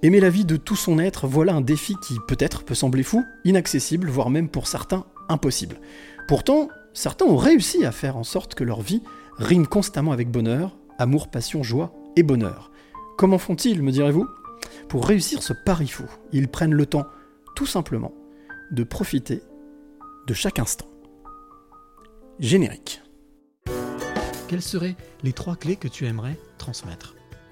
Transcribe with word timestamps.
Aimer 0.00 0.20
la 0.20 0.30
vie 0.30 0.44
de 0.44 0.56
tout 0.56 0.76
son 0.76 1.00
être, 1.00 1.26
voilà 1.26 1.54
un 1.54 1.60
défi 1.60 1.96
qui 2.00 2.18
peut-être 2.28 2.62
peut 2.62 2.76
sembler 2.76 3.02
fou, 3.02 3.24
inaccessible, 3.44 4.08
voire 4.08 4.30
même 4.30 4.48
pour 4.48 4.68
certains 4.68 5.04
impossible. 5.28 5.80
Pourtant, 6.28 6.68
certains 6.94 7.26
ont 7.26 7.36
réussi 7.36 7.84
à 7.84 7.90
faire 7.90 8.16
en 8.16 8.22
sorte 8.22 8.54
que 8.54 8.62
leur 8.62 8.80
vie 8.80 9.02
rime 9.38 9.66
constamment 9.66 10.12
avec 10.12 10.30
bonheur, 10.30 10.76
amour, 10.98 11.28
passion, 11.28 11.64
joie 11.64 11.92
et 12.14 12.22
bonheur. 12.22 12.70
Comment 13.16 13.38
font-ils, 13.38 13.82
me 13.82 13.90
direz-vous? 13.90 14.28
Pour 14.88 15.04
réussir 15.04 15.42
ce 15.42 15.52
pari 15.52 15.88
fou, 15.88 16.04
ils 16.30 16.46
prennent 16.46 16.74
le 16.74 16.86
temps, 16.86 17.06
tout 17.56 17.66
simplement, 17.66 18.14
de 18.70 18.84
profiter 18.84 19.42
de 20.28 20.34
chaque 20.34 20.60
instant. 20.60 20.86
Générique. 22.38 23.02
Quelles 24.46 24.62
seraient 24.62 24.96
les 25.24 25.32
trois 25.32 25.56
clés 25.56 25.76
que 25.76 25.88
tu 25.88 26.06
aimerais 26.06 26.38
transmettre? 26.56 27.16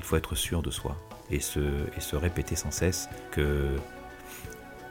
Il 0.00 0.04
faut 0.04 0.16
être 0.16 0.34
sûr 0.34 0.62
de 0.62 0.70
soi 0.70 0.96
et 1.30 1.40
se, 1.40 2.16
répéter 2.16 2.56
sans 2.56 2.70
cesse 2.70 3.10
que 3.32 3.76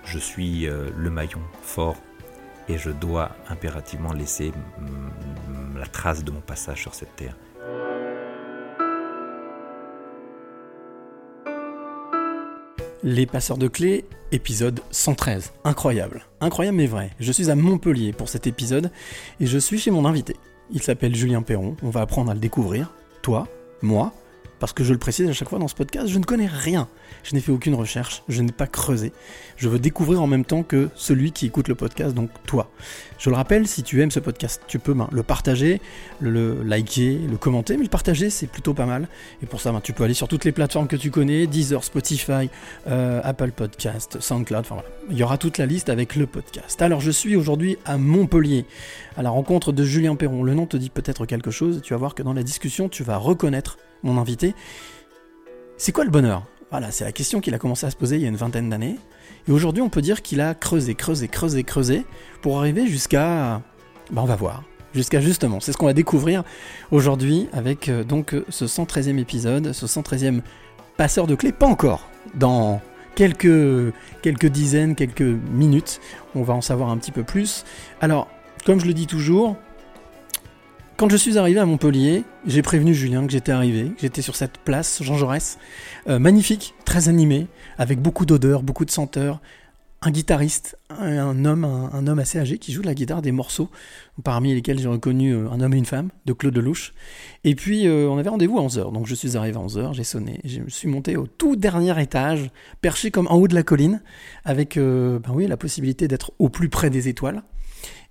je 0.05 0.19
suis 0.19 0.67
euh, 0.67 0.91
le 0.95 1.09
maillon 1.09 1.41
fort 1.63 1.97
et 2.67 2.77
je 2.77 2.91
dois 2.91 3.31
impérativement 3.49 4.13
laisser 4.13 4.51
la 5.75 5.87
trace 5.87 6.23
de 6.23 6.29
mon 6.29 6.41
passage 6.41 6.79
sur 6.83 6.93
cette 6.93 7.15
terre. 7.15 7.35
Les 13.01 13.25
passeurs 13.25 13.57
de 13.57 13.67
clés, 13.67 14.05
épisode 14.31 14.81
113. 14.91 15.53
Incroyable. 15.63 16.21
Incroyable 16.39 16.77
mais 16.77 16.85
vrai. 16.85 17.09
Je 17.19 17.31
suis 17.31 17.49
à 17.49 17.55
Montpellier 17.55 18.13
pour 18.13 18.29
cet 18.29 18.45
épisode 18.45 18.91
et 19.39 19.47
je 19.47 19.57
suis 19.57 19.79
chez 19.79 19.89
mon 19.89 20.05
invité. 20.05 20.35
Il 20.69 20.83
s'appelle 20.83 21.15
Julien 21.15 21.41
Perron. 21.41 21.75
On 21.81 21.89
va 21.89 22.01
apprendre 22.01 22.29
à 22.29 22.35
le 22.35 22.39
découvrir. 22.39 22.93
Toi, 23.23 23.47
moi, 23.81 24.13
parce 24.59 24.73
que 24.73 24.83
je 24.83 24.93
le 24.93 24.99
précise 24.99 25.29
à 25.29 25.33
chaque 25.33 25.49
fois 25.49 25.59
dans 25.59 25.67
ce 25.67 25.75
podcast, 25.75 26.07
je 26.07 26.19
ne 26.19 26.23
connais 26.23 26.47
rien. 26.47 26.87
Je 27.23 27.35
n'ai 27.35 27.41
fait 27.41 27.51
aucune 27.51 27.75
recherche, 27.75 28.23
je 28.29 28.41
n'ai 28.41 28.51
pas 28.51 28.67
creusé. 28.67 29.11
Je 29.57 29.67
veux 29.67 29.79
découvrir 29.79 30.21
en 30.21 30.27
même 30.27 30.45
temps 30.45 30.63
que 30.63 30.89
celui 30.95 31.31
qui 31.31 31.45
écoute 31.45 31.67
le 31.67 31.75
podcast, 31.75 32.13
donc 32.13 32.29
toi. 32.45 32.71
Je 33.17 33.29
le 33.29 33.35
rappelle, 33.35 33.67
si 33.67 33.83
tu 33.83 34.01
aimes 34.01 34.11
ce 34.11 34.19
podcast, 34.19 34.61
tu 34.67 34.79
peux 34.79 34.93
ben, 34.93 35.09
le 35.11 35.23
partager, 35.23 35.81
le, 36.21 36.63
liker, 36.63 37.19
le 37.29 37.37
commenter, 37.37 37.75
mais 37.75 37.83
le 37.83 37.89
partager 37.89 38.29
c'est 38.29 38.47
plutôt 38.47 38.73
pas 38.73 38.85
mal. 38.85 39.07
Et 39.43 39.45
pour 39.45 39.61
ça, 39.61 39.71
ben, 39.71 39.81
tu 39.81 39.93
peux 39.93 40.03
aller 40.03 40.13
sur 40.13 40.27
toutes 40.27 40.45
les 40.45 40.51
plateformes 40.51 40.87
que 40.87 40.95
tu 40.95 41.11
connais, 41.11 41.47
Deezer, 41.47 41.83
Spotify, 41.83 42.49
euh, 42.87 43.21
Apple 43.23 43.51
Podcast, 43.51 44.19
SoundCloud, 44.19 44.61
enfin 44.61 44.75
voilà. 44.75 44.89
Il 45.09 45.17
y 45.17 45.23
aura 45.23 45.37
toute 45.37 45.57
la 45.57 45.65
liste 45.65 45.89
avec 45.89 46.15
le 46.15 46.27
podcast. 46.27 46.81
Alors 46.81 47.01
je 47.01 47.11
suis 47.11 47.35
aujourd'hui 47.35 47.77
à 47.85 47.97
Montpellier, 47.97 48.65
à 49.17 49.23
la 49.23 49.29
rencontre 49.29 49.71
de 49.71 49.83
Julien 49.83 50.15
Perron. 50.15 50.43
Le 50.43 50.53
nom 50.53 50.65
te 50.65 50.77
dit 50.77 50.89
peut-être 50.89 51.25
quelque 51.25 51.51
chose, 51.51 51.81
tu 51.83 51.93
vas 51.93 51.97
voir 51.97 52.15
que 52.15 52.23
dans 52.23 52.33
la 52.33 52.43
discussion, 52.43 52.89
tu 52.89 53.03
vas 53.03 53.17
reconnaître 53.17 53.77
mon 54.03 54.17
invité. 54.17 54.55
C'est 55.77 55.91
quoi 55.91 56.03
le 56.03 56.11
bonheur? 56.11 56.43
Voilà, 56.71 56.91
c'est 56.91 57.03
la 57.03 57.11
question 57.11 57.41
qu'il 57.41 57.53
a 57.53 57.57
commencé 57.57 57.85
à 57.85 57.91
se 57.91 57.95
poser 57.95 58.17
il 58.17 58.21
y 58.21 58.25
a 58.25 58.29
une 58.29 58.35
vingtaine 58.35 58.69
d'années. 58.69 58.97
Et 59.47 59.51
aujourd'hui, 59.51 59.81
on 59.81 59.89
peut 59.89 60.01
dire 60.01 60.21
qu'il 60.21 60.41
a 60.41 60.53
creusé, 60.53 60.93
creusé, 60.93 61.27
creusé, 61.27 61.63
creusé 61.63 62.05
pour 62.41 62.59
arriver 62.59 62.87
jusqu'à... 62.87 63.61
Ben, 64.11 64.21
on 64.21 64.25
va 64.25 64.35
voir. 64.35 64.63
Jusqu'à 64.93 65.19
justement, 65.19 65.59
c'est 65.59 65.71
ce 65.71 65.77
qu'on 65.77 65.85
va 65.85 65.93
découvrir 65.93 66.43
aujourd'hui 66.91 67.47
avec 67.53 67.89
euh, 67.89 68.03
donc 68.03 68.33
euh, 68.33 68.43
ce 68.49 68.65
113e 68.65 69.19
épisode, 69.19 69.71
ce 69.71 69.85
113e 69.85 70.41
passeur 70.97 71.27
de 71.27 71.35
clés, 71.35 71.51
pas 71.51 71.67
encore. 71.67 72.09
Dans 72.33 72.81
quelques, 73.15 73.93
quelques 74.21 74.47
dizaines, 74.47 74.95
quelques 74.95 75.21
minutes, 75.21 76.01
on 76.35 76.41
va 76.41 76.53
en 76.53 76.61
savoir 76.61 76.89
un 76.89 76.97
petit 76.97 77.11
peu 77.11 77.23
plus. 77.23 77.65
Alors, 78.01 78.27
comme 78.65 78.79
je 78.79 78.85
le 78.85 78.93
dis 78.93 79.07
toujours, 79.07 79.57
quand 80.99 81.07
je 81.07 81.15
suis 81.15 81.37
arrivé 81.37 81.61
à 81.61 81.65
Montpellier, 81.65 82.25
j'ai 82.45 82.61
prévenu 82.61 82.93
Julien 82.93 83.25
que 83.25 83.31
j'étais 83.31 83.53
arrivé, 83.53 83.85
que 83.85 84.01
j'étais 84.01 84.21
sur 84.21 84.35
cette 84.35 84.57
place 84.57 85.01
Jean 85.01 85.15
Jaurès, 85.15 85.57
euh, 86.09 86.19
magnifique, 86.19 86.73
très 86.83 87.07
animé, 87.07 87.47
avec 87.77 88.01
beaucoup 88.01 88.25
d'odeurs, 88.25 88.63
beaucoup 88.63 88.83
de 88.83 88.91
senteurs, 88.91 89.39
un 90.01 90.11
guitariste, 90.11 90.77
un, 90.89 91.45
homme, 91.45 92.19
assez 92.19 92.37
âgé 92.37 92.57
qui 92.57 92.73
joue 92.73 92.81
de 92.81 92.87
la 92.87 92.95
guitare, 92.95 93.21
des 93.21 93.31
morceaux, 93.31 93.69
parmi 94.25 94.53
lesquels 94.53 94.77
j'ai 94.77 94.89
reconnu 94.89 95.31
euh, 95.31 95.49
un 95.49 95.61
homme 95.61 95.73
et 95.73 95.77
une 95.77 95.85
femme, 95.85 96.09
de 96.25 96.33
Claude 96.33 96.57
Lelouch. 96.57 96.93
Et 97.45 97.55
puis 97.55 97.87
euh, 97.87 98.09
on 98.09 98.17
avait 98.17 98.29
rendez-vous 98.29 98.59
à 98.59 98.63
11h, 98.63 98.91
donc 98.91 99.07
je 99.07 99.15
suis 99.15 99.37
arrivé 99.37 99.55
à 99.57 99.61
11h, 99.61 99.93
j'ai 99.93 100.03
sonné, 100.03 100.41
je 100.43 100.63
suis 100.67 100.89
monté 100.89 101.15
au 101.15 101.27
tout 101.27 101.55
dernier 101.55 101.97
étage, 102.01 102.51
perché 102.81 103.09
comme 103.09 103.27
en 103.27 103.37
haut 103.37 103.47
de 103.47 103.55
la 103.55 103.63
colline, 103.63 104.01
avec 104.43 104.75
ben 104.77 105.21
oui, 105.33 105.47
la 105.47 105.55
possibilité 105.55 106.09
d'être 106.09 106.33
au 106.39 106.49
plus 106.49 106.67
près 106.67 106.89
des 106.89 107.07
étoiles. 107.07 107.43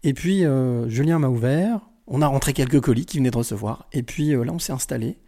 Et 0.05 0.15
puis 0.15 0.45
Julien 0.89 1.19
m'a 1.19 1.29
ouvert, 1.29 1.81
on 2.09 2.23
a 2.23 2.27
rentré 2.27 2.53
quelques 2.53 2.81
colis 2.81 3.07
qu'il 3.07 3.21
venait 3.21 3.31
de 3.31 3.37
recevoir, 3.37 3.89
et 3.93 4.03
puis 4.03 4.35
euh, 4.35 4.45
là 4.45 4.53
on 4.53 4.59
s'est 4.59 4.73
installé. 4.73 5.19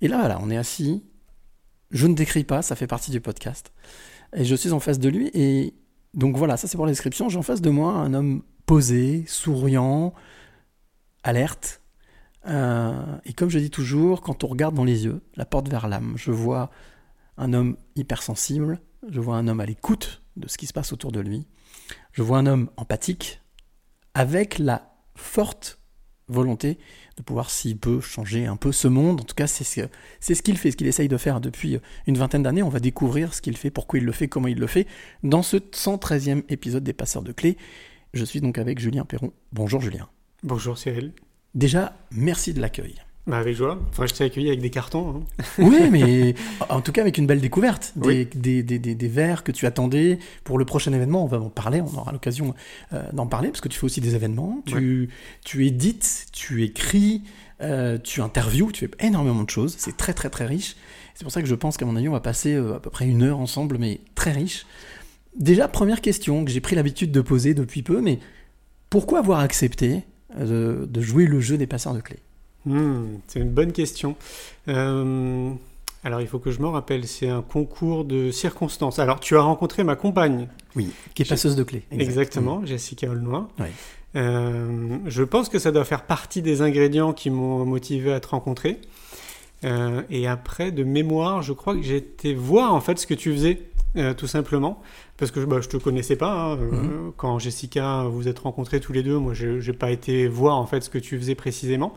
Et 0.00 0.08
là 0.08 0.18
voilà, 0.18 0.38
on 0.42 0.50
est 0.50 0.56
assis. 0.56 1.04
Je 1.90 2.06
ne 2.06 2.14
décris 2.14 2.44
pas, 2.44 2.62
ça 2.62 2.76
fait 2.76 2.86
partie 2.86 3.10
du 3.10 3.20
podcast. 3.20 3.72
Et 4.36 4.44
je 4.44 4.54
suis 4.54 4.72
en 4.72 4.80
face 4.80 4.98
de 4.98 5.08
lui, 5.08 5.30
et 5.34 5.74
donc 6.14 6.36
voilà, 6.36 6.56
ça 6.56 6.68
c'est 6.68 6.76
pour 6.76 6.86
la 6.86 6.92
description. 6.92 7.28
J'ai 7.28 7.38
en 7.38 7.42
face 7.42 7.60
de 7.60 7.70
moi 7.70 7.94
un 7.94 8.14
homme 8.14 8.42
posé, 8.66 9.24
souriant, 9.26 10.14
alerte. 11.22 11.80
Euh, 12.46 13.18
et 13.24 13.32
comme 13.32 13.50
je 13.50 13.58
dis 13.58 13.70
toujours, 13.70 14.20
quand 14.20 14.44
on 14.44 14.48
regarde 14.48 14.74
dans 14.74 14.84
les 14.84 15.04
yeux, 15.04 15.20
la 15.36 15.44
porte 15.44 15.68
vers 15.68 15.88
l'âme, 15.88 16.14
je 16.16 16.30
vois 16.30 16.70
un 17.36 17.52
homme 17.52 17.76
hypersensible, 17.96 18.80
je 19.08 19.20
vois 19.20 19.36
un 19.36 19.48
homme 19.48 19.60
à 19.60 19.66
l'écoute 19.66 20.22
de 20.36 20.48
ce 20.48 20.56
qui 20.56 20.66
se 20.66 20.72
passe 20.72 20.92
autour 20.92 21.12
de 21.12 21.20
lui, 21.20 21.46
je 22.12 22.22
vois 22.22 22.38
un 22.38 22.46
homme 22.46 22.70
empathique, 22.76 23.40
avec 24.14 24.58
la 24.58 24.94
forte 25.16 25.79
volonté 26.30 26.78
de 27.16 27.22
pouvoir, 27.22 27.50
s'il 27.50 27.76
peut, 27.76 28.00
changer 28.00 28.46
un 28.46 28.56
peu 28.56 28.72
ce 28.72 28.88
monde. 28.88 29.20
En 29.20 29.24
tout 29.24 29.34
cas, 29.34 29.46
c'est 29.46 29.64
ce, 29.64 29.82
c'est 30.20 30.34
ce 30.34 30.42
qu'il 30.42 30.56
fait, 30.56 30.70
ce 30.70 30.76
qu'il 30.76 30.86
essaye 30.86 31.08
de 31.08 31.16
faire 31.16 31.40
depuis 31.40 31.78
une 32.06 32.16
vingtaine 32.16 32.42
d'années. 32.42 32.62
On 32.62 32.68
va 32.68 32.80
découvrir 32.80 33.34
ce 33.34 33.42
qu'il 33.42 33.56
fait, 33.56 33.70
pourquoi 33.70 33.98
il 33.98 34.04
le 34.04 34.12
fait, 34.12 34.28
comment 34.28 34.48
il 34.48 34.58
le 34.58 34.66
fait, 34.66 34.86
dans 35.22 35.42
ce 35.42 35.56
113e 35.56 36.44
épisode 36.48 36.84
des 36.84 36.92
Passeurs 36.92 37.22
de 37.22 37.32
Clés. 37.32 37.56
Je 38.14 38.24
suis 38.24 38.40
donc 38.40 38.58
avec 38.58 38.78
Julien 38.78 39.04
Perron. 39.04 39.32
Bonjour 39.52 39.80
Julien. 39.80 40.08
Bonjour 40.42 40.78
Cyril. 40.78 41.12
Déjà, 41.54 41.96
merci 42.10 42.54
de 42.54 42.60
l'accueil. 42.60 42.94
Bah 43.30 43.38
avec 43.38 43.54
joie. 43.56 43.78
Enfin, 43.90 44.06
je 44.06 44.12
t'ai 44.14 44.24
accueilli 44.24 44.48
avec 44.48 44.60
des 44.60 44.70
cartons. 44.70 45.24
hein. 45.38 45.44
Oui, 45.58 45.88
mais 45.90 46.34
en 46.68 46.80
tout 46.80 46.90
cas 46.92 47.00
avec 47.02 47.16
une 47.16 47.26
belle 47.26 47.40
découverte. 47.40 47.92
Des, 47.96 48.06
Oui. 48.06 48.28
des, 48.34 48.62
des, 48.62 48.78
des, 48.78 49.08
verres 49.08 49.44
que 49.44 49.52
tu 49.52 49.66
attendais 49.66 50.18
pour 50.44 50.58
le 50.58 50.64
prochain 50.64 50.92
événement. 50.92 51.22
On 51.24 51.28
va 51.28 51.40
en 51.40 51.48
parler, 51.48 51.80
on 51.80 51.96
aura 51.98 52.10
l'occasion 52.12 52.54
euh, 52.92 53.02
d'en 53.12 53.26
parler 53.26 53.48
parce 53.48 53.60
que 53.60 53.68
tu 53.68 53.78
fais 53.78 53.84
aussi 53.84 54.00
des 54.00 54.14
événements. 54.16 54.62
Tu, 54.66 55.10
tu 55.44 55.66
édites, 55.66 56.26
tu 56.32 56.64
écris, 56.64 57.22
euh, 57.62 57.98
tu 58.02 58.20
interviews, 58.20 58.72
tu 58.72 58.86
fais 58.88 59.06
énormément 59.06 59.44
de 59.44 59.50
choses. 59.50 59.76
C'est 59.78 59.96
très 59.96 60.12
très 60.12 60.28
très 60.30 60.46
riche. 60.46 60.74
C'est 61.14 61.22
pour 61.24 61.32
ça 61.32 61.40
que 61.42 61.48
je 61.48 61.54
pense 61.54 61.76
qu'à 61.76 61.84
mon 61.86 61.94
avis, 61.96 62.08
on 62.08 62.12
va 62.12 62.20
passer 62.20 62.54
euh, 62.54 62.76
à 62.76 62.80
peu 62.80 62.90
près 62.90 63.06
une 63.06 63.22
heure 63.22 63.38
ensemble, 63.38 63.78
mais 63.78 64.00
très 64.14 64.32
riche. 64.32 64.66
Déjà, 65.38 65.68
première 65.68 66.00
question 66.00 66.44
que 66.44 66.50
j'ai 66.50 66.60
pris 66.60 66.74
l'habitude 66.74 67.12
de 67.12 67.20
poser 67.20 67.54
depuis 67.54 67.82
peu, 67.82 68.00
mais 68.00 68.18
pourquoi 68.88 69.20
avoir 69.20 69.38
accepté 69.40 70.02
de, 70.36 70.88
de 70.90 71.00
jouer 71.00 71.26
le 71.26 71.38
jeu 71.40 71.56
des 71.56 71.66
passeurs 71.68 71.94
de 71.94 72.00
clés? 72.00 72.18
Hmm, 72.66 73.16
c'est 73.26 73.40
une 73.40 73.50
bonne 73.50 73.72
question. 73.72 74.16
Euh, 74.68 75.50
alors 76.04 76.20
il 76.20 76.26
faut 76.26 76.38
que 76.38 76.50
je 76.50 76.60
me 76.60 76.66
rappelle, 76.68 77.06
c'est 77.06 77.28
un 77.28 77.42
concours 77.42 78.04
de 78.04 78.30
circonstances. 78.30 78.98
Alors 78.98 79.20
tu 79.20 79.36
as 79.36 79.40
rencontré 79.42 79.84
ma 79.84 79.96
compagne. 79.96 80.48
Oui, 80.76 80.90
qui 81.14 81.22
est 81.22 81.28
passeuse 81.28 81.56
de 81.56 81.62
clés. 81.62 81.82
Exact. 81.90 82.02
Exactement, 82.08 82.64
Jessica 82.64 83.08
Aulnoy. 83.08 83.42
Oui. 83.58 83.66
Euh, 84.16 84.98
je 85.06 85.22
pense 85.22 85.48
que 85.48 85.58
ça 85.58 85.70
doit 85.72 85.84
faire 85.84 86.02
partie 86.02 86.42
des 86.42 86.62
ingrédients 86.62 87.12
qui 87.12 87.30
m'ont 87.30 87.64
motivé 87.64 88.12
à 88.12 88.20
te 88.20 88.28
rencontrer. 88.28 88.80
Euh, 89.64 90.02
et 90.10 90.26
après, 90.26 90.72
de 90.72 90.84
mémoire, 90.84 91.42
je 91.42 91.52
crois 91.52 91.74
que 91.76 91.82
j'ai 91.82 91.96
été 91.98 92.34
voir 92.34 92.74
en 92.74 92.80
fait 92.80 92.98
ce 92.98 93.06
que 93.06 93.14
tu 93.14 93.30
faisais, 93.32 93.60
euh, 93.96 94.14
tout 94.14 94.26
simplement, 94.26 94.80
parce 95.18 95.30
que 95.30 95.40
bah, 95.40 95.60
je 95.60 95.68
te 95.68 95.76
connaissais 95.76 96.16
pas. 96.16 96.52
hein, 96.52 96.56
Mhm. 96.56 97.12
Quand 97.16 97.38
Jessica 97.38 98.04
vous 98.04 98.26
êtes 98.26 98.38
rencontrés 98.38 98.80
tous 98.80 98.92
les 98.92 99.02
deux, 99.02 99.18
moi, 99.18 99.34
je 99.34 99.60
j'ai 99.60 99.72
pas 99.74 99.90
été 99.90 100.26
voir 100.28 100.56
en 100.56 100.66
fait 100.66 100.80
ce 100.82 100.88
que 100.90 100.98
tu 100.98 101.18
faisais 101.18 101.34
précisément. 101.34 101.92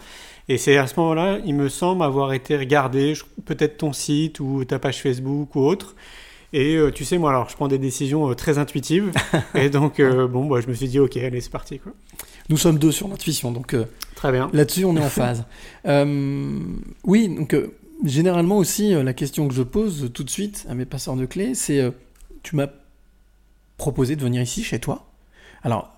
Et 0.49 0.57
c'est 0.57 0.77
à 0.77 0.87
ce 0.87 0.99
moment-là, 0.99 1.39
il 1.45 1.55
me 1.55 1.69
semble 1.69 2.03
avoir 2.03 2.33
été 2.33 2.57
regarder 2.57 3.15
je- 3.15 3.23
peut-être 3.45 3.77
ton 3.77 3.93
site 3.93 4.39
ou 4.39 4.65
ta 4.65 4.77
page 4.79 5.01
Facebook 5.01 5.55
ou 5.55 5.61
autre. 5.61 5.95
Et 6.51 6.75
euh, 6.75 6.91
tu 6.91 7.03
sais, 7.05 7.17
moi, 7.17 7.31
alors, 7.31 7.49
je 7.49 7.55
prends 7.55 7.67
des 7.67 7.79
décisions 7.79 8.29
euh, 8.29 8.35
très 8.35 8.57
intuitives. 8.59 9.11
et 9.55 9.69
donc, 9.69 9.99
euh, 9.99 10.27
bon, 10.27 10.45
bah, 10.45 10.59
je 10.61 10.67
me 10.67 10.73
suis 10.73 10.87
dit, 10.87 10.99
ok, 10.99 11.17
allez, 11.17 11.41
c'est 11.41 11.49
parti. 11.49 11.79
Quoi. 11.79 11.93
Nous 12.49 12.57
sommes 12.57 12.77
deux 12.77 12.91
sur 12.91 13.07
l'intuition, 13.07 13.51
donc 13.51 13.75
Très 14.15 14.31
bien. 14.31 14.49
là-dessus 14.53 14.85
on 14.85 14.95
est 14.97 15.03
en 15.03 15.09
phase. 15.09 15.45
Oui, 17.05 17.29
donc 17.29 17.55
généralement 18.03 18.57
aussi 18.57 18.91
la 18.93 19.13
question 19.13 19.47
que 19.47 19.53
je 19.53 19.63
pose 19.63 20.11
tout 20.13 20.23
de 20.25 20.29
suite 20.29 20.65
à 20.69 20.75
mes 20.75 20.85
passeurs 20.85 21.15
de 21.15 21.25
clés, 21.25 21.55
c'est 21.55 21.91
tu 22.43 22.55
m'as 22.57 22.67
proposé 23.77 24.15
de 24.15 24.21
venir 24.21 24.41
ici 24.41 24.63
chez 24.63 24.79
toi? 24.79 25.07
Alors, 25.63 25.91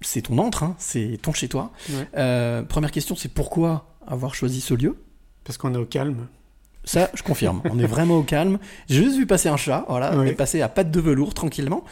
c'est 0.00 0.22
ton 0.22 0.38
antre, 0.38 0.62
hein, 0.62 0.74
c'est 0.78 1.18
ton 1.22 1.32
chez 1.32 1.48
toi. 1.48 1.72
Ouais. 1.90 2.08
Euh, 2.16 2.62
première 2.62 2.90
question, 2.92 3.14
c'est 3.16 3.32
pourquoi 3.32 3.94
avoir 4.06 4.34
choisi 4.34 4.60
ce 4.60 4.74
lieu? 4.74 4.96
Parce 5.44 5.58
qu'on 5.58 5.74
est 5.74 5.78
au 5.78 5.84
calme. 5.86 6.26
Ça, 6.84 7.10
je 7.14 7.22
confirme. 7.22 7.60
On 7.70 7.78
est 7.78 7.86
vraiment 7.86 8.16
au 8.16 8.22
calme. 8.22 8.58
J'ai 8.88 9.04
juste 9.04 9.16
vu 9.16 9.26
passer 9.26 9.48
un 9.50 9.56
chat, 9.58 9.84
voilà, 9.88 10.12
on 10.16 10.22
est 10.22 10.32
passé 10.32 10.62
à 10.62 10.68
pattes 10.68 10.90
de 10.90 11.00
velours 11.00 11.34
tranquillement. 11.34 11.84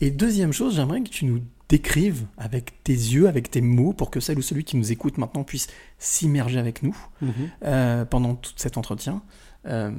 Et 0.00 0.10
deuxième 0.12 0.52
chose, 0.52 0.76
j'aimerais 0.76 1.00
que 1.02 1.08
tu 1.08 1.24
nous 1.24 1.40
décrives 1.68 2.24
avec 2.38 2.82
tes 2.84 2.92
yeux, 2.92 3.26
avec 3.28 3.50
tes 3.50 3.60
mots, 3.60 3.92
pour 3.92 4.10
que 4.10 4.20
celle 4.20 4.38
ou 4.38 4.42
celui 4.42 4.62
qui 4.64 4.76
nous 4.76 4.92
écoute 4.92 5.18
maintenant 5.18 5.42
puisse 5.42 5.66
s'immerger 5.98 6.58
avec 6.58 6.82
nous 6.84 6.96
Mhm. 7.20 7.32
euh, 7.64 8.04
pendant 8.04 8.34
tout 8.36 8.52
cet 8.56 8.76
entretien. 8.78 9.22
euh, 9.66 9.90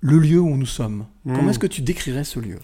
le 0.00 0.18
lieu 0.18 0.40
où 0.40 0.56
nous 0.56 0.66
sommes. 0.66 1.06
Comment 1.24 1.42
Mhm. 1.42 1.48
est-ce 1.50 1.58
que 1.58 1.66
tu 1.66 1.82
décrirais 1.82 2.24
ce 2.24 2.40
lieu? 2.40 2.58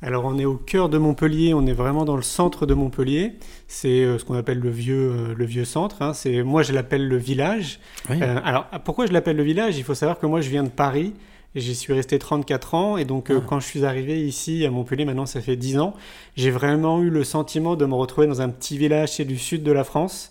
Alors 0.00 0.24
on 0.26 0.38
est 0.38 0.44
au 0.44 0.54
cœur 0.54 0.88
de 0.88 0.96
Montpellier, 0.96 1.54
on 1.54 1.66
est 1.66 1.72
vraiment 1.72 2.04
dans 2.04 2.14
le 2.16 2.22
centre 2.22 2.66
de 2.66 2.74
Montpellier. 2.74 3.32
C'est 3.66 4.04
euh, 4.04 4.16
ce 4.18 4.24
qu'on 4.24 4.34
appelle 4.36 4.60
le 4.60 4.70
vieux, 4.70 5.10
euh, 5.10 5.34
le 5.36 5.44
vieux 5.44 5.64
centre. 5.64 6.02
hein. 6.02 6.12
C'est 6.14 6.42
moi 6.42 6.62
je 6.62 6.72
l'appelle 6.72 7.08
le 7.08 7.16
village. 7.16 7.80
Oui. 8.08 8.16
Euh, 8.22 8.38
alors 8.44 8.66
pourquoi 8.84 9.06
je 9.06 9.12
l'appelle 9.12 9.36
le 9.36 9.42
village? 9.42 9.76
Il 9.76 9.82
faut 9.84 9.94
savoir 9.94 10.18
que 10.20 10.26
moi 10.26 10.40
je 10.40 10.50
viens 10.50 10.62
de 10.62 10.68
Paris. 10.68 11.14
J'y 11.56 11.74
suis 11.74 11.92
resté 11.94 12.18
34 12.20 12.74
ans 12.74 12.96
et 12.96 13.04
donc 13.04 13.30
Ah. 13.30 13.40
quand 13.44 13.58
je 13.58 13.66
suis 13.66 13.84
arrivé 13.84 14.20
ici 14.24 14.64
à 14.64 14.70
Montpellier, 14.70 15.04
maintenant 15.04 15.26
ça 15.26 15.40
fait 15.40 15.56
10 15.56 15.78
ans, 15.80 15.94
j'ai 16.36 16.50
vraiment 16.50 17.00
eu 17.02 17.10
le 17.10 17.24
sentiment 17.24 17.74
de 17.74 17.84
me 17.86 17.94
retrouver 17.94 18.26
dans 18.28 18.40
un 18.42 18.50
petit 18.50 18.78
village 18.78 19.12
c'est 19.14 19.24
du 19.24 19.38
sud 19.38 19.64
de 19.64 19.72
la 19.72 19.82
France. 19.82 20.30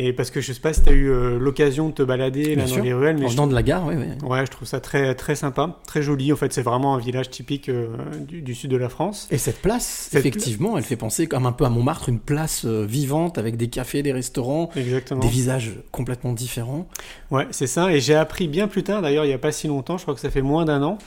Et 0.00 0.12
parce 0.12 0.30
que 0.30 0.40
je 0.40 0.52
sais 0.52 0.60
pas 0.60 0.72
si 0.72 0.80
tu 0.82 0.90
as 0.90 0.92
eu 0.92 1.10
euh, 1.10 1.38
l'occasion 1.40 1.88
de 1.88 1.92
te 1.94 2.02
balader 2.04 2.54
Bien 2.54 2.56
là 2.58 2.66
sûr. 2.68 2.76
dans 2.76 2.82
les 2.84 2.92
ruelles, 2.94 3.16
mais 3.18 3.24
En 3.24 3.28
je 3.28 3.32
venant 3.34 3.48
de 3.48 3.54
la 3.54 3.64
gare, 3.64 3.84
oui. 3.84 3.96
Ouais, 4.22 4.46
je 4.46 4.50
trouve 4.52 4.68
ça 4.68 4.78
très, 4.78 5.16
très 5.16 5.34
sympa, 5.34 5.76
très 5.88 6.02
joli. 6.02 6.32
En 6.32 6.36
fait, 6.36 6.52
c'est 6.52 6.62
vraiment 6.62 6.94
un 6.94 6.98
village 6.98 7.30
typique 7.30 7.68
euh, 7.68 7.88
du, 8.20 8.40
du 8.40 8.54
sud 8.54 8.70
de 8.70 8.76
la 8.76 8.88
France. 8.88 9.26
Et 9.32 9.38
cette 9.38 9.60
place, 9.60 10.08
Cette 10.12 10.20
effectivement, 10.24 10.78
elle 10.78 10.84
fait 10.84 10.94
penser 10.94 11.26
comme 11.26 11.46
un 11.46 11.52
peu 11.52 11.64
à 11.64 11.68
Montmartre, 11.68 12.08
une 12.08 12.20
place 12.20 12.64
euh, 12.64 12.86
vivante 12.88 13.38
avec 13.38 13.56
des 13.56 13.66
cafés, 13.68 14.04
des 14.04 14.12
restaurants, 14.12 14.70
Exactement. 14.76 15.20
des 15.20 15.26
visages 15.28 15.72
complètement 15.90 16.32
différents. 16.32 16.86
Ouais, 17.32 17.48
c'est 17.50 17.66
ça. 17.66 17.92
Et 17.92 17.98
j'ai 17.98 18.14
appris 18.14 18.46
bien 18.46 18.68
plus 18.68 18.84
tard, 18.84 19.02
d'ailleurs, 19.02 19.24
il 19.24 19.28
n'y 19.28 19.34
a 19.34 19.38
pas 19.38 19.50
si 19.50 19.66
longtemps, 19.66 19.98
je 19.98 20.02
crois 20.02 20.14
que 20.14 20.20
ça 20.20 20.30
fait 20.30 20.42
moins 20.42 20.64
d'un 20.64 20.82
an, 20.84 20.98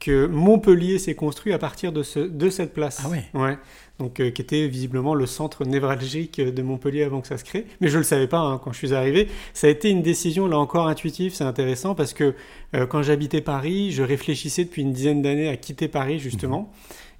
que 0.00 0.26
Montpellier 0.26 0.98
s'est 0.98 1.14
construit 1.16 1.52
à 1.52 1.58
partir 1.58 1.92
de, 1.92 2.02
ce, 2.02 2.20
de 2.20 2.48
cette 2.50 2.72
place. 2.72 3.02
Ah 3.04 3.08
ouais. 3.10 3.24
Ouais. 3.34 3.58
Donc, 3.98 4.20
euh, 4.20 4.30
qui 4.30 4.42
était 4.42 4.68
visiblement 4.68 5.14
le 5.14 5.26
centre 5.26 5.64
névralgique 5.64 6.40
de 6.40 6.62
Montpellier 6.62 7.02
avant 7.02 7.20
que 7.20 7.26
ça 7.26 7.36
se 7.36 7.42
crée. 7.44 7.66
Mais 7.80 7.88
je 7.88 7.94
ne 7.94 7.98
le 7.98 8.04
savais 8.04 8.28
pas 8.28 8.38
hein, 8.38 8.60
quand 8.62 8.72
je 8.72 8.78
suis 8.78 8.94
arrivé. 8.94 9.26
Ça 9.54 9.66
a 9.66 9.70
été 9.70 9.90
une 9.90 10.02
décision, 10.02 10.46
là 10.46 10.56
encore, 10.58 10.86
intuitive. 10.86 11.34
C'est 11.34 11.42
intéressant 11.44 11.94
parce 11.96 12.12
que 12.12 12.34
euh, 12.74 12.86
quand 12.86 13.02
j'habitais 13.02 13.40
Paris, 13.40 13.90
je 13.90 14.02
réfléchissais 14.04 14.64
depuis 14.64 14.82
une 14.82 14.92
dizaine 14.92 15.20
d'années 15.20 15.48
à 15.48 15.56
quitter 15.56 15.88
Paris, 15.88 16.20
justement. 16.20 16.72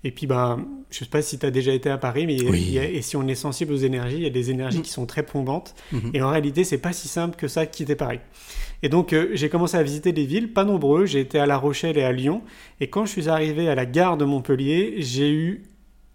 Et 0.04 0.12
puis, 0.12 0.28
bah, 0.28 0.56
je 0.90 0.98
sais 1.00 1.06
pas 1.06 1.20
si 1.22 1.40
tu 1.40 1.44
as 1.46 1.50
déjà 1.50 1.72
été 1.72 1.90
à 1.90 1.98
Paris, 1.98 2.24
mais 2.28 2.40
Oui. 2.48 2.62
il 2.68 2.72
y 2.72 2.78
a- 2.78 2.88
et 2.88 3.02
si 3.02 3.16
on 3.16 3.26
est 3.26 3.34
sensible 3.34 3.72
aux 3.72 3.76
énergies, 3.78 4.18
il 4.18 4.22
y 4.22 4.26
a 4.26 4.30
des 4.30 4.52
énergies 4.52 4.78
Mm. 4.78 4.82
qui 4.82 4.90
sont 4.92 5.06
très 5.06 5.24
plombantes. 5.24 5.74
Mhm. 5.90 6.12
Et 6.14 6.22
en 6.22 6.30
réalité, 6.30 6.62
c'est 6.62 6.78
pas 6.78 6.92
si 6.92 7.08
simple 7.08 7.34
que 7.34 7.48
ça 7.48 7.66
quitter 7.66 7.96
Paris. 7.96 8.20
Et 8.84 8.88
donc, 8.88 9.12
euh, 9.12 9.30
j'ai 9.32 9.48
commencé 9.48 9.76
à 9.76 9.82
visiter 9.82 10.12
des 10.12 10.24
villes, 10.24 10.52
pas 10.52 10.62
nombreux. 10.62 11.04
J'ai 11.06 11.18
été 11.18 11.40
à 11.40 11.46
La 11.46 11.56
Rochelle 11.56 11.98
et 11.98 12.04
à 12.04 12.12
Lyon. 12.12 12.42
Et 12.80 12.86
quand 12.86 13.04
je 13.06 13.10
suis 13.10 13.28
arrivé 13.28 13.68
à 13.68 13.74
la 13.74 13.86
gare 13.86 14.16
de 14.16 14.24
Montpellier, 14.24 14.94
j'ai 14.98 15.32
eu 15.32 15.64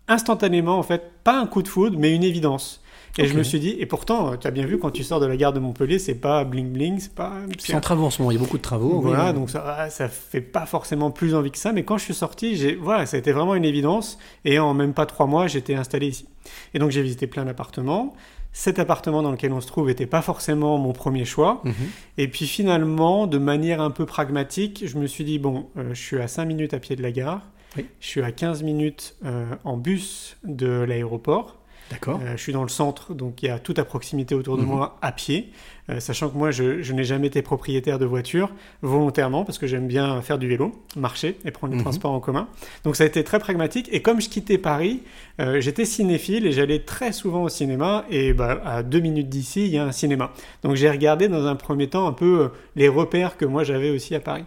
instantanément, 0.08 0.78
en 0.78 0.84
fait, 0.84 1.12
pas 1.24 1.40
un 1.40 1.48
coup 1.48 1.62
de 1.62 1.68
foudre, 1.68 1.98
mais 2.00 2.14
une 2.14 2.24
évidence. 2.24 2.84
Et 3.20 3.28
je 3.28 3.38
me 3.38 3.44
suis 3.44 3.60
dit, 3.60 3.76
et 3.78 3.86
pourtant, 3.86 4.38
tu 4.38 4.48
as 4.48 4.52
bien 4.52 4.66
vu, 4.66 4.80
quand 4.80 4.90
tu 4.90 5.04
sors 5.04 5.20
de 5.20 5.28
la 5.28 5.38
gare 5.38 5.54
de 5.54 5.60
Montpellier, 5.60 6.00
c'est 6.00 6.16
pas 6.16 6.44
bling 6.46 6.72
bling, 6.72 7.00
c'est 7.00 7.14
pas. 7.14 7.34
C'est 7.60 7.76
en 7.76 7.82
travaux 7.82 8.06
en 8.06 8.10
ce 8.10 8.22
moment, 8.22 8.32
il 8.32 8.36
y 8.36 8.38
a 8.38 8.40
beaucoup 8.40 8.58
de 8.58 8.64
travaux. 8.64 9.02
Voilà, 9.02 9.28
oui. 9.28 9.34
donc 9.34 9.52
ça, 9.52 9.88
ça 9.92 10.10
fait 10.10 10.42
pas 10.42 10.66
forcément 10.66 11.12
plus 11.12 11.36
envie 11.36 11.52
que 11.52 11.60
ça. 11.60 11.74
Mais 11.74 11.84
quand 11.84 12.00
je 12.00 12.06
suis 12.06 12.16
sorti, 12.16 12.56
j'ai, 12.56 12.76
voilà, 12.76 13.06
ça 13.06 13.18
a 13.18 13.20
été 13.20 13.32
vraiment 13.32 13.54
une 13.54 13.66
évidence. 13.66 14.18
Et 14.46 14.58
en 14.58 14.74
même 14.74 14.94
pas 14.94 15.06
trois 15.06 15.28
mois, 15.28 15.46
j'étais 15.46 15.76
installé 15.76 16.08
ici. 16.08 16.28
Et 16.74 16.80
donc 16.80 16.90
j'ai 16.90 17.04
visité 17.04 17.28
plein 17.28 17.46
d'appartements. 17.46 18.16
Cet 18.52 18.80
appartement 18.80 19.22
dans 19.22 19.32
lequel 19.32 19.52
on 19.54 19.62
se 19.62 19.68
trouve 19.68 19.88
n'était 19.88 20.06
pas 20.06 20.22
forcément 20.22 20.78
mon 20.80 20.94
premier 20.94 21.26
choix. 21.26 21.62
Mhm. 21.64 21.74
Et 22.18 22.28
puis 22.28 22.48
finalement, 22.48 23.28
de 23.28 23.38
manière 23.38 23.80
un 23.82 23.92
peu 23.92 24.06
pragmatique, 24.08 24.84
je 24.88 24.98
me 24.98 25.06
suis 25.06 25.24
dit, 25.24 25.38
bon, 25.38 25.68
euh, 25.78 25.94
je 25.94 26.02
suis 26.02 26.20
à 26.20 26.28
5 26.28 26.46
minutes 26.46 26.74
à 26.74 26.80
pied 26.80 26.96
de 26.96 27.02
la 27.04 27.12
gare. 27.12 27.42
Oui. 27.78 27.86
Je 28.00 28.08
suis 28.08 28.22
à 28.22 28.31
15 28.31 28.64
minutes 28.64 29.16
euh, 29.25 29.46
en 29.64 29.78
bus 29.78 30.38
de 30.44 30.68
l'aéroport. 30.68 31.58
D'accord. 31.92 32.20
Euh, 32.24 32.31
je 32.38 32.42
suis 32.42 32.54
dans 32.54 32.64
le 32.64 32.70
centre, 32.70 33.14
donc 33.14 33.44
il 33.44 33.48
y 33.48 33.50
a 33.50 33.60
tout 33.60 33.74
à 33.78 33.84
proximité 33.84 34.36
autour 34.36 34.58
de 34.58 34.62
Mhm. 34.64 34.68
moi 34.70 34.98
à 35.02 35.12
pied, 35.12 35.52
Euh, 35.90 36.00
sachant 36.00 36.30
que 36.30 36.38
moi 36.38 36.50
je, 36.50 36.81
je 36.81 36.94
n'ai 36.94 37.04
jamais 37.04 37.28
été 37.28 37.42
propriétaire 37.42 38.00
de 38.00 38.06
voiture 38.06 38.54
volontairement 38.81 39.44
parce 39.44 39.58
que 39.58 39.68
j'aime 39.68 39.86
bien 39.86 40.22
faire 40.22 40.38
du 40.38 40.48
vélo, 40.48 40.72
marcher 40.96 41.38
et 41.44 41.52
prendre 41.52 41.72
les 41.74 41.78
Mhm. 41.78 41.84
transports 41.84 42.12
en 42.14 42.22
commun. 42.22 42.48
Donc 42.86 42.96
ça 42.96 43.04
a 43.04 43.08
été 43.08 43.22
très 43.25 43.38
pragmatique 43.38 43.90
et 43.92 44.02
comme 44.02 44.22
je 44.22 44.30
quittais 44.30 44.58
Paris, 44.58 45.02
euh, 45.42 45.60
j'étais 45.60 45.84
cinéphile 45.84 46.48
et 46.48 46.54
j'allais 46.54 46.80
très 46.80 47.12
souvent 47.12 47.44
au 47.44 47.50
cinéma 47.50 48.06
et 48.10 48.31
bah, 48.31 48.62
à 48.64 48.81
deux 48.81 49.02
minutes 49.02 49.28
d'ici 49.28 49.66
il 49.66 49.72
y 49.72 49.78
a 49.78 49.84
un 49.84 49.92
cinéma. 49.92 50.31
Donc 50.64 50.76
j'ai 50.76 50.90
regardé 50.90 51.28
dans 51.28 51.46
un 51.48 51.56
premier 51.58 51.88
temps 51.90 52.08
un 52.08 52.14
peu 52.14 52.44
euh, 52.44 52.48
les 52.78 52.88
repères 52.88 53.36
que 53.36 53.44
moi 53.44 53.66
j'avais 53.66 53.90
aussi 53.90 54.16
à 54.16 54.22
Paris. 54.22 54.46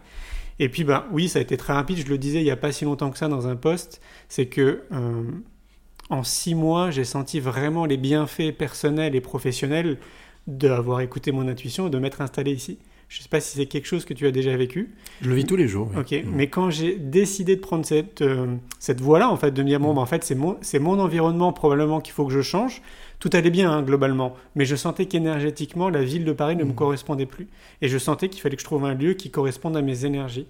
Et 0.58 0.68
puis 0.68 0.84
bah 0.84 1.06
oui, 1.12 1.28
ça 1.28 1.38
a 1.38 1.42
été 1.42 1.56
très 1.56 1.72
rapide. 1.72 1.98
Je 1.98 2.08
le 2.08 2.18
disais 2.18 2.40
il 2.40 2.44
n'y 2.44 2.50
a 2.50 2.56
pas 2.56 2.72
si 2.72 2.84
longtemps 2.84 3.10
que 3.10 3.18
ça 3.18 3.28
dans 3.28 3.46
un 3.46 3.56
poste, 3.56 4.00
c'est 4.28 4.46
que 4.46 4.82
euh, 4.92 5.22
en 6.08 6.22
six 6.22 6.54
mois, 6.54 6.90
j'ai 6.90 7.04
senti 7.04 7.40
vraiment 7.40 7.84
les 7.84 7.96
bienfaits 7.96 8.52
personnels 8.56 9.14
et 9.14 9.20
professionnels 9.20 9.98
d'avoir 10.46 11.00
écouté 11.00 11.32
mon 11.32 11.48
intuition 11.48 11.88
et 11.88 11.90
de 11.90 11.98
m'être 11.98 12.20
installé 12.20 12.52
ici. 12.52 12.78
Je 13.08 13.18
ne 13.18 13.22
sais 13.22 13.28
pas 13.28 13.38
si 13.40 13.56
c'est 13.56 13.66
quelque 13.66 13.86
chose 13.86 14.04
que 14.04 14.14
tu 14.14 14.26
as 14.26 14.32
déjà 14.32 14.56
vécu. 14.56 14.94
Je 15.20 15.28
le 15.28 15.36
vis 15.36 15.44
tous 15.44 15.54
les 15.56 15.68
jours. 15.68 15.88
oui. 15.94 16.00
Ok, 16.00 16.10
Mhm. 16.24 16.32
mais 16.34 16.48
quand 16.48 16.70
j'ai 16.70 16.96
décidé 16.96 17.54
de 17.54 17.60
prendre 17.60 17.84
cette, 17.86 18.20
euh, 18.22 18.56
cette 18.80 19.00
voie-là, 19.00 19.30
en 19.30 19.36
fait, 19.36 19.52
de 19.52 19.62
me 19.62 19.68
dire, 19.68 19.78
bon, 19.78 19.94
bah, 19.94 20.00
en 20.00 20.06
fait, 20.06 20.24
c'est 20.24 20.34
mon, 20.34 20.56
c'est 20.60 20.80
mon 20.80 20.98
environnement 20.98 21.52
probablement 21.52 22.00
qu'il 22.00 22.12
faut 22.14 22.26
que 22.26 22.32
je 22.32 22.42
change, 22.42 22.82
tout 23.18 23.30
allait 23.32 23.50
bien, 23.50 23.70
hein, 23.72 23.82
globalement. 23.82 24.34
Mais 24.54 24.64
je 24.64 24.76
sentais 24.76 25.06
qu'énergétiquement, 25.06 25.88
la 25.88 26.02
ville 26.02 26.24
de 26.24 26.32
Paris 26.32 26.56
ne 26.56 26.64
me 26.64 26.68
Mhm. 26.70 26.74
correspondait 26.74 27.26
plus. 27.26 27.48
Et 27.82 27.88
je 27.88 27.98
sentais 27.98 28.28
qu'il 28.28 28.40
fallait 28.40 28.56
que 28.56 28.60
je 28.62 28.66
trouve 28.66 28.84
un 28.84 28.94
lieu 28.94 29.14
qui 29.14 29.30
corresponde 29.30 29.76
à 29.76 29.82
mes 29.82 30.04
énergies. 30.04 30.46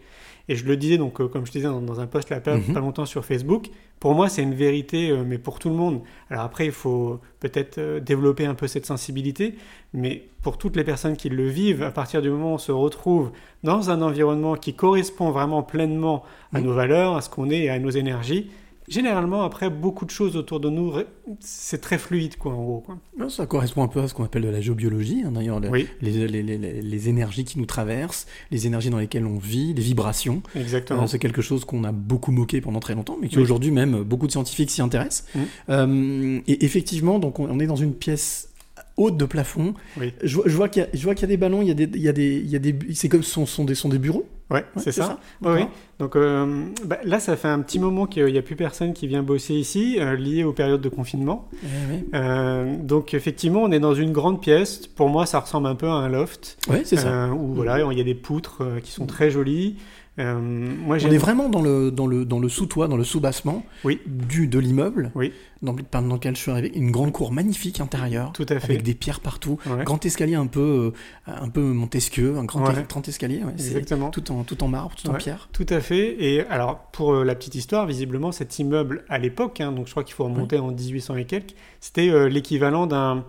Et 0.48 0.54
je 0.54 0.64
le 0.64 0.76
disais, 0.76 0.96
donc, 0.96 1.20
euh, 1.20 1.26
comme 1.26 1.44
je 1.44 1.50
disais 1.50 1.66
dans, 1.66 1.80
dans 1.80 1.98
un 1.98 2.06
post 2.06 2.30
là, 2.30 2.38
pas, 2.40 2.56
Mhm. 2.56 2.72
pas 2.72 2.78
longtemps 2.80 3.04
sur 3.04 3.24
Facebook, 3.24 3.66
pour 3.98 4.14
moi, 4.14 4.28
c'est 4.28 4.42
une 4.42 4.54
vérité, 4.54 5.10
euh, 5.10 5.24
mais 5.26 5.38
pour 5.38 5.58
tout 5.58 5.68
le 5.68 5.74
monde. 5.74 6.02
Alors 6.30 6.44
après, 6.44 6.66
il 6.66 6.72
faut 6.72 7.18
peut-être 7.40 7.78
euh, 7.78 7.98
développer 7.98 8.46
un 8.46 8.54
peu 8.54 8.68
cette 8.68 8.86
sensibilité, 8.86 9.54
mais 9.92 10.28
pour 10.42 10.56
toutes 10.58 10.76
les 10.76 10.84
personnes 10.84 11.16
qui 11.16 11.30
le 11.30 11.48
vivent, 11.48 11.82
à 11.82 11.90
partir 11.90 12.22
du 12.22 12.30
moment 12.30 12.52
où 12.52 12.54
on 12.54 12.58
se 12.58 12.70
retrouve 12.70 13.32
dans 13.64 13.90
un 13.90 14.02
environnement 14.02 14.54
qui 14.54 14.74
correspond 14.74 15.30
vraiment 15.30 15.64
pleinement 15.64 16.22
à 16.52 16.60
Mhm. 16.60 16.66
nos 16.66 16.72
valeurs, 16.74 17.16
à 17.16 17.22
ce 17.22 17.28
qu'on 17.30 17.50
est 17.50 17.62
et 17.64 17.70
à 17.70 17.80
nos 17.80 17.90
énergies, 17.90 18.50
généralement, 18.88 19.42
après, 19.42 19.70
beaucoup 19.70 20.04
de 20.04 20.10
choses 20.10 20.36
autour 20.36 20.60
de 20.60 20.68
nous, 20.70 20.92
c'est 21.40 21.80
très 21.80 21.98
fluide, 21.98 22.36
quoi, 22.36 22.52
en 22.52 22.62
gros. 22.62 22.80
Quoi. 22.84 22.98
Ça 23.30 23.46
correspond 23.46 23.82
un 23.82 23.88
peu 23.88 24.00
à 24.00 24.08
ce 24.08 24.14
qu'on 24.14 24.24
appelle 24.24 24.42
de 24.42 24.48
la 24.48 24.60
géobiologie, 24.60 25.22
hein, 25.24 25.32
d'ailleurs, 25.32 25.60
le- 25.60 25.68
Oui, 25.70 25.86
les, 26.00 26.26
les- 26.28 26.42
les- 26.42 26.58
les- 26.58 26.82
les 26.82 27.08
énergies 27.08 27.44
qui 27.44 27.58
nous 27.58 27.66
traversent, 27.66 28.26
les 28.50 28.66
énergies 28.66 28.90
dans 28.90 28.98
lesquelles 28.98 29.26
on 29.26 29.38
vit, 29.38 29.74
les 29.74 29.82
vibrations. 29.82 30.42
exactement. 30.54 31.02
Euh, 31.04 31.06
c'est 31.06 31.18
quelque 31.18 31.42
chose 31.42 31.64
qu'on 31.64 31.84
a 31.84 31.92
beaucoup 31.92 32.32
moqué 32.32 32.60
pendant 32.60 32.80
très 32.80 32.94
longtemps, 32.94 33.16
mais 33.20 33.28
qui 33.28 33.36
Oui. 33.36 33.42
aujourd'hui 33.42 33.70
même 33.70 34.02
beaucoup 34.02 34.26
de 34.26 34.32
scientifiques 34.32 34.70
s'y 34.70 34.82
intéressent. 34.82 35.26
Mhm. 35.34 35.42
Euh, 35.70 36.40
et 36.46 36.64
effectivement, 36.64 37.18
donc 37.18 37.38
on, 37.40 37.48
on 37.50 37.58
est 37.60 37.66
dans 37.66 37.76
une 37.76 37.94
pièce 37.94 38.50
haute 38.96 39.16
de 39.16 39.24
plafond. 39.24 39.74
Oui. 40.00 40.12
Je, 40.22 40.36
vois- 40.36 40.44
je 40.46 40.56
vois 40.56 40.68
qu'il 40.68 40.82
y, 40.82 40.86
a- 41.10 41.12
y 41.12 41.26
des 41.26 41.36
ballons, 41.36 41.62
il 41.62 41.68
y 41.68 41.70
a 41.70 41.74
des, 41.74 41.84
il 41.94 42.00
y 42.00 42.08
a 42.08 42.12
des, 42.12 42.36
il 42.36 42.48
y 42.50 42.56
a 42.56 42.58
des, 42.58 42.74
c'est 42.94 43.08
comme 43.08 43.22
sont, 43.22 43.44
sont 43.46 43.64
des, 43.64 43.74
sont 43.74 43.88
des 43.88 43.98
bureaux. 43.98 44.26
Ouais, 44.48 44.58
Ouais, 44.76 44.82
c'est 44.82 44.92
ça. 44.92 45.18
Oui, 45.42 45.50
oui. 45.56 45.62
Donc 45.98 46.14
euh, 46.14 46.66
bah, 46.84 46.98
là, 47.04 47.18
ça 47.18 47.36
fait 47.36 47.48
un 47.48 47.58
petit 47.60 47.78
moment 47.80 48.06
qu'il 48.06 48.26
n'y 48.26 48.38
a 48.38 48.42
plus 48.42 48.54
personne 48.54 48.92
qui 48.92 49.08
vient 49.08 49.22
bosser 49.24 49.54
ici, 49.54 49.96
euh, 49.98 50.14
lié 50.14 50.44
aux 50.44 50.52
périodes 50.52 50.80
de 50.80 50.88
confinement. 50.88 51.48
Eh 51.64 51.66
oui. 51.92 52.04
Euh, 52.14 52.76
donc 52.80 53.12
effectivement, 53.12 53.62
on 53.64 53.72
est 53.72 53.80
dans 53.80 53.94
une 53.94 54.12
grande 54.12 54.40
pièce. 54.40 54.86
Pour 54.86 55.08
moi, 55.08 55.26
ça 55.26 55.40
ressemble 55.40 55.66
un 55.66 55.74
peu 55.74 55.88
à 55.88 55.94
un 55.94 56.08
loft. 56.08 56.58
Ouais, 56.70 56.82
c'est 56.84 56.96
ça. 56.96 57.28
Où 57.32 57.54
voilà, 57.54 57.80
il 57.90 57.98
y 57.98 58.00
a 58.00 58.04
des 58.04 58.14
poutres 58.14 58.62
qui 58.84 58.92
sont 58.92 59.06
très 59.06 59.30
jolies. 59.30 59.76
Euh, 60.18 60.38
moi, 60.40 60.96
On 61.04 61.10
est 61.10 61.18
vraiment 61.18 61.48
dans 61.50 61.60
le, 61.60 61.90
dans 61.90 62.06
le, 62.06 62.24
dans 62.24 62.38
le 62.38 62.48
sous-toit, 62.48 62.88
dans 62.88 62.96
le 62.96 63.04
sous-bassement 63.04 63.64
Oui. 63.84 64.00
du, 64.06 64.48
de 64.48 64.58
l'immeuble 64.58 65.10
Oui. 65.14 65.32
dans, 65.60 65.74
le- 65.74 65.82
dans 65.92 66.00
lequel 66.14 66.34
je 66.36 66.40
suis 66.40 66.50
arrivé. 66.50 66.72
Une 66.74 66.90
grande 66.90 67.12
cour 67.12 67.32
magnifique 67.32 67.80
intérieure, 67.80 68.32
tout 68.32 68.46
à 68.48 68.58
fait. 68.58 68.64
avec 68.72 68.82
des 68.82 68.94
pierres 68.94 69.20
partout. 69.20 69.58
Ouais, 69.66 69.84
Grand 69.84 70.04
escalier 70.06 70.34
un 70.34 70.46
peu, 70.46 70.92
euh, 71.28 71.30
un 71.30 71.50
peu 71.50 71.60
Montesquieu, 71.60 72.38
un 72.38 72.44
grand, 72.44 72.66
Ouais. 72.66 72.86
grand 72.88 73.06
escalier. 73.06 73.42
ouais, 73.44 73.52
c'est 73.58 73.68
exactement. 73.68 74.08
tout 74.10 74.32
en, 74.32 74.42
tout 74.44 74.64
en 74.64 74.68
marbre, 74.68 74.94
tout 74.96 75.08
en 75.10 75.14
pierre. 75.14 75.50
Tout 75.52 75.66
à 75.68 75.80
fait. 75.80 76.16
Et 76.18 76.40
alors, 76.48 76.78
pour 76.92 77.12
euh, 77.12 77.22
la 77.24 77.34
petite 77.34 77.54
histoire, 77.54 77.86
visiblement, 77.86 78.32
cet 78.32 78.58
immeuble, 78.58 79.04
à 79.10 79.18
l'époque, 79.18 79.60
hein, 79.60 79.70
donc 79.72 79.86
je 79.86 79.90
crois 79.90 80.02
qu'il 80.04 80.14
faut 80.14 80.24
remonter 80.24 80.58
en 80.58 80.70
1800 80.70 81.16
et 81.16 81.24
quelques, 81.26 81.54
c'était 81.80 82.08
euh, 82.08 82.28
l'équivalent 82.28 82.86
d'un 82.86 83.24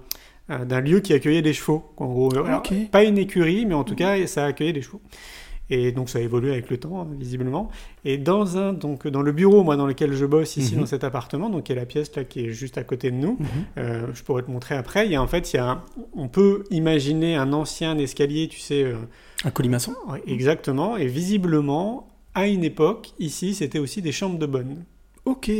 d'un 0.65 0.79
lieu 0.79 1.01
qui 1.01 1.11
accueillait 1.11 1.41
des 1.41 1.51
chevaux. 1.51 1.83
En 1.97 2.05
gros, 2.05 2.33
Alors, 2.33 2.59
Ok. 2.59 2.73
pas 2.89 3.03
une 3.03 3.17
écurie, 3.17 3.65
mais 3.65 3.73
en 3.73 3.83
tout 3.83 3.95
cas, 3.95 4.25
ça 4.27 4.45
accueillait 4.45 4.71
des 4.71 4.81
chevaux. 4.81 5.01
Et 5.69 5.91
donc, 5.91 6.09
ça 6.09 6.19
a 6.19 6.21
évolué 6.21 6.51
avec 6.51 6.69
le 6.69 6.77
temps, 6.77 7.05
visiblement. 7.19 7.69
Et 8.05 8.17
dans 8.17 8.57
un, 8.57 8.71
donc, 8.73 9.05
dans 9.07 9.21
le 9.21 9.31
bureau, 9.33 9.63
moi, 9.63 9.75
dans 9.75 9.85
lequel 9.85 10.13
je 10.13 10.25
bosse 10.25 10.55
ici, 10.57 10.75
Mhm. 10.75 10.79
dans 10.81 10.85
cet 10.85 11.03
appartement, 11.03 11.49
donc, 11.49 11.67
il 11.67 11.73
y 11.73 11.77
a 11.77 11.79
la 11.81 11.85
pièce 11.85 12.15
là 12.15 12.23
qui 12.23 12.45
est 12.45 12.51
juste 12.51 12.77
à 12.77 12.83
côté 12.83 13.11
de 13.11 13.17
nous. 13.17 13.37
Mhm. 13.39 13.47
Euh, 13.77 14.07
je 14.13 14.23
pourrais 14.23 14.43
te 14.43 14.49
montrer 14.51 14.75
après. 14.75 15.05
Il 15.05 15.11
y 15.11 15.15
a 15.15 15.21
en 15.21 15.27
fait, 15.27 15.51
il 15.53 15.57
y 15.57 15.59
a 15.59 15.69
un- 15.71 15.83
on 16.13 16.29
peut 16.29 16.63
imaginer 16.71 17.35
un 17.35 17.51
ancien 17.53 17.97
escalier, 17.97 18.47
tu 18.47 18.59
sais, 18.59 18.83
euh, 18.83 18.95
Un 19.43 19.51
colimaçon 19.51 19.93
exactement. 20.25 20.95
Et 20.97 21.07
visiblement, 21.07 22.07
à 22.33 22.47
une 22.47 22.63
époque, 22.63 23.11
ici, 23.19 23.53
c'était 23.53 23.79
aussi 23.79 24.01
des 24.01 24.11
chambres 24.11 24.39
de 24.39 24.45
bonne. 24.45 24.83
Ok, 25.27 25.51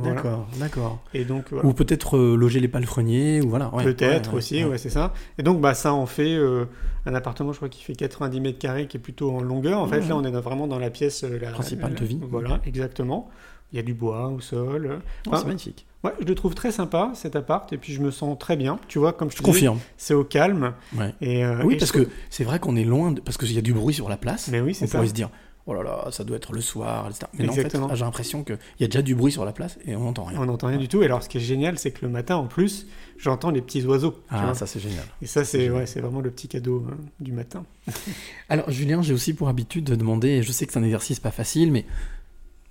Voilà. 0.00 0.14
d'accord, 0.14 0.46
d'accord. 0.58 0.98
Et 1.12 1.24
donc, 1.24 1.46
voilà. 1.50 1.66
Ou 1.68 1.72
peut-être 1.72 2.16
euh, 2.16 2.36
loger 2.36 2.60
les 2.60 2.68
palefreniers, 2.68 3.40
ou 3.42 3.48
voilà. 3.48 3.74
ouais, 3.74 3.82
Peut-être 3.82 4.30
ouais, 4.32 4.36
aussi, 4.38 4.62
ouais. 4.62 4.70
ouais, 4.70 4.78
c'est 4.78 4.90
ça. 4.90 5.12
Et 5.38 5.42
donc, 5.42 5.60
bah, 5.60 5.74
ça 5.74 5.92
en 5.92 6.06
fait 6.06 6.36
euh, 6.36 6.66
un 7.06 7.14
appartement, 7.14 7.52
je 7.52 7.56
crois, 7.56 7.68
qui 7.68 7.82
fait 7.82 7.94
90 7.94 8.40
mètres 8.40 8.58
carrés, 8.58 8.86
qui 8.86 8.96
est 8.98 9.00
plutôt 9.00 9.30
en 9.32 9.40
longueur. 9.40 9.80
En 9.80 9.88
fait, 9.88 10.00
Mhm. 10.00 10.08
là, 10.08 10.16
on 10.16 10.24
est 10.24 10.30
vraiment 10.30 10.66
dans 10.68 10.78
la 10.78 10.90
pièce 10.90 11.24
euh, 11.24 11.38
la, 11.40 11.50
Principale 11.50 11.94
la- 11.94 12.00
de 12.00 12.04
vie. 12.04 12.20
Voilà, 12.22 12.60
exactement. 12.66 13.28
Il 13.72 13.76
y 13.76 13.78
a 13.80 13.82
du 13.82 13.94
bois 13.94 14.28
au 14.28 14.38
sol. 14.40 15.00
Enfin, 15.26 15.38
c'est 15.38 15.46
magnifique. 15.48 15.86
ouais, 16.04 16.12
je 16.20 16.24
le 16.24 16.34
trouve 16.36 16.54
très 16.54 16.70
sympa, 16.70 17.10
cet 17.14 17.34
appart, 17.34 17.72
et 17.72 17.78
puis 17.78 17.92
je 17.92 18.00
me 18.00 18.12
sens 18.12 18.38
très 18.38 18.56
bien. 18.56 18.78
Tu 18.86 19.00
vois, 19.00 19.12
comme 19.12 19.28
je 19.32 19.36
te 19.36 19.42
confirme. 19.42 19.80
c'est 19.96 20.14
au 20.14 20.22
calme. 20.22 20.72
Et, 21.20 21.44
Oui, 21.64 21.74
et 21.74 21.76
parce 21.78 21.92
je- 21.92 22.04
que 22.04 22.08
c'est 22.30 22.44
vrai 22.44 22.60
qu'on 22.60 22.76
est 22.76 22.84
loin, 22.84 23.10
de... 23.10 23.20
parce 23.20 23.36
qu'il 23.36 23.52
y 23.52 23.58
a 23.58 23.62
du 23.62 23.72
bruit 23.74 23.92
sur 23.92 24.08
la 24.08 24.16
place. 24.16 24.48
Mais 24.52 24.60
oui, 24.60 24.70
on 24.70 24.74
c'est 24.78 24.86
ça. 24.86 24.98
pourrait 24.98 25.08
se 25.08 25.14
dire, 25.14 25.30
oh 25.66 25.74
là 25.74 25.82
là, 25.82 26.08
ça 26.10 26.24
doit 26.24 26.36
être 26.36 26.52
le 26.52 26.60
soir, 26.60 27.08
etc. 27.08 27.26
Mais 27.38 27.44
non, 27.44 27.52
en 27.52 27.54
fait, 27.54 27.62
Exactement. 27.62 27.94
j'ai 27.94 28.04
l'impression 28.04 28.44
qu'il 28.44 28.58
y 28.80 28.84
a 28.84 28.86
déjà 28.86 29.02
du 29.02 29.14
bruit 29.14 29.32
sur 29.32 29.44
la 29.44 29.52
place 29.52 29.78
et 29.84 29.96
on 29.96 30.04
n'entend 30.04 30.24
rien. 30.24 30.40
On 30.40 30.46
n'entend 30.46 30.68
rien 30.68 30.78
du 30.78 30.88
tout. 30.88 31.02
Et 31.02 31.06
alors, 31.06 31.22
ce 31.22 31.28
qui 31.28 31.38
est 31.38 31.40
génial, 31.40 31.78
c'est 31.78 31.90
que 31.90 32.04
le 32.04 32.10
matin, 32.10 32.36
en 32.36 32.46
plus, 32.46 32.86
j'entends 33.18 33.50
les 33.50 33.60
petits 33.62 33.84
oiseaux. 33.84 34.14
Ah, 34.30 34.54
ça 34.54 34.66
c'est 34.66 34.80
génial. 34.80 35.04
Et 35.22 35.26
ça, 35.26 35.44
c'est 35.44 35.68
ouais, 35.70 35.84
vraiment 35.84 36.20
le 36.20 36.30
petit 36.30 36.48
cadeau 36.48 36.86
euh, 36.88 36.94
du 37.20 37.32
matin. 37.32 37.64
Alors, 38.48 38.70
Julien, 38.70 39.02
j'ai 39.02 39.12
aussi 39.12 39.34
pour 39.34 39.48
habitude 39.48 39.84
de 39.84 39.94
demander, 39.96 40.28
et 40.28 40.42
je 40.42 40.52
sais 40.52 40.66
que 40.66 40.72
c'est 40.72 40.78
un 40.78 40.84
exercice 40.84 41.20
pas 41.20 41.30
facile, 41.32 41.72
mais 41.72 41.84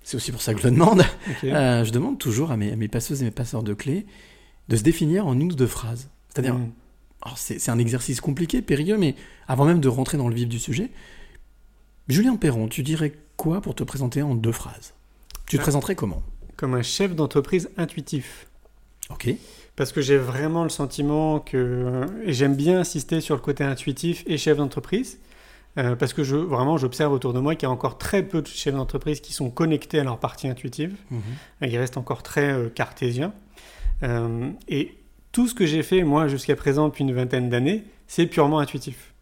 c'est 0.02 0.16
aussi 0.16 0.32
pour 0.32 0.40
ça 0.40 0.54
que 0.54 0.60
je 0.60 0.66
le 0.68 0.72
demande. 0.72 1.02
Euh, 1.44 1.84
je 1.84 1.90
demande 1.92 2.18
toujours 2.18 2.50
à 2.50 2.56
mes, 2.56 2.72
à 2.72 2.76
mes 2.76 2.88
passeuses 2.88 3.22
et 3.22 3.24
mes 3.24 3.30
passeurs 3.30 3.62
de 3.62 3.74
clés 3.74 4.06
de 4.68 4.76
se 4.76 4.82
définir 4.82 5.26
en 5.26 5.38
une 5.38 5.52
ou 5.52 5.54
deux 5.56 5.66
phrases. 5.66 6.08
C'est-à-dire, 6.28 6.54
Mm. 6.54 6.70
c'est 7.36 7.68
un 7.70 7.78
exercice 7.78 8.20
compliqué, 8.20 8.62
périlleux, 8.62 8.98
mais 8.98 9.14
avant 9.48 9.64
même 9.64 9.80
de 9.80 9.88
rentrer 9.88 10.16
dans 10.18 10.28
le 10.28 10.34
vif 10.34 10.48
du 10.48 10.58
sujet, 10.58 10.90
Julien 12.08 12.36
Perron, 12.36 12.68
tu 12.68 12.82
dirais 12.82 13.12
quoi 13.36 13.60
pour 13.60 13.74
te 13.74 13.82
présenter 13.84 14.22
en 14.22 14.34
deux 14.34 14.52
phrases? 14.52 14.94
Tu 15.46 15.56
te 15.56 15.60
Ah. 15.60 15.64
présenterais 15.64 15.94
comment? 15.94 16.22
Comme 16.56 16.74
un 16.74 16.82
chef 16.82 17.14
d'entreprise 17.14 17.70
intuitif. 17.76 18.46
Ok. 19.10 19.28
Parce 19.76 19.92
que 19.92 20.00
j'ai 20.00 20.16
vraiment 20.16 20.62
le 20.64 20.70
sentiment 20.70 21.38
que. 21.40 22.06
Et 22.24 22.32
j'aime 22.32 22.54
bien 22.56 22.80
insister 22.80 23.20
sur 23.20 23.34
le 23.34 23.40
côté 23.40 23.62
intuitif 23.64 24.22
et 24.26 24.38
chef 24.38 24.56
d'entreprise. 24.56 25.18
euh, 25.78 25.94
parce 25.94 26.14
que 26.14 26.24
je, 26.24 26.36
vraiment, 26.36 26.78
j'observe 26.78 27.12
autour 27.12 27.34
de 27.34 27.38
moi 27.38 27.54
qu'il 27.54 27.64
y 27.64 27.66
a 27.68 27.70
encore 27.70 27.98
très 27.98 28.22
peu 28.22 28.40
de 28.40 28.46
chefs 28.46 28.74
d'entreprise 28.74 29.20
qui 29.20 29.34
sont 29.34 29.50
connectés 29.50 29.98
à 29.98 30.04
leur 30.04 30.18
partie 30.18 30.48
intuitive. 30.48 30.94
Mhm. 31.10 31.20
Ils 31.68 31.76
restent 31.76 31.98
encore 31.98 32.22
très 32.22 32.50
euh, 32.50 32.70
cartésiens. 32.70 33.34
Euh, 34.02 34.48
et 34.68 34.96
tout 35.32 35.46
ce 35.48 35.54
que 35.54 35.66
j'ai 35.66 35.82
fait, 35.82 36.02
moi, 36.02 36.28
jusqu'à 36.28 36.56
présent, 36.56 36.88
depuis 36.88 37.04
une 37.04 37.12
vingtaine 37.12 37.50
d'années, 37.50 37.84
c'est 38.06 38.24
purement 38.26 38.58
intuitif. 38.58 39.12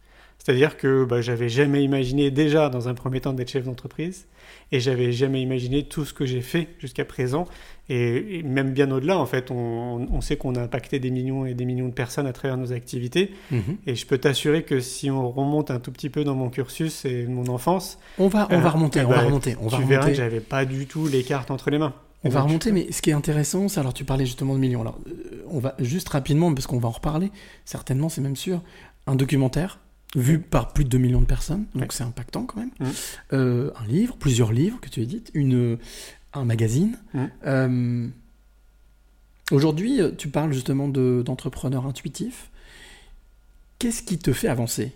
C'est-à-dire 0.45 0.77
que 0.77 1.05
bah, 1.05 1.21
j'avais 1.21 1.49
jamais 1.49 1.83
imaginé 1.83 2.29
déjà, 2.29 2.69
dans 2.69 2.87
un 2.87 2.93
premier 2.93 3.19
temps, 3.19 3.33
d'être 3.33 3.49
chef 3.49 3.65
d'entreprise. 3.65 4.27
Et 4.71 4.79
j'avais 4.79 5.11
jamais 5.11 5.41
imaginé 5.41 5.83
tout 5.87 6.05
ce 6.05 6.13
que 6.13 6.27
j'ai 6.27 6.41
fait 6.41 6.67
jusqu'à 6.77 7.03
présent. 7.03 7.47
Et, 7.89 8.37
et 8.37 8.43
même 8.43 8.71
bien 8.71 8.91
au-delà, 8.91 9.17
en 9.17 9.25
fait, 9.25 9.49
on, 9.49 10.07
on 10.11 10.21
sait 10.21 10.37
qu'on 10.37 10.53
a 10.53 10.61
impacté 10.61 10.99
des 10.99 11.09
millions 11.09 11.47
et 11.47 11.55
des 11.55 11.65
millions 11.65 11.87
de 11.87 11.93
personnes 11.93 12.27
à 12.27 12.33
travers 12.33 12.57
nos 12.57 12.73
activités. 12.73 13.31
Mhm. 13.49 13.77
Et 13.87 13.95
je 13.95 14.05
peux 14.05 14.19
t'assurer 14.19 14.61
que 14.61 14.81
si 14.81 15.09
on 15.09 15.31
remonte 15.31 15.71
un 15.71 15.79
tout 15.79 15.91
petit 15.91 16.11
peu 16.11 16.23
dans 16.23 16.35
mon 16.35 16.49
cursus 16.51 17.05
et 17.05 17.25
mon 17.25 17.47
enfance, 17.47 17.97
On 18.19 18.27
va, 18.27 18.47
on 18.51 18.59
va 18.59 18.67
Euh, 18.67 18.69
remonter, 18.69 18.99
eh 18.99 19.05
on 19.05 19.09
va 19.09 19.17
ben, 19.17 19.25
remonter, 19.25 19.55
on 19.59 19.67
va 19.67 19.77
tu 19.77 19.83
verras 19.83 20.01
que 20.01 20.05
remonter. 20.11 20.13
j'avais 20.15 20.41
pas 20.41 20.65
du 20.65 20.85
tout 20.85 21.07
les 21.07 21.23
cartes 21.23 21.49
entre 21.49 21.71
les 21.71 21.79
mains. 21.79 21.93
On 22.23 22.29
va 22.29 22.41
remonter, 22.41 22.71
mais 22.71 22.91
ce 22.91 23.01
qui 23.01 23.09
est 23.09 23.13
intéressant, 23.13 23.67
c'est 23.67 23.79
alors 23.79 23.93
tu 23.95 24.03
parlais 24.03 24.25
justement 24.27 24.53
de 24.53 24.59
millions. 24.59 24.81
Alors, 24.81 24.99
euh, 25.07 25.43
on 25.49 25.57
va 25.59 25.73
juste 25.79 26.09
rapidement, 26.09 26.53
parce 26.53 26.67
qu'on 26.67 26.77
va 26.79 26.87
en 26.87 26.91
reparler, 26.91 27.31
certainement, 27.65 28.09
c'est 28.09 28.21
même 28.21 28.35
sûr, 28.35 28.61
un 29.07 29.15
documentaire 29.15 29.79
vu 30.15 30.39
par 30.39 30.71
plus 30.73 30.83
de 30.85 30.89
2 30.89 30.97
millions 30.97 31.21
de 31.21 31.25
personnes, 31.25 31.65
donc 31.73 31.83
Ouais. 31.83 31.87
c'est 31.91 32.03
impactant 32.03 32.45
quand 32.45 32.59
même. 32.59 32.71
Mhm. 32.79 32.91
Euh, 33.33 33.71
un 33.75 33.85
livre, 33.85 34.15
plusieurs 34.17 34.51
livres 34.53 34.79
que 34.79 34.89
tu 34.89 35.01
édites, 35.01 35.29
une, 35.33 35.77
un 36.33 36.45
magazine. 36.45 36.97
Mhm. 37.13 37.29
Euh, 37.45 38.07
Aujourd'hui, 39.51 40.01
euh, 40.01 40.09
tu 40.17 40.29
parles 40.29 40.51
justement 40.53 40.87
de- 40.87 41.21
d'entrepreneurs 41.23 41.85
intuitifs. 41.85 42.49
Qu'est-ce 43.77 44.01
qui 44.01 44.17
te 44.17 44.33
fait 44.33 44.47
avancer? 44.47 44.91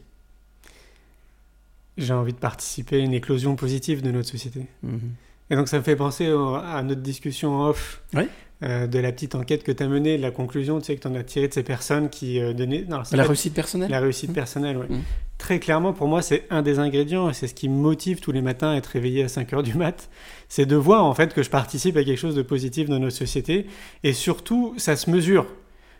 J'ai 1.97 2.13
envie 2.13 2.33
de 2.33 2.38
participer 2.39 2.95
à 2.95 2.99
une 2.99 3.13
éclosion 3.13 3.55
positive 3.55 4.01
de 4.01 4.09
notre 4.11 4.29
société. 4.29 4.65
Mhm. 4.83 5.11
Et 5.51 5.55
donc 5.55 5.67
ça 5.67 5.77
me 5.77 5.83
fait 5.83 5.95
penser 5.95 6.27
à 6.27 6.81
notre 6.83 7.01
discussion 7.01 7.59
off 7.61 8.01
Ouais. 8.13 8.29
Euh, 8.63 8.87
de 8.87 8.99
la 8.99 9.11
petite 9.11 9.35
enquête 9.35 9.63
que 9.63 9.71
tu 9.71 9.81
as 9.83 9.87
menée, 9.87 10.17
de 10.17 10.21
la 10.21 10.31
conclusion 10.31 10.79
tu 10.79 10.85
sais, 10.87 10.95
que 10.95 11.01
tu 11.01 11.07
en 11.07 11.15
as 11.15 11.23
tiré 11.23 11.47
de 11.47 11.53
ces 11.53 11.63
personnes 11.63 12.09
qui 12.09 12.39
euh, 12.41 12.53
donnaient... 12.53 12.85
non, 12.89 13.01
La 13.11 13.23
réussite 13.23 13.53
personnelle 13.53 13.89
La 13.89 13.99
réussite 14.01 14.29
Mhm. 14.29 14.35
personnelle, 14.35 14.77
oui. 14.77 14.85
Mhm. 14.97 15.01
Très 15.37 15.59
clairement, 15.59 15.93
pour 15.93 16.07
moi, 16.09 16.21
c'est 16.21 16.43
un 16.49 16.61
des 16.61 16.79
ingrédients 16.79 17.29
et 17.29 17.33
c'est 17.33 17.47
ce 17.47 17.53
qui 17.53 17.69
me 17.69 17.75
motive 17.77 18.19
tous 18.19 18.33
les 18.33 18.41
matins 18.41 18.71
à 18.71 18.75
être 18.75 18.87
réveillé 18.87 19.23
à 19.23 19.29
5 19.29 19.53
heures 19.53 19.63
du 19.63 19.73
mat. 19.75 20.09
C'est 20.49 20.65
de 20.65 20.75
voir 20.75 21.05
en 21.05 21.13
fait 21.13 21.33
que 21.33 21.43
je 21.43 21.49
participe 21.49 21.95
à 21.95 22.03
quelque 22.03 22.17
chose 22.19 22.35
de 22.35 22.41
positif 22.41 22.89
dans 22.89 22.99
notre 22.99 23.15
société 23.15 23.65
et 24.03 24.11
surtout, 24.11 24.73
ça 24.77 24.97
se 24.97 25.09
mesure. 25.09 25.45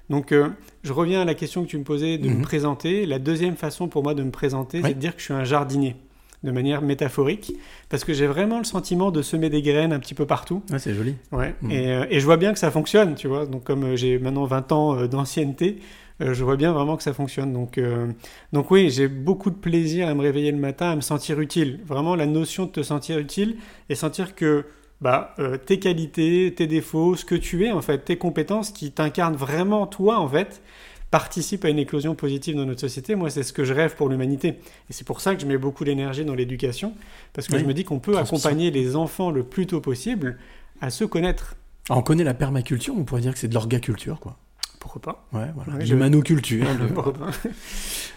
Donc, 0.10 0.32
euh, 0.34 0.50
je 0.84 0.92
reviens 0.92 1.22
à 1.22 1.26
la 1.26 1.36
question 1.36 1.64
que 1.64 1.70
tu 1.70 1.78
me 1.78 1.84
posais 1.86 2.18
de 2.18 2.28
me 2.28 2.42
présenter. 2.42 3.06
La 3.06 3.20
deuxième 3.20 3.56
façon 3.56 3.88
pour 3.88 4.04
moi 4.04 4.14
de 4.16 4.24
me 4.24 4.32
présenter, 4.32 4.82
c'est 4.84 4.96
de 4.96 5.00
dire 5.00 5.14
que 5.14 5.20
je 5.20 5.26
suis 5.26 5.34
un 5.34 5.44
jardinier 5.46 5.96
de 6.44 6.52
manière 6.52 6.82
métaphorique 6.82 7.54
parce 7.90 8.04
que 8.04 8.14
j'ai 8.14 8.28
vraiment 8.28 8.58
le 8.60 8.64
sentiment 8.64 9.12
de 9.12 9.22
semer 9.22 9.50
des 9.50 9.62
graines 9.62 9.92
un 9.92 10.00
petit 10.00 10.14
peu 10.14 10.26
partout. 10.26 10.64
Ouais, 10.72 10.80
c'est 10.80 10.94
joli. 10.94 11.16
Ouais. 11.32 11.56
Et, 11.70 11.92
euh, 11.92 12.06
et 12.10 12.20
je 12.20 12.26
vois 12.26 12.38
bien 12.38 12.54
que 12.54 12.60
ça 12.60 12.72
fonctionne, 12.72 13.16
tu 13.16 13.28
vois. 13.28 13.46
Donc 13.46 13.64
comme 13.64 13.84
euh, 13.84 13.96
j'ai 13.96 14.20
maintenant 14.20 14.46
20 14.46 14.72
ans 14.72 14.96
euh, 14.96 15.08
d'ancienneté, 15.08 15.80
je 16.22 16.44
vois 16.44 16.58
bien 16.58 16.74
vraiment 16.74 16.98
que 16.98 17.04
ça 17.04 17.14
fonctionne. 17.14 17.54
Donc, 17.54 17.78
euh, 17.78 18.08
donc 18.52 18.72
oui, 18.72 18.90
j'ai 18.90 19.08
beaucoup 19.08 19.50
de 19.50 19.56
plaisir 19.56 20.08
à 20.10 20.14
me 20.14 20.22
réveiller 20.22 20.52
le 20.52 20.58
matin, 20.58 20.92
à 20.92 20.96
me 20.96 21.02
sentir 21.02 21.40
utile. 21.40 21.80
Vraiment 21.86 22.16
la 22.16 22.26
notion 22.26 22.66
de 22.66 22.72
te 22.72 22.84
sentir 22.84 23.20
utile 23.20 23.56
et 23.88 23.96
sentir 23.96 24.36
que 24.36 24.66
bah, 25.02 25.34
euh, 25.40 25.58
tes 25.58 25.80
qualités, 25.80 26.54
tes 26.56 26.68
défauts, 26.68 27.16
ce 27.16 27.24
que 27.24 27.36
tu 27.36 27.66
es 27.66 27.72
en 27.72 27.82
fait, 27.82 28.00
tes 28.00 28.18
compétences 28.18 28.72
qui 28.72 28.92
t'incarnent 28.92 29.36
vraiment 29.36 29.88
toi 29.88 30.20
en 30.20 30.28
fait, 30.28 30.62
participent 31.12 31.66
à 31.66 31.70
une 31.70 31.80
éclosion 31.80 32.14
positive 32.16 32.56
dans 32.56 32.66
notre 32.66 32.82
société. 32.82 33.16
Moi, 33.16 33.30
c'est 33.30 33.44
ce 33.44 33.54
que 33.54 33.64
je 33.64 33.74
rêve 33.74 33.96
pour 33.96 34.10
l'humanité. 34.10 34.50
Et 34.90 34.94
c'est 34.94 35.06
pour 35.06 35.22
ça 35.22 35.36
que 35.36 35.42
je 35.42 35.46
mets 35.48 35.58
beaucoup 35.58 35.84
d'énergie 35.84 36.24
dans 36.26 36.36
l'éducation, 36.36 36.94
parce 37.34 37.48
que 37.48 37.54
Oui. 37.56 37.62
je 37.62 37.66
me 37.66 37.74
dis 37.74 37.84
qu'on 37.84 38.00
peut 38.00 38.18
accompagner 38.18 38.70
les 38.72 38.96
enfants 38.96 39.32
le 39.32 39.44
plus 39.44 39.66
tôt 39.68 39.82
possible 39.82 40.38
à 40.82 40.90
se 40.90 41.04
connaître. 41.06 41.56
Alors, 41.90 42.00
on 42.00 42.04
connaît 42.04 42.24
la 42.24 42.36
permaculture, 42.36 42.94
on 42.96 43.04
pourrait 43.04 43.22
dire 43.22 43.34
que 43.34 43.40
c'est 43.40 43.48
de 43.48 43.54
l'orgaculture, 43.56 44.20
quoi. 44.20 44.38
Pourquoi 44.80 45.02
pas 45.02 45.28
Ouais, 45.34 45.48
voilà. 45.56 45.74
Ouais, 45.78 45.86
l'humanoculture. 45.86 46.66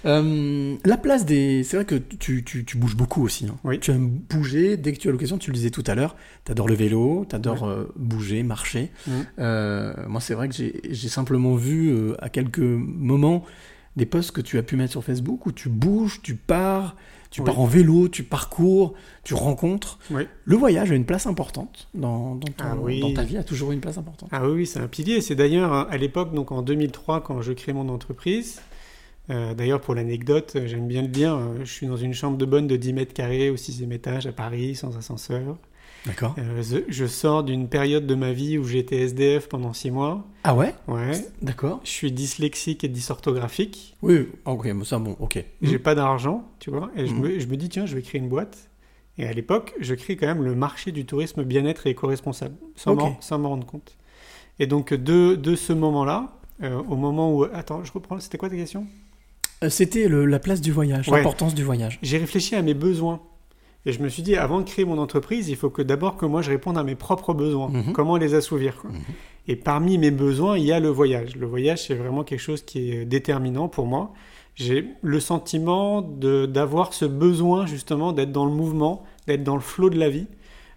Euh, 0.04 0.76
la 0.84 0.96
place 0.96 1.24
des. 1.24 1.62
C'est 1.62 1.76
vrai 1.76 1.84
que 1.84 1.94
tu, 1.94 2.42
tu, 2.42 2.64
tu 2.64 2.76
bouges 2.76 2.96
beaucoup 2.96 3.22
aussi. 3.22 3.46
hein. 3.46 3.54
Oui. 3.62 3.78
Tu 3.78 3.92
aimes 3.92 4.08
bouger 4.28 4.76
dès 4.76 4.92
que 4.92 4.98
tu 4.98 5.08
as 5.08 5.12
l'occasion. 5.12 5.38
Tu 5.38 5.50
le 5.50 5.54
disais 5.54 5.70
tout 5.70 5.84
à 5.86 5.94
l'heure. 5.94 6.16
Tu 6.44 6.50
adores 6.50 6.66
le 6.66 6.74
vélo, 6.74 7.24
tu 7.28 7.36
adores 7.36 7.86
bouger, 7.94 8.42
marcher. 8.42 8.90
Mhm. 9.06 9.12
Euh, 9.38 9.94
moi, 10.08 10.20
c'est 10.20 10.34
vrai 10.34 10.48
que 10.48 10.54
j'ai 10.56 10.80
j'ai 10.90 11.08
simplement 11.08 11.54
vu 11.54 11.90
euh, 11.90 12.16
à 12.18 12.28
quelques 12.30 12.58
moments 12.58 13.44
des 13.94 14.06
posts 14.06 14.32
que 14.32 14.40
tu 14.40 14.58
as 14.58 14.62
pu 14.64 14.74
mettre 14.76 14.90
sur 14.90 15.04
Facebook 15.04 15.46
où 15.46 15.52
tu 15.52 15.68
bouges, 15.68 16.20
tu 16.22 16.34
pars, 16.34 16.96
tu 17.32 17.40
Oui. 17.40 17.46
pars 17.46 17.58
en 17.58 17.66
vélo, 17.66 18.08
tu 18.08 18.22
parcours, 18.22 18.94
tu 19.24 19.34
rencontres. 19.34 19.98
Oui. 20.12 20.28
Le 20.44 20.56
voyage 20.56 20.92
a 20.92 20.94
une 20.94 21.04
place 21.06 21.26
importante 21.26 21.88
dans, 21.94 22.36
dans, 22.36 22.46
ton- 22.46 22.64
Ah 22.64 22.76
oui. 22.80 23.00
dans 23.00 23.12
ta 23.12 23.24
vie, 23.24 23.36
a 23.38 23.42
toujours 23.42 23.72
une 23.72 23.80
place 23.80 23.98
importante. 23.98 24.28
Ah 24.32 24.46
oui, 24.46 24.52
oui, 24.52 24.66
c'est 24.66 24.78
un 24.78 24.86
pilier. 24.86 25.20
C'est 25.20 25.34
d'ailleurs 25.34 25.72
à 25.72 25.96
l'époque, 25.96 26.32
donc 26.34 26.52
en 26.52 26.62
2003, 26.62 27.22
quand 27.22 27.42
je 27.42 27.52
crée 27.52 27.72
mon 27.72 27.88
entreprise. 27.88 28.60
euh, 29.30 29.54
d'ailleurs, 29.54 29.80
pour 29.80 29.94
l'anecdote, 29.94 30.54
euh, 30.56 30.66
j'aime 30.66 30.86
bien 30.88 31.00
le 31.02 31.08
dire, 31.08 31.34
euh, 31.34 31.58
je 31.64 31.72
suis 31.72 31.86
dans 31.86 31.96
une 31.96 32.12
chambre 32.12 32.36
de 32.36 32.44
bonne 32.44 32.66
de 32.66 32.76
10 32.76 32.92
mètres 32.92 33.14
carrés 33.14 33.50
au 33.50 33.56
sixième 33.56 33.92
étage 33.92 34.26
à 34.26 34.32
Paris, 34.32 34.74
sans 34.74 34.96
ascenseur. 34.98 35.56
D'accord. 36.06 36.34
Euh, 36.38 36.62
je, 36.62 36.78
je 36.88 37.06
sors 37.06 37.44
d'une 37.44 37.68
période 37.68 38.06
de 38.06 38.14
ma 38.16 38.32
vie 38.32 38.58
où 38.58 38.64
j'étais 38.64 38.96
SDF 39.02 39.48
pendant 39.48 39.72
6 39.72 39.90
mois. 39.92 40.26
Ah 40.42 40.54
ouais? 40.54 40.74
Ouais. 40.88 41.12
D'accord. 41.42 41.80
Je 41.84 41.90
suis 41.90 42.10
dyslexique 42.10 42.82
et 42.82 42.88
dysorthographique. 42.88 43.96
Oui, 44.02 44.26
ok, 44.44 44.72
bon, 44.72 44.84
ça, 44.84 44.98
bon, 44.98 45.16
ok. 45.20 45.44
J'ai 45.62 45.78
pas 45.78 45.94
d'argent, 45.94 46.44
tu 46.58 46.70
vois. 46.70 46.90
Et 46.96 47.06
je, 47.06 47.14
Mhm. 47.14 47.20
me, 47.20 47.38
je 47.38 47.46
me 47.46 47.56
dis, 47.56 47.68
tiens, 47.68 47.86
je 47.86 47.94
vais 47.94 48.02
créer 48.02 48.20
une 48.20 48.28
boîte. 48.28 48.68
Et 49.18 49.26
à 49.26 49.32
l'époque, 49.32 49.74
je 49.80 49.94
crée 49.94 50.16
quand 50.16 50.26
même 50.26 50.42
le 50.42 50.54
marché 50.54 50.90
du 50.90 51.04
tourisme 51.04 51.44
bien-être 51.44 51.86
et 51.86 51.90
éco-responsable, 51.90 52.56
sans 52.76 52.92
Ok. 52.92 53.02
m'en- 53.38 53.48
rendre 53.48 53.66
compte. 53.66 53.96
Et 54.58 54.66
donc, 54.66 54.92
de, 54.94 55.34
de 55.36 55.54
ce 55.54 55.72
moment-là, 55.72 56.36
euh, 56.62 56.82
au 56.88 56.96
moment 56.96 57.32
où. 57.36 57.44
Attends, 57.44 57.84
je 57.84 57.92
reprends, 57.92 58.18
c'était 58.20 58.38
quoi 58.38 58.48
ta 58.48 58.56
question? 58.56 58.86
Euh, 59.62 59.68
C'était 59.70 60.08
la 60.08 60.38
place 60.40 60.60
du 60.60 60.72
voyage, 60.72 61.08
Ouais. 61.08 61.18
l'importance 61.18 61.54
du 61.54 61.62
voyage. 61.62 61.98
J'ai 62.02 62.18
réfléchi 62.18 62.56
à 62.56 62.62
mes 62.62 62.74
besoins. 62.74 63.20
Et 63.84 63.92
je 63.92 64.00
me 64.02 64.08
suis 64.08 64.22
dit, 64.22 64.36
avant 64.36 64.60
de 64.60 64.64
créer 64.64 64.84
mon 64.84 64.98
entreprise, 64.98 65.48
il 65.48 65.56
faut 65.56 65.70
que 65.70 65.82
d'abord 65.82 66.16
que 66.16 66.24
moi 66.26 66.40
je 66.42 66.50
réponde 66.50 66.78
à 66.78 66.84
mes 66.84 66.94
propres 66.94 67.34
besoins. 67.34 67.68
Mhm. 67.68 67.92
Comment 67.92 68.16
les 68.16 68.34
assouvir 68.34 68.76
quoi. 68.76 68.90
Mhm. 68.90 68.98
Et 69.48 69.56
parmi 69.56 69.98
mes 69.98 70.12
besoins, 70.12 70.56
il 70.56 70.64
y 70.64 70.72
a 70.72 70.78
le 70.78 70.88
voyage. 70.88 71.34
Le 71.34 71.46
voyage, 71.46 71.86
c'est 71.86 71.94
vraiment 71.94 72.22
quelque 72.22 72.38
chose 72.40 72.62
qui 72.62 72.92
est 72.92 73.04
déterminant 73.04 73.66
pour 73.68 73.86
moi. 73.86 74.12
J'ai 74.54 74.86
le 75.02 75.18
sentiment 75.18 76.00
d'avoir 76.02 76.92
ce 76.94 77.04
besoin 77.06 77.66
justement 77.66 78.12
d'être 78.12 78.30
dans 78.32 78.44
le 78.44 78.52
mouvement, 78.52 79.02
d'être 79.26 79.42
dans 79.42 79.54
le 79.56 79.60
flot 79.62 79.90
de 79.90 79.98
la 79.98 80.10
vie, 80.10 80.26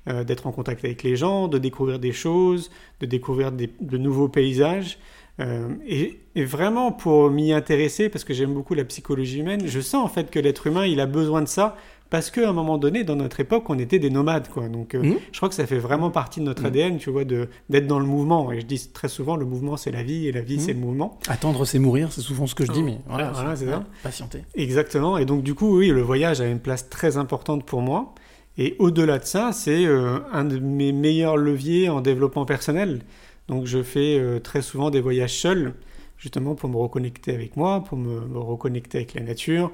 euh, 0.08 0.24
d'être 0.24 0.48
en 0.48 0.52
contact 0.52 0.84
avec 0.86 1.04
les 1.04 1.16
gens, 1.16 1.48
de 1.48 1.58
découvrir 1.58 2.00
des 2.00 2.12
choses, 2.14 2.72
de 3.02 3.06
découvrir 3.06 3.52
des- 3.52 3.70
de 3.82 3.98
nouveaux 3.98 4.30
paysages. 4.30 4.98
Euh, 5.42 5.68
et, 5.86 6.20
et 6.36 6.46
vraiment 6.46 6.94
pour 6.94 7.30
m'y 7.30 7.52
intéresser, 7.52 8.08
parce 8.08 8.24
que 8.24 8.34
j'aime 8.34 8.54
beaucoup 8.54 8.74
la 8.74 8.86
psychologie 8.86 9.40
humaine, 9.42 9.64
je 9.66 9.82
sens 9.82 10.06
en 10.06 10.08
fait 10.08 10.32
que 10.32 10.40
l'être 10.40 10.66
humain, 10.68 10.86
il 10.86 11.02
a 11.02 11.06
besoin 11.06 11.42
de 11.42 11.48
ça 11.50 11.76
parce 12.16 12.32
qu'à 12.32 12.48
un 12.48 12.54
moment 12.54 12.78
donné, 12.78 13.04
dans 13.04 13.18
notre 13.18 13.42
époque, 13.42 13.70
on 13.70 13.78
était 13.78 14.00
des 14.00 14.10
nomades, 14.10 14.48
quoi. 14.48 14.70
Donc, 14.70 14.96
euh, 14.96 15.04
Mhm. 15.04 15.16
je 15.34 15.38
crois 15.38 15.50
que 15.50 15.56
ça 15.56 15.68
fait 15.68 15.80
vraiment 15.80 16.12
partie 16.12 16.40
de 16.40 16.46
notre 16.46 16.62
Mhm. 16.62 16.68
ADN, 16.68 16.98
tu 16.98 17.10
vois, 17.10 17.26
d'être 17.26 17.88
dans 17.88 18.00
le 18.00 18.06
mouvement. 18.06 18.54
Et 18.54 18.62
je 18.62 18.66
dis 18.66 18.88
très 18.94 19.10
souvent, 19.10 19.36
le 19.36 19.44
mouvement, 19.44 19.76
c'est 19.76 19.92
la 19.92 20.02
vie, 20.02 20.28
et 20.28 20.32
la 20.32 20.40
vie, 20.40 20.58
c'est 20.62 20.72
le 20.72 20.80
mouvement. 20.80 21.20
Attendre, 21.28 21.66
c'est 21.66 21.78
mourir, 21.78 22.14
c'est 22.14 22.22
souvent 22.22 22.48
ce 22.48 22.56
que 22.56 22.66
je 22.66 22.72
dis, 22.72 22.84
mais 22.84 23.00
voilà, 23.06 23.32
Voilà, 23.32 23.54
c'est 23.58 23.66
ça. 23.66 23.84
Patienter. 24.02 24.44
Exactement. 24.56 25.18
Et 25.18 25.26
donc, 25.26 25.44
du 25.44 25.56
coup, 25.56 25.78
oui, 25.78 25.90
le 25.90 26.02
voyage 26.02 26.40
a 26.40 26.48
une 26.48 26.60
place 26.62 26.90
très 26.90 27.18
importante 27.18 27.66
pour 27.66 27.82
moi. 27.82 28.16
Et 28.58 28.78
au-delà 28.80 29.20
de 29.20 29.26
ça, 29.26 29.52
c'est 29.52 29.86
euh, 29.86 30.20
un 30.32 30.46
de 30.46 30.58
mes 30.58 30.94
meilleurs 30.94 31.36
leviers 31.36 31.90
en 31.90 32.00
développement 32.00 32.46
personnel. 32.46 33.02
Donc, 33.50 33.66
je 33.66 33.84
fais 33.84 34.18
euh, 34.18 34.40
très 34.40 34.62
souvent 34.62 34.90
des 34.90 35.02
voyages 35.02 35.34
seuls, 35.38 35.74
justement 36.18 36.56
pour 36.56 36.70
me 36.70 36.78
reconnecter 36.78 37.36
avec 37.36 37.58
moi, 37.58 37.84
pour 37.84 37.98
me, 37.98 38.22
me 38.22 38.40
reconnecter 38.40 39.00
avec 39.00 39.16
la 39.16 39.22
nature. 39.22 39.74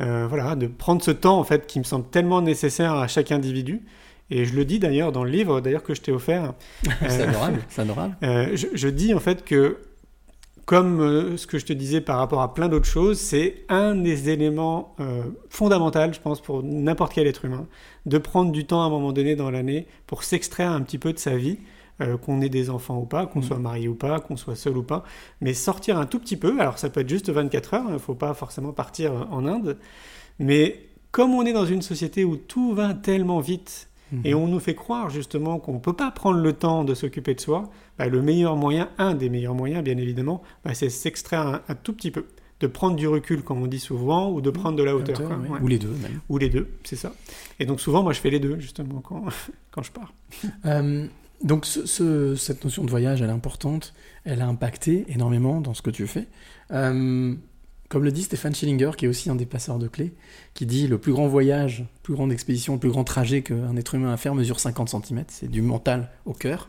Euh, 0.00 0.26
voilà, 0.28 0.56
de 0.56 0.66
prendre 0.66 1.02
ce 1.02 1.10
temps, 1.10 1.38
en 1.38 1.44
fait, 1.44 1.66
qui 1.66 1.78
me 1.78 1.84
semble 1.84 2.06
tellement 2.08 2.40
nécessaire 2.42 2.94
à 2.94 3.06
chaque 3.06 3.32
individu. 3.32 3.82
Et 4.30 4.44
je 4.44 4.54
le 4.54 4.64
dis 4.64 4.78
d'ailleurs 4.78 5.12
dans 5.12 5.24
le 5.24 5.30
livre, 5.30 5.60
d'ailleurs, 5.60 5.82
que 5.82 5.94
je 5.94 6.00
t'ai 6.00 6.12
offert. 6.12 6.54
c'est 6.82 7.20
Euh, 7.22 7.28
adorable, 7.28 7.58
c'est 7.68 7.82
adorable. 7.82 8.16
euh, 8.22 8.48
je, 8.54 8.66
je 8.72 8.88
dis 8.88 9.12
en 9.12 9.18
fait 9.20 9.44
que, 9.44 9.78
comme 10.66 11.36
ce 11.36 11.46
que 11.48 11.58
je 11.58 11.66
te 11.66 11.72
disais 11.72 12.00
par 12.00 12.18
rapport 12.18 12.40
à 12.40 12.54
plein 12.54 12.68
d'autres 12.68 12.86
choses, 12.86 13.18
c'est 13.18 13.64
un 13.68 13.96
des 13.96 14.30
éléments 14.30 14.94
euh, 15.00 15.22
fondamentaux, 15.48 16.12
je 16.12 16.20
pense, 16.20 16.40
pour 16.40 16.62
n'importe 16.62 17.12
quel 17.12 17.26
être 17.26 17.44
humain, 17.44 17.66
de 18.06 18.18
prendre 18.18 18.52
du 18.52 18.64
temps 18.66 18.82
à 18.82 18.86
un 18.86 18.90
moment 18.90 19.12
donné 19.12 19.34
dans 19.34 19.50
l'année 19.50 19.86
pour 20.06 20.22
s'extraire 20.22 20.70
un 20.70 20.80
petit 20.82 20.98
peu 20.98 21.12
de 21.12 21.18
sa 21.18 21.36
vie, 21.36 21.58
euh, 22.00 22.16
qu'on 22.16 22.40
ait 22.40 22.48
des 22.48 22.70
enfants 22.70 22.98
ou 22.98 23.06
pas, 23.06 23.26
qu'on 23.26 23.40
Mhm. 23.40 23.44
soit 23.46 23.58
marié 23.58 23.88
ou 23.88 23.94
pas, 23.94 24.20
qu'on 24.20 24.36
soit 24.36 24.56
seul 24.56 24.76
ou 24.76 24.82
pas, 24.82 25.04
mais 25.40 25.54
sortir 25.54 25.98
un 25.98 26.06
tout 26.06 26.18
petit 26.18 26.36
peu. 26.36 26.60
Alors 26.60 26.78
ça 26.78 26.90
peut 26.90 27.00
être 27.00 27.08
juste 27.08 27.30
24 27.30 27.74
heures, 27.74 27.84
il 27.88 27.94
ne 27.94 27.98
faut 27.98 28.14
pas 28.14 28.34
forcément 28.34 28.72
partir 28.72 29.12
euh, 29.12 29.24
en 29.30 29.46
Inde, 29.46 29.76
mais 30.38 30.86
comme 31.10 31.32
on 31.34 31.44
est 31.44 31.52
dans 31.52 31.66
une 31.66 31.82
société 31.82 32.24
où 32.24 32.36
tout 32.36 32.74
va 32.74 32.94
tellement 32.94 33.40
vite, 33.40 33.88
Mhm. 34.12 34.20
et 34.24 34.34
on 34.34 34.48
nous 34.48 34.58
fait 34.60 34.74
croire 34.74 35.08
justement 35.08 35.58
qu'on 35.60 35.74
ne 35.74 35.78
peut 35.78 35.92
pas 35.92 36.10
prendre 36.10 36.38
le 36.40 36.52
temps 36.52 36.82
de 36.82 36.94
s'occuper 36.94 37.34
de 37.34 37.40
soi, 37.40 37.70
bah, 37.96 38.08
le 38.08 38.20
meilleur 38.22 38.56
moyen, 38.56 38.88
un 38.98 39.14
des 39.14 39.28
meilleurs 39.28 39.54
moyens 39.54 39.84
bien 39.84 39.96
évidemment, 39.98 40.42
bah, 40.64 40.74
c'est 40.74 40.90
s'extraire 40.90 41.46
un, 41.46 41.60
un 41.68 41.74
tout 41.76 41.92
petit 41.92 42.10
peu, 42.10 42.24
de 42.58 42.66
prendre 42.66 42.96
du 42.96 43.06
recul 43.06 43.42
comme 43.42 43.62
on 43.62 43.68
dit 43.68 43.78
souvent, 43.78 44.30
ou 44.32 44.40
de 44.40 44.50
prendre 44.50 44.76
de 44.76 44.82
la 44.82 44.96
hauteur. 44.96 45.14
Hauteur, 45.16 45.28
quoi. 45.28 45.36
ouais. 45.38 45.48
Ouais. 45.48 45.60
Ou 45.62 45.68
les 45.68 45.78
deux, 45.78 45.88
même. 46.02 46.20
Ou 46.28 46.38
les 46.38 46.48
deux, 46.48 46.68
c'est 46.82 46.96
ça. 46.96 47.12
Et 47.60 47.66
donc 47.66 47.80
souvent 47.80 48.02
moi 48.02 48.12
je 48.12 48.18
fais 48.20 48.30
les 48.30 48.40
deux 48.40 48.58
justement 48.58 49.00
quand, 49.00 49.24
quand 49.70 49.82
je 49.84 49.92
pars. 49.92 50.12
Euh, 50.66 51.06
donc 51.42 51.66
ce- 51.66 51.86
ce- 51.86 52.34
cette 52.36 52.64
notion 52.64 52.84
de 52.84 52.90
voyage, 52.90 53.22
elle 53.22 53.28
est 53.30 53.32
importante, 53.32 53.94
elle 54.24 54.40
a 54.42 54.46
impacté 54.46 55.04
énormément 55.08 55.60
dans 55.60 55.74
ce 55.74 55.82
que 55.82 55.90
tu 55.90 56.06
fais. 56.06 56.26
Euh, 56.72 57.34
comme 57.88 58.04
le 58.04 58.12
dit 58.12 58.22
Stéphane 58.22 58.54
Schillinger, 58.54 58.92
qui 58.96 59.06
est 59.06 59.08
aussi 59.08 59.30
un 59.30 59.34
des 59.34 59.46
passeurs 59.46 59.78
de 59.78 59.88
clés, 59.88 60.12
qui 60.54 60.64
dit 60.66 60.86
le 60.86 60.98
plus 60.98 61.12
grand 61.12 61.26
voyage, 61.26 61.84
plus 62.02 62.14
grande 62.14 62.30
expédition, 62.32 62.74
le 62.74 62.78
plus 62.78 62.90
grand 62.90 63.02
trajet 63.04 63.42
qu'un 63.42 63.76
être 63.76 63.94
humain 63.96 64.10
a 64.10 64.12
à 64.12 64.16
faire 64.16 64.34
mesure 64.34 64.60
50 64.60 64.88
cm, 64.90 65.24
c'est 65.28 65.50
du 65.50 65.60
mental 65.62 66.08
au 66.24 66.32
cœur. 66.32 66.68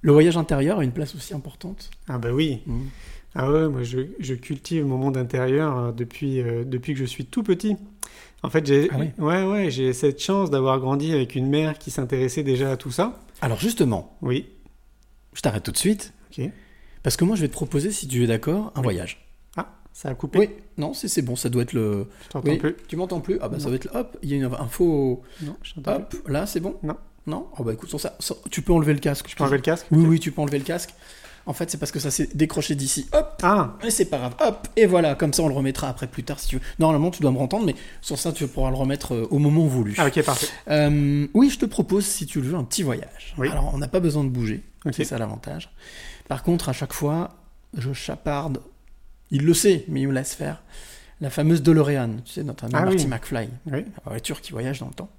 Le 0.00 0.12
voyage 0.12 0.36
intérieur 0.36 0.78
a 0.78 0.84
une 0.84 0.92
place 0.92 1.14
aussi 1.14 1.34
importante. 1.34 1.90
Ah 2.08 2.18
bah 2.18 2.30
oui. 2.32 2.60
Mm. 2.66 2.80
Ah 3.34 3.50
ouais, 3.50 3.68
moi 3.68 3.82
je, 3.82 3.98
je 4.20 4.34
cultive 4.34 4.86
mon 4.86 4.96
monde 4.96 5.16
intérieur 5.16 5.76
euh, 5.78 5.92
depuis, 5.92 6.40
euh, 6.40 6.62
depuis 6.64 6.92
que 6.94 7.00
je 7.00 7.04
suis 7.04 7.24
tout 7.26 7.42
petit. 7.42 7.76
En 8.42 8.50
fait, 8.50 8.64
j'ai 8.66 8.88
Ah 8.92 8.96
oui. 9.00 9.08
ouais, 9.18 9.92
cette 9.92 10.20
chance 10.20 10.50
d'avoir 10.50 10.78
grandi 10.78 11.12
avec 11.12 11.34
une 11.34 11.48
mère 11.48 11.78
qui 11.78 11.90
s'intéressait 11.90 12.42
déjà 12.44 12.70
à 12.72 12.76
tout 12.76 12.90
ça. 12.92 13.20
Alors 13.40 13.58
justement, 13.58 14.16
Oui. 14.22 14.48
je 15.34 15.40
t'arrête 15.40 15.62
tout 15.62 15.72
de 15.72 15.76
suite, 15.76 16.12
Ok. 16.30 16.50
parce 17.02 17.16
que 17.16 17.24
moi 17.24 17.36
je 17.36 17.42
vais 17.42 17.48
te 17.48 17.52
proposer, 17.52 17.90
si 17.92 18.08
tu 18.08 18.22
es 18.22 18.26
d'accord, 18.26 18.72
un 18.74 18.82
voyage. 18.82 19.26
Ah, 19.56 19.68
ça 19.92 20.08
a 20.08 20.14
coupé. 20.14 20.38
Oui, 20.38 20.50
non, 20.78 20.94
c'est 20.94 21.22
bon, 21.22 21.36
ça 21.36 21.48
doit 21.48 21.62
être 21.62 21.72
le... 21.72 22.06
Je 22.24 22.28
t'entends 22.30 22.48
Oui, 22.50 22.58
plus. 22.58 22.76
Tu 22.88 22.96
m'entends 22.96 23.20
plus? 23.20 23.38
Ah 23.40 23.48
bah 23.48 23.58
ça 23.58 23.66
doit 23.66 23.76
être... 23.76 23.84
le- 23.92 23.96
Hop, 24.00 24.16
il 24.22 24.30
y 24.30 24.34
a 24.34 24.36
une, 24.36 24.44
un 24.44 24.66
faux... 24.68 25.22
Non, 25.42 25.56
je 25.62 25.74
t'entends 25.74 26.00
plus. 26.02 26.18
Hop, 26.20 26.28
là, 26.28 26.46
c'est 26.46 26.60
bon? 26.60 26.76
Non. 26.82 26.96
Non? 27.26 27.48
Oh 27.58 27.64
bah 27.64 27.72
écoute, 27.72 27.88
sur 27.88 28.00
ça, 28.00 28.16
sur- 28.20 28.42
tu 28.50 28.60
peux 28.62 28.72
enlever 28.72 28.92
le 28.92 29.00
casque. 29.00 29.28
Je 29.28 29.36
peux 29.36 29.42
enlever 29.44 29.56
le 29.58 29.62
casque? 29.62 29.86
Oui, 29.90 30.04
oui, 30.06 30.20
tu 30.20 30.30
peux 30.32 30.40
enlever 30.42 30.58
le 30.58 30.64
casque. 30.64 30.94
En 31.46 31.52
fait, 31.52 31.70
c'est 31.70 31.76
parce 31.78 31.92
que 31.92 31.98
ça 32.00 32.10
s'est 32.10 32.28
décroché 32.34 32.74
d'ici. 32.74 33.06
Hop 33.12 33.38
Ah, 33.42 33.74
Et 33.82 33.90
c'est 33.90 34.06
pas 34.06 34.16
grave. 34.18 34.34
Hop 34.40 34.66
Et 34.76 34.86
voilà, 34.86 35.14
comme 35.14 35.32
ça, 35.32 35.42
on 35.42 35.48
le 35.48 35.54
remettra 35.54 35.88
après 35.88 36.06
plus 36.06 36.22
tard 36.24 36.40
si 36.40 36.48
tu 36.48 36.56
veux. 36.56 36.62
Normalement, 36.78 37.10
tu 37.10 37.20
dois 37.20 37.30
me 37.32 37.38
entendre, 37.38 37.66
mais 37.66 37.74
sur 38.00 38.18
ça, 38.18 38.32
tu 38.32 38.46
pourras 38.46 38.70
le 38.70 38.76
remettre 38.76 39.14
euh, 39.14 39.28
au 39.30 39.38
moment 39.38 39.66
voulu. 39.66 39.94
ah, 39.98 40.06
ok, 40.06 40.22
parfait. 40.22 40.46
Euh, 40.68 41.26
oui, 41.34 41.50
je 41.50 41.58
te 41.58 41.66
propose, 41.66 42.06
si 42.06 42.24
tu 42.26 42.40
le 42.40 42.48
veux, 42.48 42.54
un 42.56 42.64
petit 42.64 42.82
voyage. 42.82 43.34
Oui. 43.36 43.48
Alors, 43.50 43.72
on 43.74 43.78
n'a 43.78 43.88
pas 43.88 44.00
besoin 44.00 44.24
de 44.24 44.30
bouger. 44.30 44.62
Ok. 44.86 44.94
C'est 44.96 45.04
ça 45.04 45.18
l'avantage. 45.18 45.70
Par 46.28 46.42
contre, 46.42 46.68
à 46.70 46.72
chaque 46.72 46.92
fois, 46.94 47.30
je 47.76 47.92
chaparde. 47.92 48.62
Il 49.30 49.44
le 49.44 49.52
sait, 49.54 49.84
mais 49.88 50.00
il 50.02 50.08
me 50.08 50.14
laisse 50.14 50.34
faire. 50.34 50.62
La 51.20 51.28
fameuse 51.30 51.62
DeLorean, 51.62 52.16
tu 52.24 52.32
sais, 52.32 52.42
notre 52.42 52.64
ami 52.64 52.72
Ah 52.76 52.84
Marty 52.84 53.04
oui. 53.04 53.06
McFly, 53.06 53.48
Oui. 53.66 53.84
la 54.04 54.10
voiture 54.10 54.40
qui 54.40 54.52
voyage 54.52 54.80
dans 54.80 54.88
le 54.88 54.94
temps. 54.94 55.10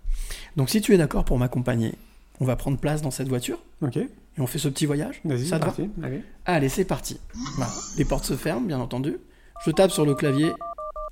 Donc, 0.55 0.69
si 0.69 0.81
tu 0.81 0.93
es 0.93 0.97
d'accord 0.97 1.23
pour 1.25 1.37
m'accompagner, 1.37 1.93
on 2.39 2.45
va 2.45 2.55
prendre 2.55 2.77
place 2.77 3.01
dans 3.01 3.11
cette 3.11 3.27
voiture 3.27 3.59
Ok. 3.81 3.99
Et 4.37 4.41
on 4.41 4.47
fait 4.47 4.59
ce 4.59 4.67
petit 4.67 4.85
voyage? 4.85 5.21
Vas-y, 5.23 5.45
va? 5.45 5.59
parti. 5.59 5.89
Allez. 6.03 6.23
Allez, 6.45 6.69
c'est 6.69 6.85
parti. 6.85 7.19
Voilà. 7.57 7.71
Les 7.97 8.05
portes 8.05 8.25
se 8.25 8.35
ferment, 8.35 8.65
bien 8.65 8.79
entendu. 8.79 9.17
Je 9.65 9.71
tape 9.71 9.91
sur 9.91 10.05
le 10.05 10.15
clavier 10.15 10.51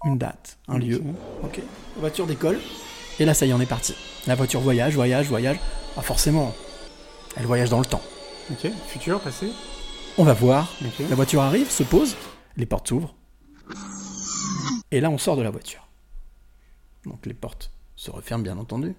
une 0.05 0.17
date, 0.17 0.57
un 0.67 0.77
lieu. 0.77 1.01
Ok. 1.43 1.57
La 1.95 2.01
voiture 2.01 2.27
décolle. 2.27 2.59
Et 3.19 3.25
là, 3.25 3.33
ça 3.33 3.45
y 3.45 3.51
est, 3.51 3.53
on 3.53 3.61
est 3.61 3.65
parti. 3.65 3.95
La 4.27 4.35
voiture 4.35 4.59
voyage, 4.59 4.95
voyage, 4.95 5.27
voyage. 5.27 5.59
Ah, 5.95 6.01
forcément, 6.01 6.53
elle 7.37 7.45
voyage 7.45 7.69
dans 7.69 7.79
le 7.79 7.85
temps. 7.85 8.01
Ok. 8.51 8.69
Futur, 8.87 9.21
passé. 9.21 9.49
On 10.17 10.23
va 10.23 10.33
voir. 10.33 10.73
La 11.09 11.15
voiture 11.15 11.41
arrive, 11.41 11.69
se 11.69 11.83
pose, 11.83 12.15
les 12.57 12.65
portes 12.65 12.89
s'ouvrent. 12.89 13.15
Et 14.91 14.99
là, 14.99 15.09
on 15.09 15.17
sort 15.17 15.37
de 15.37 15.41
la 15.41 15.49
voiture. 15.49 15.87
Donc 17.05 17.25
les 17.25 17.33
portes 17.33 17.71
se 17.95 18.11
referment, 18.11 18.43
bien 18.43 18.57
entendu. 18.57 18.95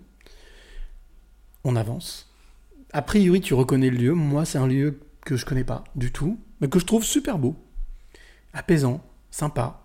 On 1.64 1.76
avance. 1.76 2.33
A 2.94 3.02
priori, 3.02 3.40
tu 3.40 3.54
reconnais 3.54 3.90
le 3.90 3.96
lieu. 3.96 4.14
Moi, 4.14 4.44
c'est 4.44 4.56
un 4.56 4.68
lieu 4.68 5.00
que 5.26 5.36
je 5.36 5.44
connais 5.44 5.64
pas 5.64 5.82
du 5.96 6.12
tout, 6.12 6.38
mais 6.60 6.68
que 6.68 6.78
je 6.78 6.86
trouve 6.86 7.02
super 7.04 7.38
beau, 7.38 7.56
apaisant, 8.52 9.04
sympa. 9.32 9.82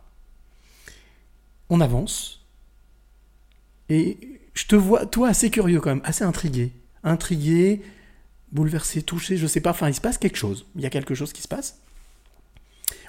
On 1.69 1.81
avance. 1.81 2.45
Et 3.89 4.39
je 4.53 4.67
te 4.67 4.75
vois, 4.75 5.07
toi, 5.07 5.29
assez 5.29 5.49
curieux 5.49 5.81
quand 5.81 5.89
même, 5.89 6.03
assez 6.03 6.23
intrigué. 6.23 6.71
Intrigué, 7.03 7.81
bouleversé, 8.51 9.01
touché, 9.01 9.37
je 9.37 9.47
sais 9.47 9.61
pas. 9.61 9.71
Enfin, 9.71 9.89
il 9.89 9.95
se 9.95 10.01
passe 10.01 10.19
quelque 10.19 10.37
chose. 10.37 10.67
Il 10.75 10.81
y 10.81 10.85
a 10.85 10.91
quelque 10.91 11.15
chose 11.15 11.33
qui 11.33 11.41
se 11.41 11.47
passe. 11.47 11.81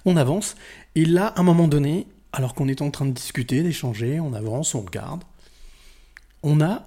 On 0.07 0.17
avance. 0.17 0.57
Et 0.95 1.05
là, 1.05 1.27
à 1.27 1.41
un 1.41 1.43
moment 1.43 1.69
donné, 1.69 2.07
alors 2.33 2.55
qu'on 2.55 2.69
est 2.69 2.81
en 2.81 2.91
train 2.91 3.05
de 3.05 3.13
discuter, 3.13 3.63
d'échanger, 3.63 4.19
on 4.19 4.33
avance, 4.33 4.75
on 4.75 4.81
regarde. 4.81 5.25
On 6.43 6.63
a, 6.63 6.87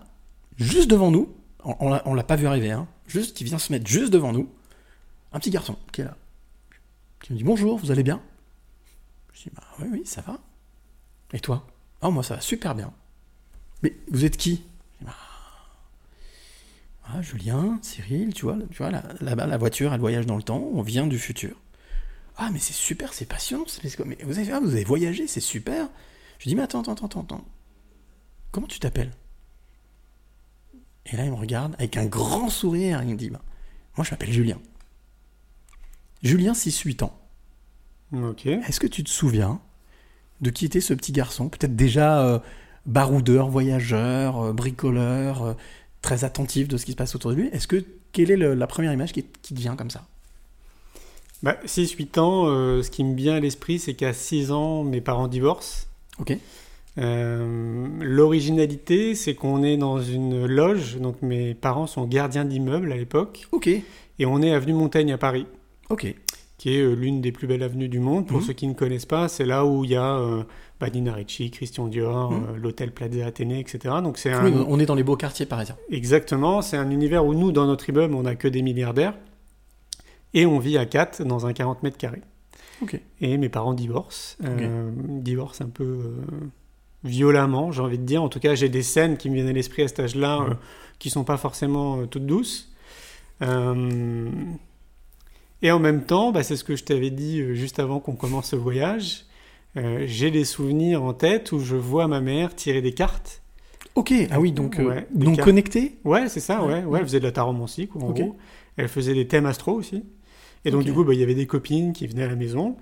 juste 0.57 0.89
devant 0.89 1.11
nous, 1.11 1.31
on, 1.63 1.99
on 2.05 2.13
l'a 2.15 2.23
pas 2.23 2.37
vu 2.37 2.47
arriver, 2.47 2.71
hein, 2.71 2.87
juste, 3.07 3.35
qui 3.35 3.43
vient 3.43 3.59
se 3.59 3.71
mettre 3.71 3.87
juste 3.87 4.11
devant 4.13 4.31
nous, 4.33 4.49
un 5.31 5.39
petit 5.39 5.49
garçon 5.49 5.77
qui 5.91 6.01
est 6.01 6.05
là. 6.05 6.17
Qui 7.21 7.33
me 7.33 7.37
dit 7.37 7.43
Bonjour, 7.43 7.77
vous 7.77 7.91
allez 7.91 8.03
bien? 8.03 8.21
Je 9.33 9.43
dis 9.43 9.49
Bah 9.55 9.63
oui, 9.79 9.87
oui, 9.91 10.01
ça 10.05 10.21
va. 10.21 10.39
Et 11.33 11.39
toi? 11.39 11.65
Oh, 12.01 12.11
moi, 12.11 12.23
ça 12.23 12.35
va 12.35 12.41
super 12.41 12.75
bien. 12.75 12.93
Mais 13.81 13.95
vous 14.11 14.25
êtes 14.25 14.37
qui? 14.37 14.51
Je 14.51 14.55
dis, 14.99 15.05
Bah, 15.05 15.15
ah, 17.05 17.21
Julien, 17.21 17.79
Cyril, 17.81 18.33
tu 18.33 18.45
vois, 18.45 18.57
tu 18.71 18.77
vois 18.77 18.91
là- 18.91 19.03
là-bas, 19.21 19.45
la 19.47 19.57
voiture, 19.57 19.93
elle 19.93 19.99
voyage 19.99 20.25
dans 20.25 20.37
le 20.37 20.43
temps, 20.43 20.69
on 20.73 20.81
vient 20.81 21.07
du 21.07 21.19
futur. 21.19 21.55
Ah, 22.37 22.49
mais 22.51 22.59
c'est 22.59 22.73
super, 22.73 23.13
c'est 23.13 23.25
passionnant. 23.25 23.65
Mais 24.05 24.17
vous 24.23 24.39
avez, 24.39 24.51
ah, 24.51 24.59
vous 24.59 24.71
avez 24.73 24.83
voyagé, 24.83 25.27
c'est 25.27 25.39
super. 25.41 25.89
Je 26.39 26.49
dis, 26.49 26.55
mais 26.55 26.63
attends, 26.63 26.81
attends, 26.81 26.93
attends, 27.05 27.21
attends. 27.21 27.45
Comment 28.51 28.67
tu 28.67 28.79
t'appelles? 28.79 29.11
Et 31.11 31.17
là, 31.17 31.25
il 31.25 31.31
me 31.31 31.35
regarde 31.35 31.75
avec 31.77 31.97
un 31.97 32.05
grand 32.05 32.49
sourire. 32.49 33.01
Il 33.03 33.09
me 33.09 33.15
dit, 33.15 33.29
bah, 33.29 33.41
moi, 33.97 34.05
je 34.05 34.11
m'appelle 34.11 34.31
Julien. 34.31 34.57
Julien, 36.23 36.53
6-8 36.53 37.03
ans. 37.03 37.13
Ok. 38.13 38.45
Est-ce 38.45 38.79
que 38.79 38.87
tu 38.87 39.03
te 39.03 39.09
souviens 39.09 39.59
de 40.41 40.49
qui 40.49 40.65
était 40.65 40.81
ce 40.81 40.93
petit 40.93 41.11
garçon 41.11 41.49
Peut-être 41.49 41.75
déjà 41.75 42.21
euh, 42.25 42.39
baroudeur, 42.85 43.49
voyageur, 43.49 44.39
euh, 44.41 44.53
bricoleur, 44.53 45.43
euh, 45.43 45.53
très 46.01 46.23
attentif 46.23 46.67
de 46.67 46.77
ce 46.77 46.85
qui 46.85 46.91
se 46.91 46.97
passe 46.97 47.15
autour 47.15 47.31
de 47.31 47.35
lui? 47.35 47.47
Est-ce 47.51 47.67
que 47.67 47.83
quelle 48.11 48.31
est 48.31 48.37
le- 48.37 48.53
la 48.53 48.67
première 48.67 48.93
image 48.93 49.11
qui, 49.13 49.23
qui 49.41 49.53
te 49.53 49.59
vient 49.59 49.75
comme 49.75 49.89
ça? 49.89 50.05
Bah, 51.41 51.57
6-8 51.65 52.17
ans, 52.19 52.45
ce 52.81 52.89
qui 52.89 53.03
me 53.03 53.15
vient 53.15 53.35
à 53.35 53.39
l'esprit, 53.41 53.77
c'est 53.77 53.95
qu'à 53.95 54.13
6 54.13 54.51
ans, 54.51 54.83
mes 54.83 55.01
parents 55.01 55.27
divorcent. 55.27 55.87
Ok. 56.19 56.37
Euh, 56.97 57.87
L'originalité, 58.01 59.15
c'est 59.15 59.33
qu'on 59.35 59.63
est 59.63 59.77
dans 59.77 59.99
une 59.99 60.45
loge, 60.45 60.97
donc 60.99 61.21
mes 61.21 61.53
parents 61.53 61.87
sont 61.87 62.05
gardiens 62.05 62.45
d'immeubles 62.45 62.91
à 62.91 62.97
l'époque, 62.97 63.47
Ok. 63.51 63.67
et 63.67 64.25
on 64.25 64.41
est 64.41 64.53
avenue 64.53 64.73
Montaigne 64.73 65.11
à 65.13 65.17
Paris, 65.17 65.45
Ok. 65.89 66.13
qui 66.57 66.75
est 66.75 66.81
euh, 66.81 66.93
l'une 66.93 67.19
des 67.21 67.31
plus 67.31 67.47
belles 67.47 67.63
avenues 67.63 67.89
du 67.89 67.99
monde. 67.99 68.27
Pour 68.27 68.37
Mhm. 68.37 68.43
ceux 68.43 68.53
qui 68.53 68.67
ne 68.67 68.73
connaissent 68.73 69.05
pas, 69.07 69.27
c'est 69.27 69.45
là 69.45 69.65
où 69.65 69.83
il 69.83 69.91
y 69.91 69.95
a 69.95 70.17
euh, 70.17 70.43
Nina 70.93 71.13
Ricci, 71.13 71.49
Christian 71.49 71.87
Dior, 71.87 72.31
Mhm. 72.31 72.43
euh, 72.43 72.57
l'hôtel 72.57 72.91
Plaza 72.91 73.25
Athénée, 73.25 73.59
etc. 73.59 73.95
Donc 74.03 74.17
c'est 74.17 74.31
un... 74.31 74.45
On 74.67 74.79
est 74.79 74.85
dans 74.85 74.95
les 74.95 75.03
beaux 75.03 75.15
quartiers 75.15 75.45
parisiens. 75.45 75.77
Exactement, 75.89 76.61
c'est 76.61 76.77
un 76.77 76.91
univers 76.91 77.25
où 77.25 77.33
nous, 77.33 77.51
dans 77.53 77.65
notre 77.65 77.87
immeuble, 77.89 78.13
on 78.13 78.23
n'a 78.23 78.35
que 78.35 78.47
des 78.49 78.61
milliardaires, 78.61 79.15
et 80.33 80.45
on 80.45 80.59
vit 80.59 80.77
à 80.77 80.85
4 80.85 81.23
dans 81.23 81.45
un 81.47 81.53
40 81.53 81.83
mètres 81.83 81.97
carrés. 81.97 82.21
Ok. 82.81 82.99
Et 83.21 83.37
mes 83.37 83.49
parents 83.49 83.73
divorcent, 83.73 84.35
euh, 84.43 84.91
divorcent 85.07 85.63
un 85.63 85.69
peu 85.69 86.01
violemment, 87.03 87.71
j'ai 87.71 87.81
envie 87.81 87.97
de 87.97 88.05
dire. 88.05 88.23
En 88.23 88.29
tout 88.29 88.39
cas, 88.39 88.55
j'ai 88.55 88.69
des 88.69 88.83
scènes 88.83 89.17
qui 89.17 89.29
me 89.29 89.35
viennent 89.35 89.49
à 89.49 89.53
l'esprit 89.53 89.83
à 89.83 89.87
cet 89.87 89.99
âge-là, 89.99 90.41
euh, 90.41 90.53
qui 90.99 91.09
sont 91.09 91.23
pas 91.23 91.37
forcément 91.37 91.99
euh, 91.99 92.05
toutes 92.05 92.25
douces. 92.25 92.71
Euh, 93.41 94.29
et 95.61 95.71
en 95.71 95.79
même 95.79 96.03
temps, 96.03 96.31
bah, 96.31 96.43
c'est 96.43 96.55
ce 96.55 96.63
que 96.63 96.75
je 96.75 96.83
t'avais 96.83 97.09
dit 97.09 97.41
euh, 97.41 97.53
juste 97.53 97.79
avant 97.79 97.99
qu'on 97.99 98.15
commence 98.15 98.49
ce 98.49 98.55
voyage. 98.55 99.25
j'ai 99.75 100.31
des 100.31 100.45
souvenirs 100.45 101.03
en 101.03 101.13
tête 101.13 101.51
où 101.51 101.59
je 101.59 101.75
vois 101.75 102.07
ma 102.07 102.21
mère 102.21 102.55
tirer 102.55 102.81
des 102.81 102.93
cartes. 102.93 103.41
Ok, 103.95 104.13
ah 104.31 104.39
oui, 104.39 104.51
donc, 104.51 104.77
Ouais, 104.79 105.07
donc 105.13 105.35
cartes. 105.35 105.45
connecté 105.45 105.97
Ouais, 106.03 106.29
c'est 106.29 106.39
ça, 106.39 106.63
ouais. 106.63 106.75
Ouais, 106.75 106.83
ouais. 106.83 106.99
Elle 106.99 107.05
faisait 107.05 107.19
de 107.19 107.25
la 107.25 107.31
taromancie, 107.31 107.87
quoi, 107.87 108.03
en 108.03 108.11
gros. 108.11 108.37
Elle 108.77 108.87
faisait 108.87 109.13
des 109.13 109.27
thèmes 109.27 109.45
astro 109.45 109.73
aussi. 109.73 110.03
Et 110.65 110.71
donc, 110.71 110.83
du 110.83 110.93
coup, 110.93 111.03
bah, 111.03 111.13
il 111.13 111.19
y 111.19 111.23
avait 111.23 111.35
des 111.35 111.47
copines 111.47 111.91
qui 111.93 112.07
venaient 112.07 112.23
à 112.23 112.27
la 112.27 112.35
maison. 112.35 112.77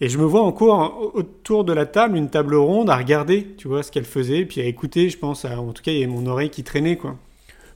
Et 0.00 0.08
je 0.10 0.18
me 0.18 0.24
vois 0.24 0.42
encore 0.42 1.12
autour 1.14 1.64
de 1.64 1.72
la 1.72 1.86
table, 1.86 2.16
une 2.18 2.28
table 2.28 2.54
ronde, 2.54 2.90
à 2.90 2.96
regarder, 2.96 3.54
tu 3.56 3.66
vois, 3.68 3.82
ce 3.82 3.90
qu'elle 3.90 4.04
faisait, 4.04 4.44
puis 4.44 4.60
à 4.60 4.64
écouter, 4.64 5.08
je 5.08 5.16
pense. 5.18 5.44
à- 5.46 5.58
en 5.60 5.72
tout 5.72 5.82
cas, 5.82 5.90
il 5.92 6.00
y 6.00 6.04
avait 6.04 6.12
mon 6.12 6.26
oreille 6.26 6.50
qui 6.50 6.62
traînait, 6.64 6.96
quoi. 6.96 7.16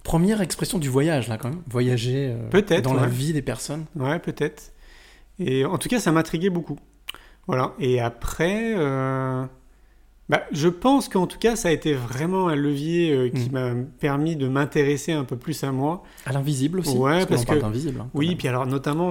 Première 0.02 0.40
expression 0.40 0.78
du 0.78 0.88
voyage, 0.88 1.28
là, 1.28 1.38
quand 1.38 1.48
même. 1.50 1.62
Voyager 1.68 2.28
euh, 2.30 2.48
Peut-être, 2.50 2.84
dans 2.84 2.94
la 2.94 3.06
vie 3.06 3.32
des 3.32 3.42
personnes. 3.42 3.84
Ouais, 3.96 4.18
peut-être. 4.18 4.72
Et 5.38 5.64
en 5.64 5.78
tout 5.78 5.88
cas, 5.88 5.98
ça 5.98 6.12
m'intriguait 6.12 6.50
beaucoup. 6.50 6.78
Voilà. 7.46 7.74
Et 7.78 8.00
après, 8.00 8.74
euh, 8.76 9.44
bah, 10.30 10.44
je 10.52 10.68
pense 10.68 11.08
qu'en 11.08 11.26
tout 11.26 11.38
cas, 11.38 11.56
ça 11.56 11.68
a 11.68 11.72
été 11.72 11.92
vraiment 11.92 12.48
un 12.48 12.54
levier 12.54 13.12
euh, 13.12 13.28
qui 13.28 13.50
Mm. 13.50 13.52
m'a 13.52 13.70
permis 13.98 14.36
de 14.36 14.48
m'intéresser 14.48 15.12
un 15.12 15.24
peu 15.24 15.36
plus 15.36 15.62
à 15.64 15.72
moi. 15.72 16.02
À 16.24 16.32
l'invisible 16.32 16.78
aussi 16.78 16.96
Ouais, 16.96 17.18
parce, 17.18 17.26
parce 17.26 17.44
parle 17.44 17.58
que- 17.58 17.64
d'invisible. 17.64 18.00
hein, 18.00 18.08
Oui, 18.14 18.36
puis 18.36 18.48
alors 18.48 18.66
notamment, 18.66 19.10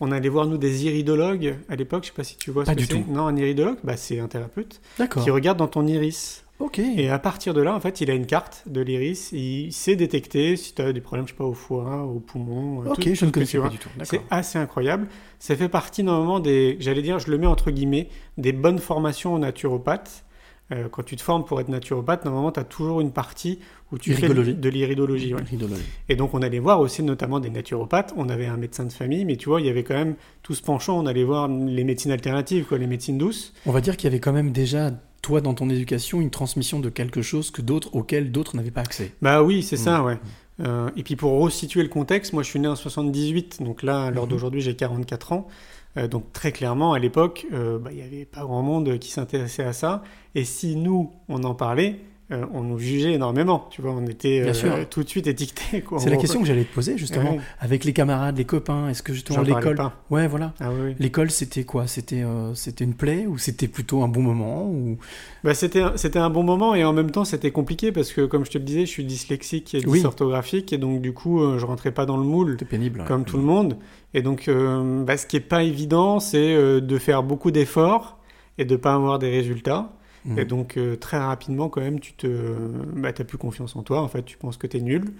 on 0.00 0.10
allait 0.10 0.28
voir 0.28 0.46
nous 0.46 0.56
des 0.58 0.86
iridologues 0.86 1.54
à 1.68 1.76
l'époque. 1.76 2.04
Je 2.04 2.08
sais 2.08 2.14
pas 2.14 2.24
si 2.24 2.36
tu 2.36 2.50
vois. 2.50 2.64
ce 2.64 2.70
Pas 2.70 2.74
que 2.74 2.80
du 2.80 2.88
tout. 2.88 3.04
Non, 3.08 3.26
un 3.26 3.36
iridologue, 3.36 3.76
bah, 3.84 3.96
c'est 3.96 4.18
un 4.18 4.26
thérapeute 4.26 4.80
qui 5.22 5.30
regarde 5.30 5.58
dans 5.58 5.68
ton 5.68 5.86
iris. 5.86 6.40
Ok. 6.60 6.78
Et 6.78 7.10
à 7.10 7.18
partir 7.18 7.52
de 7.52 7.60
là, 7.60 7.74
en 7.74 7.80
fait, 7.80 8.00
il 8.00 8.08
a 8.10 8.14
une 8.14 8.26
carte 8.26 8.62
de 8.66 8.80
l'iris. 8.80 9.32
Il 9.32 9.72
sait 9.72 9.96
détecter 9.96 10.56
si 10.56 10.72
tu 10.72 10.80
as 10.82 10.92
des 10.92 11.00
problèmes, 11.00 11.26
je 11.26 11.32
sais 11.32 11.36
pas, 11.36 11.44
au 11.44 11.52
foie, 11.52 12.02
au 12.04 12.20
poumon. 12.20 12.82
euh, 12.82 12.90
Ok, 12.90 12.96
tout- 12.96 13.02
je 13.02 13.10
ne 13.10 13.14
ce 13.16 13.24
connaissais 13.26 13.58
pas 13.58 13.68
du 13.68 13.78
tout. 13.78 13.88
C'est 14.04 14.20
assez 14.30 14.56
incroyable. 14.56 15.08
Ça 15.40 15.56
fait 15.56 15.68
partie 15.68 16.04
normalement 16.04 16.38
des, 16.38 16.76
j'allais 16.78 17.02
dire, 17.02 17.18
je 17.18 17.28
le 17.30 17.38
mets 17.38 17.48
entre 17.48 17.72
guillemets, 17.72 18.08
des 18.38 18.52
bonnes 18.52 18.78
formations 18.78 19.34
en 19.34 19.40
naturopathe. 19.40 20.24
Euh, 20.72 20.88
quand 20.90 21.02
tu 21.02 21.14
te 21.16 21.20
formes 21.22 21.44
pour 21.44 21.60
être 21.60 21.68
naturopathe, 21.68 22.24
normalement, 22.24 22.50
tu 22.50 22.58
as 22.58 22.64
toujours 22.64 23.02
une 23.02 23.10
partie 23.12 23.58
où 23.92 23.98
tu 23.98 24.14
fais 24.14 24.28
de 24.30 24.68
l'iridologie. 24.70 25.34
ouais. 25.34 25.42
Et 26.08 26.16
donc, 26.16 26.32
on 26.32 26.40
allait 26.40 26.58
voir 26.58 26.80
aussi 26.80 27.02
notamment 27.02 27.38
des 27.38 27.50
naturopathes. 27.50 28.14
On 28.16 28.30
avait 28.30 28.46
un 28.46 28.56
médecin 28.56 28.84
de 28.84 28.92
famille, 28.92 29.26
mais 29.26 29.36
tu 29.36 29.50
vois, 29.50 29.60
il 29.60 29.66
y 29.66 29.70
avait 29.70 29.82
quand 29.84 29.94
même 29.94 30.14
tout 30.42 30.54
ce 30.54 30.62
penchant. 30.62 30.98
On 30.98 31.06
allait 31.06 31.24
voir 31.24 31.48
les 31.48 31.84
médecines 31.84 32.10
alternatives, 32.12 32.64
quoi, 32.64 32.78
les 32.78 32.86
médecines 32.86 33.18
douces. 33.18 33.52
On 33.66 33.72
va 33.72 33.82
dire 33.82 33.96
qu'il 33.98 34.08
y 34.08 34.12
avait 34.12 34.20
quand 34.20 34.32
même 34.32 34.52
déjà, 34.52 34.90
toi, 35.20 35.42
dans 35.42 35.52
ton 35.52 35.68
éducation, 35.68 36.22
une 36.22 36.30
transmission 36.30 36.80
de 36.80 36.88
quelque 36.88 37.20
chose 37.20 37.50
que 37.50 37.60
d'autres, 37.60 37.94
auquel 37.94 38.32
d'autres 38.32 38.56
n'avaient 38.56 38.70
pas 38.70 38.80
accès. 38.82 39.12
Bah 39.20 39.42
oui, 39.42 39.62
c'est 39.62 39.76
ça, 39.76 40.02
ouais. 40.02 40.18
Euh, 40.60 40.88
et 40.96 41.02
puis 41.02 41.16
pour 41.16 41.32
resituer 41.40 41.82
le 41.82 41.88
contexte, 41.88 42.32
moi 42.32 42.44
je 42.44 42.48
suis 42.48 42.60
né 42.60 42.68
en 42.68 42.76
78, 42.76 43.60
donc 43.62 43.82
là, 43.82 44.04
à 44.04 44.10
l'heure 44.12 44.24
Mhm. 44.24 44.30
d'aujourd'hui, 44.30 44.60
j'ai 44.60 44.76
44 44.76 45.32
ans. 45.32 45.48
Euh, 45.96 46.08
donc 46.08 46.32
très 46.32 46.52
clairement, 46.52 46.92
à 46.92 46.98
l'époque, 46.98 47.46
euh, 47.52 47.78
bah, 47.78 47.90
il 47.92 47.96
n'y 47.96 48.02
avait 48.02 48.24
pas 48.24 48.42
grand 48.42 48.62
monde 48.62 48.98
qui 48.98 49.10
s'intéressait 49.10 49.64
à 49.64 49.72
ça. 49.72 50.02
Et 50.34 50.44
si 50.44 50.76
nous, 50.76 51.12
on 51.28 51.44
en 51.44 51.54
parlait, 51.54 52.00
euh, 52.30 52.44
on 52.52 52.62
nous 52.62 52.78
jugeait 52.78 53.12
énormément. 53.12 53.66
Tu 53.70 53.82
vois, 53.82 53.92
on 53.92 54.06
était 54.06 54.40
euh, 54.40 54.54
sûr. 54.54 54.88
tout 54.88 55.02
de 55.02 55.08
suite 55.08 55.26
étiquetés. 55.26 55.84
C'est 55.98 56.08
la 56.10 56.16
question 56.16 56.40
que 56.40 56.46
j'allais 56.46 56.64
te 56.64 56.72
poser, 56.74 56.96
justement. 56.96 57.32
Ouais. 57.32 57.40
Avec 57.60 57.84
les 57.84 57.92
camarades, 57.92 58.38
les 58.38 58.44
copains, 58.46 58.88
est-ce 58.88 59.02
que 59.02 59.12
justement 59.12 59.42
l'école... 59.42 59.76
Ouais, 60.10 60.26
voilà. 60.26 60.54
Ah 60.60 60.70
oui. 60.72 60.94
L'école, 60.98 61.30
c'était 61.30 61.64
quoi? 61.64 61.86
C'était 61.86 62.22
euh, 62.22 62.54
c'était 62.54 62.84
une 62.84 62.94
plaie 62.94 63.26
ou 63.26 63.36
c'était 63.38 63.68
plutôt 63.68 64.02
un 64.02 64.08
bon 64.08 64.22
moment 64.22 64.64
ou... 64.70 64.96
Bah, 65.42 65.52
c'était 65.54 65.82
un- 65.82 65.96
c'était 65.96 66.18
un 66.18 66.30
bon 66.30 66.42
moment 66.42 66.74
et 66.74 66.84
en 66.84 66.92
même 66.94 67.10
temps 67.10 67.24
c'était 67.26 67.50
compliqué 67.50 67.92
parce 67.92 68.12
que 68.12 68.22
comme 68.24 68.44
je 68.46 68.50
te 68.52 68.58
le 68.58 68.64
disais, 68.64 68.80
je 68.86 68.90
suis 68.90 69.04
dyslexique 69.04 69.74
et 69.74 69.84
Oui. 69.86 69.98
dysorthographique 69.98 70.72
et 70.72 70.78
donc 70.78 71.02
du 71.02 71.12
coup 71.12 71.40
euh, 71.42 71.58
je 71.58 71.66
rentrais 71.66 71.92
pas 71.92 72.06
dans 72.06 72.16
le 72.16 72.24
moule. 72.24 72.56
Pénible. 72.70 73.00
ouais. 73.00 73.06
comme 73.06 73.24
tout 73.24 73.36
le 73.36 73.42
monde. 73.42 73.76
Et 74.14 74.22
donc, 74.22 74.46
euh, 74.48 75.04
bah, 75.04 75.16
ce 75.16 75.26
qui 75.26 75.36
est 75.36 75.40
pas 75.40 75.64
évident, 75.64 76.20
c'est 76.20 76.54
euh, 76.54 76.80
de 76.80 76.98
faire 76.98 77.22
beaucoup 77.24 77.50
d'efforts 77.50 78.16
et 78.58 78.64
de 78.64 78.76
pas 78.76 78.94
avoir 78.94 79.18
des 79.18 79.28
résultats. 79.28 79.92
Mhm. 80.24 80.38
Et 80.38 80.44
donc, 80.44 80.76
euh, 80.76 80.96
très 80.96 81.18
rapidement, 81.18 81.68
quand 81.68 81.80
même, 81.80 82.00
tu 82.00 82.12
te, 82.14 82.26
bah, 82.94 83.12
t'as 83.12 83.24
plus 83.24 83.38
confiance 83.38 83.76
en 83.76 83.82
toi. 83.82 84.00
En 84.02 84.08
fait, 84.08 84.22
tu 84.22 84.36
penses 84.36 84.56
que 84.56 84.66
tu 84.66 84.78
es 84.78 84.80
nul. 84.80 85.12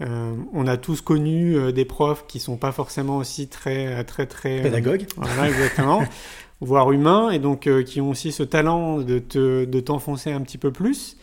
Euh, 0.00 0.34
on 0.52 0.66
a 0.66 0.76
tous 0.76 1.00
connu 1.00 1.56
euh, 1.56 1.70
des 1.70 1.84
profs 1.84 2.26
qui 2.26 2.40
sont 2.40 2.56
pas 2.56 2.72
forcément 2.72 3.18
aussi 3.18 3.46
très, 3.48 4.02
très, 4.04 4.26
très. 4.26 4.58
euh, 4.58 4.62
Pédagogue 4.62 5.06
voilà, 5.16 5.48
exactement. 5.48 6.02
voire 6.60 6.90
humains, 6.92 7.30
et 7.30 7.38
donc 7.38 7.68
qui 7.84 8.00
ont 8.00 8.10
aussi 8.10 8.32
ce 8.32 8.42
talent 8.42 8.98
de 8.98 9.18
te, 9.18 9.64
de 9.64 9.80
t'enfoncer 9.80 10.32
un 10.32 10.40
petit 10.40 10.56
peu 10.58 10.72
plus. 10.72 11.16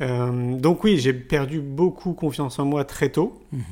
Donc 0.00 0.84
oui, 0.84 0.98
j'ai 0.98 1.12
perdu 1.12 1.60
beaucoup 1.60 2.12
confiance 2.12 2.58
en 2.58 2.64
moi 2.64 2.84
très 2.84 3.08
tôt. 3.08 3.40
Mhm. 3.52 3.62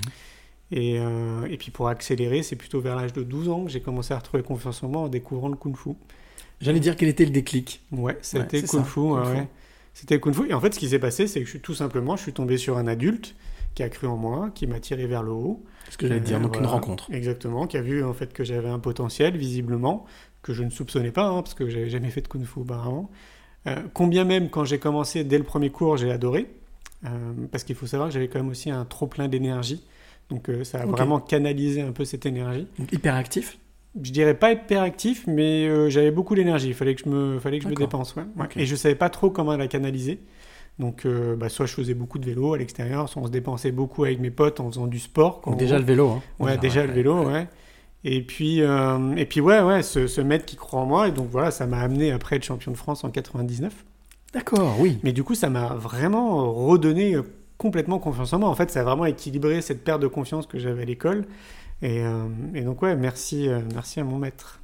Et, 0.72 0.98
euh, 0.98 1.44
et 1.50 1.58
puis 1.58 1.70
pour 1.70 1.88
accélérer, 1.88 2.42
c'est 2.42 2.56
plutôt 2.56 2.80
vers 2.80 2.96
l'âge 2.96 3.12
de 3.12 3.22
12 3.22 3.50
ans 3.50 3.64
que 3.64 3.70
j'ai 3.70 3.80
commencé 3.80 4.14
à 4.14 4.18
retrouver 4.18 4.42
confiance 4.42 4.82
en 4.82 4.88
moi 4.88 5.02
en 5.02 5.08
découvrant 5.08 5.48
le 5.48 5.56
kung 5.56 5.76
fu. 5.76 5.90
J'allais 6.62 6.80
dire 6.80 6.96
quel 6.96 7.08
était 7.08 7.24
le 7.24 7.30
déclic. 7.30 7.82
Ouais, 7.92 8.16
c'était 8.22 8.60
c'est 8.60 8.66
kung 8.68 8.84
fu. 8.84 8.94
kung 9.00 9.12
ouais, 9.18 9.24
fu. 9.24 9.36
ouais. 9.36 9.48
C'était 9.94 10.18
kung 10.20 10.32
fu. 10.34 10.48
Et 10.48 10.54
en 10.54 10.60
fait, 10.60 10.72
ce 10.74 10.78
qui 10.78 10.88
s'est 10.88 10.98
passé, 10.98 11.26
c'est 11.26 11.40
que 11.40 11.44
je 11.46 11.50
suis 11.50 11.60
tout 11.60 11.74
simplement, 11.74 12.16
je 12.16 12.22
suis 12.22 12.32
tombé 12.32 12.56
sur 12.56 12.78
un 12.78 12.86
adulte 12.86 13.34
qui 13.74 13.82
a 13.82 13.88
cru 13.88 14.06
en 14.06 14.16
moi, 14.16 14.50
qui 14.54 14.66
m'a 14.66 14.80
tiré 14.80 15.06
vers 15.06 15.22
le 15.22 15.32
haut. 15.32 15.62
Ce 15.90 15.96
que 15.98 16.06
j'allais 16.06 16.20
dire, 16.20 16.38
Euh, 16.38 16.40
donc 16.40 16.56
une 16.56 16.66
rencontre. 16.66 17.08
Exactement, 17.12 17.66
qui 17.66 17.76
a 17.76 17.82
vu 17.82 18.02
en 18.04 18.14
fait 18.14 18.32
que 18.32 18.44
j'avais 18.44 18.68
un 18.68 18.78
potentiel 18.78 19.36
visiblement 19.36 20.06
que 20.42 20.52
je 20.54 20.62
ne 20.62 20.70
soupçonnais 20.70 21.10
pas 21.12 21.26
hein, 21.26 21.42
parce 21.42 21.54
que 21.54 21.68
j'avais 21.68 21.88
jamais 21.90 22.10
fait 22.10 22.20
de 22.22 22.28
kung 22.28 22.44
fu 22.44 22.60
auparavant. 22.60 23.10
Euh, 23.66 23.76
combien 23.94 24.24
même 24.24 24.50
quand 24.50 24.64
j'ai 24.64 24.78
commencé 24.78 25.24
dès 25.24 25.38
le 25.38 25.44
premier 25.44 25.70
cours, 25.70 25.96
j'ai 25.96 26.10
adoré 26.10 26.48
Euh, 27.04 27.32
parce 27.50 27.64
qu'il 27.64 27.74
faut 27.74 27.86
savoir 27.88 28.08
que 28.08 28.14
j'avais 28.14 28.28
quand 28.28 28.38
même 28.38 28.50
aussi 28.50 28.70
un 28.70 28.84
trop 28.84 29.08
plein 29.08 29.26
d'énergie. 29.26 29.82
Donc 30.30 30.48
ça 30.62 30.82
a 30.82 30.86
vraiment 30.86 31.18
canalisé 31.20 31.82
un 31.82 31.90
peu 31.92 32.04
cette 32.04 32.24
énergie. 32.26 32.66
Donc, 32.78 32.92
hyperactif 32.92 33.58
Je 34.00 34.10
dirais 34.10 34.34
pas 34.34 34.52
hyperactif, 34.52 35.24
mais 35.26 35.66
euh, 35.66 35.90
j'avais 35.90 36.10
beaucoup 36.10 36.34
d'énergie. 36.34 36.68
Il 36.68 36.74
fallait 36.74 36.94
que 36.94 37.02
je 37.04 37.10
me, 37.10 37.38
fallait 37.38 37.58
que 37.58 37.64
je 37.64 37.68
me 37.68 37.74
dépense. 37.74 38.14
ouais. 38.16 38.24
Et 38.56 38.64
je 38.64 38.74
savais 38.74 38.94
pas 38.94 39.10
trop 39.10 39.30
comment 39.30 39.56
la 39.56 39.68
canaliser. 39.68 40.20
Donc, 40.78 41.04
euh, 41.04 41.36
bah, 41.36 41.50
soit 41.50 41.66
je 41.66 41.74
faisais 41.74 41.92
beaucoup 41.92 42.18
de 42.18 42.24
vélo 42.24 42.54
à 42.54 42.58
l'extérieur, 42.58 43.08
soit 43.08 43.20
on 43.20 43.26
se 43.26 43.30
dépensait 43.30 43.72
beaucoup 43.72 44.04
avec 44.04 44.18
mes 44.20 44.30
potes 44.30 44.60
en 44.60 44.70
faisant 44.70 44.86
du 44.86 44.98
sport. 44.98 45.42
Déjà 45.58 45.78
le 45.78 45.84
vélo. 45.84 46.08
Hein. 46.08 46.22
Ouais, 46.38 46.56
déjà 46.56 46.86
le 46.86 46.92
vélo, 46.92 47.26
ouais. 47.26 47.48
Et 48.04 48.22
puis, 48.22 48.62
euh, 48.62 49.14
et 49.16 49.26
puis 49.26 49.40
ouais, 49.40 49.60
ouais, 49.60 49.82
ce, 49.82 50.06
ce 50.06 50.20
maître 50.20 50.46
qui 50.46 50.56
croit 50.56 50.80
en 50.80 50.86
moi. 50.86 51.08
Et 51.08 51.12
donc 51.12 51.28
voilà, 51.30 51.50
ça 51.50 51.66
m'a 51.66 51.78
amené 51.78 52.10
après 52.10 52.36
être 52.36 52.44
champion 52.44 52.72
de 52.72 52.76
France 52.76 53.04
en 53.04 53.10
99. 53.10 53.72
D'accord, 54.32 54.76
oui. 54.80 54.98
Mais 55.02 55.12
du 55.12 55.22
coup, 55.22 55.34
ça 55.34 55.50
m'a 55.50 55.74
vraiment 55.74 56.50
redonné 56.52 57.16
complètement 57.58 57.98
confiance 57.98 58.32
en 58.32 58.38
moi. 58.38 58.48
En 58.48 58.54
fait, 58.54 58.70
ça 58.70 58.80
a 58.80 58.82
vraiment 58.82 59.04
équilibré 59.04 59.60
cette 59.60 59.84
perte 59.84 60.00
de 60.00 60.08
confiance 60.08 60.46
que 60.46 60.58
j'avais 60.58 60.82
à 60.82 60.86
l'école. 60.86 61.26
Et, 61.82 62.00
euh, 62.04 62.26
et 62.54 62.62
donc 62.62 62.80
ouais, 62.82 62.94
merci, 62.96 63.48
euh, 63.48 63.60
merci 63.74 64.00
à 64.00 64.04
mon 64.04 64.18
maître. 64.18 64.60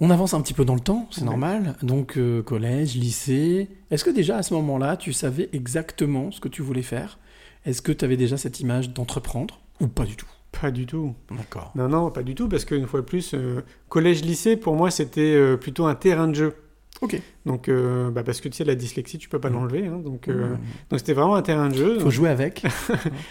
On 0.00 0.10
avance 0.10 0.34
un 0.34 0.40
petit 0.40 0.54
peu 0.54 0.64
dans 0.64 0.74
le 0.74 0.80
temps, 0.80 1.06
c'est 1.12 1.20
Ouais. 1.20 1.26
normal. 1.26 1.76
Donc 1.82 2.18
euh, 2.18 2.42
collège, 2.42 2.96
lycée. 2.96 3.68
Est-ce 3.90 4.02
que 4.04 4.10
déjà 4.10 4.36
à 4.36 4.42
ce 4.42 4.52
moment-là, 4.54 4.96
tu 4.96 5.12
savais 5.12 5.48
exactement 5.52 6.30
ce 6.32 6.40
que 6.40 6.48
tu 6.48 6.60
voulais 6.62 6.82
faire? 6.82 7.18
Est-ce 7.64 7.82
que 7.82 7.92
tu 7.92 8.04
avais 8.04 8.16
déjà 8.16 8.36
cette 8.36 8.58
image 8.58 8.90
d'entreprendre 8.90 9.60
ou 9.80 9.86
pas 9.86 10.04
du 10.04 10.16
tout? 10.16 10.26
Pas 10.60 10.70
du 10.72 10.86
tout. 10.86 11.14
D'accord. 11.30 11.70
Non, 11.76 11.88
non, 11.88 12.10
pas 12.10 12.22
du 12.24 12.34
tout, 12.34 12.46
parce 12.48 12.64
qu'une 12.66 12.86
fois 12.86 13.00
de 13.00 13.06
plus, 13.06 13.32
euh, 13.32 13.62
collège-lycée, 13.88 14.56
pour 14.56 14.74
moi, 14.74 14.90
c'était 14.90 15.20
euh, 15.34 15.56
plutôt 15.56 15.86
un 15.86 15.94
terrain 15.94 16.28
de 16.28 16.34
jeu. 16.34 16.54
Ok. 17.02 17.20
Donc, 17.46 17.68
euh, 17.68 18.10
bah, 18.10 18.22
parce 18.22 18.40
que 18.40 18.48
tu 18.48 18.56
sais, 18.56 18.64
la 18.64 18.74
dyslexie, 18.76 19.18
tu 19.18 19.28
peux 19.28 19.40
pas 19.40 19.50
Mhm. 19.50 19.54
l'enlever. 19.56 19.86
hein, 19.88 19.98
donc, 20.02 20.28
euh, 20.28 20.54
Mmh. 20.54 20.58
donc 20.90 20.98
c'était 21.00 21.12
vraiment 21.12 21.34
un 21.34 21.42
terrain 21.42 21.68
de 21.68 21.74
jeu. 21.74 21.98
Faut 21.98 22.10
jouer 22.10 22.28
avec. 22.30 22.62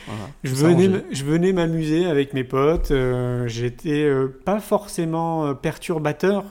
Voilà. 0.07 0.29
Je 0.43 0.53
venais, 0.53 1.03
je 1.11 1.23
venais 1.25 1.53
m'amuser 1.53 2.05
avec 2.05 2.33
mes 2.33 2.43
potes. 2.43 2.91
euh, 2.91 3.47
J'étais 3.47 4.07
pas 4.45 4.59
forcément 4.59 5.55
perturbateur, 5.55 6.43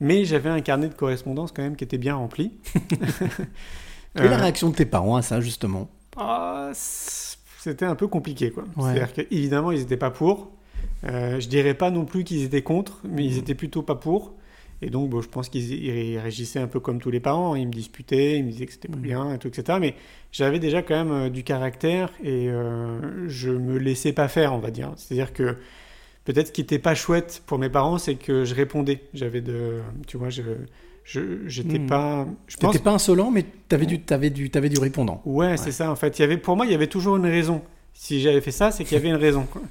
mais 0.00 0.24
j'avais 0.24 0.50
un 0.50 0.60
carnet 0.60 0.88
de 0.88 0.94
correspondance 0.94 1.52
quand 1.52 1.62
même 1.62 1.76
qui 1.76 1.84
était 1.84 1.98
bien 1.98 2.16
rempli. 2.16 2.52
Et 4.16 4.22
la 4.22 4.32
Euh, 4.32 4.36
réaction 4.36 4.70
de 4.70 4.74
tes 4.74 4.86
parents 4.86 5.16
à 5.16 5.22
ça, 5.22 5.40
justement? 5.40 5.88
Ah, 6.16 6.70
C'était 6.74 7.84
un 7.84 7.94
peu 7.96 8.06
compliqué, 8.08 8.50
quoi. 8.50 8.64
Ouais. 8.76 8.84
C'est-à-dire 8.94 9.12
qu'évidemment, 9.12 9.72
ils 9.72 9.80
n'étaient 9.80 9.96
pas 9.96 10.10
pour. 10.10 10.50
Je 11.04 11.46
dirais 11.48 11.74
pas 11.74 11.90
non 11.90 12.04
plus 12.04 12.24
qu'ils 12.24 12.42
étaient 12.42 12.62
contre, 12.62 13.00
mais 13.08 13.24
ils 13.24 13.32
Mhm. 13.34 13.38
étaient 13.38 13.54
plutôt 13.54 13.82
pas 13.82 13.94
pour. 13.96 14.34
Et 14.82 14.90
donc, 14.90 15.08
bon, 15.10 15.22
je 15.22 15.28
pense 15.28 15.48
qu'ils 15.48 15.72
ils 15.84 16.18
réagissaient 16.18 16.58
un 16.58 16.66
peu 16.66 16.80
comme 16.80 17.00
tous 17.00 17.10
les 17.10 17.20
parents. 17.20 17.54
Ils 17.56 17.66
me 17.66 17.72
disputaient, 17.72 18.38
ils 18.38 18.44
me 18.44 18.50
disaient 18.50 18.66
que 18.66 18.72
c'était 18.72 18.88
pas 18.88 18.96
Mhm. 18.96 19.02
bien, 19.02 19.34
et 19.34 19.38
tout, 19.38 19.48
etc. 19.48 19.78
Mais 19.80 19.94
j'avais 20.32 20.58
déjà 20.58 20.82
quand 20.82 20.94
même 20.94 21.12
euh, 21.12 21.28
du 21.30 21.42
caractère 21.44 22.10
et 22.22 22.48
euh, 22.50 23.26
je 23.28 23.50
me 23.50 23.78
laissais 23.78 24.12
pas 24.12 24.28
faire, 24.28 24.52
on 24.52 24.58
va 24.58 24.70
dire. 24.70 24.92
C'est-à-dire 24.96 25.32
que 25.32 25.56
peut-être 26.24 26.48
ce 26.48 26.52
qui 26.52 26.60
était 26.60 26.78
pas 26.78 26.94
chouette 26.94 27.42
pour 27.46 27.58
mes 27.58 27.70
parents, 27.70 27.98
c'est 27.98 28.16
que 28.16 28.44
je 28.44 28.54
répondais. 28.54 29.00
J'avais 29.14 29.40
de, 29.40 29.80
tu 30.06 30.16
vois, 30.18 30.28
je, 30.28 30.42
j'étais 31.46 31.78
Mhm. 31.78 31.86
pas. 31.86 32.26
Je 32.48 32.56
pense 32.56 32.78
pas 32.78 32.90
insolent, 32.92 33.30
mais 33.30 33.44
t'avais 33.68 33.86
du, 33.86 34.00
t'avais 34.00 34.30
du, 34.30 34.50
t'avais 34.50 34.68
du 34.68 34.78
répondant. 34.78 35.22
Ouais, 35.24 35.56
c'est 35.56 35.72
ça. 35.72 35.90
En 35.90 35.96
fait, 35.96 36.18
il 36.18 36.22
y 36.22 36.24
avait, 36.24 36.36
pour 36.36 36.56
moi, 36.56 36.66
il 36.66 36.72
y 36.72 36.74
avait 36.74 36.86
toujours 36.88 37.16
une 37.16 37.26
raison. 37.26 37.62
Si 37.94 38.20
j'avais 38.20 38.40
fait 38.42 38.50
ça, 38.50 38.70
c'est 38.72 38.84
qu'il 38.84 38.94
y 38.94 39.00
avait 39.00 39.08
une 39.08 39.14
raison. 39.16 39.44
quoi. 39.50 39.62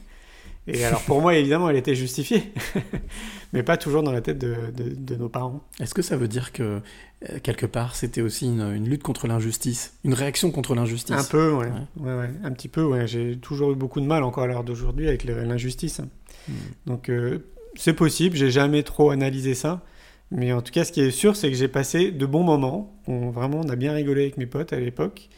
Et 0.67 0.83
alors 0.83 1.01
pour 1.03 1.21
moi, 1.21 1.35
évidemment, 1.35 1.69
elle 1.69 1.75
était 1.75 1.93
justifiée, 1.95 2.51
mais 3.53 3.61
pas 3.63 3.77
toujours 3.77 4.01
dans 4.03 4.11
la 4.11 4.21
tête 4.21 4.37
de, 4.39 4.55
de- 4.75 4.95
de 4.95 5.15
nos 5.15 5.29
parents. 5.29 5.61
Est-ce 5.79 5.93
que 5.93 6.01
ça 6.01 6.17
veut 6.17 6.27
dire 6.27 6.51
que, 6.51 6.81
euh, 7.29 7.39
quelque 7.43 7.65
part, 7.67 7.95
c'était 7.95 8.21
aussi 8.21 8.45
une, 8.47 8.61
une 8.73 8.89
lutte 8.89 9.03
contre 9.03 9.27
l'injustice 9.27 9.93
Une 10.03 10.13
réaction 10.15 10.49
contre 10.51 10.73
l'injustice? 10.75 11.15
Un 11.15 11.23
peu, 11.23 11.51
ouais. 11.53 11.67
Ouais. 11.67 12.07
Ouais, 12.11 12.17
ouais, 12.17 12.29
un 12.43 12.51
petit 12.51 12.67
peu, 12.67 12.83
ouais. 12.83 13.05
J'ai 13.07 13.37
toujours 13.37 13.71
eu 13.71 13.75
beaucoup 13.75 14.01
de 14.01 14.07
mal 14.07 14.23
encore 14.23 14.43
à 14.43 14.47
l'heure 14.47 14.63
d'aujourd'hui 14.63 15.07
avec 15.07 15.23
l'injustice. 15.23 16.01
Hmm. 16.47 16.53
Donc 16.87 17.09
euh, 17.09 17.45
c'est 17.75 17.93
possible, 17.93 18.35
j'ai 18.35 18.49
jamais 18.51 18.81
trop 18.83 19.11
analysé 19.11 19.53
ça. 19.53 19.83
Mais 20.31 20.51
en 20.51 20.63
tout 20.63 20.71
cas, 20.71 20.83
ce 20.83 20.91
qui 20.91 21.01
est 21.01 21.11
sûr, 21.11 21.35
c'est 21.35 21.49
que 21.51 21.55
j'ai 21.55 21.67
passé 21.67 22.11
de 22.11 22.25
bons 22.25 22.43
moments. 22.43 22.99
On, 23.07 23.29
vraiment, 23.29 23.61
on 23.63 23.69
a 23.69 23.75
bien 23.75 23.93
rigolé 23.93 24.23
avec 24.23 24.37
mes 24.37 24.47
potes 24.47 24.73
à 24.73 24.79
l'époque. 24.79 25.29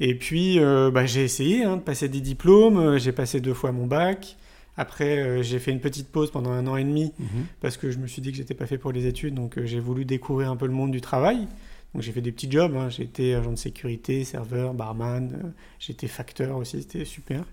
Et 0.00 0.14
puis, 0.14 0.60
euh, 0.60 0.90
bah, 0.90 1.06
j'ai 1.06 1.24
essayé 1.24 1.64
hein, 1.64 1.78
de 1.78 1.82
passer 1.82 2.08
des 2.10 2.20
diplômes. 2.20 2.98
J'ai 2.98 3.12
passé 3.12 3.40
deux 3.40 3.54
fois 3.54 3.72
mon 3.72 3.86
bac. 3.86 4.36
Après, 4.78 5.18
euh, 5.18 5.42
j'ai 5.42 5.58
fait 5.58 5.72
une 5.72 5.80
petite 5.80 6.08
pause 6.08 6.30
pendant 6.30 6.50
un 6.52 6.66
an 6.66 6.76
et 6.76 6.84
demi 6.84 7.12
Mhm. 7.18 7.26
parce 7.60 7.76
que 7.76 7.90
je 7.90 7.98
me 7.98 8.06
suis 8.06 8.22
dit 8.22 8.30
que 8.30 8.36
j'étais 8.38 8.54
pas 8.54 8.66
fait 8.66 8.78
pour 8.78 8.92
les 8.92 9.06
études. 9.06 9.34
Donc, 9.34 9.58
euh, 9.58 9.66
j'ai 9.66 9.80
voulu 9.80 10.04
découvrir 10.06 10.50
un 10.50 10.56
peu 10.56 10.66
le 10.66 10.72
monde 10.72 10.90
du 10.92 11.00
travail. 11.00 11.46
Donc, 11.94 12.02
j'ai 12.02 12.12
fait 12.12 12.20
des 12.20 12.32
petits 12.32 12.50
jobs. 12.50 12.74
hein. 12.76 12.88
J'ai 12.88 13.02
été 13.02 13.34
agent 13.34 13.50
de 13.50 13.56
sécurité, 13.56 14.24
serveur, 14.24 14.72
barman. 14.74 15.32
euh, 15.44 15.90
été 15.92 16.06
facteur 16.06 16.56
aussi. 16.56 16.80
C'était 16.82 17.04
super. 17.04 17.44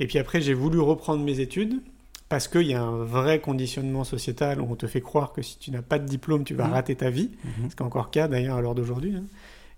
Et 0.00 0.06
puis 0.06 0.18
après, 0.18 0.40
j'ai 0.40 0.54
voulu 0.54 0.78
reprendre 0.80 1.22
mes 1.24 1.40
études 1.40 1.80
parce 2.28 2.48
qu'il 2.48 2.66
y 2.66 2.74
a 2.74 2.82
un 2.82 3.04
vrai 3.04 3.38
conditionnement 3.40 4.04
sociétal 4.04 4.60
où 4.60 4.66
on 4.70 4.76
te 4.76 4.86
fait 4.86 5.00
croire 5.00 5.32
que 5.32 5.42
si 5.42 5.58
tu 5.58 5.70
n'as 5.70 5.82
pas 5.82 5.98
de 5.98 6.06
diplôme, 6.06 6.44
tu 6.44 6.54
vas 6.54 6.66
Mhm. 6.66 6.72
rater 6.72 6.94
ta 6.96 7.10
vie. 7.10 7.30
Mhm. 7.44 7.70
Ce 7.70 7.76
qui 7.76 7.82
est 7.82 7.86
encore 7.86 8.04
le 8.06 8.10
cas 8.10 8.28
d'ailleurs 8.28 8.56
à 8.56 8.60
l'heure 8.62 8.74
d'aujourd'hui. 8.74 9.14
hein. 9.16 9.24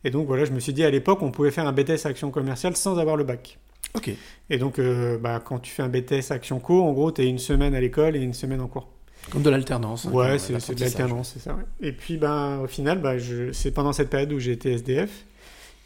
Et 0.05 0.11
donc 0.11 0.27
voilà, 0.29 0.45
je 0.45 0.53
me 0.53 0.61
suis 0.61 0.73
dit 0.73 0.85
à 0.85 0.91
l'époque, 0.91 1.23
on 1.23 1.31
pouvait 1.33 1.51
faire 1.51 1.67
un 1.67 1.73
BTS 1.73 2.07
action 2.07 2.31
commerciale 2.31 2.77
sans 2.77 2.99
avoir 2.99 3.17
le 3.17 3.25
bac. 3.25 3.59
Ok. 3.95 4.11
Et 4.51 4.59
donc, 4.59 4.79
euh, 4.79 5.19
bah, 5.19 5.43
quand 5.45 5.59
tu 5.59 5.71
fais 5.71 5.83
un 5.83 5.89
BTS 5.89 6.31
action 6.31 6.61
co, 6.61 6.83
en 6.83 6.93
gros, 6.93 7.11
tu 7.13 7.23
es 7.23 7.27
une 7.29 7.39
semaine 7.39 7.75
à 7.75 7.81
l'école 7.81 8.17
et 8.17 8.21
une 8.21 8.35
semaine 8.35 8.61
en 8.61 8.67
cours. 8.69 8.89
Comme 9.31 9.43
de 9.43 9.51
l'alternance. 9.51 10.07
hein, 10.07 10.13
Ouais, 10.13 10.39
c'est 10.39 10.53
de 10.75 10.81
l'alternance, 10.81 11.33
c'est 11.35 11.41
ça. 11.43 11.55
ouais. 11.55 11.65
Et 11.81 11.93
puis, 11.93 12.17
ben, 12.17 12.61
au 12.61 12.67
final, 12.67 13.01
bah, 13.01 13.15
c'est 13.53 13.71
pendant 13.73 13.93
cette 13.93 14.09
période 14.11 14.33
où 14.33 14.39
j'ai 14.39 14.53
été 14.53 14.73
SDF. 14.73 15.25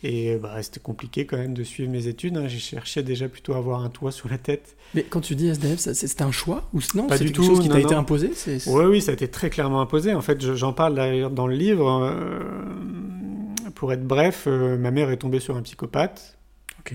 Et 0.04 0.36
bah, 0.36 0.60
c'était 0.62 0.80
compliqué 0.80 1.26
quand 1.26 1.36
même 1.36 1.54
de 1.54 1.62
suivre 1.62 1.88
mes 1.90 2.08
études. 2.08 2.36
hein. 2.36 2.48
J'ai 2.48 2.58
cherché 2.58 3.04
déjà 3.04 3.28
plutôt 3.28 3.54
à 3.54 3.58
avoir 3.58 3.84
un 3.84 3.88
toit 3.88 4.10
sur 4.10 4.28
la 4.28 4.36
tête. 4.36 4.76
Mais 4.94 5.04
quand 5.04 5.20
tu 5.20 5.36
dis 5.36 5.46
SDF, 5.48 5.78
c'était 5.78 6.22
un 6.22 6.32
choix 6.32 6.68
ou 6.74 6.80
non 6.96 7.06
Pas 7.06 7.18
c'est 7.18 7.24
du 7.24 7.30
quelque 7.30 7.36
tout, 7.42 7.46
chose 7.46 7.60
qui 7.60 7.68
t'a 7.68 7.78
été 7.78 7.94
imposé 7.94 8.32
Oui, 8.66 8.84
oui, 8.86 9.00
ça 9.00 9.12
a 9.12 9.14
été 9.14 9.28
très 9.28 9.48
clairement 9.48 9.80
imposé. 9.80 10.12
En 10.12 10.20
fait, 10.20 10.40
je- 10.44 10.54
j'en 10.54 10.72
parle 10.72 10.96
d'ailleurs 10.96 11.30
dans 11.30 11.46
le 11.46 11.54
livre. 11.54 11.88
euh, 12.02 13.70
pour 13.76 13.92
être 13.92 14.04
bref, 14.06 14.44
euh, 14.46 14.76
ma 14.76 14.90
mère 14.90 15.10
est 15.10 15.16
tombée 15.18 15.40
sur 15.40 15.56
un 15.56 15.62
psychopathe. 15.62 16.36
Ok. 16.80 16.94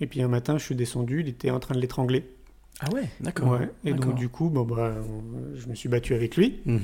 Et 0.00 0.06
puis 0.06 0.20
un 0.22 0.28
matin, 0.28 0.58
je 0.58 0.64
suis 0.64 0.74
descendu, 0.74 1.20
il 1.20 1.28
était 1.28 1.50
en 1.50 1.58
train 1.60 1.74
de 1.74 1.80
l'étrangler. 1.80 2.24
Ah 2.80 2.90
ouais, 2.92 3.08
d'accord. 3.20 3.48
Ouais. 3.52 3.70
Et 3.84 3.94
donc, 3.94 4.14
du 4.16 4.28
coup, 4.28 4.50
bon, 4.50 4.62
bah, 4.64 4.94
je 5.54 5.66
me 5.68 5.74
suis 5.74 5.88
battu 5.88 6.12
avec 6.14 6.36
lui. 6.36 6.60
Mhm. 6.66 6.80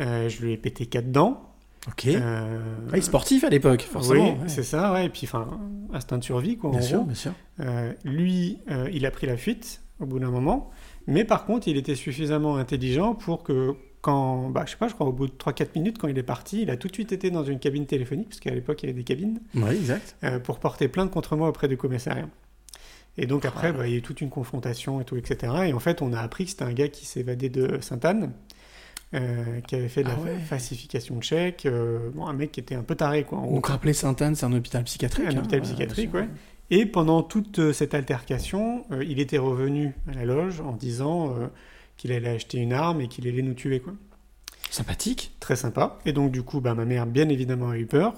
Euh, 0.00 0.28
je 0.28 0.42
lui 0.42 0.52
ai 0.52 0.56
pété 0.56 0.86
quatre 0.86 1.12
dents. 1.12 1.44
Ok. 1.86 2.06
Euh, 2.06 2.58
Ouais, 2.92 3.00
sportif 3.00 3.44
à 3.44 3.48
l'époque, 3.48 3.82
forcément. 3.82 4.34
Oui, 4.34 4.42
ouais. 4.42 4.48
c'est 4.48 4.64
ça, 4.64 4.92
ouais. 4.92 5.06
Et 5.06 5.08
puis, 5.08 5.22
enfin, 5.24 5.60
instinct 5.92 6.18
de 6.18 6.24
survie, 6.24 6.56
quoi. 6.56 6.70
Bien 6.70 6.80
en 6.80 6.82
sûr, 6.82 6.96
gros. 6.98 7.06
bien 7.06 7.14
sûr. 7.14 7.32
Euh, 7.60 7.92
lui, 8.04 8.58
euh, 8.70 8.88
il 8.92 9.06
a 9.06 9.12
pris 9.12 9.28
la 9.28 9.36
fuite 9.36 9.80
au 10.00 10.06
bout 10.06 10.18
d'un 10.18 10.30
moment, 10.30 10.70
mais 11.06 11.24
par 11.24 11.44
contre, 11.44 11.68
il 11.68 11.76
était 11.76 11.94
suffisamment 11.94 12.56
intelligent 12.56 13.14
pour 13.14 13.44
que 13.44 13.74
quand, 14.00 14.50
bah, 14.50 14.64
je 14.66 14.72
sais 14.72 14.76
pas, 14.76 14.88
je 14.88 14.94
crois 14.94 15.06
au 15.06 15.12
bout 15.12 15.26
de 15.28 15.32
3-4 15.32 15.70
minutes, 15.76 15.98
quand 15.98 16.08
il 16.08 16.18
est 16.18 16.22
parti, 16.24 16.62
il 16.62 16.70
a 16.70 16.76
tout 16.76 16.88
de 16.88 16.94
suite 16.94 17.12
été 17.12 17.30
dans 17.30 17.44
une 17.44 17.58
cabine 17.60 17.86
téléphonique, 17.86 18.28
parce 18.30 18.40
qu'à 18.40 18.50
l'époque, 18.54 18.82
il 18.82 18.86
y 18.86 18.88
avait 18.90 18.98
des 18.98 19.04
cabines, 19.04 19.40
Oui, 19.54 19.70
exact. 19.70 20.16
euh, 20.24 20.38
pour 20.40 20.58
porter 20.58 20.88
plainte 20.88 21.10
contre 21.12 21.36
moi 21.36 21.48
auprès 21.48 21.68
du 21.68 21.76
commissariat. 21.76 22.28
Et 23.18 23.26
donc 23.26 23.44
après, 23.44 23.68
Ah. 23.68 23.72
bah, 23.72 23.86
il 23.86 23.90
y 23.92 23.94
a 23.94 23.98
eu 23.98 24.02
toute 24.02 24.20
une 24.20 24.30
confrontation 24.30 25.00
et 25.00 25.04
tout, 25.04 25.16
etc. 25.16 25.52
Et 25.66 25.72
en 25.72 25.80
fait, 25.80 26.00
on 26.02 26.12
a 26.12 26.20
appris 26.20 26.44
que 26.44 26.50
c'était 26.50 26.62
un 26.64 26.72
gars 26.72 26.88
qui 26.88 27.04
s'évadait 27.04 27.48
de 27.48 27.78
Sainte-Anne, 27.80 28.32
euh, 29.14 29.60
qui 29.66 29.74
avait 29.74 29.88
fait 29.88 30.02
de 30.04 30.08
la 30.08 30.14
Ah 30.18 30.22
ouais. 30.22 30.38
falsification 30.38 31.16
de 31.16 31.22
chèques, 31.24 31.66
euh, 31.66 32.10
bon, 32.14 32.26
un 32.26 32.32
mec 32.32 32.52
qui 32.52 32.60
était 32.60 32.76
un 32.76 32.82
peu 32.84 32.94
taré, 32.94 33.24
quoi. 33.24 33.38
gros. 33.40 33.54
Donc 33.54 33.66
rappelez 33.66 33.92
Sainte-Anne, 33.92 34.34
c'est 34.36 34.46
un 34.46 34.52
hôpital 34.52 34.84
psychiatrique. 34.84 35.26
Un 35.26 35.30
hein, 35.34 35.38
hôpital 35.38 35.62
psychiatrique, 35.62 36.14
ouais. 36.14 36.28
Et 36.70 36.86
pendant 36.86 37.22
toute 37.22 37.58
euh, 37.58 37.72
cette 37.72 37.94
altercation, 37.94 38.84
euh, 38.92 39.02
il 39.02 39.18
était 39.20 39.38
revenu 39.38 39.94
à 40.08 40.14
la 40.14 40.24
loge 40.24 40.60
en 40.60 40.72
disant 40.76 41.34
qu'il 41.96 42.12
allait 42.12 42.28
acheter 42.28 42.58
une 42.58 42.72
arme 42.72 43.00
et 43.00 43.08
qu'il 43.08 43.26
allait 43.26 43.42
nous 43.42 43.54
tuer. 43.54 43.80
Quoi. 43.80 43.94
Sympathique. 44.70 45.32
Très 45.40 45.56
sympa. 45.56 45.98
Et 46.06 46.12
donc, 46.12 46.30
du 46.30 46.42
coup, 46.42 46.60
bah, 46.60 46.74
ma 46.74 46.84
mère, 46.84 47.06
bien 47.06 47.28
évidemment, 47.28 47.70
a 47.70 47.78
eu 47.78 47.86
peur. 47.86 48.14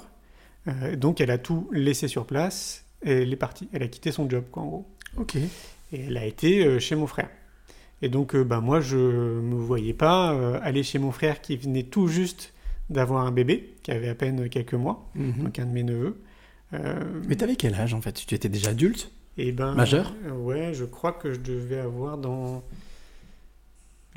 Donc, 0.99 1.21
elle 1.23 1.31
a 1.31 1.39
tout 1.39 1.71
laissé 1.73 2.07
sur 2.09 2.27
place 2.27 2.85
elle 3.05 3.33
est 3.33 3.37
partie. 3.37 3.69
Elle 3.73 3.83
a 3.83 3.89
quitté 3.89 4.13
son 4.13 4.29
job, 4.29 4.45
quoi, 4.51 4.63
en 4.63 4.67
gros. 4.67 4.87
Ok. 5.17 5.37
Et 5.37 6.01
elle 6.07 6.17
a 6.17 6.25
été 6.25 6.65
euh, 6.65 6.79
chez 6.79 6.95
mon 6.97 7.07
frère. 7.07 7.29
Et 8.03 8.09
donc, 8.09 8.35
euh, 8.35 8.45
bah, 8.45 8.61
moi, 8.61 8.81
je 8.81 8.97
me 8.97 9.55
voyais 9.57 9.93
pas 9.95 10.33
euh, 10.33 10.59
aller 10.63 10.83
chez 10.83 10.99
mon 10.99 11.11
frère 11.13 11.41
qui 11.41 11.57
venait 11.57 11.83
tout 11.83 12.09
juste 12.09 12.53
d'avoir 12.89 13.27
un 13.27 13.31
bébé, 13.33 13.75
qui 13.83 13.91
avait 13.93 14.09
à 14.09 14.15
peine 14.15 14.49
quelques 14.49 14.75
mois, 14.75 15.09
Mhm. 15.15 15.45
donc 15.45 15.59
un 15.59 15.67
de 15.67 15.71
mes 15.73 15.83
neveux. 15.83 16.21
Euh, 16.73 16.95
Mais 17.29 17.37
t'avais 17.37 17.57
quel 17.57 17.75
âge 17.75 17.95
en 17.95 18.01
fait? 18.01 18.25
Tu 18.27 18.35
étais 18.35 18.49
déjà 18.49 18.71
adulte? 18.71 19.11
Et 19.39 19.53
ben, 19.53 19.75
Majeur? 19.75 20.13
Ouais, 20.39 20.73
je 20.75 20.85
crois 20.85 21.13
que 21.13 21.33
je 21.33 21.39
devais 21.41 21.79
avoir 21.79 22.19
dans 22.19 22.63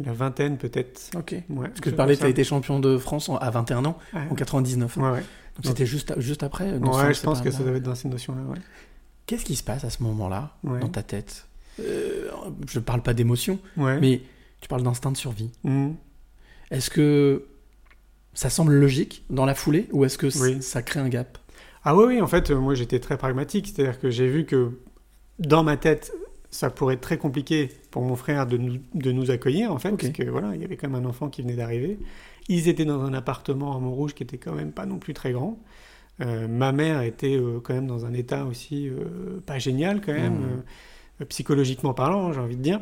la 0.04 0.14
vingtaine 0.14 0.58
peut-être. 0.58 1.12
Ok. 1.16 1.34
Ouais, 1.50 1.68
Parce 1.68 1.82
que 1.82 1.90
tu 1.90 1.96
parlais, 1.96 2.18
tu 2.18 2.24
as 2.24 2.30
été 2.30 2.44
champion 2.44 2.80
de 2.80 2.98
France 2.98 3.30
à 3.40 3.50
21 3.52 3.86
ans, 3.86 3.98
en 4.14 4.34
99. 4.36 4.98
ouais, 4.98 5.10
ouais. 5.12 5.24
Donc 5.56 5.66
c'était 5.66 5.86
juste, 5.86 6.20
juste 6.20 6.42
après 6.44 6.72
Ouais, 6.78 7.14
je 7.14 7.22
pense 7.22 7.42
que 7.42 7.52
ça 7.52 7.64
doit 7.64 7.74
être 7.74 7.84
dans 7.84 7.96
ces 7.96 8.08
notions-là. 8.08 8.42
Ouais. 8.44 8.58
Qu'est-ce 9.26 9.46
qui 9.46 9.56
se 9.56 9.64
passe 9.64 9.84
à 9.84 9.90
ce 9.90 10.02
moment-là 10.04 10.56
Ouais. 10.64 10.80
dans 10.80 10.90
ta 10.90 11.04
tête? 11.04 11.46
Euh, 11.80 12.30
Je 12.68 12.80
parle 12.80 13.02
pas 13.02 13.14
d'émotion, 13.14 13.60
Ouais. 13.78 14.00
mais 14.00 14.22
tu 14.62 14.68
parles 14.68 14.84
d'instinct 14.84 15.12
de 15.12 15.18
survie. 15.18 15.52
Mhm. 15.64 15.96
Est-ce 16.72 16.90
que 16.90 17.46
ça 18.34 18.50
semble 18.50 18.74
logique 18.74 19.24
dans 19.30 19.46
la 19.46 19.54
foulée 19.56 19.88
ou 19.92 20.06
est-ce 20.06 20.18
que 20.18 20.28
Oui. 20.42 20.62
ça 20.62 20.82
crée 20.82 21.00
un 21.00 21.10
gap? 21.10 21.38
Ah 21.84 21.96
oui, 21.96 22.06
oui, 22.08 22.22
en 22.22 22.28
fait, 22.28 22.50
moi 22.52 22.74
j'étais 22.74 23.00
très 23.00 23.18
pragmatique, 23.18 23.68
c'est-à-dire 23.74 24.00
que 24.00 24.10
j'ai 24.10 24.28
vu 24.28 24.46
que 24.46 24.72
dans 25.40 25.64
ma 25.64 25.78
tête, 25.78 26.12
ça 26.50 26.70
pourrait 26.70 26.96
être 26.96 27.02
très 27.02 27.18
compliqué 27.18 27.72
pour 27.94 28.02
mon 28.02 28.16
frère 28.16 28.48
de 28.48 28.58
nous, 28.58 28.80
de 28.96 29.12
nous 29.12 29.30
accueillir, 29.30 29.72
en 29.72 29.78
fait, 29.78 29.92
Ok. 29.92 30.02
parce 30.02 30.14
que 30.14 30.24
voilà, 30.24 30.56
il 30.56 30.62
y 30.62 30.66
avait 30.66 30.78
quand 30.78 30.90
même 30.90 31.06
un 31.06 31.08
enfant 31.08 31.30
qui 31.30 31.44
venait 31.44 31.54
d'arriver. 31.54 32.00
Ils 32.50 32.68
étaient 32.68 32.86
dans 32.86 33.02
un 33.04 33.14
appartement 33.14 33.78
à 33.78 33.80
Montrouge 33.80 34.16
qui 34.16 34.24
était 34.24 34.40
quand 34.40 34.56
même 34.56 34.72
pas 34.72 34.88
non 34.88 34.98
plus 34.98 35.14
très 35.14 35.32
grand. 35.32 35.60
Euh, 36.20 36.48
ma 36.48 36.72
mère 36.72 37.04
était 37.04 37.36
euh, 37.36 37.60
quand 37.64 37.76
même 37.76 37.86
dans 37.86 38.08
un 38.08 38.14
état 38.14 38.46
aussi 38.46 38.90
euh, 38.90 39.40
pas 39.46 39.60
génial, 39.60 40.02
quand 40.02 40.12
même, 40.12 40.64
euh, 41.22 41.26
psychologiquement 41.26 41.94
parlant, 41.94 42.34
j'ai 42.34 42.40
envie 42.40 42.58
de 42.58 42.64
dire. 42.64 42.82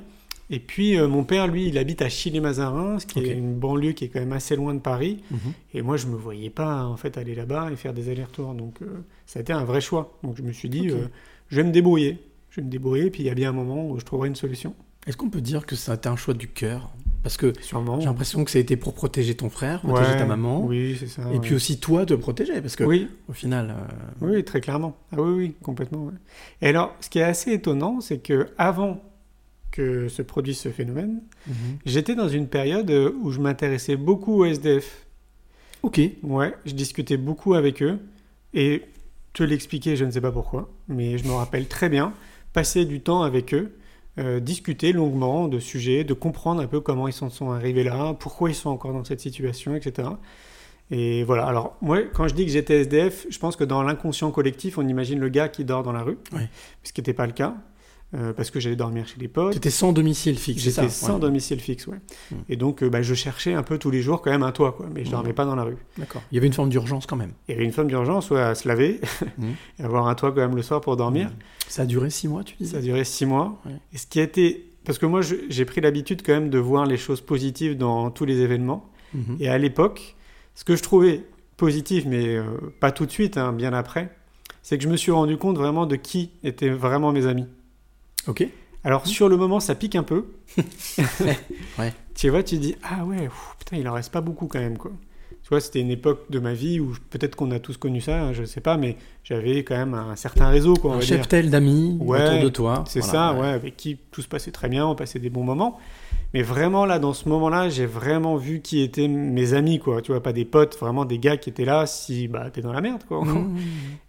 Et 0.49 0.59
puis 0.61 0.97
mon 0.97 1.25
père, 1.25 1.47
lui, 1.47 1.67
il 1.67 1.77
habite 1.77 2.01
à 2.01 2.07
Chilly-Mazarin, 2.07 2.99
ce 2.99 3.05
qui 3.05 3.19
est 3.19 3.33
une 3.33 3.55
banlieue 3.55 3.91
qui 3.91 4.05
est 4.05 4.07
quand 4.07 4.21
même 4.21 4.31
assez 4.31 4.55
loin 4.55 4.73
de 4.73 4.79
Paris. 4.79 5.23
Mhm. 5.29 5.39
Et 5.73 5.81
moi, 5.81 5.97
je 5.97 6.07
me 6.07 6.15
voyais 6.15 6.49
pas 6.49 6.85
en 6.85 6.95
fait 6.95 7.17
aller 7.17 7.35
là-bas 7.35 7.69
et 7.69 7.75
faire 7.75 7.93
des 7.93 8.07
allers-retours. 8.09 8.53
Donc, 8.53 8.79
ça 9.25 9.39
a 9.39 9.41
été 9.41 9.51
un 9.51 9.65
vrai 9.65 9.81
choix. 9.81 10.17
Donc, 10.23 10.37
je 10.37 10.43
me 10.43 10.53
suis 10.53 10.69
dit, 10.69 10.89
je 11.49 11.55
vais 11.57 11.63
me 11.63 11.71
débrouiller. 11.71 12.17
Je 12.49 12.57
vais 12.61 12.65
me 12.65 12.71
débrouiller, 12.71 13.09
puis 13.09 13.23
il 13.23 13.27
y 13.27 13.29
a 13.29 13.33
bien 13.33 13.49
un 13.49 13.53
moment 13.53 13.89
où 13.89 13.97
je 13.99 14.03
trouverai 14.03 14.27
une 14.27 14.35
solution. 14.35 14.73
Est-ce 15.07 15.17
qu'on 15.17 15.29
peut 15.29 15.41
dire 15.41 15.65
que 15.65 15.75
ça 15.75 15.93
a 15.93 15.95
été 15.95 16.09
un 16.09 16.15
choix 16.15 16.33
du 16.33 16.47
cœur? 16.47 16.91
Parce 17.23 17.37
que 17.37 17.53
Sûrement. 17.61 17.99
j'ai 17.99 18.07
l'impression 18.07 18.43
que 18.43 18.49
ça 18.51 18.57
a 18.57 18.61
été 18.61 18.75
pour 18.77 18.93
protéger 18.95 19.35
ton 19.35 19.49
frère, 19.49 19.81
protéger 19.81 20.11
Ouais, 20.11 20.17
ta 20.17 20.25
maman, 20.25 20.65
Oui, 20.65 20.95
c'est 20.99 21.07
ça. 21.07 21.21
et 21.33 21.39
puis 21.39 21.53
aussi 21.53 21.79
toi 21.79 22.05
te 22.05 22.15
protéger, 22.15 22.61
parce 22.61 22.75
que 22.75 22.83
Oui, 22.83 23.07
au 23.29 23.33
final, 23.33 23.75
euh, 23.77 24.25
oui, 24.27 24.43
très 24.43 24.59
clairement. 24.59 24.97
Ah 25.11 25.21
oui, 25.21 25.31
oui, 25.37 25.55
complètement. 25.61 26.05
ouais. 26.05 26.13
Et 26.63 26.69
alors, 26.69 26.95
ce 26.99 27.09
qui 27.09 27.19
est 27.19 27.23
assez 27.23 27.51
étonnant, 27.51 28.01
c'est 28.01 28.17
que 28.19 28.47
avant 28.57 29.03
que 29.69 30.07
se 30.09 30.21
produise 30.23 30.57
ce 30.59 30.69
phénomène, 30.69 31.21
mhm. 31.47 31.53
j'étais 31.85 32.15
dans 32.15 32.27
une 32.27 32.47
période 32.47 32.89
euh, 32.89 33.11
où 33.21 33.31
je 33.31 33.39
m'intéressais 33.39 33.95
beaucoup 33.95 34.33
au 34.41 34.45
SDF. 34.45 35.05
ok, 35.83 36.01
Ouais, 36.23 36.53
je 36.65 36.73
discutais 36.73 37.17
beaucoup 37.17 37.53
avec 37.53 37.81
eux 37.83 37.99
et 38.55 38.83
te 39.33 39.43
l'expliquer, 39.43 39.95
je 39.95 40.05
ne 40.05 40.11
sais 40.11 40.21
pas 40.21 40.31
pourquoi, 40.31 40.69
mais 40.87 41.17
je 41.19 41.25
me 41.25 41.31
rappelle 41.33 41.67
très 41.67 41.87
bien 41.87 42.13
passer 42.53 42.83
du 42.85 42.99
temps 42.99 43.21
avec 43.21 43.53
eux, 43.53 43.71
euh, 44.19 44.39
discuter 44.39 44.91
longuement 44.93 45.47
de 45.47 45.59
sujets, 45.59 46.03
de 46.03 46.13
comprendre 46.13 46.61
un 46.61 46.67
peu 46.67 46.79
comment 46.81 47.07
ils 47.07 47.13
s'en 47.13 47.29
sont 47.29 47.51
arrivés 47.51 47.83
là, 47.83 48.13
pourquoi 48.13 48.49
ils 48.49 48.55
sont 48.55 48.69
encore 48.69 48.93
dans 48.93 49.03
cette 49.05 49.21
situation, 49.21 49.75
etc. 49.75 50.09
Et 50.93 51.23
voilà, 51.23 51.45
alors 51.45 51.77
moi, 51.81 51.99
quand 52.13 52.27
je 52.27 52.33
dis 52.35 52.45
que 52.45 52.51
j'étais 52.51 52.81
SDF, 52.81 53.25
je 53.29 53.39
pense 53.39 53.55
que 53.55 53.63
dans 53.63 53.81
l'inconscient 53.81 54.29
collectif, 54.31 54.77
on 54.77 54.85
imagine 54.87 55.19
le 55.19 55.29
gars 55.29 55.47
qui 55.47 55.63
dort 55.63 55.83
dans 55.83 55.93
la 55.93 56.03
rue, 56.03 56.17
Ouais. 56.33 56.49
ce 56.83 56.91
qui 56.91 56.99
n'était 56.99 57.13
pas 57.13 57.25
le 57.25 57.31
cas, 57.31 57.55
euh, 58.13 58.33
parce 58.33 58.51
que 58.51 58.59
j'allais 58.59 58.75
dormir 58.75 59.07
chez 59.07 59.19
les 59.19 59.27
potes. 59.27 59.53
J'étais 59.53 59.69
sans 59.69 59.93
domicile 59.93 60.37
fixe, 60.37 60.61
J'étais 60.61 60.89
sans 60.89 61.13
ouais. 61.15 61.19
domicile 61.19 61.59
fixe, 61.59 61.87
ouais. 61.87 61.99
Hmm. 62.31 62.35
Et 62.49 62.55
donc, 62.57 62.83
euh, 62.83 62.89
bah, 62.89 63.01
je 63.01 63.13
cherchais 63.13 63.53
un 63.53 63.63
peu 63.63 63.77
tous 63.77 63.89
les 63.91 64.01
jours 64.01 64.21
quand 64.21 64.31
même 64.31 64.43
un 64.43 64.51
toit, 64.51 64.73
quoi, 64.73 64.87
mais 64.93 65.03
je 65.03 65.09
Hmm. 65.09 65.11
dormais 65.13 65.33
pas 65.33 65.45
dans 65.45 65.55
la 65.55 65.63
rue. 65.63 65.77
D'accord. 65.97 66.21
Il 66.31 66.35
y 66.35 66.37
avait 66.37 66.47
une 66.47 66.53
forme 66.53 66.69
d'urgence 66.69 67.05
quand 67.05 67.15
même. 67.15 67.31
Il 67.47 67.53
y 67.53 67.55
avait 67.55 67.65
une 67.65 67.71
femme 67.71 67.87
d'urgence 67.87 68.29
ouais, 68.31 68.41
à 68.41 68.53
se 68.55 68.67
laver 68.67 68.99
Mhm. 69.37 69.53
et 69.79 69.83
avoir 69.83 70.07
un 70.07 70.15
toit 70.15 70.31
quand 70.31 70.41
même 70.41 70.55
le 70.55 70.61
soir 70.61 70.81
pour 70.81 70.97
dormir. 70.97 71.27
Mhm. 71.27 71.35
Ça 71.67 71.81
a 71.83 71.85
duré 71.85 72.09
six 72.09 72.27
mois, 72.27 72.43
tu 72.43 72.55
disais? 72.59 72.71
Ça 72.73 72.77
a 72.77 72.81
duré 72.81 73.03
six 73.05 73.25
mois. 73.25 73.61
Ouais. 73.65 73.71
Et 73.93 73.97
ce 73.97 74.05
qui 74.07 74.19
a 74.19 74.23
été... 74.23 74.67
Parce 74.83 74.97
que 74.97 75.05
moi, 75.05 75.21
j'ai 75.21 75.65
pris 75.65 75.79
l'habitude 75.79 76.21
quand 76.25 76.33
même 76.33 76.49
de 76.49 76.57
voir 76.57 76.85
les 76.87 76.97
choses 76.97 77.21
positives 77.21 77.77
dans 77.77 78.09
tous 78.09 78.25
les 78.25 78.39
événements. 78.39 78.89
Mhm. 79.13 79.37
Et 79.39 79.47
à 79.47 79.57
l'époque, 79.57 80.15
ce 80.55 80.63
que 80.65 80.75
je 80.75 80.81
trouvais 80.83 81.23
positif, 81.55 82.05
mais 82.07 82.35
euh, 82.35 82.43
pas 82.79 82.91
tout 82.91 83.05
de 83.05 83.11
suite, 83.11 83.37
hein, 83.37 83.53
bien 83.53 83.73
après, 83.73 84.09
c'est 84.63 84.77
que 84.77 84.83
je 84.83 84.89
me 84.89 84.97
suis 84.97 85.11
rendu 85.11 85.37
compte 85.37 85.57
vraiment 85.57 85.85
de 85.85 85.95
qui 85.95 86.31
étaient 86.43 86.69
vraiment 86.69 87.11
mes 87.11 87.27
amis. 87.27 87.45
Ok. 88.27 88.47
Alors 88.83 89.05
sur 89.07 89.29
le 89.29 89.37
moment, 89.37 89.59
ça 89.59 89.75
pique 89.75 89.95
un 89.95 90.03
peu. 90.03 90.25
Ouais. 91.79 91.93
Tu 92.15 92.29
vois, 92.29 92.43
tu 92.43 92.57
te 92.57 92.61
dis 92.61 92.75
ah 92.83 93.05
ouais, 93.05 93.29
putain, 93.59 93.77
il 93.77 93.87
en 93.87 93.93
reste 93.93 94.11
pas 94.11 94.21
beaucoup 94.21 94.47
quand 94.47 94.59
même 94.59 94.77
quoi. 94.77 94.91
Tu 95.43 95.49
vois, 95.49 95.59
c'était 95.59 95.79
une 95.81 95.89
époque 95.89 96.29
de 96.29 96.39
ma 96.39 96.53
vie 96.53 96.79
où 96.79 96.93
peut-être 97.09 97.35
qu'on 97.35 97.51
a 97.51 97.59
tous 97.59 97.75
connu 97.77 97.99
ça, 97.99 98.21
hein, 98.21 98.33
je 98.33 98.43
sais 98.43 98.61
pas, 98.61 98.77
mais 98.77 98.95
j'avais 99.23 99.63
quand 99.63 99.75
même 99.75 99.93
un 99.95 100.15
certain 100.15 100.49
réseau 100.49 100.75
quoi. 100.75 100.91
On 100.91 100.93
Un 100.95 100.97
va 100.97 101.01
cheptel 101.01 101.49
d'amis 101.49 101.97
Ouais, 101.99 102.23
autour 102.23 102.43
de 102.43 102.49
toi. 102.49 102.83
C'est 102.87 102.99
Voilà, 102.99 103.33
ça, 103.33 103.39
ouais. 103.39 103.47
avec 103.47 103.75
qui 103.75 103.97
tout 104.11 104.21
se 104.21 104.27
passait 104.27 104.51
très 104.51 104.69
bien, 104.69 104.85
on 104.85 104.95
passait 104.95 105.19
des 105.19 105.29
bons 105.29 105.43
moments. 105.43 105.79
Mais 106.33 106.43
vraiment, 106.43 106.85
là, 106.85 106.99
dans 106.99 107.13
ce 107.13 107.27
moment-là, 107.27 107.67
j'ai 107.69 107.85
vraiment 107.85 108.37
vu 108.37 108.61
qui 108.61 108.81
étaient 108.81 109.09
mes 109.09 109.53
amis, 109.53 109.79
quoi. 109.79 110.01
Tu 110.01 110.11
vois, 110.13 110.23
pas 110.23 110.31
des 110.31 110.45
potes, 110.45 110.77
vraiment 110.79 111.03
des 111.03 111.17
gars 111.19 111.35
qui 111.35 111.49
étaient 111.49 111.65
là 111.65 111.85
si 111.85 112.29
bah, 112.29 112.49
t'es 112.51 112.61
dans 112.61 112.71
la 112.71 112.79
merde, 112.79 113.03
quoi. 113.05 113.25
Mmh. 113.25 113.57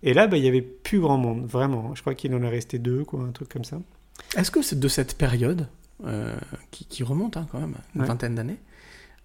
Et 0.05 0.15
là, 0.15 0.29
bah, 0.29 0.37
il 0.37 0.45
y 0.45 0.49
avait 0.49 0.61
plus 0.63 1.01
grand 1.01 1.17
monde, 1.19 1.47
vraiment. 1.47 1.93
Je 1.97 2.01
crois 2.03 2.15
qu'il 2.15 2.33
en 2.35 2.43
est 2.43 2.49
resté 2.49 2.79
deux, 2.79 3.03
quoi, 3.05 3.21
un 3.29 3.33
truc 3.33 3.49
comme 3.49 3.65
ça. 3.65 3.79
Est-ce 4.37 4.51
que 4.51 4.63
c'est 4.63 4.79
de 4.81 4.89
cette 4.89 5.17
période, 5.19 5.69
euh, 6.07 6.35
qui, 6.71 6.85
qui 6.87 7.03
remonte 7.05 7.37
hein, 7.37 7.47
quand 7.51 7.61
même, 7.61 7.75
une 7.95 8.01
Ouais. 8.03 8.07
vingtaine 8.07 8.35
d'années, 8.35 8.59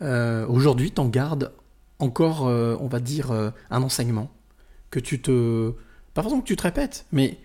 euh, 0.02 0.46
aujourd'hui, 0.48 0.92
t'en 0.92 1.08
gardes 1.08 1.52
encore, 2.00 2.48
euh, 2.48 2.76
on 2.80 2.88
va 2.88 3.00
dire, 3.00 3.32
un 3.32 3.82
enseignement 3.82 4.30
que 4.92 5.00
tu 5.00 5.22
te... 5.22 5.72
Pas 6.14 6.22
forcément 6.22 6.42
que 6.42 6.48
tu 6.48 6.56
te 6.56 6.64
répètes, 6.64 7.06
mais 7.12 7.38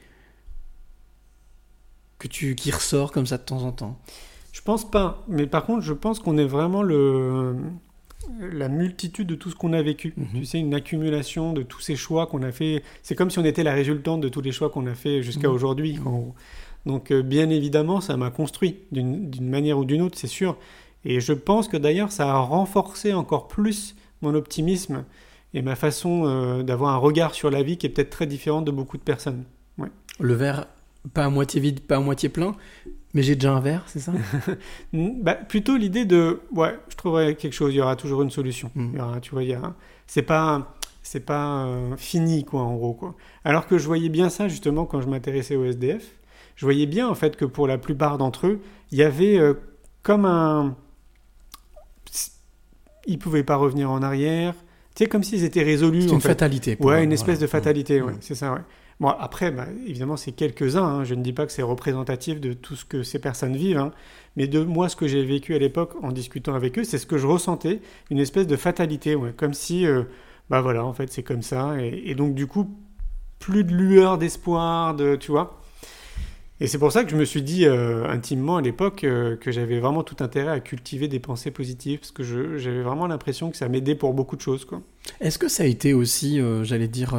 que 2.19 2.29
tu, 2.29 2.55
qui 2.55 2.71
ressort 2.71 3.13
comme 3.13 3.27
ça 3.27 3.39
de 3.39 3.43
temps 3.43 3.63
en 3.63 3.73
temps? 3.73 3.99
Je 4.53 4.61
pense 4.61 4.89
pas. 4.91 5.25
Mais 5.29 5.47
par 5.47 5.65
contre, 5.65 5.83
je 5.83 5.93
pense 5.93 6.19
qu'on 6.21 6.37
est 6.39 6.45
vraiment 6.45 6.83
le 6.83 7.57
la 8.39 8.69
multitude 8.69 9.27
de 9.27 9.35
tout 9.35 9.51
ce 9.51 9.57
qu'on 9.57 9.73
a 9.73 9.83
vécu. 9.83 10.15
Mhm. 10.17 10.27
Tu 10.35 10.45
sais, 10.45 10.59
une 10.61 10.75
accumulation 10.75 11.53
de 11.53 11.63
tous 11.65 11.81
ces 11.81 11.97
choix 11.97 12.29
qu'on 12.29 12.43
a 12.43 12.53
fait. 12.53 12.85
C'est 13.03 13.17
comme 13.17 13.31
si 13.31 13.39
on 13.41 13.45
était 13.45 13.65
la 13.65 13.73
résultante 13.73 14.21
de 14.21 14.29
tous 14.29 14.41
les 14.41 14.53
choix 14.53 14.71
qu'on 14.71 14.87
a 14.87 14.95
fait 14.95 15.23
jusqu'à 15.25 15.49
Mhm. 15.49 15.55
aujourd'hui. 15.55 15.99
Donc, 16.87 17.11
euh, 17.11 17.23
bien 17.23 17.49
évidemment, 17.51 18.01
ça 18.01 18.17
m'a 18.17 18.31
construit 18.31 18.79
d'une 18.91 19.31
manière 19.41 19.79
ou 19.79 19.85
d'une 19.85 20.03
autre, 20.03 20.19
c'est 20.19 20.27
sûr. 20.27 20.57
Et 21.05 21.21
je 21.21 21.33
pense 21.33 21.69
que 21.69 21.77
d'ailleurs, 21.77 22.13
ça 22.13 22.31
a 22.31 22.39
renforcé 22.39 23.13
encore 23.13 23.49
plus 23.49 23.95
mon 24.21 24.35
optimisme 24.35 25.05
et 25.55 25.63
ma 25.63 25.75
façon 25.77 26.23
euh, 26.27 26.63
d'avoir 26.63 26.95
un 26.95 26.97
regard 26.99 27.35
sur 27.35 27.51
la 27.51 27.63
vie 27.63 27.77
qui 27.77 27.87
est 27.87 27.91
peut-être 27.91 28.11
très 28.11 28.27
différente 28.27 28.65
de 28.65 28.71
beaucoup 28.71 28.97
de 28.97 29.03
personnes. 29.03 29.45
Le 30.21 30.35
verre, 30.35 30.67
pas 31.15 31.25
à 31.25 31.31
moitié 31.31 31.61
vide, 31.61 31.81
pas 31.81 31.97
à 31.97 32.01
moitié 32.01 32.29
plein, 32.29 32.55
mais 33.15 33.23
j'ai 33.23 33.35
déjà 33.35 33.53
un 33.53 33.61
verre, 33.61 33.83
c'est 33.87 33.99
ça? 33.99 34.13
Bah, 34.93 35.35
plutôt 35.35 35.77
l'idée 35.77 36.05
de 36.05 36.41
ouais 36.55 36.79
je 36.89 36.97
trouverai 36.97 37.35
quelque 37.35 37.55
chose 37.55 37.73
il 37.73 37.79
y 37.79 37.81
aura 37.81 37.97
toujours 37.97 38.23
une 38.23 38.31
solution 38.31 38.71
Mm. 38.75 38.91
il 38.93 38.99
y 38.99 39.03
aura, 39.03 39.21
tu 39.21 39.31
vois 39.33 39.43
il 39.43 39.49
y 39.49 39.55
a 39.55 39.75
c'est 40.07 40.23
pas 40.23 40.77
c'est 41.03 41.25
pas 41.25 41.65
euh, 41.65 41.97
fini 41.97 42.45
quoi 42.45 42.61
en 42.61 42.75
gros 42.77 42.93
quoi 42.93 43.15
alors 43.45 43.67
que 43.67 43.79
je 43.79 43.87
voyais 43.87 44.11
bien 44.11 44.29
ça 44.29 44.49
justement 44.49 44.85
quand 44.85 45.01
je 45.01 45.09
m'intéressais 45.09 45.57
au 45.57 45.65
SDF 45.65 46.05
je 46.63 46.67
voyais 46.67 46.87
bien 46.87 47.09
en 47.09 47.17
fait 47.17 47.35
que 47.35 47.45
pour 47.45 47.67
la 47.67 47.77
plupart 47.77 48.19
d'entre 48.19 48.47
eux 48.47 48.61
il 48.93 48.99
y 48.99 49.03
avait 49.03 49.37
euh, 49.37 49.55
comme 50.05 50.25
un 50.25 50.77
ils 53.07 53.19
pouvaient 53.19 53.43
pas 53.43 53.57
revenir 53.57 53.91
en 53.91 54.01
arrière 54.01 54.55
tu 54.95 55.03
sais 55.05 55.09
comme 55.09 55.25
s'ils 55.25 55.43
étaient 55.43 55.63
résolus 55.65 56.03
C'est 56.03 56.11
une 56.15 56.21
fait. 56.21 56.29
fatalité. 56.29 56.77
pour 56.77 56.87
Ouais, 56.87 57.01
eux, 57.01 57.05
une 57.05 57.13
espèce 57.13 57.37
voilà. 57.37 57.47
de 57.47 57.51
fatalité, 57.51 58.03
ouais, 58.03 58.13
Mm. 58.13 58.17
c'est 58.21 58.35
ça, 58.35 58.53
ouais. 58.53 58.61
Bon, 59.01 59.09
après, 59.09 59.51
bah, 59.51 59.67
évidemment, 59.87 60.19
c'est 60.19 60.33
quelques-uns, 60.33 60.85
hein, 60.85 61.03
je 61.05 61.15
ne 61.15 61.23
dis 61.23 61.33
pas 61.33 61.47
que 61.47 61.53
c'est 61.53 61.63
représentatif 61.63 62.41
de 62.43 62.53
tout 62.53 62.77
ce 62.77 62.85
que 62.85 63.03
ces 63.03 63.19
personnes 63.19 63.57
vivent, 63.57 63.79
hein, 63.79 63.93
mais 64.37 64.47
de 64.49 64.63
moi, 64.63 64.91
ce 64.91 64.97
que 64.97 65.09
j'ai 65.09 65.25
vécu 65.25 65.55
à 65.55 65.59
l'époque 65.59 65.95
en 66.03 66.13
discutant 66.13 66.55
avec 66.55 66.79
eux, 66.79 66.85
c'est 66.85 66.99
ce 66.99 67.07
que 67.07 67.17
je 67.17 67.27
ressentais, 67.27 67.81
une 68.11 68.19
espèce 68.19 68.47
de 68.47 68.55
fatalité, 68.57 69.15
ouais, 69.15 69.33
comme 69.35 69.55
si, 69.55 69.87
euh, 69.87 70.03
bah 70.51 70.61
voilà, 70.61 70.85
en 70.85 70.93
fait, 70.93 71.11
c'est 71.11 71.23
comme 71.23 71.41
ça, 71.43 71.75
et, 71.81 72.03
et 72.11 72.15
donc, 72.15 72.35
du 72.35 72.47
coup, 72.47 72.69
plus 73.39 73.65
de 73.65 73.73
lueur 73.73 74.19
d'espoir, 74.19 74.95
de, 74.95 75.17
tu 75.17 75.31
vois. 75.31 75.62
Et 76.63 76.69
c'est 76.69 76.79
pour 76.79 76.93
ça 76.93 77.03
que 77.03 77.11
je 77.11 77.17
me 77.17 77.25
suis 77.25 77.43
dit 77.43 77.67
euh, 77.67 78.09
intimement 78.09 78.57
à 78.57 78.63
l'époque 78.63 79.03
euh, 79.03 79.37
que 79.37 79.51
j'avais 79.51 79.81
vraiment 79.81 80.05
tout 80.05 80.15
intérêt 80.21 80.53
à 80.53 80.61
cultiver 80.61 81.09
des 81.09 81.19
pensées 81.19 81.51
positives, 81.51 81.99
parce 81.99 82.13
que 82.13 82.23
j'avais 82.57 82.83
vraiment 82.83 83.09
l'impression 83.09 83.51
que 83.51 83.57
ça 83.57 83.69
m'aidait 83.69 83.97
pour 83.97 84.15
beaucoup 84.15 84.37
de 84.37 84.43
choses. 84.43 84.65
Est-ce 85.21 85.41
que 85.41 85.49
ça 85.49 85.65
a 85.65 85.67
été 85.67 85.93
aussi, 85.93 86.41
euh, 86.41 86.63
j'allais 86.63 86.87
dire, 86.87 87.17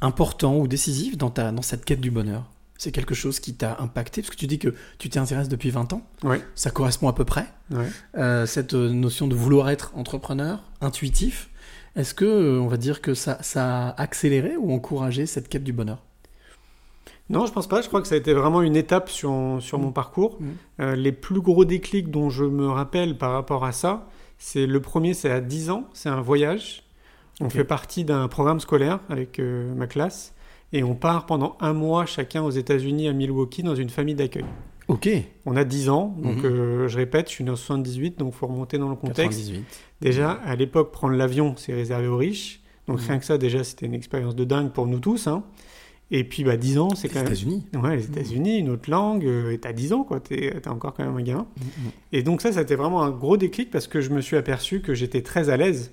important 0.00 0.56
ou 0.56 0.66
décisif 0.66 1.18
dans, 1.18 1.28
ta, 1.28 1.52
dans 1.52 1.60
cette 1.60 1.84
quête 1.84 2.00
du 2.00 2.10
bonheur? 2.10 2.50
C'est 2.78 2.90
quelque 2.90 3.14
chose 3.14 3.38
qui 3.38 3.52
t'a 3.52 3.76
impacté? 3.80 4.22
Parce 4.22 4.30
que 4.30 4.36
tu 4.36 4.46
dis 4.46 4.58
que 4.58 4.74
tu 4.96 5.10
t'y 5.10 5.18
intéresses 5.18 5.50
depuis 5.50 5.68
20 5.68 5.92
ans. 5.92 6.08
Ouais. 6.22 6.40
Ça 6.54 6.70
correspond 6.70 7.08
à 7.08 7.12
peu 7.12 7.26
près. 7.26 7.44
Ouais. 7.70 8.46
Cette 8.46 8.72
notion 8.72 9.28
de 9.28 9.34
vouloir 9.34 9.68
être 9.68 9.92
entrepreneur, 9.94 10.62
intuitif. 10.80 11.50
Est-ce 11.96 12.14
que, 12.14 12.58
on 12.58 12.66
va 12.66 12.78
dire 12.78 13.02
que 13.02 13.12
ça, 13.12 13.36
ça 13.42 13.88
a 13.88 14.00
accéléré 14.00 14.56
ou 14.56 14.72
encouragé 14.72 15.26
cette 15.26 15.50
quête 15.50 15.64
du 15.64 15.74
bonheur? 15.74 16.05
Non, 17.28 17.44
je 17.46 17.52
pense 17.52 17.66
pas. 17.66 17.82
Je 17.82 17.88
crois 17.88 18.00
que 18.02 18.06
ça 18.08 18.14
a 18.14 18.18
été 18.18 18.32
vraiment 18.32 18.62
une 18.62 18.76
étape 18.76 19.08
sur, 19.08 19.56
sur 19.60 19.78
mon 19.78 19.90
parcours. 19.92 20.38
Mhm. 20.40 20.48
Euh, 20.80 20.96
les 20.96 21.12
plus 21.12 21.40
gros 21.40 21.64
déclics 21.64 22.10
dont 22.10 22.30
je 22.30 22.44
me 22.44 22.68
rappelle 22.68 23.18
par 23.18 23.32
rapport 23.32 23.64
à 23.64 23.72
ça, 23.72 24.08
c'est 24.38 24.66
le 24.66 24.80
premier, 24.80 25.12
c'est 25.14 25.30
à 25.30 25.40
10 25.40 25.70
ans, 25.70 25.84
c'est 25.92 26.08
un 26.08 26.20
voyage. 26.20 26.82
On 27.40 27.50
fait 27.50 27.64
partie 27.64 28.04
d'un 28.04 28.28
programme 28.28 28.60
scolaire 28.60 29.00
avec 29.10 29.38
euh, 29.40 29.74
ma 29.74 29.86
classe 29.86 30.34
et 30.72 30.82
on 30.82 30.94
part 30.94 31.26
pendant 31.26 31.56
un 31.60 31.72
mois 31.74 32.06
chacun 32.06 32.42
aux 32.42 32.50
États-Unis 32.50 33.08
à 33.08 33.12
Milwaukee 33.12 33.62
dans 33.62 33.74
une 33.74 33.90
famille 33.90 34.14
d'accueil. 34.14 34.44
Ok. 34.88 35.08
On 35.46 35.56
a 35.56 35.64
10 35.64 35.88
ans, 35.90 36.14
donc 36.18 36.36
Mhm. 36.38 36.44
euh, 36.44 36.88
je 36.88 36.96
répète, 36.96 37.28
je 37.28 37.34
suis 37.34 37.44
né 37.44 37.50
en 37.50 37.56
78, 37.56 38.18
donc 38.20 38.32
faut 38.34 38.46
remonter 38.46 38.78
dans 38.78 38.88
le 38.88 38.94
contexte. 38.94 39.40
98. 39.40 39.64
Déjà, 40.00 40.30
à 40.46 40.54
l'époque, 40.54 40.92
prendre 40.92 41.14
l'avion, 41.16 41.54
c'est 41.56 41.74
réservé 41.74 42.06
aux 42.06 42.16
riches. 42.16 42.62
Donc 42.86 43.00
Mhm. 43.00 43.06
rien 43.08 43.18
que 43.18 43.24
ça, 43.24 43.36
déjà, 43.36 43.64
c'était 43.64 43.84
une 43.86 43.94
expérience 43.94 44.36
de 44.36 44.44
dingue 44.44 44.70
pour 44.70 44.86
nous 44.86 45.00
tous. 45.00 45.26
hein. 45.26 45.42
Et 46.10 46.22
puis, 46.24 46.44
bah, 46.44 46.56
10 46.56 46.78
ans, 46.78 46.90
c'est 46.94 47.08
Les 47.08 47.14
quand 47.14 47.20
même... 47.20 47.26
États-Unis. 47.26 47.66
Ouais, 47.82 47.96
les 47.96 48.04
États-Unis, 48.04 48.58
une 48.58 48.70
autre 48.70 48.88
langue, 48.90 49.24
euh, 49.24 49.50
et 49.50 49.58
t'as 49.58 49.72
10 49.72 49.92
ans, 49.92 50.04
quoi, 50.04 50.20
t'es 50.20 50.60
t'es 50.60 50.68
encore 50.68 50.94
quand 50.94 51.04
même 51.04 51.16
un 51.16 51.22
gamin. 51.22 51.46
Mhm. 51.58 51.90
Et 52.12 52.22
donc 52.22 52.42
ça, 52.42 52.52
ça 52.52 52.60
a 52.60 52.62
été 52.62 52.76
vraiment 52.76 53.02
un 53.02 53.10
gros 53.10 53.36
déclic 53.36 53.70
parce 53.70 53.88
que 53.88 54.00
je 54.00 54.10
me 54.10 54.20
suis 54.20 54.36
aperçu 54.36 54.80
que 54.80 54.94
j'étais 54.94 55.22
très 55.22 55.48
à 55.50 55.56
l'aise. 55.56 55.92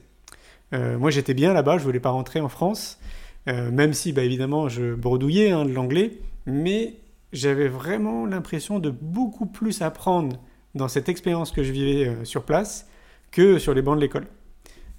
Euh, 0.73 0.97
moi, 0.97 1.09
j'étais 1.09 1.33
bien 1.33 1.53
là-bas, 1.53 1.77
je 1.77 1.83
voulais 1.83 1.99
pas 1.99 2.09
rentrer 2.09 2.39
en 2.39 2.49
France, 2.49 2.99
euh, 3.47 3.71
même 3.71 3.93
si, 3.93 4.13
bah, 4.13 4.23
évidemment, 4.23 4.69
je 4.69 4.93
bredouillais 4.93 5.51
hein, 5.51 5.65
de 5.65 5.71
l'anglais, 5.71 6.19
mais 6.45 6.95
j'avais 7.31 7.67
vraiment 7.67 8.25
l'impression 8.25 8.79
de 8.79 8.89
beaucoup 8.89 9.45
plus 9.45 9.81
apprendre 9.81 10.37
dans 10.75 10.87
cette 10.87 11.09
expérience 11.09 11.51
que 11.51 11.63
je 11.63 11.71
vivais 11.71 12.07
euh, 12.07 12.25
sur 12.25 12.43
place 12.43 12.87
que 13.31 13.57
sur 13.59 13.73
les 13.73 13.81
bancs 13.81 13.95
de 13.95 14.01
l'école. 14.01 14.27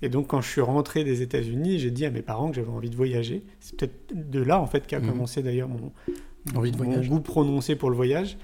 Et 0.05 0.11
donc, 0.11 0.27
quand 0.27 0.43
je 0.43 0.49
suis 0.51 0.61
rentré 0.61 1.03
des 1.03 1.23
États-Unis, 1.23 1.79
j'ai 1.79 1.91
dit 1.91 2.05
à 2.05 2.11
mes 2.11 2.21
parents 2.21 2.51
que 2.51 2.57
j'avais 2.57 2.69
envie 2.71 2.91
de 2.91 2.95
voyager. 2.97 3.43
C'est 3.59 3.75
peut-être 3.77 4.13
de 4.31 4.41
là, 4.43 4.61
en 4.61 4.67
fait, 4.67 4.87
qu'a 4.87 5.01
Mhm. 5.01 5.09
commencé 5.09 5.43
d'ailleurs 5.43 5.69
mon, 5.69 5.93
Envie 6.55 6.73
de 6.73 6.77
mon 6.77 6.85
voyage. 6.85 7.09
goût 7.09 7.21
prononcé 7.21 7.75
pour 7.75 7.89
le 7.89 7.97
voyage. 7.97 8.37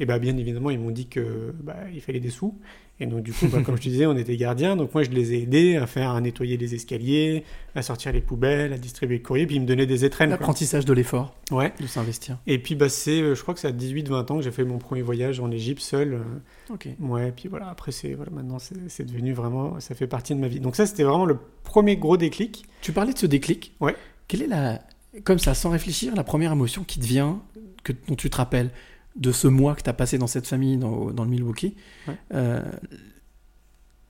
Et 0.00 0.06
bah, 0.06 0.18
bien 0.18 0.34
évidemment, 0.38 0.70
ils 0.70 0.78
m'ont 0.78 0.90
dit 0.90 1.08
que 1.08 1.54
bah, 1.62 1.76
il 1.92 2.00
fallait 2.00 2.18
des 2.18 2.30
sous. 2.30 2.58
Et 3.02 3.06
donc, 3.06 3.24
du 3.24 3.32
coup, 3.32 3.48
bah, 3.48 3.58
comme 3.64 3.76
je 3.76 3.82
te 3.82 3.88
disais, 3.88 4.06
on 4.06 4.16
était 4.16 4.36
gardiens. 4.36 4.76
Donc, 4.76 4.94
moi, 4.94 5.02
je 5.02 5.10
les 5.10 5.34
ai 5.34 5.42
aidés 5.42 5.76
à 5.76 5.88
faire, 5.88 6.10
à 6.12 6.20
nettoyer 6.20 6.56
les 6.56 6.74
escaliers, 6.76 7.42
à 7.74 7.82
sortir 7.82 8.12
les 8.12 8.20
poubelles, 8.20 8.72
à 8.72 8.78
distribuer 8.78 9.18
le 9.18 9.24
courrier. 9.24 9.44
Puis, 9.44 9.56
ils 9.56 9.60
me 9.60 9.66
donnaient 9.66 9.86
des 9.86 10.04
étrennes. 10.04 10.30
L'apprentissage 10.30 10.84
de 10.84 10.92
l'effort, 10.92 11.34
Ouais. 11.50 11.72
de 11.80 11.86
s'investir. 11.88 12.38
Et 12.46 12.58
puis, 12.60 12.76
bah, 12.76 12.88
c'est, 12.88 13.20
euh, 13.20 13.34
je 13.34 13.42
crois 13.42 13.54
que 13.54 13.60
c'est 13.60 13.66
à 13.66 13.72
18-20 13.72 14.30
ans 14.30 14.36
que 14.36 14.42
j'ai 14.42 14.52
fait 14.52 14.62
mon 14.64 14.78
premier 14.78 15.02
voyage 15.02 15.40
en 15.40 15.50
Égypte 15.50 15.80
seul. 15.82 16.14
euh, 16.14 16.72
Ok. 16.72 16.86
Ouais, 17.00 17.32
puis 17.32 17.48
voilà, 17.48 17.68
après, 17.70 17.90
c'est, 17.90 18.14
voilà, 18.14 18.30
maintenant, 18.30 18.60
c'est, 18.60 18.76
c'est 18.88 19.04
devenu 19.04 19.32
vraiment, 19.32 19.80
ça 19.80 19.96
fait 19.96 20.06
partie 20.06 20.34
de 20.36 20.38
ma 20.40 20.46
vie. 20.46 20.60
Donc, 20.60 20.76
ça, 20.76 20.86
c'était 20.86 21.02
vraiment 21.02 21.26
le 21.26 21.36
premier 21.64 21.96
gros 21.96 22.16
déclic. 22.16 22.64
Tu 22.82 22.92
parlais 22.92 23.12
de 23.12 23.18
ce 23.18 23.26
déclic. 23.26 23.74
Ouais. 23.80 23.96
Quelle 24.28 24.42
est 24.42 24.46
la, 24.46 24.80
comme 25.24 25.40
ça, 25.40 25.54
sans 25.54 25.70
réfléchir, 25.70 26.14
la 26.14 26.22
première 26.24 26.52
émotion 26.52 26.84
qui 26.84 27.00
te 27.00 27.04
vient, 27.04 27.42
que, 27.82 27.92
dont 28.06 28.14
tu 28.14 28.30
te 28.30 28.36
rappelles? 28.36 28.70
De 29.16 29.32
ce 29.32 29.48
mois 29.48 29.74
que 29.74 29.82
tu 29.82 29.90
as 29.90 29.92
passé 29.92 30.18
dans 30.18 30.26
cette 30.26 30.46
famille, 30.46 30.76
dans, 30.78 31.10
dans 31.10 31.24
le 31.24 31.30
Milwaukee 31.30 31.76
Ouais. 32.08 32.14
Euh, 32.34 32.62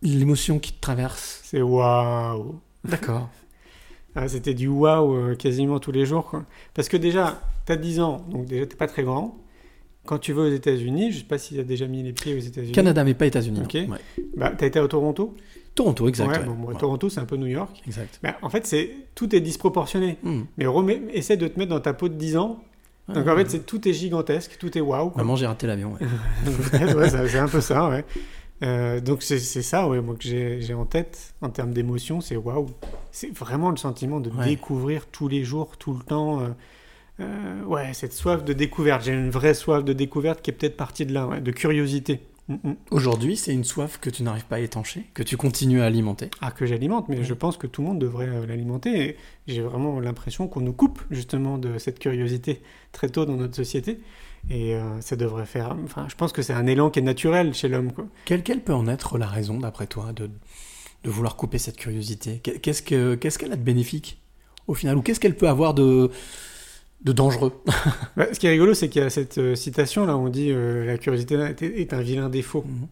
L'émotion 0.02 0.58
qui 0.58 0.72
te 0.72 0.80
traverse. 0.80 1.40
C'est 1.44 1.62
waouh! 1.62 2.60
D'accord. 2.84 3.28
Ah, 4.14 4.28
c'était 4.28 4.52
du 4.52 4.68
waouh 4.68 5.14
euh, 5.16 5.34
quasiment 5.36 5.80
tous 5.80 5.90
les 5.90 6.04
jours. 6.04 6.26
Quoi. 6.26 6.44
Parce 6.74 6.90
que 6.90 6.98
déjà, 6.98 7.40
tu 7.64 7.72
as 7.72 7.76
10 7.76 8.00
ans, 8.00 8.26
donc 8.30 8.44
déjà, 8.44 8.66
tu 8.66 8.76
pas 8.76 8.86
très 8.86 9.04
grand. 9.04 9.38
Quand 10.04 10.18
tu 10.18 10.34
vas 10.34 10.42
aux 10.42 10.52
États-Unis, 10.52 11.12
je 11.12 11.18
sais 11.20 11.24
pas 11.24 11.38
s'il 11.38 11.58
a 11.58 11.62
déjà 11.62 11.86
mis 11.86 12.02
les 12.02 12.12
pieds 12.12 12.34
aux 12.34 12.38
États-Unis. 12.38 12.72
Canada, 12.72 13.04
mais 13.04 13.14
pas 13.14 13.24
États-Unis. 13.24 13.60
Ok. 13.64 13.72
Ouais. 13.72 13.86
Bah, 14.36 14.52
tu 14.58 14.64
as 14.64 14.66
été 14.66 14.78
à 14.78 14.86
Toronto 14.86 15.34
Toronto, 15.74 16.08
exact. 16.08 16.28
Ouais, 16.28 16.38
ouais. 16.40 16.44
bon, 16.44 16.54
moi, 16.56 16.72
Ouais. 16.74 16.78
Toronto, 16.78 17.08
c'est 17.08 17.20
un 17.20 17.24
peu 17.24 17.36
New 17.38 17.46
York. 17.46 17.80
Exact. 17.86 18.20
Bah, 18.22 18.36
en 18.42 18.50
fait, 18.50 18.66
c'est 18.66 18.90
tout 19.14 19.34
est 19.34 19.40
disproportionné. 19.40 20.18
Hmm. 20.22 20.42
Mais 20.58 20.66
remets, 20.66 21.00
essaie 21.14 21.38
de 21.38 21.48
te 21.48 21.58
mettre 21.58 21.70
dans 21.70 21.80
ta 21.80 21.94
peau 21.94 22.10
de 22.10 22.14
10 22.14 22.36
ans. 22.36 22.62
Donc 23.08 23.26
en 23.26 23.36
fait, 23.36 23.50
c'est, 23.50 23.66
tout 23.66 23.86
est 23.88 23.92
gigantesque, 23.92 24.56
tout 24.58 24.76
est 24.76 24.80
waouh. 24.80 25.12
Maman, 25.16 25.36
j'ai 25.36 25.46
raté 25.46 25.66
l'avion. 25.66 25.92
ouais. 26.72 26.94
Ouais, 26.94 27.08
c'est 27.28 27.38
un 27.38 27.48
peu 27.48 27.60
ça, 27.60 27.88
ouais. 27.88 28.04
Euh, 28.62 29.00
donc 29.00 29.22
c'est, 29.24 29.40
c'est 29.40 29.62
ça, 29.62 29.88
ouais, 29.88 30.00
moi 30.00 30.14
que 30.14 30.22
j'ai, 30.22 30.60
j'ai 30.60 30.72
en 30.74 30.84
tête 30.86 31.34
en 31.42 31.50
termes 31.50 31.72
d'émotion, 31.72 32.20
c'est 32.20 32.36
waouh. 32.36 32.66
C'est 33.10 33.36
vraiment 33.36 33.70
le 33.70 33.76
sentiment 33.76 34.20
de 34.20 34.30
Ouais. 34.30 34.44
découvrir 34.46 35.06
tous 35.06 35.26
les 35.28 35.42
jours, 35.44 35.76
tout 35.78 35.94
le 35.94 36.04
temps. 36.04 36.40
euh, 36.42 36.48
euh, 37.20 37.62
ouais, 37.64 37.92
cette 37.92 38.12
soif 38.12 38.44
de 38.44 38.52
découverte. 38.52 39.04
J'ai 39.04 39.12
une 39.12 39.30
vraie 39.30 39.54
soif 39.54 39.84
de 39.84 39.92
découverte 39.92 40.40
qui 40.40 40.50
est 40.50 40.54
peut-être 40.54 40.76
partie 40.76 41.04
de 41.04 41.12
là, 41.12 41.26
ouais, 41.26 41.40
de 41.40 41.50
curiosité. 41.50 42.20
Aujourd'hui, 42.90 43.36
c'est 43.36 43.52
une 43.54 43.64
soif 43.64 43.98
que 44.00 44.10
tu 44.10 44.22
n'arrives 44.22 44.44
pas 44.46 44.56
à 44.56 44.58
étancher, 44.60 45.06
que 45.14 45.22
tu 45.22 45.36
continues 45.36 45.80
à 45.80 45.86
alimenter. 45.86 46.28
Ah, 46.40 46.50
que 46.50 46.66
j'alimente, 46.66 47.08
mais 47.08 47.22
je 47.22 47.34
pense 47.34 47.56
que 47.56 47.66
tout 47.66 47.82
le 47.82 47.88
monde 47.88 47.98
devrait 48.00 48.28
euh, 48.28 48.46
l'alimenter. 48.46 49.16
J'ai 49.46 49.62
vraiment 49.62 50.00
l'impression 50.00 50.48
qu'on 50.48 50.60
nous 50.60 50.72
coupe 50.72 51.00
justement 51.10 51.56
de 51.56 51.78
cette 51.78 51.98
curiosité 51.98 52.60
très 52.90 53.08
tôt 53.08 53.24
dans 53.24 53.36
notre 53.36 53.54
société. 53.54 54.00
Et 54.50 54.74
euh, 54.74 55.00
ça 55.00 55.14
devrait 55.14 55.46
faire. 55.46 55.76
Enfin, 55.84 56.06
je 56.08 56.16
pense 56.16 56.32
que 56.32 56.42
c'est 56.42 56.52
un 56.52 56.66
élan 56.66 56.90
qui 56.90 56.98
est 56.98 57.02
naturel 57.02 57.54
chez 57.54 57.68
l'homme. 57.68 57.92
Quelle, 58.24 58.42
quelle 58.42 58.60
peut 58.60 58.74
en 58.74 58.88
être 58.88 59.16
la 59.18 59.28
raison, 59.28 59.58
d'après 59.58 59.86
toi, 59.86 60.12
de, 60.12 60.28
de 61.04 61.10
vouloir 61.10 61.36
couper 61.36 61.58
cette 61.58 61.76
curiosité? 61.76 62.40
Qu'est- 62.42 62.58
Qu'est-ce 62.58 62.82
que- 62.82 63.14
qu'est-ce 63.14 63.38
qu'elle 63.38 63.52
a 63.52 63.56
de 63.56 63.62
bénéfique, 63.62 64.20
au 64.66 64.74
final? 64.74 64.96
Ou 64.98 65.02
qu'est-ce 65.02 65.20
qu'elle 65.20 65.36
peut 65.36 65.48
avoir 65.48 65.74
de, 65.74 66.10
de 67.04 67.12
dangereux 67.12 67.52
Bah, 68.16 68.26
ce 68.32 68.38
qui 68.38 68.46
est 68.46 68.50
rigolo, 68.50 68.74
c'est 68.74 68.88
qu'il 68.88 69.02
y 69.02 69.04
a 69.04 69.10
cette 69.10 69.38
euh, 69.38 69.54
citation 69.54 70.04
là 70.06 70.16
où 70.16 70.20
on 70.20 70.28
dit 70.28 70.50
euh, 70.50 70.84
la 70.84 70.98
curiosité 70.98 71.34
est, 71.34 71.62
est 71.62 71.92
un 71.92 72.00
vilain 72.00 72.28
défaut. 72.28 72.64
Mhm. 72.66 72.86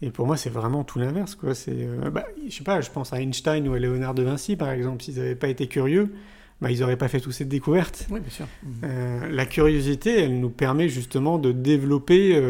Et 0.00 0.10
pour 0.10 0.26
moi, 0.26 0.36
c'est 0.36 0.50
vraiment 0.50 0.84
tout 0.84 0.98
l'inverse. 0.98 1.34
quoi. 1.34 1.54
C'est, 1.54 1.72
euh, 1.72 2.10
bah, 2.10 2.24
je 2.48 2.54
sais 2.54 2.64
pas, 2.64 2.80
je 2.80 2.90
pense 2.90 3.12
à 3.12 3.20
Einstein 3.20 3.66
ou 3.66 3.74
à 3.74 3.78
Léonard 3.78 4.14
de 4.14 4.22
Vinci, 4.22 4.56
par 4.56 4.70
exemple. 4.70 5.02
S'ils 5.02 5.16
n'avaient 5.16 5.34
pas 5.34 5.48
été 5.48 5.66
curieux, 5.66 6.12
bah, 6.60 6.70
ils 6.70 6.80
n'auraient 6.80 6.96
pas 6.96 7.08
fait 7.08 7.20
toutes 7.20 7.32
ces 7.32 7.44
découvertes. 7.44 8.06
Oui, 8.10 8.20
bien 8.20 8.30
sûr. 8.30 8.46
Euh, 8.84 9.28
la 9.28 9.46
curiosité, 9.46 10.20
elle 10.20 10.38
nous 10.38 10.50
permet 10.50 10.88
justement 10.88 11.38
de 11.38 11.50
développer 11.50 12.40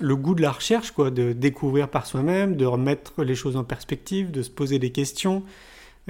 le 0.00 0.16
goût 0.16 0.34
de 0.34 0.42
la 0.42 0.50
recherche, 0.50 0.90
quoi, 0.90 1.10
de 1.10 1.32
découvrir 1.32 1.88
par 1.88 2.06
soi-même, 2.06 2.56
de 2.56 2.66
remettre 2.66 3.22
les 3.22 3.34
choses 3.34 3.56
en 3.56 3.64
perspective, 3.64 4.30
de 4.30 4.42
se 4.42 4.50
poser 4.50 4.78
des 4.78 4.90
questions, 4.90 5.42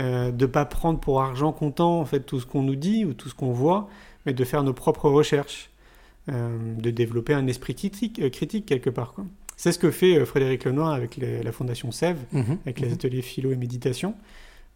euh, 0.00 0.30
de 0.32 0.46
pas 0.46 0.64
prendre 0.64 0.98
pour 1.00 1.20
argent 1.22 1.52
comptant 1.52 2.00
en 2.00 2.04
fait 2.04 2.20
tout 2.20 2.40
ce 2.40 2.46
qu'on 2.46 2.62
nous 2.62 2.74
dit 2.76 3.04
ou 3.04 3.12
tout 3.14 3.28
ce 3.28 3.34
qu'on 3.34 3.52
voit, 3.52 3.88
mais 4.26 4.32
de 4.34 4.44
faire 4.44 4.62
nos 4.64 4.72
propres 4.72 5.08
recherches, 5.08 5.70
euh, 6.30 6.56
de 6.78 6.90
développer 6.90 7.34
un 7.34 7.46
esprit 7.46 7.74
critique, 7.74 8.18
euh, 8.20 8.30
critique 8.30 8.66
quelque 8.66 8.90
part. 8.90 9.12
quoi. 9.12 9.24
C'est 9.56 9.70
ce 9.70 9.78
que 9.78 9.90
fait 9.92 10.24
Frédéric 10.24 10.64
Lenoir 10.64 10.92
avec 10.92 11.16
les- 11.16 11.42
la 11.42 11.52
fondation 11.52 11.92
Sève 11.92 12.18
Mhm. 12.32 12.58
avec 12.64 12.80
les 12.80 12.88
Mhm. 12.88 12.94
ateliers 12.94 13.22
philo 13.22 13.52
et 13.52 13.56
méditation, 13.56 14.14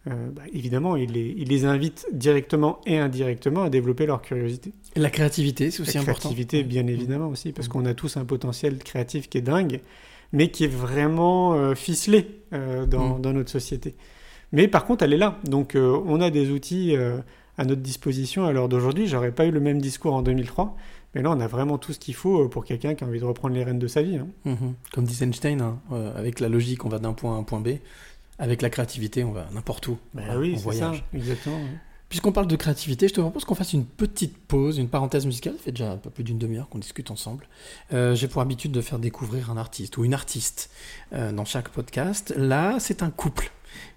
euh, 0.07 0.29
bah, 0.31 0.43
évidemment, 0.53 0.95
il 0.95 1.11
les, 1.11 1.33
il 1.37 1.49
les 1.49 1.65
invite 1.65 2.07
directement 2.13 2.79
et 2.85 2.97
indirectement 2.97 3.63
à 3.63 3.69
développer 3.69 4.05
leur 4.05 4.21
curiosité. 4.21 4.71
La 4.95 5.09
créativité, 5.09 5.69
c'est 5.71 5.81
aussi 5.81 5.95
La 5.95 6.01
important. 6.03 6.29
créativité, 6.29 6.63
bien 6.63 6.87
évidemment 6.87 7.27
aussi, 7.27 7.51
parce 7.51 7.67
Mhm. 7.67 7.73
qu'on 7.73 7.85
a 7.85 7.93
tous 7.93 8.15
un 8.15 8.23
potentiel 8.23 8.77
créatif 8.77 9.27
qui 9.27 9.37
est 9.39 9.41
dingue, 9.41 9.81
mais 10.31 10.49
qui 10.51 10.63
est 10.63 10.67
vraiment 10.73 11.55
euh, 11.55 11.75
ficelé 11.75 12.27
euh, 12.53 12.85
dans, 12.85 13.15
Mhm. 13.15 13.21
dans 13.21 13.33
notre 13.33 13.49
société. 13.51 13.95
Mais 14.51 14.67
par 14.67 14.85
contre, 14.85 15.03
elle 15.03 15.13
est 15.13 15.17
là. 15.17 15.37
Donc, 15.43 15.75
euh, 15.75 15.99
on 16.05 16.21
a 16.21 16.29
des 16.29 16.49
outils 16.49 16.95
euh, 16.95 17.17
à 17.57 17.65
notre 17.65 17.81
disposition 17.81 18.45
à 18.45 18.51
l'heure 18.51 18.69
d'aujourd'hui. 18.69 19.07
J'aurais 19.07 19.31
pas 19.31 19.45
eu 19.45 19.51
le 19.51 19.59
même 19.59 19.79
discours 19.81 20.13
en 20.13 20.21
2003. 20.21 20.75
Mais 21.15 21.21
là, 21.23 21.31
on 21.31 21.39
a 21.39 21.47
vraiment 21.47 21.77
tout 21.77 21.91
ce 21.93 21.99
qu'il 21.99 22.13
faut 22.13 22.45
euh, 22.45 22.49
pour 22.49 22.65
quelqu'un 22.65 22.93
qui 22.95 23.03
a 23.03 23.07
envie 23.07 23.19
de 23.19 23.25
reprendre 23.25 23.55
les 23.55 23.63
rênes 23.63 23.79
de 23.79 23.87
sa 23.87 24.01
vie. 24.01 24.17
hein. 24.17 24.27
Mhm. 24.45 24.73
Comme 24.93 25.05
dit 25.05 25.23
Einstein, 25.23 25.61
hein, 25.61 25.79
euh, 25.91 26.17
avec 26.17 26.39
la 26.39 26.49
logique, 26.49 26.85
on 26.85 26.89
va 26.89 26.99
d'un 26.99 27.13
point 27.13 27.35
à 27.35 27.37
un 27.39 27.43
point 27.43 27.59
B. 27.59 27.69
Avec 28.37 28.61
la 28.61 28.69
créativité, 28.69 29.23
on 29.23 29.31
va 29.31 29.47
n'importe 29.53 29.87
où. 29.87 29.97
Bah 30.13 30.21
Voilà, 30.25 30.39
oui, 30.39 30.53
on 30.55 30.59
voyage. 30.59 30.97
ça, 30.97 31.17
exactement. 31.17 31.57
Puisqu'on 32.07 32.31
parle 32.31 32.47
de 32.47 32.55
créativité, 32.55 33.07
je 33.07 33.13
te 33.13 33.21
propose 33.21 33.43
qu'on 33.45 33.53
fasse 33.53 33.73
une 33.73 33.85
petite 33.85 34.35
pause, 34.37 34.77
une 34.79 34.87
parenthèse 34.87 35.25
musicale. 35.27 35.53
Ça 35.57 35.63
fait 35.65 35.71
déjà 35.71 35.91
un 35.91 35.97
peu 35.97 36.09
plus 36.09 36.23
d'une 36.23 36.39
demi-heure 36.39 36.67
qu'on 36.69 36.79
discute 36.79 37.11
ensemble. 37.11 37.47
Euh, 37.93 38.15
J'ai 38.15 38.27
pour 38.27 38.41
habitude 38.41 38.71
de 38.71 38.81
faire 38.81 38.97
découvrir 38.97 39.51
un 39.51 39.57
artiste 39.57 39.97
ou 39.97 40.05
une 40.05 40.13
artiste 40.15 40.71
euh, 41.13 41.31
dans 41.31 41.45
chaque 41.45 41.69
podcast. 41.69 42.33
Là, 42.37 42.77
c'est 42.79 43.03
un 43.03 43.11
couple 43.11 43.51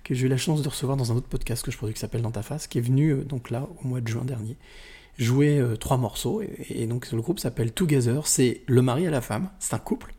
que 0.05 0.15
j'ai 0.15 0.27
eu 0.27 0.29
la 0.29 0.37
chance 0.37 0.63
de 0.63 0.69
recevoir 0.69 0.97
dans 0.97 1.13
un 1.13 1.17
autre 1.17 1.29
podcast 1.29 1.65
que 1.65 1.71
je 1.71 1.77
produis 1.77 1.95
qui 1.95 2.01
s'appelle 2.01 2.23
Dans 2.23 2.31
ta 2.31 2.43
face, 2.43 2.67
qui 2.67 2.79
est 2.79 2.83
venu 2.83 3.11
euh, 3.11 3.25
donc 3.25 3.51
là 3.51 3.69
au 3.83 3.89
mois 3.89 4.01
de 4.01 4.09
juin 4.09 4.25
dernier 4.25 4.57
jouer 5.19 5.59
euh, 5.59 5.77
trois 5.77 5.99
morceaux. 5.99 6.43
Et, 6.43 6.83
et 6.83 6.87
donc 6.87 7.11
le 7.13 7.21
groupe 7.21 7.39
s'appelle 7.39 7.73
Together. 7.73 8.27
C'est 8.27 8.63
le 8.67 8.83
mari 8.83 9.05
et 9.05 9.11
la 9.11 9.21
femme. 9.21 9.51
C'est 9.59 9.75
un 9.75 9.79
couple. 9.79 10.15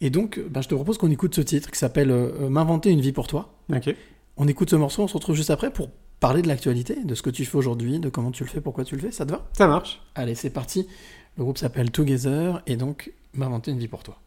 Et 0.00 0.10
donc, 0.10 0.38
euh, 0.38 0.48
bah, 0.50 0.60
je 0.60 0.68
te 0.68 0.74
propose 0.74 0.98
qu'on 0.98 1.10
écoute 1.10 1.34
ce 1.34 1.40
titre 1.40 1.70
qui 1.70 1.78
s'appelle 1.78 2.12
M'inventer 2.48 2.90
une 2.90 3.00
vie 3.00 3.12
pour 3.12 3.26
toi. 3.26 3.54
Ok. 3.72 3.94
On 4.36 4.48
écoute 4.48 4.70
ce 4.70 4.76
morceau, 4.76 5.02
on 5.02 5.08
se 5.08 5.14
retrouve 5.14 5.36
juste 5.36 5.50
après 5.50 5.72
pour 5.72 5.90
parler 6.18 6.42
de 6.42 6.48
l'actualité, 6.48 6.96
de 7.04 7.14
ce 7.14 7.22
que 7.22 7.30
tu 7.30 7.44
fais 7.44 7.56
aujourd'hui, 7.56 7.98
de 7.98 8.08
comment 8.08 8.30
tu 8.30 8.44
le 8.44 8.48
fais, 8.48 8.60
pourquoi 8.60 8.84
tu 8.84 8.96
le 8.96 9.02
fais, 9.02 9.10
ça 9.10 9.26
te 9.26 9.30
va? 9.30 9.46
Ça 9.52 9.66
marche. 9.66 10.00
Allez, 10.14 10.34
c'est 10.34 10.50
parti. 10.50 10.88
Le 11.36 11.44
groupe 11.44 11.58
s'appelle 11.58 11.90
Together 11.90 12.62
et 12.66 12.76
donc 12.76 13.12
m'inventer 13.34 13.70
une 13.72 13.78
vie 13.78 13.88
pour 13.88 14.02
toi. 14.02 14.18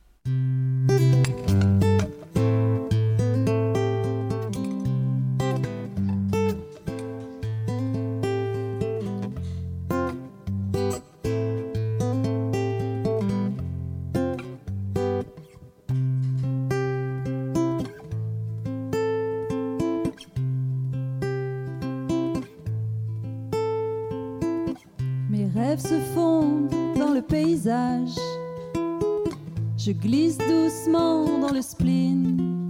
Le 31.53 31.61
spleen. 31.61 32.67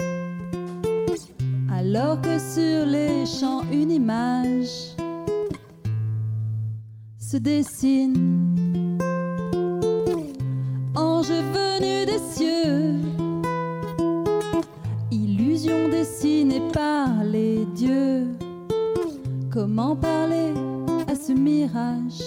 Alors 1.72 2.22
que 2.22 2.38
sur 2.40 2.86
les 2.86 3.26
champs 3.26 3.64
une 3.72 3.92
image 3.92 4.96
se 7.20 7.38
dessine. 7.38 8.98
Ange 10.96 11.30
venu 11.30 12.06
des 12.06 12.20
cieux, 12.34 12.96
illusion 15.12 15.90
dessinée 15.90 16.62
par 16.74 17.24
les 17.24 17.66
dieux. 17.76 18.28
Comment 19.52 19.96
parler 19.96 20.54
à 21.08 21.16
ce 21.16 21.32
mirage? 21.32 22.22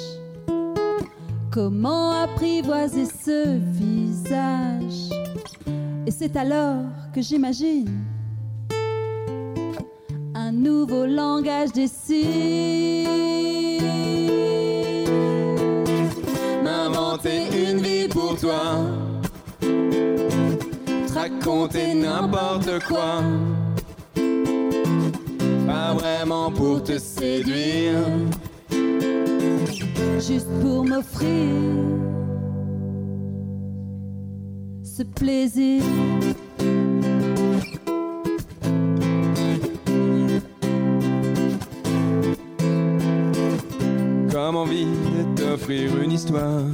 Comment 1.50 2.12
apprivoiser 2.22 3.06
ce 3.06 3.58
visage? 3.72 5.19
Et 6.10 6.12
c'est 6.12 6.34
alors 6.34 6.86
que 7.14 7.22
j'imagine 7.22 7.88
un 10.34 10.50
nouveau 10.50 11.06
langage 11.06 11.70
des 11.70 11.86
signes. 11.86 13.06
M'inventer 16.64 17.42
une 17.54 17.78
vie 17.78 18.08
pour 18.08 18.36
toi. 18.40 18.80
Te 19.60 21.12
raconter 21.14 21.94
n'importe 21.94 22.84
quoi. 22.88 23.22
Pas 25.64 25.94
vraiment 25.94 26.50
pour 26.50 26.82
te 26.82 26.98
séduire. 26.98 28.02
juste 30.18 30.48
pour 30.60 30.84
m'offrir 30.84 32.19
plaisir. 35.04 35.82
Comme 44.32 44.56
envie 44.56 44.84
de 44.84 45.36
t'offrir 45.36 46.00
une 46.02 46.12
histoire. 46.12 46.64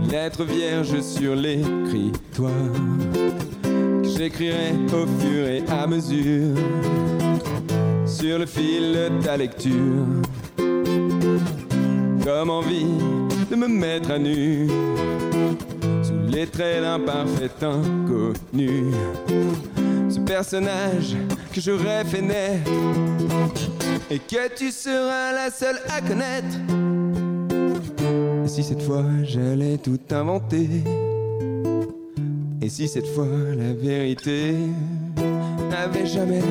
Une 0.00 0.10
lettre 0.10 0.44
vierge 0.44 1.00
sur 1.00 1.34
l'écritoire. 1.34 2.50
Que 3.62 4.08
j'écrirai 4.08 4.72
au 4.92 5.06
fur 5.20 5.46
et 5.46 5.62
à 5.68 5.86
mesure. 5.86 6.56
Sur 8.06 8.38
le 8.38 8.46
fil 8.46 8.92
de 8.92 9.24
ta 9.24 9.36
lecture. 9.36 10.06
Comme 12.24 12.50
envie 12.50 12.86
de 13.50 13.56
me 13.56 13.68
mettre 13.68 14.12
à 14.12 14.18
nu. 14.18 14.68
Les 16.32 16.46
traits 16.46 16.80
d'un 16.80 16.98
parfait 16.98 17.50
inconnu. 17.60 18.84
Ce 20.08 20.18
personnage 20.20 21.14
que 21.52 21.60
j'aurais 21.60 22.04
fait 22.06 22.22
naître 22.22 22.70
et 24.10 24.18
que 24.18 24.54
tu 24.56 24.70
seras 24.70 25.32
la 25.32 25.50
seule 25.50 25.78
à 25.90 26.00
connaître. 26.00 26.56
Et 28.44 28.48
si 28.48 28.62
cette 28.62 28.82
fois 28.82 29.04
j'allais 29.24 29.76
tout 29.76 30.00
inventer 30.10 30.68
Et 32.62 32.68
si 32.70 32.88
cette 32.88 33.08
fois 33.08 33.26
la 33.54 33.74
vérité 33.74 34.54
n'avait 35.70 36.06
jamais 36.06 36.42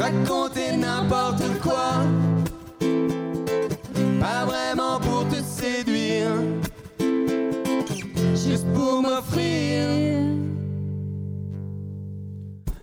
Raconter 0.00 0.78
n'importe 0.78 1.42
quoi 1.62 1.92
Pas 4.18 4.44
vraiment 4.46 4.98
pour 4.98 5.28
te 5.28 5.42
séduire 5.42 6.30
Juste 8.34 8.66
pour 8.72 9.02
m'offrir 9.02 10.30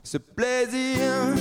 ce 0.03 0.18
plaisir. 0.18 1.36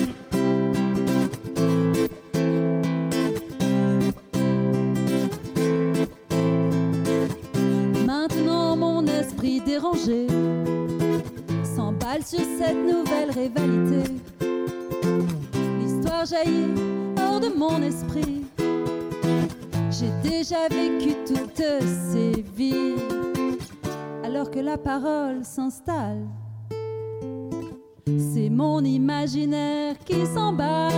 Maintenant 8.05 8.77
mon 8.77 9.07
esprit 9.07 9.61
dérangé 9.61 10.27
s'emballe 11.77 12.25
sur 12.25 12.41
cette 12.59 12.75
nouvelle 12.75 13.31
rivalité. 13.31 14.36
Hors 16.19 17.41
de 17.41 17.49
mon 17.55 17.83
esprit. 17.83 18.47
J'ai 19.91 20.11
déjà 20.23 20.67
vécu 20.71 21.15
toutes 21.27 21.63
ces 22.11 22.43
vies, 22.57 22.95
alors 24.25 24.51
que 24.51 24.59
la 24.59 24.79
parole 24.79 25.45
s'installe. 25.45 26.27
C'est 28.07 28.49
mon 28.49 28.83
imaginaire 28.83 29.97
qui 30.07 30.25
s'emballe. 30.27 30.95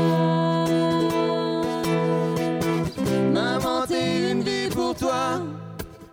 M'inventer 3.32 4.30
une 4.30 4.42
vie 4.42 4.68
pour 4.70 4.94
toi, 4.94 5.40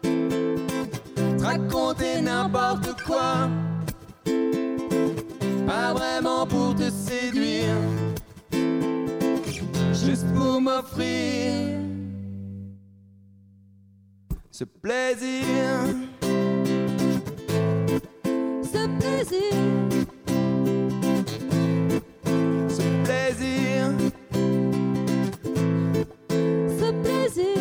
te 0.01 1.43
raconter 1.43 2.21
n'importe 2.21 3.03
quoi, 3.05 3.49
m'offrir 10.75 11.53
ce 14.51 14.63
plaisir. 14.65 15.45
Ce 18.63 18.81
plaisir, 18.99 19.53
Ce 22.69 22.83
plaisir, 23.05 23.91
ce 26.69 26.91
plaisir. 27.03 27.55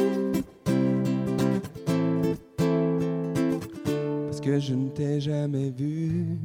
parce 4.27 4.41
que 4.41 4.59
je 4.59 4.75
ne 4.75 4.89
t'ai 4.89 5.21
jamais 5.21 5.71
vu. 5.71 6.39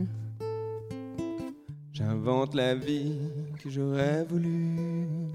J'invente 1.93 2.53
la 2.53 2.75
vie 2.75 3.15
que 3.63 3.69
j'aurais 3.69 4.23
voulu. 4.25 5.28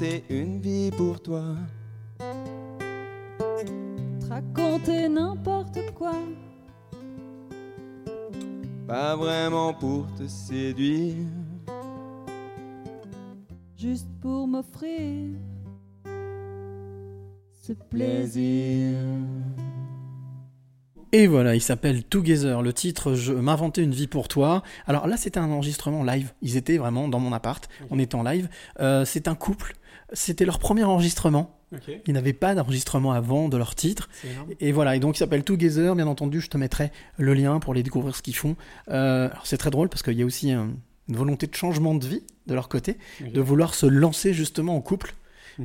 Une 0.00 0.60
vie 0.60 0.92
pour 0.92 1.20
toi. 1.20 1.42
Te 2.18 2.24
raconter 4.28 5.08
n'importe 5.08 5.80
quoi. 5.92 6.12
Pas 8.86 9.16
vraiment 9.16 9.74
pour 9.74 10.06
te 10.14 10.28
séduire. 10.28 11.16
juste 13.76 14.06
pour 14.20 14.46
m'offrir 14.46 15.30
ce 17.60 17.72
Plaisir. 17.90 18.96
Et 21.10 21.26
voilà, 21.26 21.54
il 21.54 21.62
s'appelle 21.62 22.04
Together. 22.04 22.60
Le 22.60 22.72
titre, 22.72 23.14
je 23.14 23.32
m'inventais 23.32 23.82
une 23.82 23.92
vie 23.92 24.06
pour 24.06 24.28
toi. 24.28 24.62
Alors 24.86 25.06
là, 25.06 25.16
c'était 25.16 25.40
un 25.40 25.50
enregistrement 25.50 26.04
live. 26.04 26.34
Ils 26.42 26.56
étaient 26.56 26.76
vraiment 26.76 27.08
dans 27.08 27.18
mon 27.18 27.32
appart. 27.32 27.66
On 27.90 27.98
était 27.98 28.14
en 28.14 28.22
live. 28.22 28.48
Euh, 28.80 29.06
c'est 29.06 29.26
un 29.26 29.34
couple. 29.34 29.74
C'était 30.12 30.44
leur 30.44 30.58
premier 30.58 30.84
enregistrement. 30.84 31.54
Ils 32.06 32.14
n'avaient 32.14 32.32
pas 32.32 32.54
d'enregistrement 32.54 33.12
avant 33.12 33.48
de 33.50 33.56
leur 33.58 33.74
titre. 33.74 34.08
Et 34.60 34.72
voilà, 34.72 34.96
et 34.96 35.00
donc 35.00 35.16
il 35.16 35.18
s'appelle 35.18 35.44
Together, 35.44 35.94
bien 35.94 36.06
entendu, 36.06 36.40
je 36.40 36.48
te 36.48 36.56
mettrai 36.56 36.90
le 37.18 37.34
lien 37.34 37.60
pour 37.60 37.74
les 37.74 37.82
découvrir 37.82 38.16
ce 38.16 38.22
qu'ils 38.22 38.36
font. 38.36 38.56
Euh, 38.88 39.28
c'est 39.44 39.58
très 39.58 39.70
drôle 39.70 39.88
parce 39.90 40.02
qu'il 40.02 40.14
y 40.14 40.22
a 40.22 40.24
aussi 40.26 40.50
un- 40.50 40.70
une 41.10 41.16
volonté 41.16 41.46
de 41.46 41.54
changement 41.54 41.94
de 41.94 42.06
vie 42.06 42.22
de 42.46 42.54
leur 42.54 42.68
côté, 42.70 42.96
de 43.20 43.40
vouloir 43.40 43.74
se 43.74 43.84
lancer 43.86 44.32
justement 44.32 44.76
en 44.76 44.80
couple 44.80 45.14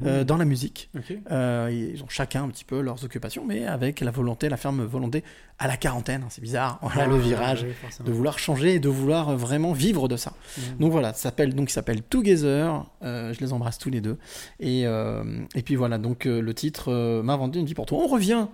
euh, 0.05 0.19
Mhm. 0.19 0.23
dans 0.23 0.37
la 0.37 0.45
musique. 0.45 0.89
Euh, 1.31 1.69
ils 1.71 2.01
ont 2.03 2.09
chacun 2.09 2.43
un 2.43 2.49
petit 2.49 2.65
peu 2.65 2.81
leurs 2.81 3.03
occupations, 3.03 3.45
mais 3.45 3.65
avec 3.65 3.99
la 4.01 4.11
volonté, 4.11 4.49
la 4.49 4.57
ferme 4.57 4.83
volonté 4.83 5.23
à 5.59 5.67
la 5.67 5.77
quarantaine, 5.77 6.23
hein, 6.23 6.27
c'est 6.29 6.41
bizarre, 6.41 6.79
voilà 6.81 7.05
le 7.07 7.15
Ah, 7.15 7.17
virage, 7.19 7.65
oui, 7.67 8.05
de 8.05 8.11
vouloir 8.11 8.39
changer 8.39 8.75
et 8.75 8.79
de 8.79 8.89
vouloir 8.89 9.35
vraiment 9.37 9.73
vivre 9.73 10.07
de 10.07 10.17
ça. 10.17 10.33
Mhm. 10.57 10.77
Donc 10.79 10.91
voilà, 10.91 11.13
ça 11.13 11.19
s'appelle 11.23 11.53
donc 11.53 11.69
il 11.69 11.73
s'appelle 11.73 12.01
Together. 12.01 12.85
euh, 13.03 13.33
je 13.33 13.39
les 13.39 13.53
embrasse 13.53 13.77
tous 13.77 13.89
les 13.89 14.01
deux. 14.01 14.17
Et 14.59 14.81
et 14.83 15.61
puis 15.63 15.75
voilà, 15.75 15.97
donc 15.97 16.25
le 16.25 16.53
titre 16.53 17.21
m'a 17.21 17.35
vendu 17.35 17.59
une 17.59 17.65
vie 17.65 17.73
pour 17.75 17.85
toi. 17.85 17.99
On 18.03 18.07
revient 18.07 18.47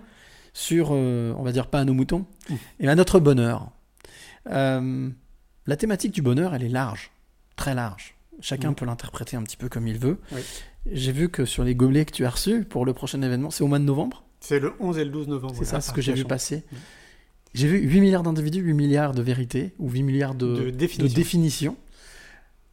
sur, 0.52 0.88
euh, 0.92 1.32
on 1.38 1.42
va 1.44 1.52
dire 1.52 1.68
pas 1.68 1.78
à 1.80 1.84
nos 1.84 1.94
moutons, 1.94 2.26
Mmh. 2.48 2.54
et 2.80 2.88
à 2.88 2.94
notre 2.96 3.20
bonheur. 3.20 3.70
Euh, 4.50 5.08
la 5.66 5.76
thématique 5.76 6.12
du 6.12 6.22
bonheur, 6.22 6.54
elle 6.54 6.62
est 6.64 6.68
large, 6.68 7.10
très 7.56 7.74
large. 7.74 8.14
Chacun 8.40 8.70
Mhm. 8.70 8.74
peut 8.74 8.84
l'interpréter 8.86 9.36
un 9.36 9.42
petit 9.42 9.56
peu 9.58 9.68
comme 9.68 9.86
il 9.86 9.98
veut. 9.98 10.18
Oui. 10.32 10.40
J'ai 10.90 11.12
vu 11.12 11.28
que 11.28 11.44
sur 11.44 11.62
les 11.64 11.74
gobelets 11.74 12.04
que 12.04 12.12
tu 12.12 12.24
as 12.24 12.30
reçus 12.30 12.64
pour 12.64 12.84
le 12.84 12.92
prochain 12.94 13.20
événement, 13.22 13.50
c'est 13.50 13.62
au 13.62 13.66
mois 13.66 13.78
de 13.78 13.84
novembre. 13.84 14.24
C'est 14.40 14.58
le 14.60 14.72
11 14.80 14.98
et 14.98 15.04
le 15.04 15.10
12 15.10 15.28
novembre. 15.28 15.54
C'est 15.58 15.64
ça, 15.66 15.80
ce 15.80 15.92
que 15.92 16.00
j'ai 16.00 16.12
vu 16.14 16.24
passer. 16.24 16.64
J'ai 17.52 17.66
vu 17.68 17.78
8 17.80 18.00
milliards 18.00 18.22
d'individus, 18.22 18.60
8 18.60 18.72
milliards 18.74 19.12
de 19.12 19.22
vérités, 19.22 19.74
ou 19.78 19.90
8 19.90 20.02
milliards 20.02 20.34
de, 20.34 20.46
De 20.46 20.64
de 20.64 20.70
définitions. 20.70 21.14
définitions. 21.16 21.76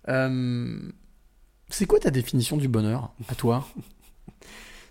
Euh, 0.07 0.79
c'est 1.69 1.85
quoi 1.85 1.99
ta 1.99 2.11
définition 2.11 2.55
du 2.57 2.67
bonheur, 2.67 3.11
à 3.27 3.35
toi? 3.35 3.67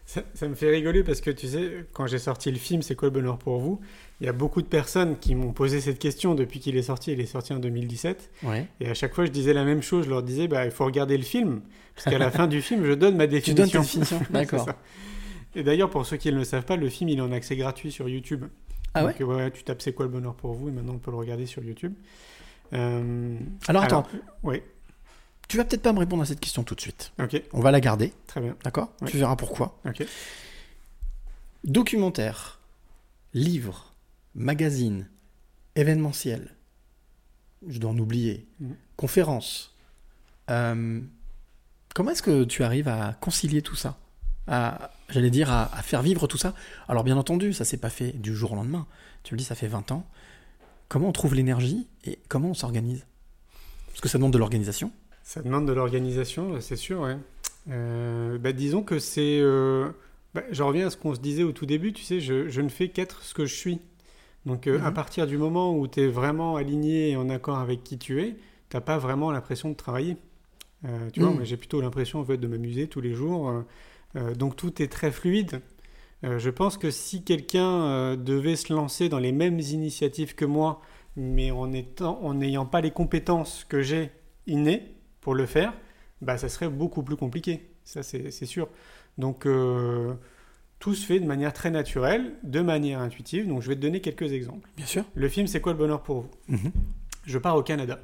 Ça, 0.08 0.22
ça 0.34 0.46
me 0.46 0.54
fait 0.54 0.70
rigoler 0.70 1.02
parce 1.02 1.20
que 1.20 1.30
tu 1.32 1.48
sais, 1.48 1.84
quand 1.92 2.06
j'ai 2.06 2.18
sorti 2.20 2.50
le 2.52 2.58
film 2.58 2.80
C'est 2.80 2.94
quoi 2.94 3.08
le 3.08 3.12
bonheur 3.12 3.38
pour 3.38 3.58
vous 3.58 3.80
Il 4.20 4.26
y 4.26 4.28
a 4.28 4.32
beaucoup 4.32 4.62
de 4.62 4.68
personnes 4.68 5.18
qui 5.18 5.34
m'ont 5.34 5.52
posé 5.52 5.80
cette 5.80 5.98
question 5.98 6.36
depuis 6.36 6.60
qu'il 6.60 6.76
est 6.76 6.82
sorti. 6.82 7.10
Il 7.12 7.20
est 7.20 7.26
sorti 7.26 7.52
en 7.52 7.58
2017. 7.58 8.30
Ouais. 8.44 8.68
Et 8.80 8.88
à 8.88 8.94
chaque 8.94 9.14
fois, 9.14 9.24
je 9.24 9.32
disais 9.32 9.52
la 9.52 9.64
même 9.64 9.82
chose. 9.82 10.04
Je 10.04 10.10
leur 10.10 10.22
disais, 10.22 10.46
bah, 10.46 10.64
il 10.64 10.70
faut 10.70 10.84
regarder 10.84 11.16
le 11.18 11.24
film. 11.24 11.60
Parce 11.96 12.04
qu'à 12.08 12.18
la 12.18 12.30
fin 12.30 12.46
du 12.46 12.62
film, 12.62 12.84
je 12.84 12.92
donne 12.92 13.16
ma 13.16 13.26
Tu 13.26 13.32
définition. 13.34 13.54
donnes 13.64 13.70
ta 13.70 13.78
définition 13.80 14.20
D'accord. 14.30 14.68
Et 15.56 15.62
d'ailleurs, 15.64 15.90
pour 15.90 16.06
ceux 16.06 16.18
qui 16.18 16.30
ne 16.30 16.36
le 16.38 16.44
savent 16.44 16.64
pas, 16.64 16.76
le 16.76 16.88
film, 16.88 17.08
il 17.10 17.18
est 17.18 17.22
en 17.22 17.32
accès 17.32 17.56
gratuit 17.56 17.90
sur 17.90 18.08
YouTube. 18.08 18.44
Ah 18.94 19.04
ouais 19.06 19.14
Donc, 19.18 19.28
ouais, 19.28 19.50
tu 19.50 19.64
tapes 19.64 19.82
C'est 19.82 19.92
quoi 19.92 20.06
le 20.06 20.12
bonheur 20.12 20.34
pour 20.34 20.52
vous 20.54 20.68
et 20.68 20.72
maintenant 20.72 20.94
on 20.94 20.98
peut 20.98 21.10
le 21.10 21.16
regarder 21.16 21.46
sur 21.46 21.62
YouTube. 21.64 21.94
Euh, 22.72 23.36
Alors 23.68 23.82
attends, 23.82 24.04
Oui, 24.42 24.62
tu 25.48 25.56
vas 25.56 25.64
peut-être 25.64 25.82
pas 25.82 25.92
me 25.92 25.98
répondre 25.98 26.22
à 26.22 26.26
cette 26.26 26.40
question 26.40 26.62
tout 26.64 26.74
de 26.74 26.80
suite. 26.80 27.12
ok, 27.20 27.40
On 27.52 27.60
va 27.60 27.70
la 27.70 27.80
garder, 27.80 28.12
très 28.26 28.40
bien. 28.40 28.56
d'accord? 28.64 28.92
Ouais. 29.00 29.10
Tu 29.10 29.16
verras 29.18 29.36
pourquoi. 29.36 29.78
Ok. 29.86 30.04
Documentaire, 31.64 32.60
livre, 33.34 33.92
magazine, 34.34 35.08
événementiel, 35.74 36.54
je 37.68 37.78
dois 37.78 37.90
en 37.90 37.98
oublier, 37.98 38.46
Mhm. 38.60 38.76
conférence. 38.96 39.74
Euh, 40.50 41.00
comment 41.94 42.10
est-ce 42.12 42.22
que 42.22 42.44
tu 42.44 42.62
arrives 42.62 42.88
à 42.88 43.14
concilier 43.20 43.62
tout 43.62 43.74
ça? 43.76 43.98
À, 44.46 44.90
J'allais 45.08 45.30
dire 45.30 45.50
à, 45.52 45.72
à 45.76 45.82
faire 45.82 46.02
vivre 46.02 46.26
tout 46.26 46.36
ça? 46.38 46.52
Alors 46.88 47.04
bien 47.04 47.16
entendu, 47.16 47.52
ça 47.52 47.64
s'est 47.64 47.76
pas 47.76 47.90
fait 47.90 48.10
du 48.12 48.34
jour 48.34 48.52
au 48.52 48.56
lendemain. 48.56 48.86
Tu 49.22 49.34
le 49.34 49.38
dis, 49.38 49.44
ça 49.44 49.54
fait 49.54 49.68
20 49.68 49.90
ans. 49.92 50.04
Comment 50.88 51.08
on 51.08 51.12
trouve 51.12 51.34
l'énergie 51.36 51.86
et 52.04 52.18
comment 52.28 52.50
on 52.50 52.54
s'organise? 52.54 53.06
Parce 53.88 54.00
que 54.00 54.08
ça 54.08 54.18
demande 54.18 54.32
de 54.32 54.38
l'organisation. 54.38 54.90
Ça 55.28 55.42
demande 55.42 55.66
de 55.66 55.72
l'organisation, 55.72 56.60
c'est 56.60 56.76
sûr, 56.76 57.00
ouais. 57.00 57.16
Euh, 57.68 58.38
bah, 58.38 58.52
disons 58.52 58.84
que 58.84 59.00
c'est... 59.00 59.40
euh, 59.40 59.88
bah, 60.34 60.44
J'en 60.52 60.68
reviens 60.68 60.86
à 60.86 60.90
ce 60.90 60.96
qu'on 60.96 61.16
se 61.16 61.20
disait 61.20 61.42
au 61.42 61.50
tout 61.50 61.66
début, 61.66 61.92
tu 61.92 62.04
sais, 62.04 62.20
je, 62.20 62.48
je 62.48 62.60
ne 62.60 62.68
fais 62.68 62.90
qu'être 62.90 63.22
ce 63.24 63.34
que 63.34 63.44
je 63.44 63.52
suis. 63.56 63.80
Donc 64.46 64.68
euh, 64.68 64.78
Mhm. 64.78 64.84
à 64.84 64.92
partir 64.92 65.26
du 65.26 65.36
moment 65.36 65.76
où 65.76 65.88
tu 65.88 66.00
es 66.00 66.06
vraiment 66.06 66.54
aligné 66.54 67.10
et 67.10 67.16
en 67.16 67.28
accord 67.28 67.58
avec 67.58 67.82
qui 67.82 67.98
tu 67.98 68.22
es, 68.22 68.36
t'as 68.68 68.80
pas 68.80 68.98
vraiment 68.98 69.32
l'impression 69.32 69.68
de 69.68 69.74
travailler. 69.74 70.16
Euh, 70.84 71.10
tu 71.12 71.18
vois, 71.22 71.30
Mhm. 71.30 71.44
j'ai 71.44 71.56
plutôt 71.56 71.80
l'impression 71.80 72.20
en 72.20 72.24
fait, 72.24 72.36
de 72.36 72.46
m'amuser 72.46 72.86
tous 72.86 73.00
les 73.00 73.12
jours. 73.12 73.52
donc 74.38 74.54
tout 74.56 74.80
est 74.80 74.86
très 74.90 75.10
fluide. 75.10 75.60
Je 76.22 76.48
pense 76.50 76.78
que 76.78 76.90
si 76.90 77.22
quelqu'un 77.24 78.16
devait 78.16 78.56
se 78.56 78.72
lancer 78.72 79.08
dans 79.10 79.18
les 79.18 79.32
mêmes 79.32 79.58
initiatives 79.60 80.34
que 80.36 80.44
moi, 80.46 80.80
mais 81.16 81.50
en 81.50 81.66
n'ayant 81.66 82.64
pas 82.64 82.80
les 82.80 82.92
compétences 82.92 83.66
que 83.68 83.82
j'ai 83.82 84.10
innées 84.46 84.95
pour 85.26 85.34
le 85.34 85.44
faire, 85.44 85.74
bah, 86.22 86.38
ça 86.38 86.48
serait 86.48 86.68
beaucoup 86.68 87.02
plus 87.02 87.16
compliqué. 87.16 87.68
Ça, 87.82 88.04
c'est 88.04 88.30
sûr. 88.30 88.68
Donc, 89.18 89.44
euh, 89.44 90.14
tout 90.78 90.94
se 90.94 91.04
fait 91.04 91.18
de 91.18 91.26
manière 91.26 91.52
très 91.52 91.72
naturelle, 91.72 92.34
de 92.44 92.60
manière 92.60 93.00
intuitive. 93.00 93.48
Donc, 93.48 93.60
je 93.60 93.68
vais 93.68 93.74
te 93.74 93.80
donner 93.80 94.00
quelques 94.00 94.30
exemples. 94.30 94.70
Bien 94.76 94.86
sûr. 94.86 95.04
Le 95.16 95.28
film, 95.28 95.48
c'est 95.48 95.60
quoi 95.60 95.72
le 95.72 95.78
bonheur 95.78 96.04
pour 96.04 96.20
vous? 96.20 96.30
Mhm. 96.46 96.70
Je 97.24 97.38
pars 97.38 97.56
au 97.56 97.64
Canada. 97.64 97.98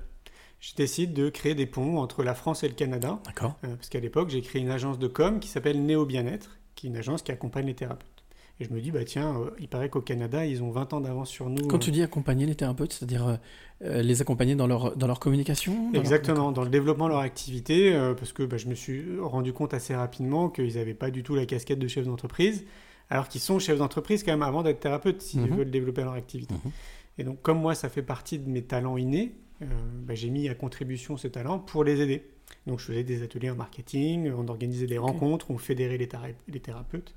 Je 0.58 0.74
décide 0.74 1.12
de 1.12 1.28
créer 1.28 1.54
des 1.54 1.66
ponts 1.66 1.98
entre 1.98 2.24
la 2.24 2.34
France 2.34 2.64
et 2.64 2.68
le 2.68 2.74
Canada. 2.74 3.20
D'accord. 3.24 3.56
Euh, 3.62 3.76
parce 3.76 3.88
qu'à 3.88 4.00
l'époque, 4.00 4.28
j'ai 4.28 4.42
créé 4.42 4.60
une 4.60 4.70
agence 4.72 4.98
de 4.98 5.06
com 5.06 5.38
qui 5.38 5.48
s'appelle 5.48 5.80
Néo 5.80 6.04
Bien-être, 6.04 6.58
qui 6.74 6.88
est 6.88 6.90
une 6.90 6.96
agence 6.96 7.22
qui 7.22 7.30
accompagne 7.30 7.66
les 7.66 7.74
thérapeutes. 7.74 8.21
Et 8.60 8.64
je 8.64 8.70
me 8.72 8.80
dis, 8.80 8.90
bah 8.90 9.04
tiens, 9.04 9.34
euh, 9.40 9.50
il 9.58 9.66
paraît 9.68 9.88
qu'au 9.88 10.00
Canada, 10.02 10.44
ils 10.46 10.62
ont 10.62 10.70
20 10.70 10.92
ans 10.92 11.00
d'avance 11.00 11.28
sur 11.30 11.48
nous. 11.50 11.66
Quand 11.66 11.76
euh, 11.76 11.80
tu 11.80 11.90
dis 11.90 12.02
accompagner 12.02 12.46
les 12.46 12.54
thérapeutes, 12.54 12.92
c'est-à-dire 12.92 13.38
euh, 13.82 14.02
les 14.02 14.20
accompagner 14.22 14.54
dans 14.54 14.66
leur, 14.66 14.96
dans 14.96 15.06
leur 15.06 15.18
communication 15.18 15.72
dans 15.86 15.92
leur- 15.92 16.00
Exactement, 16.02 16.52
dans 16.52 16.62
le 16.62 16.70
développement 16.70 17.06
de 17.06 17.10
leur 17.10 17.20
activité, 17.20 17.92
euh, 17.94 18.14
parce 18.14 18.32
que 18.32 18.42
bah, 18.44 18.58
je 18.58 18.68
me 18.68 18.74
suis 18.74 19.04
rendu 19.20 19.52
compte 19.52 19.74
assez 19.74 19.94
rapidement 19.96 20.48
qu'ils 20.48 20.74
n'avaient 20.76 20.94
pas 20.94 21.10
du 21.10 21.22
tout 21.22 21.34
la 21.34 21.46
casquette 21.46 21.78
de 21.80 21.88
chef 21.88 22.06
d'entreprise, 22.06 22.64
alors 23.10 23.26
qu'ils 23.28 23.40
sont 23.40 23.58
chefs 23.58 23.78
d'entreprise 23.78 24.22
quand 24.22 24.32
même 24.32 24.42
avant 24.42 24.62
d'être 24.62 24.80
thérapeutes, 24.80 25.22
s'ils 25.22 25.40
Mhm. 25.40 25.56
veulent 25.56 25.70
développer 25.70 26.02
leur 26.02 26.12
activité. 26.12 26.54
Mhm. 26.54 26.70
Et 27.18 27.24
donc, 27.24 27.42
comme 27.42 27.58
moi, 27.60 27.74
ça 27.74 27.88
fait 27.88 28.02
partie 28.02 28.38
de 28.38 28.48
mes 28.48 28.62
talents 28.62 28.96
innés, 28.96 29.32
bah, 29.60 30.14
j'ai 30.14 30.28
mis 30.30 30.48
à 30.48 30.54
contribution 30.54 31.16
ces 31.16 31.30
talents 31.30 31.58
pour 31.58 31.84
les 31.84 32.00
aider. 32.00 32.24
Donc, 32.66 32.80
je 32.80 32.84
faisais 32.86 33.04
des 33.04 33.22
ateliers 33.22 33.50
en 33.50 33.54
marketing, 33.56 34.30
on 34.36 34.48
organisait 34.48 34.86
des 34.86 34.98
rencontres, 34.98 35.50
on 35.50 35.58
fédérait 35.58 35.98
les, 35.98 36.08
théra- 36.08 36.28
les 36.48 36.60
thérapeutes. 36.60 37.14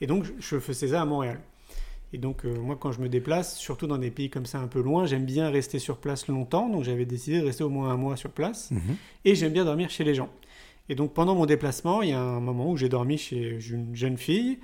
Et 0.00 0.06
donc, 0.06 0.24
je- 0.38 0.58
faisais 0.58 0.88
ça 0.88 1.02
à 1.02 1.04
Montréal. 1.04 1.40
Et 2.12 2.18
donc, 2.18 2.44
euh, 2.44 2.58
moi, 2.58 2.76
quand 2.80 2.90
je 2.90 3.00
me 3.00 3.08
déplace, 3.08 3.56
surtout 3.58 3.86
dans 3.86 3.98
des 3.98 4.10
pays 4.10 4.30
comme 4.30 4.46
ça 4.46 4.58
un 4.58 4.66
peu 4.66 4.80
loin, 4.82 5.06
j'aime 5.06 5.24
bien 5.24 5.48
rester 5.50 5.78
sur 5.78 5.98
place 5.98 6.26
longtemps. 6.26 6.68
Donc, 6.68 6.82
j'avais 6.84 7.04
décidé 7.04 7.40
de 7.40 7.44
rester 7.46 7.62
au 7.62 7.68
moins 7.68 7.90
un 7.90 7.96
mois 7.96 8.16
sur 8.16 8.30
place. 8.30 8.70
Mhm. 8.72 8.80
Et 9.24 9.34
j'aime 9.34 9.52
bien 9.52 9.64
dormir 9.64 9.90
chez 9.90 10.02
les 10.04 10.14
gens. 10.14 10.28
Et 10.88 10.96
donc, 10.96 11.12
pendant 11.14 11.36
mon 11.36 11.46
déplacement, 11.46 12.02
il 12.02 12.08
y 12.10 12.12
a 12.12 12.20
un 12.20 12.40
moment 12.40 12.70
où 12.70 12.76
j'ai 12.76 12.88
dormi 12.88 13.16
chez 13.16 13.58
une 13.70 13.94
jeune 13.94 14.16
fille. 14.16 14.58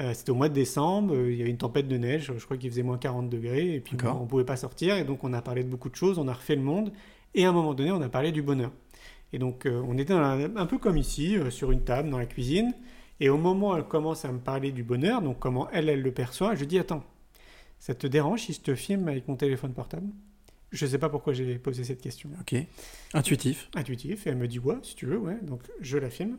Euh, 0.00 0.12
C'était 0.14 0.30
au 0.30 0.34
mois 0.34 0.48
de 0.50 0.54
décembre, 0.54 1.14
euh, 1.14 1.30
il 1.32 1.38
y 1.38 1.42
avait 1.42 1.50
une 1.50 1.56
tempête 1.58 1.86
de 1.88 1.96
neige, 1.96 2.32
je 2.36 2.44
crois 2.44 2.56
qu'il 2.56 2.70
faisait 2.70 2.82
moins 2.82 2.96
40 2.98 3.28
degrés, 3.30 3.74
et 3.74 3.80
puis 3.80 3.96
bon, 3.96 4.20
on 4.20 4.22
ne 4.24 4.28
pouvait 4.28 4.44
pas 4.44 4.56
sortir, 4.56 4.96
et 4.96 5.04
donc 5.04 5.24
on 5.24 5.32
a 5.34 5.42
parlé 5.42 5.62
de 5.62 5.68
beaucoup 5.68 5.90
de 5.90 5.94
choses, 5.96 6.18
on 6.18 6.26
a 6.26 6.32
refait 6.32 6.56
le 6.56 6.62
monde, 6.62 6.90
et 7.34 7.44
à 7.44 7.50
un 7.50 7.52
moment 7.52 7.74
donné, 7.74 7.90
on 7.92 8.00
a 8.00 8.08
parlé 8.08 8.32
du 8.32 8.40
bonheur. 8.40 8.70
Et 9.34 9.38
donc, 9.38 9.66
on 9.66 9.96
était 9.98 10.14
un 10.14 10.66
peu 10.66 10.78
comme 10.78 10.96
ici, 10.96 11.36
sur 11.50 11.70
une 11.70 11.82
table, 11.82 12.08
dans 12.10 12.18
la 12.18 12.24
cuisine, 12.26 12.72
et 13.20 13.28
au 13.28 13.36
moment 13.38 13.72
où 13.72 13.76
elle 13.76 13.84
commence 13.84 14.24
à 14.24 14.32
me 14.32 14.38
parler 14.38 14.72
du 14.72 14.82
bonheur, 14.82 15.22
donc 15.22 15.38
comment 15.38 15.70
elle, 15.70 15.88
elle 15.88 16.02
le 16.02 16.10
perçoit, 16.12 16.54
je 16.54 16.64
dis, 16.64 16.78
attends, 16.78 17.04
ça 17.78 17.94
te 17.94 18.06
dérange 18.06 18.42
si 18.42 18.52
je 18.52 18.60
te 18.60 18.74
filme 18.74 19.08
avec 19.08 19.28
mon 19.28 19.36
téléphone 19.36 19.72
portable? 19.72 20.08
Je 20.72 20.84
ne 20.84 20.90
sais 20.90 20.98
pas 20.98 21.08
pourquoi 21.08 21.32
j'ai 21.32 21.58
posé 21.58 21.82
cette 21.84 22.00
question. 22.00 22.30
Ok. 22.40 22.54
Intuitif. 23.12 23.68
Intuitif, 23.74 24.26
et 24.26 24.30
elle 24.30 24.36
me 24.36 24.46
dit, 24.48 24.58
ouais, 24.58 24.76
si 24.82 24.94
tu 24.94 25.06
veux, 25.06 25.18
ouais, 25.18 25.38
donc 25.42 25.62
je 25.80 25.98
la 25.98 26.10
filme. 26.10 26.38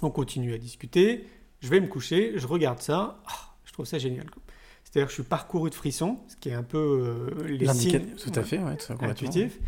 On 0.00 0.10
continue 0.10 0.52
à 0.54 0.58
discuter, 0.58 1.26
je 1.60 1.68
vais 1.68 1.80
me 1.80 1.86
coucher, 1.86 2.32
je 2.36 2.46
regarde 2.46 2.80
ça, 2.80 3.22
ah, 3.26 3.54
je 3.64 3.72
trouve 3.72 3.86
ça 3.86 3.98
génial. 3.98 4.26
C'est-à-dire 4.84 5.06
que 5.06 5.10
je 5.10 5.22
suis 5.22 5.28
parcouru 5.28 5.70
de 5.70 5.74
frissons, 5.74 6.18
ce 6.28 6.36
qui 6.36 6.48
est 6.48 6.54
un 6.54 6.62
peu 6.62 6.78
euh, 7.38 7.46
les 7.46 7.66
L'indica- 7.66 8.00
signes 8.00 8.14
tout 8.16 8.32
à 8.34 8.42
fait, 8.42 8.58
ouais, 8.58 8.76
tout 8.76 8.84
ça, 8.86 8.96
intuitifs. 9.00 9.58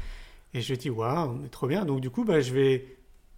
Et 0.55 0.61
je 0.61 0.74
dis, 0.74 0.91
waouh, 0.91 1.39
on 1.41 1.45
est 1.45 1.49
trop 1.49 1.66
bien. 1.66 1.85
Donc 1.85 2.01
du 2.01 2.11
coup, 2.11 2.24
bah, 2.24 2.41
je 2.41 2.53
vais, 2.53 2.97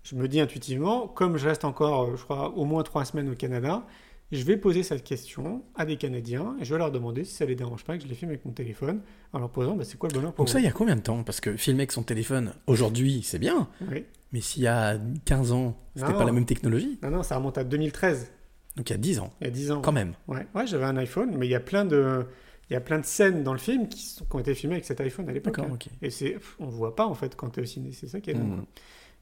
je 0.09 0.15
me 0.17 0.29
dis 0.29 0.41
intuitivement, 0.41 1.09
comme 1.09 1.37
je 1.37 1.49
reste 1.49 1.65
encore, 1.65 2.03
euh, 2.05 2.17
je 2.17 2.23
crois, 2.25 2.51
au 2.57 2.65
moins 2.65 2.83
trois 2.83 3.05
semaines 3.05 3.29
au 3.31 3.35
Canada, 3.35 3.85
je 4.33 4.43
vais 4.45 4.57
poser 4.57 4.83
cette 4.83 5.05
question 5.05 5.63
à 5.77 5.85
des 5.87 5.97
Canadiens 5.97 6.57
et 6.61 6.65
je 6.65 6.73
vais 6.75 6.79
leur 6.79 6.91
demander 6.91 7.25
si 7.25 7.35
ça 7.35 7.45
les 7.45 7.55
dérange 7.55 7.85
pas 7.85 7.97
que 7.97 8.03
je 8.03 8.09
les 8.09 8.15
filme 8.15 8.31
avec 8.31 8.45
mon 8.45 8.53
téléphone 8.53 9.01
en 9.33 9.39
leur 9.39 9.51
posant, 9.51 9.75
bah, 9.77 9.85
c'est 9.85 9.97
quoi 9.99 10.09
le 10.09 10.15
bonheur 10.15 10.33
pour 10.33 10.45
Donc 10.45 10.53
ça, 10.53 10.59
il 10.59 10.65
y 10.65 10.69
a 10.69 10.73
combien 10.73 10.97
de 10.97 11.01
temps? 11.01 11.23
Parce 11.23 11.41
que 11.41 11.57
filmer 11.57 11.81
avec 11.83 11.93
son 11.93 12.03
téléphone, 12.03 12.53
aujourd'hui, 12.67 13.23
c'est 13.25 13.39
bien. 13.39 13.69
Oui. 13.91 14.05
Mais 14.33 14.41
s'il 14.41 14.63
y 14.63 14.67
a 14.67 14.99
15 15.25 15.53
ans, 15.53 15.77
c'était 15.95 16.13
pas 16.13 16.25
la 16.25 16.33
même 16.33 16.47
technologie. 16.47 16.99
Non, 17.03 17.11
non, 17.11 17.23
ça 17.23 17.37
remonte 17.37 17.59
à 17.59 17.65
2013. 17.65 18.33
Donc 18.77 18.91
il 18.91 18.93
y 18.93 18.97
a 18.97 18.99
10 18.99 19.19
ans. 19.21 19.33
Il 19.41 19.45
y 19.45 19.49
a 19.49 19.53
10 19.53 19.71
ans. 19.71 19.81
Quand 19.81 19.93
même. 19.93 20.15
Ouais, 20.29 20.47
ouais 20.55 20.67
j'avais 20.67 20.85
un 20.85 20.97
iPhone, 20.97 21.35
mais 21.39 21.47
il 21.47 21.51
y 21.51 21.55
a 21.55 21.61
plein 21.61 21.85
de, 21.85 22.27
il 22.69 22.73
y 22.75 22.77
a 22.77 22.81
plein 22.81 22.99
de 22.99 23.05
scènes 23.07 23.43
dans 23.45 23.53
le 23.53 23.59
film 23.61 23.89
qui, 23.89 24.03
sont- 24.03 24.25
qui 24.25 24.37
ont 24.37 24.41
été 24.41 24.55
filmées 24.55 24.75
avec 24.75 24.85
cet 24.85 25.01
iPhone 25.01 25.29
à 25.29 25.33
l'époque. 25.33 25.59
Hein. 25.61 25.69
ok. 25.73 25.87
Et 26.03 26.11
c'est, 26.11 26.37
on 26.59 26.67
le 26.67 26.73
voit 26.73 26.95
pas 26.97 27.07
en 27.07 27.15
fait 27.15 27.37
quand 27.37 27.51
tu 27.51 27.61
es 27.61 27.63
au 27.63 27.67
ciné, 27.67 27.93
c'est 27.93 28.09
ça 28.09 28.21
qui 28.21 28.31
est 28.31 28.35
Mhm. 28.35 28.57
dingue. 28.57 28.65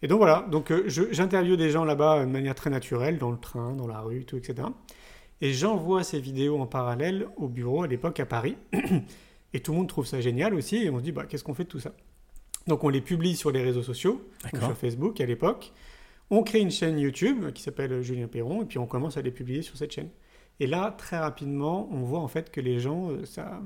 Et 0.04 0.06
donc 0.06 0.18
voilà, 0.18 0.46
donc 0.50 0.70
euh, 0.70 0.84
j'interviewe 0.86 1.56
des 1.56 1.70
gens 1.70 1.86
là-bas 1.86 2.18
euh, 2.18 2.26
de 2.26 2.30
manière 2.30 2.54
très 2.54 2.68
naturelle, 2.68 3.16
dans 3.16 3.30
le 3.30 3.38
train, 3.38 3.72
dans 3.72 3.86
la 3.86 4.02
rue, 4.02 4.26
tout, 4.26 4.36
etc. 4.36 4.68
Et 5.40 5.54
j'envoie 5.54 6.04
ces 6.04 6.20
vidéos 6.20 6.60
en 6.60 6.66
parallèle 6.66 7.26
au 7.38 7.48
bureau 7.48 7.82
à 7.82 7.86
l'époque 7.86 8.20
à 8.20 8.26
Paris. 8.26 8.58
et 9.54 9.60
tout 9.60 9.72
le 9.72 9.78
monde 9.78 9.88
trouve 9.88 10.04
ça 10.04 10.20
génial 10.20 10.52
aussi. 10.52 10.76
Et 10.76 10.90
on 10.90 10.98
se 10.98 11.04
dit, 11.04 11.12
bah, 11.12 11.24
qu'est-ce 11.26 11.42
qu'on 11.42 11.54
fait 11.54 11.64
de 11.64 11.70
tout 11.70 11.80
ça? 11.80 11.92
Donc 12.66 12.84
on 12.84 12.90
les 12.90 13.00
publie 13.00 13.34
sur 13.34 13.50
les 13.50 13.62
réseaux 13.62 13.82
sociaux, 13.82 14.28
sur 14.52 14.76
Facebook 14.76 15.22
à 15.22 15.26
l'époque. 15.26 15.72
On 16.28 16.42
crée 16.42 16.60
une 16.60 16.70
chaîne 16.70 16.98
YouTube 16.98 17.50
qui 17.52 17.62
s'appelle 17.62 18.02
Julien 18.02 18.26
Perron 18.26 18.60
et 18.60 18.66
puis 18.66 18.78
on 18.78 18.86
commence 18.86 19.16
à 19.16 19.22
les 19.22 19.30
publier 19.30 19.62
sur 19.62 19.78
cette 19.78 19.92
chaîne. 19.92 20.10
Et 20.60 20.66
là, 20.66 20.94
très 20.98 21.18
rapidement, 21.18 21.88
on 21.90 22.02
voit 22.02 22.20
en 22.20 22.28
fait 22.28 22.50
que 22.50 22.60
les 22.60 22.78
gens, 22.78 23.10
euh, 23.10 23.24
ça, 23.24 23.58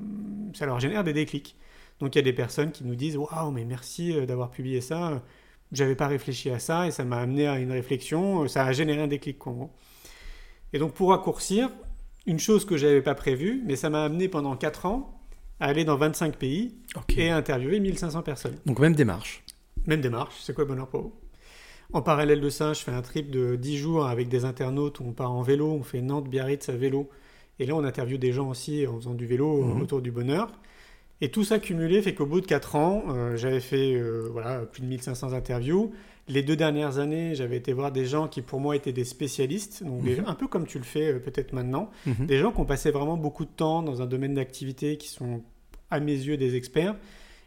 ça 0.53 0.65
leur 0.65 0.79
génère 0.79 1.03
des 1.03 1.13
déclics. 1.13 1.57
Donc 1.99 2.15
il 2.15 2.19
y 2.19 2.21
a 2.21 2.23
des 2.23 2.33
personnes 2.33 2.71
qui 2.71 2.85
nous 2.85 2.95
disent 2.95 3.17
Waouh, 3.17 3.51
mais 3.51 3.65
merci 3.65 4.13
euh, 4.13 4.25
d'avoir 4.25 4.51
publié 4.51 4.79
ça. 4.79 5.21
J'avais 5.71 5.95
pas 5.95 6.07
réfléchi 6.07 6.49
à 6.49 6.59
ça 6.59 6.87
et 6.87 6.91
ça 6.91 7.03
m'a 7.03 7.17
amené 7.19 7.47
à 7.47 7.59
une 7.59 7.71
réflexion. 7.71 8.43
euh, 8.43 8.47
Ça 8.47 8.65
a 8.65 8.71
généré 8.71 9.01
un 9.01 9.07
déclic. 9.07 9.45
en 9.47 9.51
gros. 9.51 9.69
Et 10.73 10.79
donc 10.79 10.93
pour 10.93 11.09
raccourcir, 11.11 11.69
une 12.25 12.39
chose 12.39 12.65
que 12.65 12.77
j'avais 12.77 13.01
pas 13.01 13.15
prévue, 13.15 13.61
mais 13.65 13.75
ça 13.75 13.89
m'a 13.89 14.03
amené 14.03 14.27
pendant 14.27 14.55
4 14.55 14.85
ans 14.85 15.19
à 15.59 15.65
aller 15.67 15.83
dans 15.85 15.97
25 15.97 16.37
pays 16.37 16.75
et 17.17 17.29
à 17.29 17.37
interviewer 17.37 17.79
1500 17.79 18.21
personnes. 18.23 18.55
Donc 18.65 18.79
même 18.79 18.93
démarche. 18.95 19.43
Même 19.85 20.01
démarche, 20.01 20.35
c'est 20.41 20.53
quoi 20.53 20.63
le 20.63 20.69
bonheur 20.69 20.87
pour 20.87 21.01
vous? 21.01 21.13
En 21.91 22.01
parallèle 22.03 22.39
de 22.39 22.49
ça, 22.49 22.73
je 22.73 22.81
fais 22.81 22.91
un 22.91 23.01
trip 23.01 23.31
de 23.31 23.55
10 23.55 23.77
jours 23.77 24.05
avec 24.07 24.29
des 24.29 24.45
internautes 24.45 24.99
où 24.99 25.05
on 25.07 25.11
part 25.13 25.31
en 25.31 25.41
vélo, 25.41 25.71
on 25.71 25.81
fait 25.83 26.01
Nantes-Biarritz 26.01 26.69
à 26.69 26.73
vélo. 26.77 27.09
Et 27.57 27.65
là, 27.65 27.75
on 27.75 27.83
interviewe 27.83 28.17
des 28.19 28.31
gens 28.31 28.47
aussi 28.49 28.85
en 28.85 28.95
faisant 28.97 29.15
du 29.15 29.25
vélo 29.25 29.63
Mhm. 29.63 29.81
autour 29.81 30.01
du 30.01 30.11
bonheur. 30.11 30.51
Et 31.21 31.29
tout 31.29 31.43
ça 31.43 31.59
cumulé 31.59 32.01
fait 32.01 32.13
qu'au 32.13 32.25
bout 32.25 32.39
de 32.41 32.45
4 32.45 32.75
ans, 32.75 33.03
euh, 33.09 33.35
j'avais 33.35 33.59
fait 33.59 33.93
euh, 33.93 34.27
voilà, 34.31 34.59
plus 34.59 34.81
de 34.81 34.87
1500 34.87 35.33
interviews. 35.33 35.91
Les 36.29 36.43
deux 36.43 36.55
dernières 36.55 36.99
années, 36.99 37.33
j'avais 37.35 37.57
été 37.57 37.73
voir 37.73 37.91
des 37.91 38.05
gens 38.05 38.27
qui 38.27 38.41
pour 38.41 38.59
moi 38.59 38.75
étaient 38.75 38.93
des 38.93 39.03
spécialistes, 39.03 39.83
donc 39.83 40.03
des- 40.03 40.15
Mhm. 40.17 40.25
un 40.27 40.35
peu 40.35 40.47
comme 40.47 40.65
tu 40.65 40.77
le 40.77 40.83
fais 40.85 41.13
euh, 41.13 41.19
peut-être 41.19 41.53
maintenant, 41.53 41.89
Mhm. 42.05 42.25
des 42.27 42.37
gens 42.37 42.51
qui 42.51 42.59
ont 42.61 42.65
passé 42.65 42.91
vraiment 42.91 43.17
beaucoup 43.17 43.43
de 43.45 43.49
temps 43.49 43.81
dans 43.81 44.01
un 44.01 44.05
domaine 44.05 44.35
d'activité 44.35 44.97
qui 44.97 45.09
sont 45.09 45.41
à 45.91 45.99
mes 45.99 46.13
yeux 46.13 46.37
des 46.37 46.55
experts. 46.55 46.95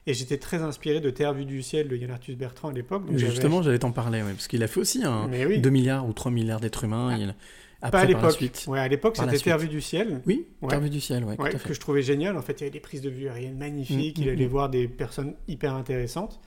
Et 0.09 0.15
j'étais 0.15 0.37
très 0.37 0.63
inspiré 0.63 1.01
de 1.01 1.11
Terre 1.11 1.33
vue 1.33 1.45
du 1.45 1.63
ciel 1.63 1.87
de 1.87 1.95
Yann 1.97 2.11
Arthus 2.11 2.35
Bertrand 2.35 2.71
à 2.71 2.73
l'époque. 2.73 3.05
Justement, 3.15 3.63
j'allais 3.63 3.79
t'en 3.79 3.93
parler, 3.93 4.21
ouais, 4.21 4.33
parce 4.33 4.49
qu'il 4.49 4.61
a 4.65 4.67
fait 4.67 4.81
aussi 4.81 5.05
un 5.05 5.31
oui. 5.31 5.61
2 5.61 5.71
milliards 5.71 6.09
ou 6.09 6.13
3 6.13 6.33
milliards 6.33 6.59
d'êtres 6.59 6.83
humains. 6.85 7.17
Il... 7.17 7.35
Pas 7.91 8.01
à 8.01 8.05
l'époque. 8.05 8.39
Ouais, 8.69 8.79
à 8.79 8.89
l'époque, 8.89 9.17
c'était 9.17 9.39
Terre 9.39 9.59
du 9.59 9.81
ciel. 9.81 10.23
Oui, 10.27 10.47
Ouais. 10.61 10.69
Terre 10.69 10.81
du 10.89 11.01
ciel, 11.01 11.25
ouais, 11.25 11.41
Ouais, 11.41 11.51
tout 11.51 11.57
à 11.57 11.59
fait. 11.59 11.69
que 11.69 11.75
je 11.75 11.81
trouvais 11.81 12.03
génial. 12.03 12.37
En 12.37 12.43
fait, 12.43 12.55
il 12.55 12.61
y 12.61 12.63
avait 12.65 12.71
des 12.71 12.81
prises 12.81 13.01
de 13.01 13.11
vue 13.11 13.29
aériennes 13.29 13.59
magnifiques. 13.59 14.19
Mm, 14.19 14.23
il 14.23 14.29
mm, 14.29 14.33
allait 14.33 14.47
mm. 14.47 14.51
voir 14.51 14.69
des 14.69 14.89
personnes 14.89 15.35
hyper 15.49 15.75
intéressantes. 15.75 16.41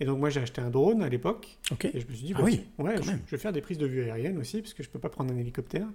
Et 0.00 0.04
donc, 0.04 0.18
moi, 0.18 0.30
j'ai 0.30 0.40
acheté 0.40 0.60
un 0.60 0.70
drone 0.70 1.02
à 1.02 1.08
l'époque. 1.08 1.58
Et 1.84 2.00
je 2.00 2.06
me 2.06 2.12
suis 2.14 2.26
dit, 2.26 2.32
Ah 2.34 2.38
bah, 2.38 2.44
oui, 2.44 2.62
ouais, 2.78 2.96
je, 3.02 3.30
vais 3.30 3.38
faire 3.38 3.52
des 3.52 3.60
prises 3.60 3.78
de 3.78 3.86
vue 3.86 4.02
aériennes 4.02 4.38
aussi, 4.38 4.62
parce 4.62 4.74
que 4.74 4.82
je 4.82 4.88
peux 4.88 4.98
pas 4.98 5.10
prendre 5.10 5.32
un 5.32 5.36
hélicoptère. 5.36 5.86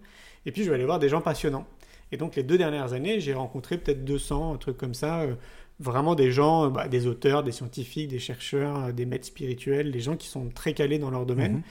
Et 0.46 0.52
puis, 0.52 0.64
je 0.64 0.70
vais 0.70 0.76
aller 0.76 0.86
voir 0.86 1.00
des 1.00 1.10
gens 1.10 1.22
passionnants. 1.22 1.66
Et 2.12 2.18
donc, 2.18 2.36
les 2.36 2.44
deux 2.44 2.58
dernières 2.58 2.94
années, 2.94 3.20
j'ai 3.20 3.34
rencontré 3.34 3.78
peut-être 3.80 4.06
200, 4.06 4.54
un 4.54 4.58
truc 4.58 4.78
comme 4.78 4.94
ça. 4.94 5.22
euh, 5.22 5.36
vraiment 5.80 6.16
des 6.16 6.32
gens, 6.32 6.66
euh, 6.66 6.70
bah, 6.70 6.88
des 6.88 7.08
auteurs, 7.08 7.44
des 7.44 7.52
scientifiques, 7.52 8.08
des 8.08 8.20
chercheurs, 8.20 8.86
euh, 8.86 8.92
des 8.92 9.06
maîtres 9.06 9.28
spirituels, 9.28 9.92
des 9.92 10.00
gens 10.00 10.16
qui 10.16 10.28
sont 10.28 10.50
très 10.50 10.74
calés 10.74 11.00
dans 11.00 11.10
leur 11.10 11.26
domaine 11.26 11.56
Mhm. 11.56 11.62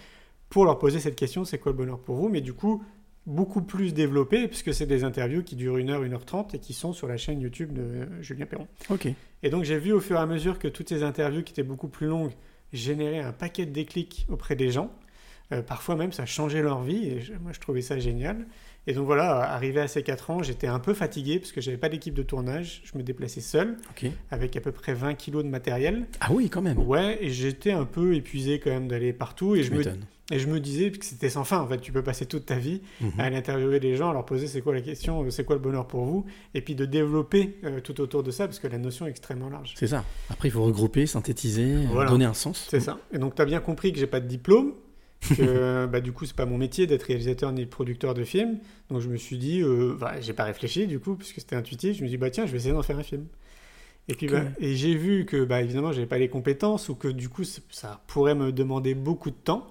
pour 0.51 0.65
leur 0.67 0.79
poser 0.79 1.01
cette 1.01 1.17
question, 1.17 1.45
c'est 1.45 1.59
quoi 1.59 1.73
le 1.73 1.79
bonheur 1.79 1.99
pour 1.99 2.17
vous? 2.17 2.29
Mais 2.29 2.41
du 2.41 2.53
coup, 2.53 2.83
beaucoup 3.27 3.63
plus 3.63 3.95
développé, 3.95 4.49
puisque 4.49 4.75
c'est 4.75 4.87
des 4.87 5.03
interviews 5.05 5.43
qui 5.43 5.57
durent 5.57 5.77
1 5.77 5.89
heure, 5.89 6.03
1 6.03 6.13
heure 6.13 6.25
30 6.25 6.55
et 6.55 6.59
qui 6.59 6.73
sont 6.75 6.93
sur 6.93 7.09
la 7.09 7.17
chaîne 7.17 7.41
YouTube 7.41 7.73
de 7.73 8.07
Julien 8.23 8.47
Perron. 8.47 8.67
Ok. 8.91 9.09
Et 9.43 9.51
donc 9.51 9.65
j'ai 9.65 9.79
vu 9.79 9.93
au 9.93 10.01
fur 10.01 10.17
et 10.17 10.21
à 10.21 10.27
mesure 10.27 10.59
que 10.59 10.69
toutes 10.69 10.89
ces 10.89 11.03
interviews 11.03 11.43
qui 11.43 11.53
étaient 11.53 11.63
beaucoup 11.63 11.89
plus 11.89 12.07
longues 12.07 12.33
généraient 12.73 13.21
un 13.21 13.33
paquet 13.33 13.67
de 13.67 13.71
déclics 13.73 14.27
auprès 14.29 14.57
des 14.57 14.71
gens. 14.71 14.91
Euh, 15.53 15.61
parfois 15.63 15.95
même, 15.97 16.13
ça 16.13 16.25
changeait 16.27 16.63
leur 16.63 16.83
vie 16.83 17.07
et 17.09 17.21
je- 17.21 17.35
moi 17.35 17.53
je 17.53 17.61
trouvais 17.61 17.83
ça 17.83 17.99
génial. 17.99 18.47
Et 18.87 18.93
donc 18.95 19.07
voilà, 19.07 19.41
arrivé 19.53 19.81
à 19.81 19.89
ces 19.89 20.03
4 20.03 20.31
ans, 20.31 20.43
j'étais 20.43 20.67
un 20.67 20.79
peu 20.79 20.93
fatigué 20.95 21.39
parce 21.39 21.53
que 21.53 21.61
j'avais 21.61 21.77
pas 21.79 21.89
d'équipe 21.89 22.15
de 22.15 22.23
tournage, 22.23 22.83
je 22.85 22.97
me 22.99 23.03
déplaçais 23.03 23.41
seul 23.41 23.77
Ok. 23.91 24.11
avec 24.31 24.57
à 24.57 24.61
peu 24.61 24.73
près 24.73 24.93
20 24.95 25.15
kilos 25.15 25.45
de 25.45 25.49
matériel. 25.49 26.07
Ah 26.21 26.29
oui, 26.33 26.51
quand 26.51 26.61
même. 26.63 26.79
Ouais, 26.79 27.19
et 27.23 27.31
j'étais 27.31 27.73
un 27.73 27.85
peu 27.87 28.15
épuisé 28.15 28.59
quand 28.59 28.71
même 28.71 28.89
d'aller 28.89 29.13
partout 29.15 29.55
et 29.55 29.61
Tu 29.61 29.67
je 29.69 29.73
me. 29.75 29.83
Et 30.31 30.39
je 30.39 30.47
me 30.49 30.59
disais 30.61 30.91
que 30.91 31.05
c'était 31.05 31.29
sans 31.29 31.45
fin. 31.45 31.59
En 31.61 31.67
fait, 31.67 31.79
tu 31.81 31.93
peux 31.93 32.03
passer 32.03 32.25
toute 32.27 32.47
ta 32.47 32.57
vie 32.57 32.81
Mhm. 33.01 33.13
à 33.19 33.25
aller 33.25 33.37
interviewer 33.37 33.79
les 33.81 33.97
gens, 33.97 34.11
à 34.11 34.13
leur 34.15 34.25
poser 34.25 34.47
c'est 34.47 34.61
quoi 34.63 34.73
la 34.75 34.81
question, 34.81 35.23
euh, 35.23 35.31
c'est 35.31 35.45
quoi 35.45 35.57
le 35.57 35.61
bonheur 35.63 35.87
pour 35.87 36.05
vous, 36.05 36.25
et 36.55 36.61
puis 36.63 36.75
de 36.75 36.85
développer 36.87 37.57
euh, 37.65 37.81
tout 37.81 38.01
autour 38.01 38.23
de 38.23 38.31
ça 38.31 38.47
parce 38.47 38.59
que 38.59 38.67
la 38.69 38.79
notion 38.79 39.07
est 39.07 39.11
extrêmement 39.11 39.51
large. 39.51 39.75
C'est 39.77 39.87
ça. 39.89 40.05
Après, 40.31 40.49
il 40.49 40.51
faut 40.53 40.63
regrouper, 40.65 41.07
synthétiser, 41.07 41.75
euh, 41.75 41.85
Voilà. 41.93 42.11
donner 42.11 42.25
un 42.25 42.35
sens. 42.35 42.67
C'est 42.71 42.81
ça. 42.81 42.99
Et 43.13 43.19
donc, 43.19 43.35
tu 43.35 43.43
as 43.43 43.45
bien 43.47 43.61
compris 43.61 43.93
que 43.93 43.99
j'ai 43.99 44.07
pas 44.07 44.21
de 44.21 44.27
diplôme, 44.29 44.73
que 45.37 45.87
bah, 45.93 46.01
du 46.01 46.13
coup, 46.13 46.25
c'est 46.27 46.37
pas 46.37 46.47
mon 46.47 46.59
métier 46.59 46.87
d'être 46.87 47.03
réalisateur 47.05 47.53
ni 47.53 47.67
producteur 47.67 48.15
de 48.15 48.25
films. 48.25 48.59
Donc, 48.91 49.01
je 49.01 49.09
me 49.09 49.17
suis 49.17 49.37
dit, 49.39 49.61
euh, 49.63 49.97
bah, 49.99 50.21
j'ai 50.21 50.33
pas 50.33 50.45
réfléchi 50.45 50.87
du 50.87 51.01
coup, 51.01 51.17
puisque 51.17 51.41
c'était 51.41 51.57
intuitif. 51.57 51.97
Je 51.97 52.03
me 52.03 52.09
suis 52.09 52.17
dit, 52.17 52.19
bah 52.19 52.31
tiens, 52.31 52.47
je 52.47 52.53
vais 52.53 52.59
essayer 52.59 52.73
d'en 52.75 52.83
faire 52.83 52.99
un 52.99 53.03
film. 53.03 53.27
Et 54.09 54.15
puis, 54.15 54.27
bah, 54.27 54.43
et 54.59 54.75
j'ai 54.77 54.95
vu 54.95 55.25
que, 55.25 55.45
bah, 55.45 55.63
évidemment, 55.63 55.93
j'avais 55.93 56.07
pas 56.07 56.19
les 56.19 56.29
compétences 56.29 56.89
ou 56.91 56.95
que 56.95 57.09
du 57.09 57.29
coup, 57.31 57.45
ça 57.45 58.03
pourrait 58.07 58.35
me 58.35 58.53
demander 58.53 58.95
beaucoup 58.95 59.31
de 59.31 59.37
temps. 59.37 59.67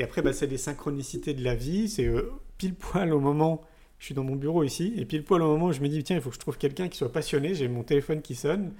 Et 0.00 0.02
après, 0.02 0.22
bah, 0.22 0.32
c'est 0.32 0.46
des 0.46 0.56
synchronicités 0.56 1.34
de 1.34 1.44
la 1.44 1.54
vie. 1.54 1.86
C'est 1.86 2.06
euh, 2.06 2.32
pile 2.56 2.74
poil 2.74 3.12
au 3.12 3.20
moment. 3.20 3.60
Je 3.98 4.06
suis 4.06 4.14
dans 4.14 4.24
mon 4.24 4.34
bureau 4.34 4.64
ici, 4.64 4.94
et 4.96 5.04
pile 5.04 5.22
poil 5.22 5.42
au 5.42 5.46
moment 5.46 5.66
où 5.66 5.72
je 5.72 5.80
me 5.82 5.88
dis, 5.88 6.02
tiens, 6.02 6.16
il 6.16 6.22
faut 6.22 6.30
que 6.30 6.34
je 6.34 6.40
trouve 6.40 6.56
quelqu'un 6.56 6.88
qui 6.88 6.96
soit 6.96 7.12
passionné. 7.12 7.54
J'ai 7.54 7.68
mon 7.68 7.82
téléphone 7.82 8.22
qui 8.22 8.34
sonne, 8.34 8.72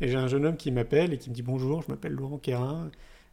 et 0.00 0.08
j'ai 0.08 0.16
un 0.16 0.28
jeune 0.28 0.46
homme 0.46 0.56
qui 0.56 0.70
m'appelle 0.70 1.12
et 1.12 1.18
qui 1.18 1.28
me 1.28 1.34
dit 1.34 1.42
bonjour, 1.42 1.82
je 1.82 1.90
m'appelle 1.90 2.12
Laurent 2.12 2.38
Quérin, 2.38 2.90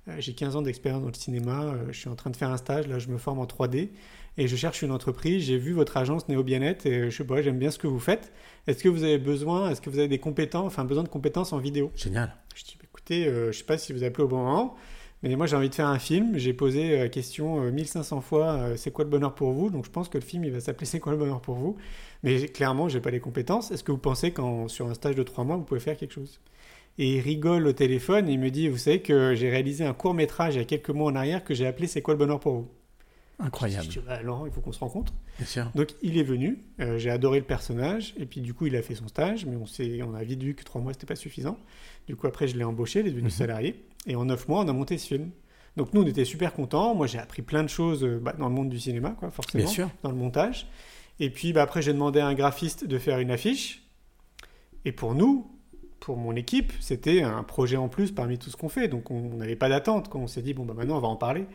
euh, 0.09 0.15
j'ai 0.19 0.33
15 0.33 0.57
ans 0.57 0.61
d'expérience 0.61 1.01
dans 1.01 1.07
le 1.07 1.13
cinéma, 1.13 1.63
euh, 1.63 1.85
je 1.91 1.97
suis 1.97 2.09
en 2.09 2.15
train 2.15 2.29
de 2.29 2.35
faire 2.35 2.49
un 2.49 2.57
stage, 2.57 2.87
là 2.87 2.99
je 2.99 3.07
me 3.07 3.17
forme 3.17 3.39
en 3.39 3.45
3D 3.45 3.89
et 4.37 4.47
je 4.49 4.55
cherche 4.57 4.81
une 4.81 4.91
entreprise, 4.91 5.45
j'ai 5.45 5.57
vu 5.57 5.71
votre 5.71 5.95
agence 5.95 6.27
Néo 6.27 6.43
Bien-être 6.43 6.85
et 6.85 7.09
je 7.09 7.15
sais 7.15 7.23
pas, 7.23 7.41
j'aime 7.41 7.57
bien 7.57 7.71
ce 7.71 7.79
que 7.79 7.87
vous 7.87 7.99
faites. 7.99 8.33
Est-ce 8.67 8.83
que 8.83 8.89
vous 8.89 9.03
avez 9.03 9.17
besoin, 9.17 9.71
est-ce 9.71 9.81
que 9.81 9.89
vous 9.89 9.99
avez 9.99 10.07
des 10.07 10.19
compétences, 10.19 10.67
enfin 10.67 10.85
besoin 10.85 11.03
de 11.03 11.09
compétences 11.09 11.53
en 11.53 11.57
vidéo? 11.57 11.91
Génial. 11.95 12.35
Je 12.53 12.65
dis 12.65 12.75
bah, 12.77 12.85
écoutez, 12.89 13.25
je 13.25 13.51
sais 13.51 13.63
pas 13.63 13.77
si 13.77 13.93
vous 13.93 14.03
appelez 14.03 14.25
au 14.25 14.27
bon 14.27 14.43
moment, 14.43 14.75
mais 15.23 15.35
moi 15.35 15.45
j'ai 15.47 15.55
envie 15.55 15.69
de 15.69 15.75
faire 15.75 15.87
un 15.87 15.99
film, 15.99 16.37
j'ai 16.37 16.53
posé 16.53 16.93
euh, 16.93 17.03
la 17.03 17.09
question 17.09 17.63
euh, 17.63 17.71
1500 17.71 18.21
fois 18.21 18.53
euh, 18.53 18.77
c'est 18.77 18.91
quoi 18.91 19.03
le 19.03 19.09
bonheur 19.09 19.35
pour 19.35 19.51
vous? 19.51 19.69
Donc 19.69 19.85
je 19.85 19.91
pense 19.91 20.09
que 20.09 20.17
le 20.17 20.23
film 20.23 20.43
il 20.45 20.51
va 20.51 20.59
s'appeler 20.59 20.85
c'est 20.87 20.99
quoi 20.99 21.11
le 21.11 21.17
bonheur 21.17 21.41
pour 21.41 21.55
vous? 21.55 21.77
Mais 22.23 22.47
clairement, 22.47 22.89
j'ai 22.89 23.01
pas 23.01 23.11
les 23.11 23.19
compétences. 23.19 23.71
Est-ce 23.71 23.83
que 23.83 23.91
vous 23.91 23.97
pensez 23.97 24.31
qu'en 24.31 24.67
sur 24.67 24.87
un 24.87 24.93
stage 24.93 25.15
de 25.15 25.23
3 25.23 25.43
mois, 25.45 25.57
vous 25.57 25.63
pouvez 25.63 25.79
faire 25.79 25.97
quelque 25.97 26.13
chose? 26.13 26.39
Et 26.97 27.15
il 27.17 27.21
rigole 27.21 27.67
au 27.67 27.73
téléphone. 27.73 28.27
Il 28.29 28.39
me 28.39 28.49
dit 28.51 28.69
Vous 28.69 28.77
savez 28.77 29.01
que 29.01 29.35
j'ai 29.35 29.49
réalisé 29.49 29.85
un 29.85 29.93
court 29.93 30.13
métrage 30.13 30.55
il 30.55 30.59
y 30.59 30.61
a 30.61 30.65
quelques 30.65 30.89
mois 30.89 31.11
en 31.11 31.15
arrière 31.15 31.43
que 31.43 31.53
j'ai 31.53 31.67
appelé 31.67 31.87
C'est 31.87 32.01
quoi 32.01 32.13
le 32.13 32.19
bonheur 32.19 32.39
pour 32.39 32.53
vous? 32.55 32.78
Incroyable. 33.39 33.85
Je 33.85 33.89
dis, 33.99 34.05
bah, 34.05 34.21
Laurent, 34.21 34.45
il 34.45 34.51
faut 34.51 34.59
qu'on 34.61 34.71
se 34.73 34.79
rencontre. 34.79 35.13
Bien 35.37 35.45
sûr. 35.47 35.71
Donc 35.75 35.89
il 36.01 36.17
est 36.17 36.23
venu, 36.23 36.59
euh, 36.81 36.97
j'ai 36.97 37.09
adoré 37.09 37.39
le 37.39 37.45
personnage, 37.45 38.13
et 38.17 38.25
puis 38.25 38.41
du 38.41 38.53
coup 38.53 38.65
il 38.67 38.75
a 38.75 38.81
fait 38.81 38.95
son 38.95 39.07
stage, 39.07 39.45
mais 39.45 39.55
on, 39.55 39.65
s'est, 39.65 40.01
on 40.03 40.13
a 40.13 40.23
vite 40.23 40.43
vu 40.43 40.55
que 40.55 40.63
trois 40.63 40.81
mois 40.81 40.91
c'était 40.93 41.05
pas 41.07 41.15
suffisant. 41.15 41.57
Du 42.07 42.15
coup 42.17 42.27
après 42.27 42.47
je 42.49 42.57
l'ai 42.57 42.63
embauché, 42.65 42.99
il 42.99 43.07
est 43.07 43.11
devenu 43.11 43.25
Mhm. 43.25 43.29
salarié, 43.31 43.85
et 44.07 44.15
en 44.15 44.25
neuf 44.25 44.47
mois 44.49 44.61
on 44.63 44.67
a 44.67 44.73
monté 44.73 44.97
ce 44.97 45.07
film. 45.07 45.29
Donc 45.77 45.93
nous 45.93 46.01
on 46.01 46.05
était 46.05 46.25
super 46.25 46.53
contents, 46.53 46.93
moi 46.95 47.07
j'ai 47.07 47.19
appris 47.19 47.41
plein 47.41 47.63
de 47.63 47.69
choses 47.69 48.03
euh, 48.03 48.19
bah, 48.21 48.33
dans 48.37 48.49
le 48.49 48.55
monde 48.55 48.69
du 48.69 48.79
cinéma, 48.79 49.15
quoi, 49.17 49.31
forcément, 49.31 49.63
Bien 49.63 49.71
sûr. 49.71 49.89
dans 50.03 50.09
le 50.11 50.17
montage. 50.17 50.67
Et 51.21 51.29
puis 51.29 51.53
bah, 51.53 51.61
après 51.61 51.81
j'ai 51.81 51.93
demandé 51.93 52.19
à 52.19 52.27
un 52.27 52.33
graphiste 52.33 52.85
de 52.85 52.97
faire 52.97 53.19
une 53.19 53.31
affiche, 53.31 53.83
et 54.85 54.91
pour 54.91 55.15
nous, 55.15 55.49
pour 56.01 56.15
mon 56.17 56.35
équipe, 56.35 56.71
c'était 56.79 57.21
un 57.23 57.43
projet 57.43 57.75
en 57.77 57.89
plus 57.89 58.11
parmi 58.11 58.37
tout 58.37 58.49
ce 58.49 58.55
qu'on 58.57 58.69
fait, 58.69 58.87
donc 58.87 59.11
on 59.11 59.35
n'avait 59.35 59.55
pas 59.57 59.69
d'attente, 59.69 60.09
on 60.13 60.27
s'est 60.27 60.41
dit 60.41 60.53
bon 60.53 60.65
bah 60.65 60.73
maintenant 60.73 60.97
on 60.97 61.01
va 61.01 61.07
en 61.07 61.15
parler. 61.15 61.45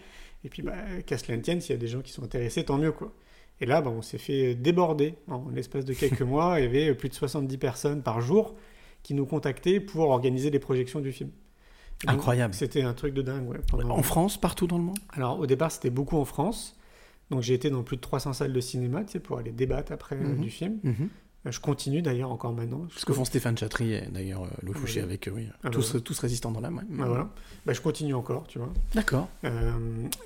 Et 0.45 0.49
puis, 0.49 0.62
bah, 0.62 0.74
qu'à 1.07 1.16
cela 1.18 1.36
ne 1.36 1.42
tienne, 1.42 1.61
s'il 1.61 1.70
y 1.72 1.74
a 1.74 1.80
des 1.80 1.88
gens 1.88 2.01
qui 2.03 2.12
sont 2.12 2.22
intéressés, 2.22 2.64
tant 2.64 2.76
mieux. 2.78 2.92
Quoi. 2.92 3.12
Et 3.61 3.66
là, 3.66 3.80
bah, 3.80 3.90
on 3.90 4.03
s'est 4.03 4.18
fait 4.18 4.55
déborder. 4.55 5.14
En 5.28 5.49
l'espace 5.49 5.84
de 5.84 5.95
quelques 5.95 6.20
mois, 6.22 6.61
il 6.61 6.64
y 6.64 6.66
avait 6.66 6.95
plus 6.95 7.09
de 7.09 7.14
70 7.14 7.57
personnes 7.59 8.03
par 8.03 8.20
jour 8.20 8.55
qui 9.03 9.14
nous 9.14 9.26
contactaient 9.26 9.80
pour 9.80 10.09
organiser 10.11 10.51
les 10.51 10.59
projections 10.59 11.01
du 11.01 11.12
film. 11.12 11.30
Donc, 12.05 12.14
Incroyable. 12.14 12.53
C'était 12.55 12.82
un 12.82 12.92
truc 12.95 13.14
de 13.14 13.22
dingue. 13.22 13.49
ouais, 13.49 13.59
pendant- 13.70 13.90
En 13.97 14.03
France, 14.03 14.38
partout 14.38 14.66
dans 14.66 14.78
le 14.78 14.84
monde? 14.84 14.99
Alors, 15.11 15.38
au 15.38 15.47
départ, 15.47 15.70
c'était 15.72 15.90
beaucoup 15.90 16.16
en 16.16 16.24
France. 16.24 16.76
Donc, 17.30 17.40
j'ai 17.42 17.55
été 17.55 17.70
dans 17.70 17.82
plus 17.82 17.97
de 17.97 18.03
300 18.03 18.32
salles 18.34 18.53
de 18.53 18.61
cinéma 18.61 19.03
tu 19.05 19.12
sais, 19.12 19.20
pour 19.20 19.38
aller 19.38 19.53
débattre 19.53 19.92
après 19.92 20.16
euh, 20.16 20.24
Mhm. 20.34 20.40
du 20.40 20.51
film. 20.51 20.78
Mhm. 20.82 21.09
Je 21.47 21.61
continue 21.61 22.01
d'ailleurs 22.01 22.30
encore 22.30 22.55
maintenant. 22.55 22.86
Ce 22.97 23.05
que 23.05 23.12
font 23.12 23.24
Stéphane 23.26 23.57
Chatrier, 23.59 24.05
d'ailleurs, 24.11 24.45
euh, 24.45 24.49
le 24.62 24.72
Fouché 24.72 25.03
avec 25.03 25.28
eux, 25.28 25.32
oui. 25.34 25.47
Ah, 25.62 25.68
tous, 25.70 25.92
bah, 25.95 26.01
tous 26.01 26.18
résistants 26.18 26.51
dans 26.53 26.61
l'âme. 26.61 26.76
ouais. 26.76 26.84
Bah, 26.88 27.05
voilà. 27.07 27.30
Bah, 27.66 27.72
je 27.74 27.80
continue 27.82 28.14
encore, 28.14 28.47
tu 28.47 28.59
vois. 28.59 28.72
D'accord. 28.95 29.28
Euh, 29.45 29.72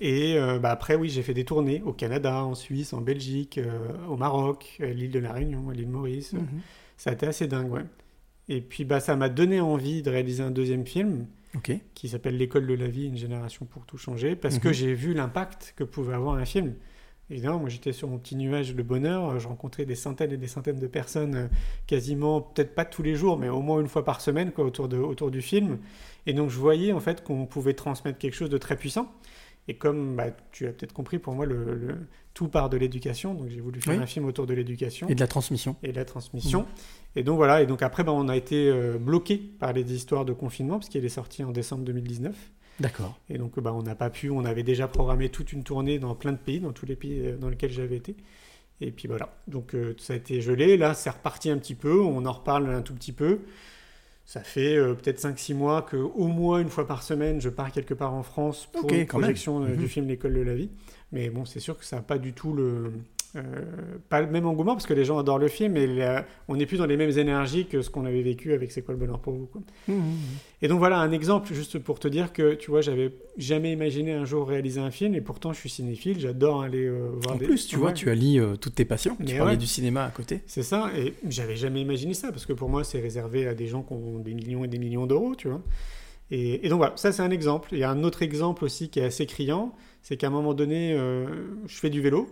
et 0.01 0.37
euh, 0.39 0.59
bah, 0.61 0.71
après, 0.71 0.95
oui, 0.95 1.09
j'ai 1.09 1.23
fait 1.23 1.35
des 1.35 1.45
tournées 1.45 1.83
au 1.85 1.93
Canada, 1.93 2.45
en 2.45 2.55
Suisse, 2.55 2.93
en 2.93 3.01
Belgique, 3.01 3.59
euh, 3.59 3.89
au 4.09 4.17
Maroc, 4.17 4.77
l'île 4.81 5.11
de 5.11 5.19
la 5.19 5.33
Réunion, 5.33 5.71
l'île 5.71 5.89
Maurice. 5.89 6.35
Mhm. 6.35 6.47
Ça 6.97 7.11
a 7.11 7.13
été 7.15 7.27
assez 7.27 7.49
dingue, 7.49 7.73
ouais. 7.73 7.85
Et 8.49 8.61
puis, 8.61 8.85
bah, 8.85 9.01
ça 9.01 9.17
m'a 9.17 9.29
donné 9.29 9.61
envie 9.61 10.03
de 10.03 10.11
réaliser 10.11 10.43
un 10.43 10.51
deuxième 10.53 10.87
film 10.87 11.27
qui 11.95 12.09
s'appelle 12.09 12.37
L'école 12.37 12.67
de 12.69 12.75
la 12.75 12.87
vie, 12.87 13.07
une 13.07 13.17
génération 13.17 13.67
pour 13.67 13.85
tout 13.87 13.99
changer, 13.99 14.37
parce 14.37 14.61
que 14.61 14.69
Mhm. 14.69 14.75
j'ai 14.75 14.95
vu 14.95 15.15
l'impact 15.15 15.75
que 15.77 15.83
pouvait 15.83 16.15
avoir 16.15 16.37
un 16.37 16.45
film. 16.45 16.75
Évidemment, 17.31 17.59
moi 17.59 17.69
j'étais 17.69 17.93
sur 17.93 18.09
mon 18.09 18.19
petit 18.19 18.37
nuage 18.37 18.75
de 18.75 18.83
bonheur, 18.83 19.39
je 19.39 19.47
rencontrais 19.49 19.85
des 19.85 19.95
centaines 19.95 20.33
et 20.33 20.37
des 20.39 20.47
centaines 20.47 20.79
de 20.79 20.87
personnes, 20.87 21.35
euh, 21.35 21.47
quasiment, 21.87 22.41
peut-être 22.41 22.75
pas 22.75 22.85
tous 22.87 23.03
les 23.03 23.15
jours, 23.15 23.37
mais 23.39 23.49
au 23.51 23.61
moins 23.61 23.81
une 23.81 23.89
fois 23.89 24.05
par 24.05 24.21
semaine, 24.23 24.51
quoi, 24.53 24.65
autour, 24.65 24.89
de, 24.89 24.97
autour 24.97 25.31
du 25.31 25.43
film. 25.43 25.79
Et 26.27 26.33
donc 26.33 26.49
je 26.51 26.59
voyais 26.59 26.93
en 26.93 27.01
fait 27.01 27.23
qu'on 27.23 27.45
pouvait 27.47 27.75
transmettre 27.75 28.19
quelque 28.19 28.35
chose 28.35 28.51
de 28.51 28.59
très 28.59 28.77
puissant. 28.77 29.13
Et 29.71 29.75
comme 29.75 30.17
bah, 30.17 30.29
tu 30.53 30.67
as 30.67 30.73
peut-être 30.73 30.95
compris, 30.95 31.19
pour 31.19 31.35
moi, 31.35 31.45
le, 31.45 31.75
le- 31.75 31.99
tout 32.33 32.49
part 32.49 32.71
de 32.71 32.79
l'éducation. 32.79 33.35
Donc 33.35 33.49
j'ai 33.51 33.61
voulu 33.61 33.83
faire 33.83 33.97
Oui. 33.97 34.03
un 34.03 34.07
film 34.07 34.25
autour 34.25 34.47
de 34.47 34.55
l'éducation 34.55 35.09
Et 35.09 35.15
de 35.15 35.21
la 35.21 35.27
transmission. 35.27 35.77
et 35.83 35.93
de 35.93 35.97
la 35.97 36.07
transmission. 36.07 36.65
Et 37.17 37.23
donc 37.23 37.37
voilà, 37.37 37.61
et 37.63 37.67
donc 37.67 37.83
après, 37.83 38.03
bah, 38.05 38.13
on 38.13 38.29
a 38.29 38.37
été 38.37 38.71
euh, 38.71 38.97
bloqué 38.97 39.37
par 39.37 39.75
les 39.75 39.93
histoires 39.93 40.25
de 40.25 40.33
confinement, 40.33 40.79
parce 40.79 40.89
qu'il 40.89 41.05
est 41.05 41.09
sorti 41.11 41.45
en 41.45 41.51
décembre 41.51 41.85
2019. 41.85 42.35
D'accord. 42.81 43.19
Et 43.29 43.39
donc 43.39 43.59
bah, 43.61 43.73
on 43.75 43.83
n'a 43.83 43.95
pas 43.95 44.11
pu, 44.11 44.31
on 44.31 44.45
avait 44.45 44.63
déjà 44.63 44.87
programmé 44.89 45.29
toute 45.31 45.53
une 45.53 45.65
tournée 45.65 45.99
dans 45.99 46.15
plein 46.15 46.33
de 46.33 46.39
pays, 46.39 46.61
dans 46.61 46.73
tous 46.73 46.87
les 46.87 46.97
pays 46.97 47.21
euh, 47.27 47.37
dans 47.37 47.49
lesquels 47.49 47.73
j'avais 47.73 47.97
été. 47.97 48.15
Et 48.81 48.93
puis 48.93 49.09
voilà, 49.09 49.35
donc 49.49 49.75
euh, 49.75 49.95
ça 49.99 50.13
a 50.13 50.17
été 50.17 50.41
gelé, 50.41 50.77
là 50.77 50.95
c'est 50.95 51.11
reparti 51.11 51.51
un 51.51 51.59
petit 51.59 51.75
peu, 51.75 52.01
on 52.01 52.25
en 52.27 52.33
reparle 52.33 52.71
un 52.71 52.83
tout 52.83 52.95
petit 52.95 53.13
peu. 53.13 53.41
Ça 54.25 54.41
fait 54.43 54.77
euh, 54.77 54.95
peut-être 54.95 55.19
5-6 55.21 55.55
mois 55.55 55.83
que 55.83 55.97
au 55.97 56.27
moins 56.29 56.61
une 56.61 56.69
fois 56.69 56.87
par 56.87 57.03
semaine, 57.03 57.41
je 57.41 57.49
pars 57.49 57.73
quelque 57.73 57.95
part 57.95 58.13
en 58.15 58.23
France 58.23 58.69
pour 58.73 58.85
Ok, 58.85 58.93
une 58.93 59.07
projection 59.07 59.65
euh, 59.65 59.69
Mhm. 59.71 59.77
du 59.77 59.89
film 59.89 60.07
L'école 60.07 60.35
de 60.35 60.41
la 60.43 60.55
vie. 60.55 60.69
Mais 61.13 61.31
bon, 61.31 61.45
c'est 61.47 61.61
sûr 61.61 61.77
que 61.79 61.85
ça 61.85 61.97
n'a 61.97 62.03
pas 62.03 62.19
du 62.19 62.35
tout 62.35 62.53
le... 62.53 62.93
euh, 63.37 63.43
pas 64.09 64.21
le 64.23 64.27
même 64.29 64.47
engouement 64.47 64.73
parce 64.73 64.87
que 64.87 64.95
les 64.95 65.05
gens 65.05 65.19
adorent 65.19 65.39
le 65.39 65.49
film 65.49 65.77
et 65.77 65.87
la- 65.87 66.25
on 66.49 66.57
n'est 66.57 66.67
plus 66.67 66.79
dans 66.79 66.87
les 66.87 66.97
mêmes 66.97 67.17
énergies 67.19 67.67
que 67.67 67.83
ce 67.83 67.91
qu'on 67.91 68.05
avait 68.07 68.23
vécu 68.23 68.53
avec 68.55 68.73
C'est 68.73 68.83
quoi 68.83 68.95
le 68.95 68.99
bonheur 69.01 69.19
pour 69.21 69.35
vous 69.35 69.47
quoi. 69.47 69.61
Mhm. 69.89 70.03
Et 70.63 70.69
donc 70.69 70.79
voilà 70.79 70.99
un 70.99 71.13
exemple 71.13 71.53
juste 71.53 71.79
pour 71.79 71.99
te 72.01 72.09
dire 72.09 72.33
que 72.33 72.55
tu 72.55 72.71
vois 72.71 72.81
j'avais 72.81 73.13
jamais 73.37 73.73
imaginé 73.73 74.13
un 74.13 74.25
jour 74.25 74.49
réaliser 74.49 74.81
un 74.81 74.91
film 74.91 75.15
et 75.15 75.21
pourtant 75.21 75.53
je 75.53 75.59
suis 75.61 75.69
cinéphile 75.69 76.19
j'adore 76.19 76.63
aller 76.63 76.87
euh, 76.87 77.11
voir 77.23 77.35
En 77.35 77.39
des 77.39 77.47
plus, 77.47 77.67
tu 77.67 77.77
vois, 77.77 77.93
tu 77.93 78.09
allies 78.11 78.39
euh, 78.41 78.57
toutes 78.57 78.75
tes 78.75 78.85
passions. 78.85 79.17
Tu 79.17 79.37
parlais 79.37 79.53
ouais. 79.53 79.57
du 79.57 79.67
cinéma 79.67 80.05
à 80.05 80.11
côté. 80.11 80.41
c'est 80.47 80.63
ça 80.63 80.91
et 80.97 81.15
j'avais 81.29 81.57
jamais 81.57 81.81
imaginé 81.83 82.15
ça 82.15 82.31
parce 82.33 82.47
que 82.47 82.53
pour 82.55 82.69
moi 82.69 82.83
c'est 82.85 83.01
réservé 83.01 83.47
à 83.47 83.55
des 83.55 83.67
gens 83.67 83.83
qui 83.83 83.93
ont 83.93 84.19
des 84.21 84.35
millions 84.35 84.65
et 84.65 84.69
des 84.69 84.79
millions 84.79 85.07
d'euros 85.07 85.35
tu 85.35 85.49
vois 85.49 85.61
et, 86.31 86.67
et 86.67 86.69
donc 86.69 86.79
voilà 86.79 86.93
ça 86.97 87.11
c'est 87.13 87.23
un 87.23 87.31
exemple 87.31 87.71
il 87.73 87.79
y 87.79 87.85
a 87.85 87.91
un 87.91 88.05
autre 88.05 88.23
exemple 88.23 88.65
aussi 88.65 88.89
qui 88.91 89.01
est 89.01 89.05
assez 89.05 89.27
criant 89.27 89.75
c'est 90.03 90.17
qu'à 90.17 90.29
un 90.29 90.31
moment 90.31 90.55
donné 90.55 90.93
euh, 90.95 91.27
je 91.67 91.77
fais 91.77 91.91
du 91.91 92.01
vélo. 92.01 92.29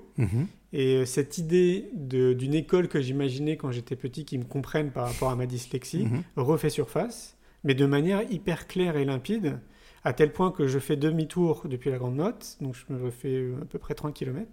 Et 0.78 0.96
euh, 0.96 1.04
cette 1.06 1.38
idée 1.38 1.88
d'une 1.94 2.52
école 2.54 2.86
que 2.88 3.00
j'imaginais 3.00 3.56
quand 3.56 3.70
j'étais 3.72 3.96
petit 3.96 4.24
qui 4.26 4.36
me 4.36 4.44
comprenne 4.44 4.90
par 4.90 5.06
rapport 5.06 5.30
à 5.30 5.34
ma 5.36 5.46
dyslexie 5.46 6.04
Mhm. 6.04 6.22
refait 6.36 6.68
surface, 6.70 7.36
mais 7.64 7.74
de 7.74 7.86
manière 7.86 8.30
hyper 8.30 8.66
claire 8.68 8.96
et 8.98 9.06
limpide, 9.06 9.58
à 10.04 10.12
tel 10.12 10.32
point 10.32 10.52
que 10.52 10.66
je 10.68 10.78
fais 10.78 10.96
demi-tour 10.96 11.62
depuis 11.66 11.90
la 11.90 11.96
Grande 11.98 12.16
Motte, 12.16 12.58
donc 12.60 12.74
je 12.76 12.92
me 12.92 13.02
refais 13.02 13.34
euh, 13.34 13.56
à 13.62 13.64
peu 13.64 13.78
près 13.78 13.94
30 13.94 14.12
km, 14.14 14.46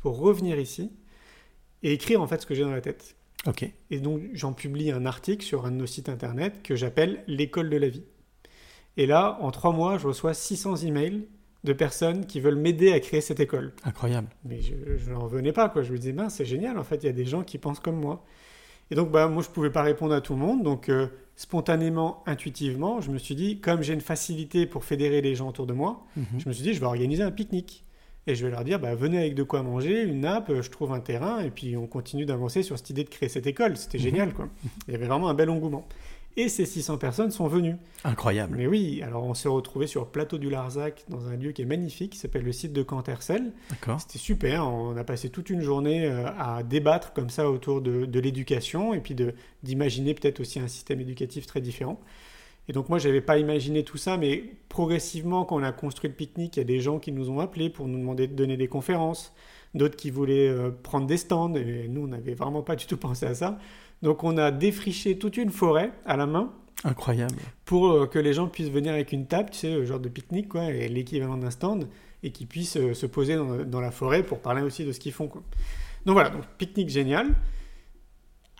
pour 0.00 0.18
revenir 0.18 0.58
ici 0.58 0.90
et 1.84 1.92
écrire 1.92 2.20
en 2.20 2.26
fait 2.26 2.42
ce 2.42 2.46
que 2.46 2.54
j'ai 2.56 2.62
dans 2.64 2.72
la 2.72 2.80
tête. 2.80 3.14
Ok. 3.46 3.70
Et 3.90 4.00
donc 4.00 4.20
j'en 4.32 4.52
publie 4.52 4.90
un 4.90 5.06
article 5.06 5.44
sur 5.44 5.64
un 5.64 5.70
de 5.70 5.76
nos 5.76 5.86
sites 5.86 6.08
internet 6.08 6.60
que 6.64 6.74
j'appelle 6.74 7.22
l'école 7.28 7.70
de 7.70 7.76
la 7.76 7.88
vie. 7.88 8.02
Et 8.96 9.06
là, 9.06 9.38
en 9.40 9.52
trois 9.52 9.72
mois, 9.72 9.96
je 9.96 10.08
reçois 10.08 10.34
600 10.34 10.78
emails 10.78 11.28
de 11.64 11.72
personnes 11.72 12.26
qui 12.26 12.40
veulent 12.40 12.56
m'aider 12.56 12.92
à 12.92 13.00
créer 13.00 13.20
cette 13.20 13.40
école. 13.40 13.72
Incroyable. 13.84 14.28
Mais 14.44 14.60
je, 14.60 15.10
n'en 15.10 15.20
revenais 15.20 15.52
pas, 15.52 15.68
quoi. 15.68 15.82
Je 15.82 15.92
me 15.92 15.98
disais, 15.98 16.12
ben, 16.12 16.28
c'est 16.28 16.44
génial, 16.44 16.78
en 16.78 16.84
fait, 16.84 16.96
il 17.02 17.06
y 17.06 17.08
a 17.08 17.12
des 17.12 17.24
gens 17.24 17.42
qui 17.42 17.58
pensent 17.58 17.80
comme 17.80 17.96
moi. 18.00 18.24
Et 18.90 18.94
donc, 18.94 19.10
bah, 19.10 19.28
moi, 19.28 19.42
je 19.42 19.48
pouvais 19.50 19.70
pas 19.70 19.82
répondre 19.82 20.14
à 20.14 20.20
tout 20.20 20.32
le 20.34 20.38
monde. 20.38 20.62
Donc, 20.62 20.88
euh, 20.88 21.08
spontanément, 21.36 22.22
intuitivement, 22.26 23.00
je 23.00 23.10
me 23.10 23.18
suis 23.18 23.34
dit, 23.34 23.60
comme 23.60 23.82
j'ai 23.82 23.92
une 23.94 24.00
facilité 24.00 24.66
pour 24.66 24.84
fédérer 24.84 25.20
les 25.20 25.34
gens 25.34 25.48
autour 25.48 25.66
de 25.66 25.72
moi, 25.72 26.04
Mhm. 26.16 26.24
je 26.38 26.48
me 26.48 26.52
suis 26.54 26.62
dit, 26.62 26.74
je 26.74 26.80
vais 26.80 26.86
organiser 26.86 27.22
un 27.22 27.30
pique-nique. 27.30 27.84
Et 28.26 28.34
je 28.34 28.44
vais 28.44 28.50
leur 28.50 28.62
dire, 28.62 28.78
bah, 28.78 28.94
venez 28.94 29.18
avec 29.18 29.34
de 29.34 29.42
quoi 29.42 29.62
manger, 29.62 30.02
une 30.02 30.20
nappe, 30.20 30.52
je 30.60 30.68
trouve 30.70 30.92
un 30.92 31.00
terrain, 31.00 31.40
et 31.40 31.50
puis 31.50 31.76
on 31.78 31.86
continue 31.86 32.26
d'avancer 32.26 32.62
sur 32.62 32.76
cette 32.76 32.90
idée 32.90 33.04
de 33.04 33.08
créer 33.08 33.28
cette 33.30 33.46
école. 33.46 33.76
C'était 33.78 33.96
Mhm. 33.98 34.04
génial, 34.04 34.34
quoi. 34.34 34.48
Il 34.88 34.92
y 34.92 34.94
avait 34.94 35.06
vraiment 35.06 35.28
un 35.28 35.34
bel 35.34 35.48
engouement. 35.50 35.88
Et 36.36 36.48
ces 36.48 36.66
600 36.66 36.98
personnes 36.98 37.30
sont 37.32 37.48
venues. 37.48 37.76
Incroyable. 38.04 38.56
Mais 38.56 38.68
oui, 38.68 39.02
alors 39.02 39.24
on 39.24 39.34
s'est 39.34 39.48
retrouvé 39.48 39.88
sur 39.88 40.02
le 40.02 40.08
plateau 40.08 40.38
du 40.38 40.50
Larzac, 40.50 41.04
dans 41.08 41.26
un 41.28 41.36
lieu 41.36 41.50
qui 41.50 41.62
est 41.62 41.66
magnifique, 41.66 42.12
qui 42.12 42.18
s'appelle 42.18 42.44
le 42.44 42.52
site 42.52 42.72
de 42.72 42.82
Cantercel. 42.84 43.52
D'accord. 43.70 44.00
C'était 44.00 44.18
super, 44.18 44.68
on 44.68 44.96
a 44.96 45.02
passé 45.02 45.30
toute 45.30 45.50
une 45.50 45.62
journée 45.62 46.06
euh, 46.06 46.26
à 46.38 46.62
débattre 46.62 47.12
comme 47.12 47.28
ça 47.28 47.50
autour 47.50 47.80
de, 47.80 48.04
de 48.04 48.20
l'éducation 48.20 48.94
et 48.94 49.00
puis 49.00 49.16
d'imaginer 49.64 50.14
peut-être 50.14 50.38
aussi 50.38 50.60
un 50.60 50.68
système 50.68 51.00
éducatif 51.00 51.46
très 51.46 51.60
différent. 51.60 52.00
Et 52.68 52.72
donc 52.72 52.88
moi, 52.88 52.98
je 52.98 53.08
n'avais 53.08 53.22
pas 53.22 53.38
imaginé 53.38 53.82
tout 53.82 53.96
ça, 53.96 54.18
mais 54.18 54.44
progressivement, 54.68 55.44
quand 55.44 55.56
on 55.56 55.62
a 55.62 55.72
construit 55.72 56.10
le 56.10 56.14
pique-nique, 56.14 56.56
il 56.56 56.60
y 56.60 56.62
a 56.62 56.66
des 56.66 56.80
gens 56.80 56.98
qui 56.98 57.12
nous 57.12 57.30
ont 57.30 57.40
appelés 57.40 57.70
pour 57.70 57.88
nous 57.88 57.98
demander 57.98 58.26
de 58.26 58.34
donner 58.34 58.58
des 58.58 58.68
conférences, 58.68 59.32
d'autres 59.74 59.96
qui 59.96 60.10
voulaient 60.10 60.48
euh, 60.48 60.70
prendre 60.70 61.06
des 61.06 61.16
stands, 61.16 61.54
et 61.54 61.88
nous, 61.88 62.02
on 62.02 62.08
n'avait 62.08 62.34
vraiment 62.34 62.62
pas 62.62 62.76
du 62.76 62.86
tout 62.86 62.96
pensé 62.98 63.24
à 63.24 63.34
ça. 63.34 63.58
Donc 64.02 64.24
on 64.24 64.36
a 64.36 64.50
défriché 64.50 65.18
toute 65.18 65.36
une 65.36 65.50
forêt 65.50 65.92
à 66.04 66.16
la 66.16 66.26
main 66.26 66.52
Incroyable. 66.84 67.34
pour 67.64 67.90
euh, 67.90 68.06
que 68.06 68.18
les 68.18 68.32
gens 68.32 68.46
puissent 68.46 68.70
venir 68.70 68.92
avec 68.92 69.12
une 69.12 69.26
table, 69.26 69.50
tu 69.50 69.58
sais, 69.58 69.74
euh, 69.74 69.84
genre 69.84 69.98
de 69.98 70.08
pique-nique, 70.08 70.48
quoi, 70.48 70.70
et 70.70 70.88
l'équivalent 70.88 71.36
d'un 71.36 71.50
stand, 71.50 71.88
et 72.22 72.30
qu'ils 72.30 72.46
puissent 72.46 72.76
euh, 72.76 72.94
se 72.94 73.06
poser 73.06 73.34
dans, 73.34 73.64
dans 73.64 73.80
la 73.80 73.90
forêt 73.90 74.22
pour 74.22 74.38
parler 74.38 74.62
aussi 74.62 74.84
de 74.84 74.92
ce 74.92 75.00
qu'ils 75.00 75.12
font, 75.12 75.26
quoi. 75.26 75.42
Donc 76.06 76.14
voilà, 76.14 76.30
donc 76.30 76.44
pique-nique 76.58 76.88
génial. 76.88 77.34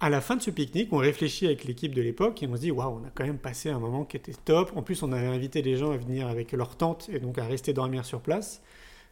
À 0.01 0.11
la 0.11 0.21
fin 0.21 0.37
de 0.37 0.43
ce 0.43 0.51
pique-nique, 0.51 0.93
on 0.93 0.99
réfléchit 0.99 1.47
avec 1.47 1.65
l'équipe 1.65 1.95
de 1.95 2.03
l'époque 2.03 2.43
et 2.43 2.47
on 2.47 2.55
se 2.55 2.61
dit, 2.61 2.71
waouh, 2.71 3.01
on 3.03 3.07
a 3.07 3.11
quand 3.15 3.25
même 3.25 3.39
passé 3.39 3.69
un 3.69 3.81
moment 3.81 4.05
qui 4.05 4.17
était 4.17 4.33
top. 4.33 4.73
En 4.77 4.83
plus, 4.83 5.03
on 5.03 5.13
avait 5.13 5.27
invité 5.27 5.61
les 5.63 5.77
gens 5.77 5.91
à 5.91 5.97
venir 5.97 6.29
avec 6.29 6.53
leur 6.53 6.77
tente 6.77 7.09
et 7.13 7.19
donc 7.19 7.39
à 7.39 7.45
rester 7.45 7.73
dormir 7.73 8.05
sur 8.05 8.21
place. 8.21 8.63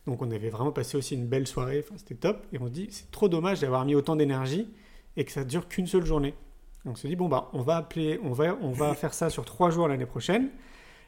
Donc 0.07 0.23
on 0.23 0.31
avait 0.31 0.49
vraiment 0.49 0.71
passé 0.71 0.97
aussi 0.97 1.15
une 1.15 1.27
belle 1.27 1.49
soirée, 1.49 1.83
enfin, 1.85 1.97
c'était 1.97 2.15
top. 2.15 2.47
Et 2.53 2.59
on 2.61 2.67
se 2.67 2.73
dit, 2.73 2.87
c'est 2.91 3.11
trop 3.11 3.29
dommage 3.29 3.61
d'avoir 3.61 3.85
mis 3.85 3.97
autant 3.97 4.15
d'énergie 4.15 4.69
et 5.17 5.25
que 5.25 5.33
ça 5.33 5.45
dure 5.45 5.69
qu'une 5.69 5.87
seule 5.87 6.05
journée. 6.05 6.35
On 6.85 6.95
se 6.95 7.07
dit, 7.07 7.17
bon, 7.17 7.29
bah, 7.29 7.51
on 7.53 7.63
va 7.63 7.77
appeler, 7.77 8.21
on 8.23 8.33
va, 8.33 8.57
on 8.61 8.71
va 8.71 8.95
faire 8.95 9.13
ça 9.13 9.29
sur 9.29 9.45
trois 9.45 9.71
jours 9.71 9.89
l'année 9.89 10.07
prochaine. 10.07 10.51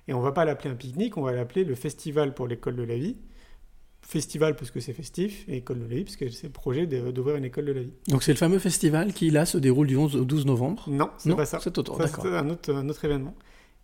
Et 0.08 0.14
on 0.14 0.20
va 0.20 0.32
pas 0.32 0.44
l'appeler 0.44 0.70
un 0.70 0.74
pique-nique, 0.74 1.16
on 1.16 1.22
va 1.22 1.32
l'appeler 1.32 1.64
le 1.64 1.74
Festival 1.74 2.34
pour 2.34 2.48
l'école 2.48 2.76
de 2.76 2.82
la 2.82 2.96
vie. 2.96 3.16
Festival 4.00 4.56
parce 4.56 4.70
que 4.70 4.80
c'est 4.80 4.94
festif, 4.94 5.44
et 5.48 5.58
école 5.58 5.80
de 5.80 5.86
la 5.86 5.96
vie 5.96 6.04
parce 6.04 6.16
que 6.16 6.30
c'est 6.30 6.46
le 6.46 6.52
projet 6.52 6.86
d'ouvrir 6.86 7.36
une 7.36 7.44
école 7.44 7.66
de 7.66 7.72
la 7.72 7.82
vie. 7.82 7.92
Donc 8.08 8.22
c'est 8.22 8.32
le 8.32 8.38
fameux 8.38 8.58
festival 8.58 9.12
qui 9.12 9.28
là 9.30 9.44
se 9.44 9.58
déroule 9.58 9.86
du 9.86 9.98
11 9.98 10.16
au 10.16 10.24
12 10.24 10.46
novembre. 10.46 10.84
Non, 10.88 11.10
c'est 11.18 11.34
pas 11.36 11.44
ça. 11.44 11.58
c'est 11.60 11.76
autre, 11.76 11.98
d'accord. 11.98 12.24
un 12.26 12.48
autre, 12.48 12.72
un 12.72 12.88
autre 12.88 13.04
événement. 13.04 13.34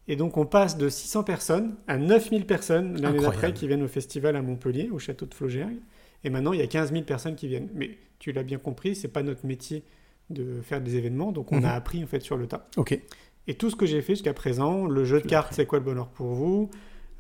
Et 0.09 0.17
donc 0.17 0.39
on 0.39 0.47
passe 0.47 0.79
de 0.79 0.89
600 0.89 1.25
personnes 1.25 1.75
à 1.89 1.99
9000 1.99 2.47
personnes 2.47 3.01
l'année 3.03 3.21
d'après 3.21 3.53
qui 3.53 3.67
viennent 3.67 3.83
au 3.83 3.89
festival 3.89 4.35
à 4.37 4.41
Montpellier, 4.41 4.89
au 4.91 4.99
château 4.99 5.27
de 5.27 5.35
Flaugergue. 5.35 5.81
Et 6.23 6.31
maintenant 6.31 6.55
il 6.55 6.61
y 6.61 6.63
a 6.63 6.67
15 6.67 6.93
000 6.93 7.05
personnes 7.05 7.35
qui 7.35 7.49
viennent. 7.49 7.69
Mais 7.75 7.99
tu 8.19 8.33
l'as 8.33 8.45
bien 8.45 8.59
compris, 8.59 8.95
c'est 8.95 9.09
pas 9.09 9.23
notre 9.23 9.45
métier 9.45 9.85
de 10.31 10.61
faire 10.63 10.81
des 10.81 10.97
événements, 10.97 11.33
donc 11.33 11.53
on 11.53 11.59
Mhm. 11.59 11.65
a 11.67 11.73
appris 11.75 12.03
en 12.03 12.07
fait 12.07 12.21
sur 12.21 12.37
le 12.37 12.47
tas. 12.47 12.69
Ok. 12.77 12.99
Et 13.47 13.55
tout 13.55 13.69
ce 13.71 13.77
que 13.77 13.85
j'ai 13.87 14.01
fait 14.03 14.15
jusqu'à 14.15 14.33
présent, 14.35 14.87
le 14.87 15.05
jeu 15.05 15.21
de 15.21 15.27
cartes 15.27 15.53
C'est 15.55 15.67
quoi 15.67 15.79
le 15.79 15.85
bonheur 15.85 16.09
pour 16.09 16.29
vous, 16.29 16.71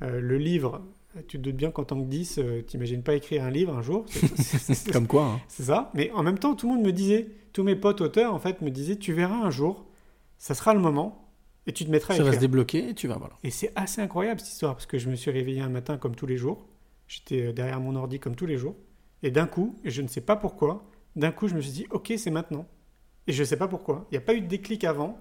euh, 0.02 0.20
le 0.20 0.38
livre 0.38 0.82
Tu 1.28 1.36
te 1.38 1.42
doutes 1.42 1.54
bien 1.54 1.70
qu'en 1.70 1.84
tant 1.84 2.00
que 2.00 2.06
10, 2.08 2.38
euh, 2.38 2.62
t'imagines 2.62 3.02
pas 3.04 3.14
écrire 3.14 3.44
un 3.44 3.50
livre 3.50 3.72
un 3.76 3.82
jour? 3.82 4.04
C'est- 4.08 4.90
Comme 4.90 5.06
quoi, 5.06 5.24
hein. 5.24 5.40
C'est 5.46 5.62
ça. 5.64 5.92
Mais 5.94 6.10
en 6.10 6.24
même 6.24 6.38
temps, 6.40 6.54
tout 6.56 6.66
le 6.68 6.74
monde 6.74 6.84
me 6.84 6.90
disait, 6.92 7.28
tous 7.52 7.62
mes 7.62 7.76
potes 7.76 8.00
auteurs, 8.00 8.34
en 8.34 8.40
fait, 8.40 8.62
me 8.62 8.70
disaient, 8.70 8.96
tu 8.96 9.12
verras 9.12 9.36
un 9.36 9.50
jour, 9.50 9.86
ça 10.38 10.54
sera 10.54 10.74
le 10.74 10.80
moment, 10.80 11.30
et 11.68 11.72
tu 11.72 11.84
te 11.84 11.90
mettras 11.92 12.14
à 12.14 12.16
Ça 12.16 12.24
va 12.24 12.32
se 12.32 12.40
débloquer 12.40 12.88
et 12.88 12.94
tu 12.94 13.06
vas, 13.06 13.16
voilà. 13.16 13.34
Et 13.44 13.50
c'est 13.50 13.70
assez 13.76 14.00
incroyable 14.00 14.40
cette 14.40 14.48
histoire, 14.50 14.74
parce 14.74 14.86
que 14.86 14.98
je 14.98 15.08
me 15.08 15.14
suis 15.14 15.30
réveillé 15.30 15.60
un 15.60 15.68
matin 15.68 15.98
comme 15.98 16.16
tous 16.16 16.26
les 16.26 16.36
jours. 16.36 16.66
J'étais 17.06 17.42
euh, 17.46 17.52
derrière 17.52 17.78
mon 17.80 17.94
ordi 17.94 18.18
comme 18.18 18.34
tous 18.34 18.46
les 18.46 18.56
jours. 18.56 18.74
Et 19.22 19.30
d'un 19.30 19.46
coup, 19.46 19.76
et 19.84 19.90
je 19.90 20.02
ne 20.02 20.08
sais 20.08 20.20
pas 20.20 20.34
pourquoi, 20.34 20.84
d'un 21.14 21.30
coup, 21.30 21.46
je 21.46 21.54
me 21.54 21.60
suis 21.60 21.70
dit, 21.70 21.86
ok, 21.90 22.12
c'est 22.16 22.32
maintenant. 22.32 22.66
Et 23.26 23.32
je 23.32 23.40
ne 23.42 23.46
sais 23.46 23.56
pas 23.56 23.68
pourquoi. 23.68 24.06
Il 24.10 24.14
n'y 24.14 24.18
a 24.18 24.20
pas 24.20 24.34
eu 24.34 24.40
de 24.40 24.46
déclic 24.46 24.84
avant. 24.84 25.18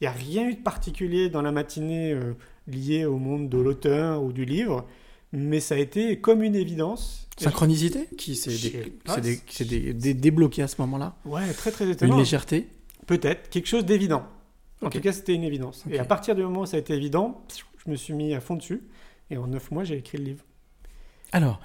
Il 0.00 0.04
n'y 0.04 0.08
a 0.08 0.12
rien 0.12 0.48
eu 0.48 0.54
de 0.54 0.60
particulier 0.62 1.28
dans 1.30 1.42
la 1.42 1.52
matinée 1.52 2.12
euh, 2.12 2.34
lié 2.66 3.04
au 3.04 3.18
monde 3.18 3.48
de 3.48 3.58
l'auteur 3.58 4.22
ou 4.22 4.32
du 4.32 4.44
livre. 4.44 4.86
Mais 5.32 5.60
ça 5.60 5.74
a 5.74 5.78
été 5.78 6.20
comme 6.20 6.42
une 6.42 6.54
évidence. 6.56 7.28
Synchronicité 7.38 8.06
qui 8.16 8.36
s'est 8.36 8.50
Je 8.50 8.68
dé- 8.68 8.82
sais 8.84 8.90
pas 9.04 9.14
s'est 9.16 9.20
dé- 9.20 9.40
si- 9.46 9.56
s'est 9.56 9.64
dé- 9.64 9.92
dé- 9.94 10.14
débloqué 10.14 10.62
à 10.62 10.68
ce 10.68 10.80
moment-là 10.82 11.16
Ouais, 11.24 11.52
très 11.52 11.70
très 11.72 11.84
Une 11.86 11.90
étonnant. 11.92 12.18
légèreté 12.18 12.68
Peut-être, 13.06 13.50
quelque 13.50 13.66
chose 13.66 13.84
d'évident. 13.84 14.24
En 14.82 14.90
tout 14.90 15.00
cas, 15.00 15.12
c'était 15.12 15.34
une 15.34 15.44
évidence. 15.44 15.84
Et 15.90 15.98
à 15.98 16.04
partir 16.04 16.34
du 16.34 16.42
moment 16.42 16.60
où 16.62 16.66
ça 16.66 16.76
a 16.76 16.80
été 16.80 16.94
évident, 16.94 17.44
je 17.84 17.90
me 17.90 17.96
suis 17.96 18.12
mis 18.14 18.34
à 18.34 18.40
fond 18.40 18.56
dessus. 18.56 18.82
Et 19.30 19.36
en 19.36 19.46
neuf 19.46 19.70
mois, 19.70 19.82
j'ai 19.84 19.96
écrit 19.96 20.18
le 20.18 20.24
livre. 20.24 20.44
Alors, 21.32 21.58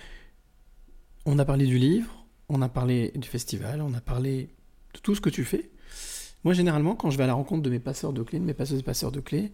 on 1.25 1.37
a 1.39 1.45
parlé 1.45 1.65
du 1.65 1.77
livre, 1.77 2.25
on 2.47 2.61
a 2.61 2.69
parlé 2.69 3.11
du 3.15 3.27
festival, 3.27 3.81
on 3.81 3.93
a 3.93 4.01
parlé 4.01 4.49
de 4.93 4.99
tout 4.99 5.15
ce 5.15 5.21
que 5.21 5.29
tu 5.29 5.43
fais. 5.43 5.69
Moi, 6.43 6.53
généralement, 6.53 6.95
quand 6.95 7.09
je 7.09 7.17
vais 7.17 7.23
à 7.23 7.27
la 7.27 7.33
rencontre 7.33 7.61
de 7.61 7.69
mes 7.69 7.79
passeurs 7.79 8.13
de 8.13 8.23
clés, 8.23 8.39
de 8.39 8.45
mes 8.45 8.53
passeuses 8.53 8.79
et 8.79 8.83
passeurs 8.83 9.11
de 9.11 9.19
clés, 9.19 9.51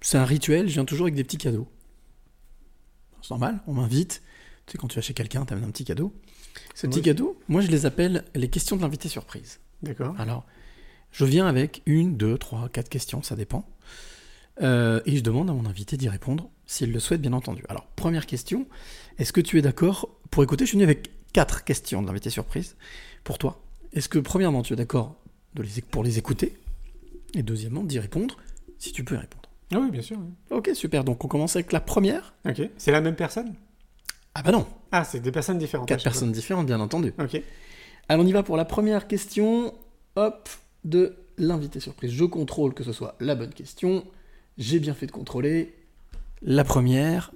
c'est 0.00 0.18
un 0.18 0.24
rituel, 0.24 0.68
je 0.68 0.74
viens 0.74 0.84
toujours 0.84 1.06
avec 1.06 1.14
des 1.14 1.24
petits 1.24 1.38
cadeaux. 1.38 1.66
C'est 3.22 3.30
normal, 3.30 3.60
on 3.66 3.72
m'invite. 3.72 4.22
Tu 4.66 4.72
sais, 4.72 4.78
quand 4.78 4.88
tu 4.88 4.96
vas 4.96 5.02
chez 5.02 5.14
quelqu'un, 5.14 5.44
tu 5.44 5.54
un 5.54 5.70
petit 5.70 5.84
cadeau. 5.84 6.12
Ces 6.74 6.88
petits 6.88 7.02
cadeaux, 7.02 7.38
moi, 7.48 7.60
je 7.60 7.68
les 7.68 7.86
appelle 7.86 8.24
les 8.34 8.48
questions 8.48 8.76
de 8.76 8.82
l'invité 8.82 9.08
surprise. 9.08 9.60
D'accord. 9.82 10.14
Alors, 10.18 10.44
je 11.10 11.24
viens 11.24 11.46
avec 11.46 11.82
une, 11.86 12.16
deux, 12.16 12.38
trois, 12.38 12.68
quatre 12.68 12.88
questions, 12.88 13.22
ça 13.22 13.34
dépend. 13.34 13.66
Euh, 14.62 15.00
et 15.06 15.16
je 15.16 15.22
demande 15.22 15.50
à 15.50 15.52
mon 15.52 15.64
invité 15.66 15.96
d'y 15.96 16.08
répondre, 16.08 16.50
s'il 16.66 16.92
le 16.92 17.00
souhaite, 17.00 17.20
bien 17.20 17.32
entendu. 17.32 17.64
Alors, 17.68 17.86
première 17.96 18.26
question, 18.26 18.66
est-ce 19.18 19.32
que 19.32 19.40
tu 19.40 19.58
es 19.58 19.62
d'accord? 19.62 20.08
Pour 20.30 20.42
écouter 20.42 20.64
Je 20.64 20.70
suis 20.70 20.76
venu 20.76 20.84
avec 20.84 21.10
quatre 21.32 21.64
questions 21.64 22.02
de 22.02 22.06
l'invité 22.06 22.30
surprise 22.30 22.76
pour 23.24 23.38
toi. 23.38 23.62
Est-ce 23.92 24.08
que, 24.08 24.18
premièrement, 24.18 24.62
tu 24.62 24.72
es 24.72 24.76
d'accord 24.76 25.16
de 25.54 25.62
les, 25.62 25.80
éc- 25.80 25.84
pour 25.90 26.02
les 26.04 26.18
écouter 26.18 26.56
Et 27.34 27.42
deuxièmement, 27.42 27.82
d'y 27.84 27.98
répondre, 27.98 28.36
si 28.78 28.92
tu 28.92 29.04
peux 29.04 29.14
y 29.14 29.18
répondre. 29.18 29.48
Ah 29.72 29.78
oui, 29.80 29.90
bien 29.90 30.02
sûr. 30.02 30.18
oui. 30.18 30.32
Ok, 30.56 30.70
super. 30.74 31.04
Donc, 31.04 31.24
on 31.24 31.28
commence 31.28 31.56
avec 31.56 31.72
la 31.72 31.80
première. 31.80 32.34
Ok. 32.48 32.60
C'est 32.76 32.92
la 32.92 33.00
même 33.00 33.16
personne? 33.16 33.54
Ah 34.34 34.42
bah 34.42 34.50
non, 34.50 34.66
Ah, 34.92 35.04
c'est 35.04 35.20
des 35.20 35.30
personnes 35.32 35.58
différentes. 35.58 35.88
quatre 35.88 36.00
chaque 36.00 36.12
personnes 36.12 36.32
différentes, 36.32 36.66
bien 36.66 36.80
entendu. 36.80 37.12
fois. 37.12 37.24
Ok. 37.24 37.40
Alors 38.08 38.24
on 38.24 38.28
y 38.28 38.32
va 38.32 38.42
pour 38.42 38.56
la 38.56 38.64
première 38.64 39.06
question, 39.06 39.72
hop, 40.16 40.48
de 40.84 41.16
l'invité 41.38 41.78
surprise. 41.80 42.10
Je 42.12 42.24
contrôle 42.24 42.74
que 42.74 42.82
ce 42.84 42.92
soit 42.92 43.14
la 43.20 43.34
bonne 43.36 43.52
question. 43.54 44.04
J'ai 44.58 44.80
bien 44.80 44.92
fait 44.92 45.06
de 45.06 45.12
contrôler. 45.12 45.74
La 46.42 46.64
première. 46.64 47.32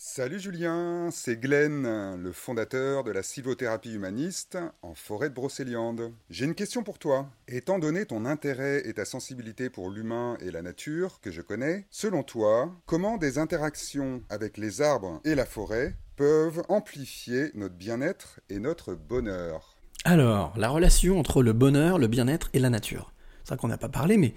Salut 0.00 0.38
Julien, 0.38 1.08
c'est 1.10 1.40
Glenn, 1.40 1.82
le 2.22 2.30
fondateur 2.30 3.02
de 3.02 3.10
la 3.10 3.24
sylvothérapie 3.24 3.94
humaniste 3.94 4.56
en 4.80 4.94
forêt 4.94 5.28
de 5.28 5.34
Brocéliande. 5.34 6.12
J'ai 6.30 6.44
une 6.44 6.54
question 6.54 6.84
pour 6.84 7.00
toi. 7.00 7.28
Étant 7.48 7.80
donné 7.80 8.06
ton 8.06 8.24
intérêt 8.24 8.88
et 8.88 8.94
ta 8.94 9.04
sensibilité 9.04 9.70
pour 9.70 9.90
l'humain 9.90 10.38
et 10.40 10.52
la 10.52 10.62
nature 10.62 11.20
que 11.20 11.32
je 11.32 11.42
connais, 11.42 11.84
selon 11.90 12.22
toi, 12.22 12.72
comment 12.86 13.16
des 13.16 13.38
interactions 13.38 14.22
avec 14.30 14.56
les 14.56 14.82
arbres 14.82 15.20
et 15.24 15.34
la 15.34 15.44
forêt 15.44 15.96
peuvent 16.14 16.62
amplifier 16.68 17.50
notre 17.54 17.74
bien-être 17.74 18.38
et 18.50 18.60
notre 18.60 18.94
bonheur? 18.94 19.74
Alors, 20.04 20.56
la 20.56 20.68
relation 20.68 21.18
entre 21.18 21.42
le 21.42 21.52
bonheur, 21.52 21.98
le 21.98 22.06
bien-être 22.06 22.50
et 22.52 22.60
la 22.60 22.70
nature. 22.70 23.12
C'est 23.42 23.48
vrai 23.48 23.56
qu'on 23.56 23.66
n'a 23.66 23.78
pas 23.78 23.88
parlé, 23.88 24.16
mais 24.16 24.32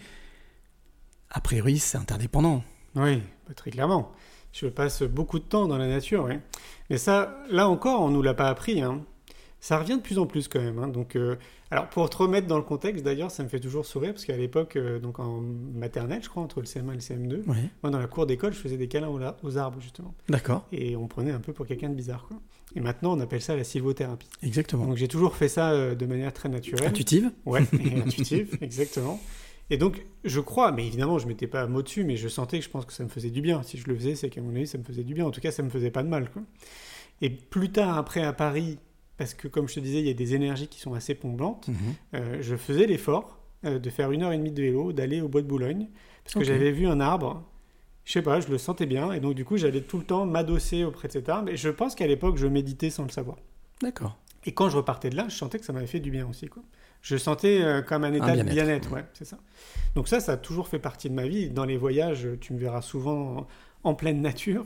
a 1.29 1.39
priori 1.39 1.77
c'est 1.77 1.99
interdépendant. 1.99 2.63
Oui, 2.95 3.21
très 3.55 3.69
clairement. 3.69 4.11
Je 4.53 4.67
passe 4.67 5.03
beaucoup 5.03 5.39
de 5.39 5.43
temps 5.45 5.67
dans 5.67 5.77
la 5.77 5.87
nature, 5.87 6.25
oui. 6.25 6.35
Mais 6.89 6.97
ça, 6.97 7.37
là 7.49 7.67
encore, 7.69 8.01
on 8.01 8.09
nous 8.09 8.21
l'a 8.21 8.33
pas 8.33 8.49
appris. 8.49 8.81
hein. 8.81 9.01
Ça 9.63 9.77
revient 9.77 9.95
de 9.97 10.01
plus 10.01 10.17
en 10.17 10.25
plus 10.25 10.47
quand 10.47 10.59
même. 10.59 10.79
hein. 10.79 10.87
Donc, 10.87 11.15
euh, 11.15 11.35
alors 11.69 11.87
pour 11.87 12.09
te 12.09 12.17
remettre 12.17 12.47
dans 12.47 12.57
le 12.57 12.63
contexte, 12.63 13.03
d'ailleurs, 13.05 13.29
ça 13.31 13.43
me 13.43 13.47
fait 13.47 13.59
toujours 13.59 13.85
sourire 13.85 14.11
parce 14.13 14.25
qu'à 14.25 14.35
l'époque, 14.35 14.75
euh, 14.75 14.99
donc 14.99 15.19
en 15.19 15.39
maternelle, 15.75 16.21
je 16.23 16.29
crois, 16.29 16.41
entre 16.43 16.59
le 16.61 16.65
CM1 16.65 16.91
et 16.91 16.95
le 16.95 16.99
CM2, 16.99 17.43
Oui. 17.47 17.57
moi 17.83 17.91
dans 17.91 17.99
la 17.99 18.07
cour 18.07 18.25
d'école, 18.25 18.53
je 18.53 18.57
faisais 18.59 18.75
des 18.77 18.87
câlins 18.87 19.07
aux, 19.09 19.21
ar- 19.21 19.35
aux 19.43 19.57
arbres 19.57 19.79
justement. 19.79 20.13
D'accord. 20.29 20.65
Et 20.71 20.95
on 20.95 21.07
prenait 21.07 21.31
un 21.31 21.39
peu 21.39 21.53
pour 21.53 21.65
quelqu'un 21.67 21.89
de 21.89 21.93
bizarre. 21.95 22.25
Quoi. 22.27 22.37
Et 22.75 22.79
maintenant, 22.81 23.15
on 23.15 23.19
appelle 23.19 23.41
ça 23.41 23.55
la 23.55 23.63
sylvothérapie. 23.63 24.27
Exactement. 24.41 24.85
Donc 24.87 24.97
j'ai 24.97 25.07
toujours 25.07 25.35
fait 25.35 25.47
ça 25.47 25.71
euh, 25.71 25.93
de 25.95 26.05
manière 26.07 26.33
très 26.33 26.49
naturelle. 26.49 26.87
Intuitive 26.87 27.31
Ouais, 27.45 27.61
intuitive, 28.05 28.57
exactement. 28.61 29.19
Et 29.71 29.77
donc, 29.77 30.05
je 30.25 30.39
crois, 30.39 30.71
mais 30.71 30.85
évidemment, 30.85 31.17
je 31.17 31.27
mettais 31.27 31.47
pas 31.47 31.65
mot 31.65 31.81
dessus, 31.81 32.03
mais 32.03 32.15
je 32.17 32.27
sentais 32.27 32.59
que 32.59 32.65
je 32.65 32.69
pense 32.69 32.85
que 32.85 32.93
ça 32.93 33.03
me 33.03 33.09
faisait 33.09 33.29
du 33.31 33.41
bien. 33.41 33.63
Si 33.63 33.77
je 33.77 33.87
le 33.87 33.95
faisais, 33.95 34.15
c'est 34.15 34.29
qu'à 34.29 34.41
mon 34.41 34.49
avis, 34.55 34.67
ça 34.67 34.77
me 34.77 34.83
faisait 34.83 35.03
du 35.03 35.13
bien. 35.13 35.25
En 35.25 35.31
tout 35.31 35.41
cas, 35.41 35.49
ça 35.51 35.63
me 35.63 35.69
faisait 35.69 35.91
pas 35.91 36.03
de 36.03 36.09
mal. 36.09 36.29
Quoi. 36.29 36.41
Et 37.21 37.29
plus 37.29 37.71
tard, 37.71 37.97
après, 37.97 38.21
à 38.21 38.33
Paris, 38.33 38.77
parce 39.17 39.33
que 39.33 39.47
comme 39.47 39.67
je 39.69 39.75
te 39.75 39.79
disais, 39.79 39.99
il 39.99 40.07
y 40.07 40.09
a 40.09 40.13
des 40.13 40.35
énergies 40.35 40.67
qui 40.67 40.79
sont 40.81 40.93
assez 40.93 41.15
plombantes, 41.15 41.69
Mhm. 41.69 41.75
euh, 42.15 42.37
je 42.41 42.55
faisais 42.57 42.85
l'effort 42.85 43.39
euh, 43.63 43.79
de 43.79 43.89
faire 43.89 44.11
une 44.11 44.23
heure 44.23 44.33
et 44.33 44.37
demie 44.37 44.51
de 44.51 44.61
vélo, 44.61 44.91
d'aller 44.91 45.21
au 45.21 45.27
bois 45.29 45.41
de 45.41 45.47
Boulogne, 45.47 45.87
parce 46.23 46.33
que 46.33 46.43
j'avais 46.43 46.71
vu 46.71 46.85
un 46.87 46.99
arbre. 46.99 47.43
Je 48.03 48.11
sais 48.13 48.21
pas, 48.23 48.39
je 48.41 48.47
le 48.49 48.57
sentais 48.57 48.87
bien, 48.87 49.11
et 49.13 49.19
donc 49.19 49.35
du 49.35 49.45
coup, 49.45 49.55
j'allais 49.57 49.81
tout 49.81 49.99
le 49.99 50.03
temps 50.03 50.25
m'adosser 50.25 50.83
auprès 50.83 51.07
de 51.07 51.13
cet 51.13 51.29
arbre. 51.29 51.49
Et 51.49 51.55
je 51.55 51.69
pense 51.69 51.93
qu'à 51.95 52.07
l'époque, 52.07 52.35
je 52.37 52.47
méditais 52.47 52.89
sans 52.89 53.03
le 53.03 53.09
savoir. 53.11 53.37
D'accord. 53.81 54.17
Et 54.45 54.53
quand 54.53 54.67
je 54.69 54.75
repartais 54.77 55.11
de 55.11 55.15
là, 55.15 55.27
je 55.29 55.35
sentais 55.35 55.59
que 55.59 55.65
ça 55.65 55.71
m'avait 55.71 55.85
fait 55.87 55.99
du 55.99 56.09
bien 56.11 56.27
aussi. 56.27 56.47
Quoi. 56.47 56.63
Je 57.01 57.17
sentais 57.17 57.61
euh, 57.61 57.81
comme 57.81 58.03
un 58.03 58.13
état 58.13 58.35
de 58.35 58.43
bien-être. 58.43 58.91
ouais, 58.93 59.05
c'est 59.13 59.25
ça. 59.25 59.37
Donc 59.95 60.07
ça, 60.07 60.19
ça 60.19 60.33
a 60.33 60.37
toujours 60.37 60.67
fait 60.67 60.79
partie 60.79 61.09
de 61.09 61.15
ma 61.15 61.27
vie. 61.27 61.49
Dans 61.49 61.65
les 61.65 61.77
voyages, 61.77 62.27
tu 62.39 62.53
me 62.53 62.59
verras 62.59 62.81
souvent 62.81 63.37
en, 63.39 63.47
en 63.89 63.93
pleine 63.95 64.21
nature. 64.21 64.65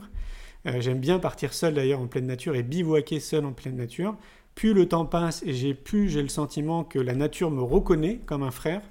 Euh, 0.66 0.80
J'aime 0.80 0.98
bien 1.00 1.18
partir 1.18 1.52
seul 1.54 1.74
d'ailleurs 1.74 2.00
en 2.00 2.06
pleine 2.06 2.26
nature 2.26 2.54
et 2.54 2.62
bivouaquer 2.62 3.20
seul 3.20 3.44
en 3.46 3.52
pleine 3.52 3.76
nature. 3.76 4.16
Plus 4.54 4.72
le 4.74 4.86
temps 4.88 5.06
passe 5.06 5.42
et 5.44 5.52
j'ai 5.54 5.74
plus 5.74 6.08
j'ai 6.08 6.22
le 6.22 6.28
sentiment 6.28 6.82
que 6.84 6.98
la 6.98 7.14
nature 7.14 7.50
me 7.50 7.62
reconnaît 7.62 8.20
comme 8.26 8.42
un 8.42 8.50
frère. 8.50 8.82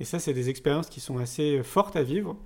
Et 0.00 0.04
ça, 0.04 0.18
c'est 0.18 0.32
des 0.32 0.48
expériences 0.48 0.88
qui 0.88 1.00
sont 1.00 1.18
assez 1.18 1.62
fortes 1.62 1.96
à 1.96 2.02
vivre. 2.02 2.36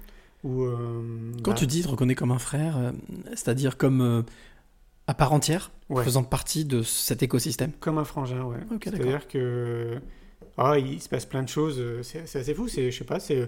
Où, 0.42 0.64
euh, 0.64 1.02
Quand 1.42 1.52
bah, 1.52 1.56
tu 1.56 1.66
dis 1.68 1.82
te 1.82 1.88
reconnais 1.88 2.14
comme 2.16 2.32
un 2.32 2.38
frère, 2.38 2.92
c'est-à-dire 3.30 3.76
comme 3.76 4.24
à 5.06 5.14
part 5.14 5.32
entière, 5.32 5.70
Ouais. 5.88 6.04
faisant 6.04 6.22
partie 6.24 6.64
de 6.64 6.82
cet 6.82 7.22
écosystème 7.22 7.72
Comme 7.80 7.98
un 7.98 8.04
frangin, 8.04 8.42
ouais. 8.44 8.56
C'est-à-dire 8.82 9.28
que 9.28 10.00
ah, 10.58 10.78
il 10.78 11.00
se 11.00 11.08
passe 11.08 11.26
plein 11.26 11.42
de 11.42 11.48
choses. 11.48 11.78
euh, 11.80 12.02
C'est 12.02 12.20
assez 12.36 12.54
fou. 12.54 12.68
C'est, 12.68 12.90
je 12.90 12.98
sais 12.98 13.04
pas, 13.04 13.20
c'est 13.20 13.38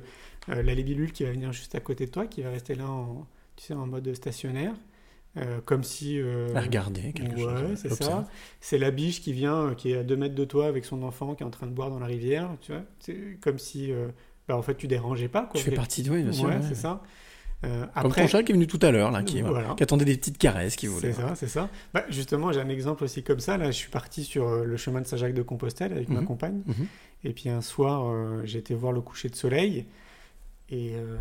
euh, 0.51 0.63
la 0.63 0.75
libellule 0.75 1.13
qui 1.13 1.25
va 1.25 1.31
venir 1.33 1.53
juste 1.53 1.75
à 1.75 1.81
côté 1.81 2.07
de 2.07 2.11
toi, 2.11 2.27
qui 2.27 2.43
va 2.43 2.51
rester 2.51 2.75
là 2.75 2.87
en, 2.89 3.27
tu 3.57 3.65
sais, 3.65 3.75
en 3.75 3.87
mode 3.87 4.13
stationnaire, 4.15 4.75
euh, 5.37 5.61
comme 5.65 5.85
si. 5.85 6.19
euh, 6.21 6.55
À 6.55 6.61
regarder 6.61 7.13
quelque 7.13 7.37
ouais, 7.37 7.43
chose, 7.43 7.79
c'est 7.81 7.89
ça. 7.91 8.27
C'est 8.61 8.79
la 8.79 8.91
biche 8.91 9.21
qui 9.23 9.33
vient, 9.33 9.75
qui 9.75 9.93
est 9.93 9.99
à 9.99 10.03
2 10.05 10.17
mètres 10.17 10.35
de 10.35 10.45
toi 10.45 10.67
avec 10.67 10.85
son 10.85 11.03
enfant 11.03 11.35
qui 11.35 11.43
est 11.43 11.47
en 11.47 11.51
train 11.51 11.67
de 11.67 11.73
boire 11.73 11.91
dans 11.91 11.99
la 11.99 12.07
rivière. 12.07 12.51
Tu 12.61 12.73
vois, 12.73 12.83
c'est 13.01 13.39
comme 13.41 13.59
si, 13.59 13.93
bah, 14.49 14.57
en 14.57 14.63
fait, 14.63 14.77
tu 14.77 14.87
dérangeais 14.89 15.29
pas. 15.29 15.43
Quoi. 15.47 15.61
Tu 15.61 15.65
fais 15.71 15.71
partie 15.77 16.03
de- 16.03 16.11
oui, 16.11 16.23
bien 16.23 16.33
sûr, 16.33 16.45
Ouais, 16.49 16.57
ouais. 16.57 16.63
c'est 16.69 16.75
ça. 16.75 17.03
Euh, 17.65 17.87
Comme 18.03 18.13
ton 18.13 18.27
chat 18.27 18.43
qui 18.43 18.53
est 18.53 18.55
venu 18.55 18.67
tout 18.67 18.79
à 18.83 18.91
l'heure, 18.91 19.11
là, 19.11 19.23
qui, 19.23 19.41
voilà, 19.41 19.61
Voilà. 19.61 19.75
qui 19.75 19.83
attendait 19.83 20.05
des 20.05 20.17
petites 20.19 20.37
caresses, 20.39 20.77
qui 20.77 20.87
voulait. 20.87 21.13
C'est 21.13 21.21
ça, 21.21 21.35
c'est 21.35 21.49
ça. 21.49 21.71
Bah, 21.95 22.05
justement, 22.11 22.53
j'ai 22.53 22.61
un 22.61 22.69
exemple 22.69 23.05
aussi 23.05 23.23
comme 23.23 23.41
ça. 23.41 23.57
Là, 23.57 23.67
je 23.71 23.77
suis 23.77 23.91
parti 23.91 24.23
sur 24.25 24.47
euh, 24.47 24.65
le 24.65 24.77
chemin 24.77 25.01
de 25.01 25.07
Saint-Jacques 25.07 25.33
de 25.35 25.43
Compostelle 25.43 25.93
avec 25.93 26.09
ma 26.11 26.21
Mhm. 26.21 26.27
compagne. 26.27 26.63
Mhm. 26.67 26.87
Et 27.25 27.33
puis 27.33 27.49
un 27.49 27.63
soir, 27.63 28.07
euh, 28.07 28.43
j'ai 28.45 28.59
été 28.59 28.75
voir 28.75 28.93
le 28.93 29.01
coucher 29.01 29.31
de 29.31 29.35
soleil. 29.37 29.87
Et, 30.71 30.93
euh, 30.95 31.17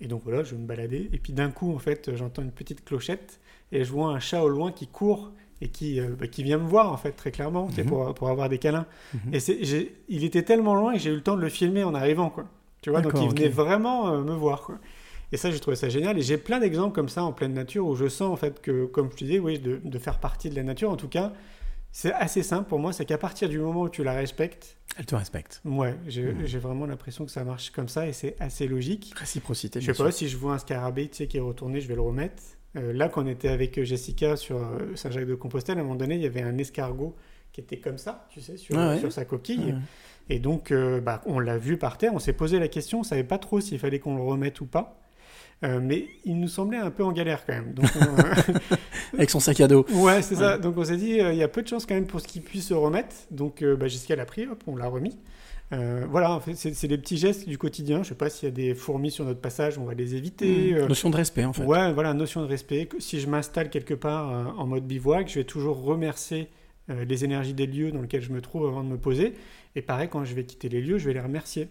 et 0.00 0.08
donc 0.08 0.22
voilà, 0.24 0.44
je 0.44 0.54
me 0.54 0.66
baladais. 0.66 1.08
Et 1.12 1.18
puis 1.18 1.32
d'un 1.32 1.50
coup, 1.50 1.74
en 1.74 1.78
fait, 1.78 2.14
j'entends 2.16 2.42
une 2.42 2.50
petite 2.52 2.84
clochette 2.84 3.38
et 3.72 3.84
je 3.84 3.90
vois 3.92 4.08
un 4.08 4.18
chat 4.20 4.42
au 4.42 4.48
loin 4.48 4.72
qui 4.72 4.86
court 4.88 5.30
et 5.62 5.68
qui, 5.68 6.00
euh, 6.00 6.08
bah, 6.18 6.26
qui 6.26 6.42
vient 6.42 6.58
me 6.58 6.66
voir, 6.68 6.92
en 6.92 6.96
fait, 6.98 7.12
très 7.12 7.30
clairement, 7.30 7.68
Mhm. 7.78 7.86
pour, 7.86 8.14
pour 8.14 8.28
avoir 8.28 8.48
des 8.50 8.58
câlins. 8.58 8.86
Mhm. 9.14 9.34
Et 9.34 9.38
il 10.10 10.24
était 10.24 10.42
tellement 10.42 10.74
loin 10.74 10.92
que 10.92 10.98
j'ai 10.98 11.10
eu 11.10 11.14
le 11.16 11.22
temps 11.22 11.36
de 11.36 11.40
le 11.42 11.48
filmer 11.48 11.82
en 11.84 11.94
arrivant, 11.94 12.28
quoi. 12.28 12.44
Tu 12.82 12.90
vois, 12.90 13.00
donc 13.00 13.14
il 13.20 13.28
venait 13.28 13.48
vraiment 13.48 14.08
euh, 14.12 14.20
me 14.22 14.32
voir, 14.34 14.62
quoi. 14.62 14.78
Et 15.32 15.36
ça, 15.36 15.50
j'ai 15.50 15.60
trouvé 15.60 15.76
ça 15.76 15.88
génial. 15.88 16.18
Et 16.18 16.22
j'ai 16.22 16.38
plein 16.38 16.58
d'exemples 16.60 16.94
comme 16.94 17.08
ça 17.08 17.22
en 17.22 17.32
pleine 17.32 17.52
nature 17.54 17.86
où 17.86 17.94
je 17.96 18.08
sens, 18.08 18.32
en 18.32 18.36
fait, 18.36 18.60
que, 18.62 18.86
comme 18.86 19.10
je 19.10 19.16
te 19.16 19.24
disais, 19.24 19.38
oui, 19.38 19.58
de, 19.58 19.80
de 19.84 19.98
faire 19.98 20.18
partie 20.20 20.48
de 20.50 20.54
la 20.56 20.62
nature, 20.62 20.90
en 20.90 20.96
tout 20.96 21.08
cas, 21.08 21.32
c'est 21.92 22.12
assez 22.12 22.42
simple 22.42 22.68
pour 22.68 22.78
moi. 22.78 22.92
C'est 22.92 23.04
qu'à 23.04 23.18
partir 23.18 23.48
du 23.48 23.58
moment 23.58 23.82
où 23.82 23.88
tu 23.88 24.02
la 24.04 24.12
respectes, 24.14 24.76
Elle 24.96 25.06
te 25.06 25.14
respecte. 25.14 25.60
Ouais, 25.64 25.94
j'ai 26.06 26.34
j'ai 26.44 26.58
vraiment 26.58 26.86
l'impression 26.86 27.24
que 27.24 27.30
ça 27.30 27.44
marche 27.44 27.70
comme 27.70 27.88
ça 27.88 28.06
et 28.06 28.12
c'est 28.12 28.36
assez 28.40 28.66
logique. 28.68 29.12
Réciprocité, 29.16 29.80
Je 29.80 29.92
sais 29.92 30.02
pas 30.02 30.10
sûr. 30.10 30.18
si 30.18 30.28
je 30.28 30.36
vois 30.36 30.54
un 30.54 30.58
scarabée 30.58 31.08
tu 31.08 31.16
sais, 31.18 31.26
qui 31.26 31.36
est 31.36 31.40
retourné, 31.40 31.80
je 31.80 31.88
vais 31.88 31.94
le 31.94 32.00
remettre. 32.02 32.42
Euh, 32.76 32.92
là, 32.92 33.08
quand 33.08 33.24
on 33.24 33.26
était 33.26 33.48
avec 33.48 33.82
Jessica 33.82 34.36
sur 34.36 34.58
euh, 34.58 34.94
Saint-Jacques-de-Compostelle, 34.94 35.78
à 35.78 35.80
un 35.80 35.84
moment 35.84 35.94
donné, 35.96 36.16
il 36.16 36.22
y 36.22 36.26
avait 36.26 36.42
un 36.42 36.56
escargot 36.58 37.14
qui 37.52 37.60
était 37.62 37.78
comme 37.78 37.96
ça, 37.98 38.26
tu 38.30 38.40
sais, 38.42 38.56
sur, 38.58 38.78
Ah 38.78 38.90
ouais. 38.90 38.98
sur 38.98 39.10
sa 39.10 39.24
coquille. 39.24 39.70
Ah 39.72 39.74
ouais. 39.76 39.82
Et 40.30 40.38
donc, 40.38 40.70
euh, 40.70 41.00
bah, 41.00 41.22
on 41.24 41.38
l'a 41.38 41.56
vu 41.56 41.78
par 41.78 41.96
terre, 41.96 42.12
on 42.14 42.18
s'est 42.18 42.34
posé 42.34 42.58
la 42.58 42.68
question, 42.68 43.00
on 43.00 43.02
savait 43.02 43.24
pas 43.24 43.38
trop 43.38 43.60
s'il 43.60 43.78
fallait 43.78 43.98
qu'on 43.98 44.16
le 44.16 44.22
remette 44.22 44.60
ou 44.60 44.66
pas. 44.66 45.00
Euh, 45.64 45.80
mais 45.82 46.06
il 46.24 46.38
nous 46.38 46.46
semblait 46.48 46.78
un 46.78 46.90
peu 46.90 47.02
en 47.02 47.10
galère 47.12 47.44
quand 47.44 47.52
même. 47.54 47.72
Donc, 47.74 47.86
on- 48.00 49.16
Avec 49.16 49.30
son 49.30 49.40
sac 49.40 49.60
à 49.60 49.66
dos. 49.66 49.84
Ouais, 49.92 50.22
c'est 50.22 50.36
ça. 50.36 50.56
Donc 50.58 50.76
on 50.78 50.84
s'est 50.84 50.96
dit, 50.96 51.20
euh, 51.20 51.32
il 51.32 51.38
y 51.38 51.42
a 51.42 51.48
peu 51.48 51.62
de 51.62 51.68
chances 51.68 51.84
quand 51.86 51.94
même 51.94 52.06
pour 52.06 52.20
ce 52.20 52.28
qu'il 52.28 52.42
puisse 52.42 52.68
se 52.68 52.74
remettre. 52.74 53.14
Donc 53.30 53.62
euh, 53.62 53.74
bah, 53.74 53.88
Jessica 53.88 54.14
l'a 54.14 54.24
pris, 54.24 54.46
hop, 54.46 54.62
on 54.66 54.76
l'a 54.76 54.86
remis. 54.86 55.16
Euh, 55.72 56.06
voilà, 56.08 56.32
en 56.32 56.40
fait, 56.40 56.54
c'est 56.54 56.86
des 56.88 56.96
petits 56.96 57.18
gestes 57.18 57.48
du 57.48 57.58
quotidien. 57.58 58.02
Je 58.02 58.10
sais 58.10 58.14
pas 58.14 58.30
s'il 58.30 58.48
y 58.48 58.52
a 58.52 58.54
des 58.54 58.74
fourmis 58.74 59.10
sur 59.10 59.24
notre 59.24 59.40
passage, 59.40 59.78
on 59.78 59.84
va 59.84 59.94
les 59.94 60.14
éviter. 60.14 60.72
Mmh. 60.74 60.86
Notion 60.86 61.10
de 61.10 61.16
respect, 61.16 61.44
en 61.44 61.52
fait. 61.52 61.64
Ouais, 61.64 61.92
voilà, 61.92 62.14
notion 62.14 62.40
de 62.40 62.46
respect. 62.46 62.88
Si 63.00 63.20
je 63.20 63.26
m'installe 63.26 63.68
quelque 63.68 63.94
part 63.94 64.54
en 64.58 64.66
mode 64.66 64.86
bivouac, 64.86 65.28
je 65.28 65.34
vais 65.40 65.44
toujours 65.44 65.82
remercier 65.82 66.48
les 66.88 67.24
énergies 67.24 67.52
des 67.52 67.66
lieux 67.66 67.92
dans 67.92 68.00
lesquels 68.00 68.22
je 68.22 68.32
me 68.32 68.40
trouve 68.40 68.66
avant 68.66 68.82
de 68.82 68.88
me 68.88 68.96
poser. 68.96 69.34
Et 69.76 69.82
pareil, 69.82 70.08
quand 70.10 70.24
je 70.24 70.34
vais 70.34 70.44
quitter 70.44 70.70
les 70.70 70.80
lieux, 70.80 70.96
je 70.96 71.06
vais 71.06 71.12
les 71.12 71.20
remercier. 71.20 71.68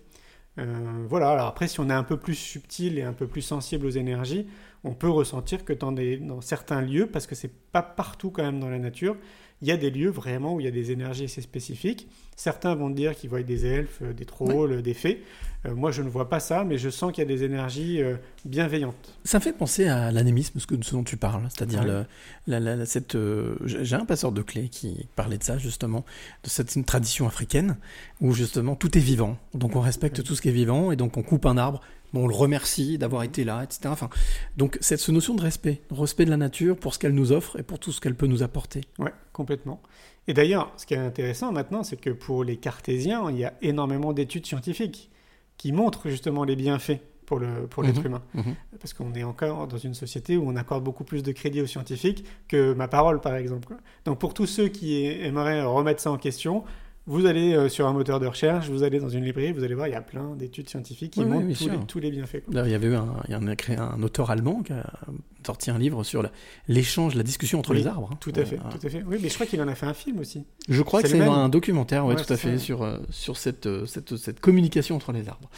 Euh, 0.59 1.05
voilà, 1.07 1.29
alors 1.31 1.47
après, 1.47 1.67
si 1.67 1.79
on 1.79 1.89
est 1.89 1.93
un 1.93 2.03
peu 2.03 2.17
plus 2.17 2.35
subtil 2.35 2.97
et 2.97 3.03
un 3.03 3.13
peu 3.13 3.27
plus 3.27 3.41
sensible 3.41 3.85
aux 3.85 3.91
énergies, 3.91 4.47
on 4.83 4.93
peut 4.93 5.09
ressentir 5.09 5.65
que 5.65 5.73
dans, 5.73 5.91
dans 5.91 6.41
certains 6.41 6.81
lieux, 6.81 7.07
parce 7.07 7.27
que 7.27 7.35
c'est 7.35 7.53
pas 7.71 7.83
partout 7.83 8.31
quand 8.31 8.43
même 8.43 8.59
dans 8.59 8.69
la 8.69 8.79
nature, 8.79 9.17
il 9.61 9.67
y 9.67 9.71
a 9.71 9.77
des 9.77 9.89
lieux 9.89 10.09
vraiment 10.09 10.55
où 10.55 10.59
il 10.59 10.65
y 10.65 10.69
a 10.69 10.71
des 10.71 10.91
énergies 10.91 11.25
assez 11.25 11.41
spécifiques. 11.41 12.07
Certains 12.35 12.75
vont 12.75 12.91
dire 12.91 13.15
qu'ils 13.15 13.29
voient 13.31 13.41
des 13.41 13.65
elfes, 13.65 13.99
euh, 14.03 14.13
des 14.13 14.25
trolls, 14.25 14.71
euh, 14.73 14.81
des 14.83 14.93
fées. 14.93 15.23
Euh, 15.65 15.73
moi, 15.73 15.89
je 15.89 16.03
ne 16.03 16.09
vois 16.09 16.29
pas 16.29 16.39
ça, 16.39 16.63
mais 16.63 16.77
je 16.77 16.89
sens 16.91 17.11
qu'il 17.11 17.23
y 17.23 17.25
a 17.25 17.27
des 17.27 17.43
énergies 17.43 17.99
euh, 17.99 18.15
bienveillantes. 18.45 19.17
Ça 19.23 19.39
me 19.39 19.43
fait 19.43 19.53
penser 19.53 19.87
à 19.87 20.11
l'anémisme, 20.11 20.59
ce, 20.59 20.67
ce 20.83 20.91
dont 20.91 21.03
tu 21.03 21.17
parles, 21.17 21.47
c'est-à-dire 21.49 21.79
Ouais. 21.81 21.87
le- 21.87 22.05
la- 22.45 22.59
la- 22.59 22.75
la- 22.75 22.85
cette. 22.85 23.15
euh, 23.15 23.55
j'ai 23.65 23.83
j'ai 23.83 23.95
un 23.95 24.05
passeur 24.05 24.31
de 24.31 24.43
clés 24.43 24.69
qui 24.69 25.07
parlait 25.15 25.39
de 25.39 25.43
ça 25.43 25.57
justement, 25.57 26.05
de 26.43 26.49
cette 26.49 26.75
une 26.75 26.85
tradition 26.85 27.25
africaine 27.25 27.77
où 28.21 28.33
justement 28.33 28.75
tout 28.75 28.95
est 28.95 29.01
vivant, 29.01 29.37
donc 29.55 29.75
on 29.75 29.81
respecte 29.81 30.23
tout 30.23 30.35
ce 30.35 30.41
qui 30.43 30.49
est 30.49 30.51
vivant 30.53 30.91
et 30.91 30.95
donc 30.95 31.17
on 31.17 31.23
coupe 31.23 31.47
un 31.47 31.57
arbre, 31.57 31.81
bon, 32.13 32.23
on 32.25 32.27
le 32.27 32.35
remercie 32.35 32.97
d'avoir 32.97 33.23
été 33.23 33.43
là, 33.43 33.63
etc. 33.63 33.81
Enfin, 33.87 34.09
donc 34.57 34.77
cette 34.81 34.99
ce 34.99 35.11
notion 35.11 35.35
de 35.35 35.41
respect, 35.41 35.81
respect 35.91 36.25
de 36.25 36.29
la 36.29 36.37
nature 36.37 36.75
pour 36.77 36.93
ce 36.93 36.99
qu'elle 36.99 37.13
nous 37.13 37.31
offre 37.31 37.59
et 37.59 37.63
pour 37.63 37.79
tout 37.79 37.91
ce 37.91 38.01
qu'elle 38.01 38.15
peut 38.15 38.27
nous 38.27 38.43
apporter. 38.43 38.81
Ouais, 38.99 39.13
complètement. 39.33 39.81
Et 40.27 40.33
d'ailleurs, 40.33 40.71
ce 40.77 40.85
qui 40.85 40.93
est 40.93 40.97
intéressant 40.97 41.51
maintenant, 41.51 41.83
c'est 41.83 41.99
que 41.99 42.09
pour 42.09 42.43
les 42.43 42.57
cartésiens, 42.57 43.29
il 43.31 43.37
y 43.37 43.45
a 43.45 43.53
énormément 43.61 44.11
d'études 44.13 44.45
scientifiques 44.45 45.09
qui 45.57 45.71
montrent 45.71 46.09
justement 46.09 46.43
les 46.43 46.55
bienfaits 46.55 46.99
pour 47.25 47.39
le 47.39 47.67
pour 47.67 47.83
l'être 47.83 47.99
Mhm, 47.99 48.05
humain. 48.05 48.21
mhm. 48.35 48.55
Parce 48.79 48.93
qu'on 48.93 49.13
est 49.13 49.23
encore 49.23 49.67
dans 49.67 49.77
une 49.77 49.93
société 49.93 50.37
où 50.37 50.47
on 50.47 50.55
accorde 50.55 50.83
beaucoup 50.83 51.03
plus 51.03 51.23
de 51.23 51.31
crédit 51.31 51.61
aux 51.61 51.67
scientifiques 51.67 52.23
que 52.47 52.73
ma 52.73 52.87
parole, 52.87 53.19
par 53.21 53.35
exemple. 53.35 53.75
Donc 54.05 54.19
pour 54.19 54.33
tous 54.33 54.45
ceux 54.45 54.67
qui 54.69 55.03
aimeraient 55.05 55.63
remettre 55.63 56.01
ça 56.01 56.11
en 56.11 56.17
question, 56.17 56.63
vous 57.07 57.25
allez 57.25 57.53
euh, 57.53 57.69
sur 57.69 57.87
un 57.87 57.93
moteur 57.93 58.19
de 58.19 58.27
recherche, 58.27 58.69
vous 58.69 58.83
allez 58.83 58.99
dans 58.99 59.09
une 59.09 59.23
librairie, 59.23 59.53
vous 59.53 59.63
allez 59.63 59.73
voir, 59.73 59.87
il 59.87 59.91
y 59.91 59.95
a 59.95 60.01
plein 60.01 60.35
d'études 60.35 60.69
scientifiques 60.69 61.13
qui 61.13 61.21
Oui, 61.21 61.25
montrent 61.25 61.57
tous, 61.57 61.69
les, 61.69 61.77
tous 61.87 61.99
les 61.99 62.11
bienfaits. 62.11 62.43
quoi. 62.45 62.61
Il 62.65 62.71
y 62.71 62.75
avait 62.75 62.87
eu 62.87 62.95
un, 62.95 63.07
il 63.27 63.31
y 63.31 63.33
a 63.33 63.37
un, 63.37 63.47
écrit- 63.47 63.75
un 63.77 64.01
auteur 64.03 64.29
allemand 64.29 64.61
qui 64.61 64.73
a 64.73 64.85
sorti 65.45 65.71
un 65.71 65.77
livre 65.79 66.03
sur 66.03 66.29
l'échange, 66.67 67.15
la 67.15 67.23
discussion 67.23 67.59
entre 67.59 67.71
Oui, 67.71 67.77
les 67.77 67.87
arbres. 67.87 68.09
hein. 68.11 68.17
Tout 68.19 68.33
à 68.35 68.43
fait, 68.45 68.55
Euh, 68.57 68.69
tout 68.77 68.85
à 68.85 68.89
fait. 68.89 69.03
Oui, 69.07 69.17
mais 69.21 69.29
je 69.29 69.33
crois 69.33 69.45
qu'il 69.45 69.61
en 69.61 69.67
a 69.67 69.75
fait 69.75 69.85
un 69.85 69.93
film 69.93 70.19
aussi. 70.19 70.43
Je 70.67 70.81
crois 70.81 71.01
que 71.01 71.07
c'est 71.07 71.21
un 71.21 71.49
documentaire, 71.49 72.05
ouais, 72.05 72.15
Ouais, 72.15 72.21
tout 72.23 72.31
à 72.33 72.37
fait, 72.37 72.57
ça. 72.57 72.63
sur, 72.63 72.83
euh, 72.83 72.97
sur 73.09 73.37
cette, 73.37 73.65
euh, 73.65 73.85
cette, 73.85 74.17
cette 74.17 74.39
communication 74.41 74.95
entre 74.95 75.13
les 75.13 75.29
arbres. 75.29 75.49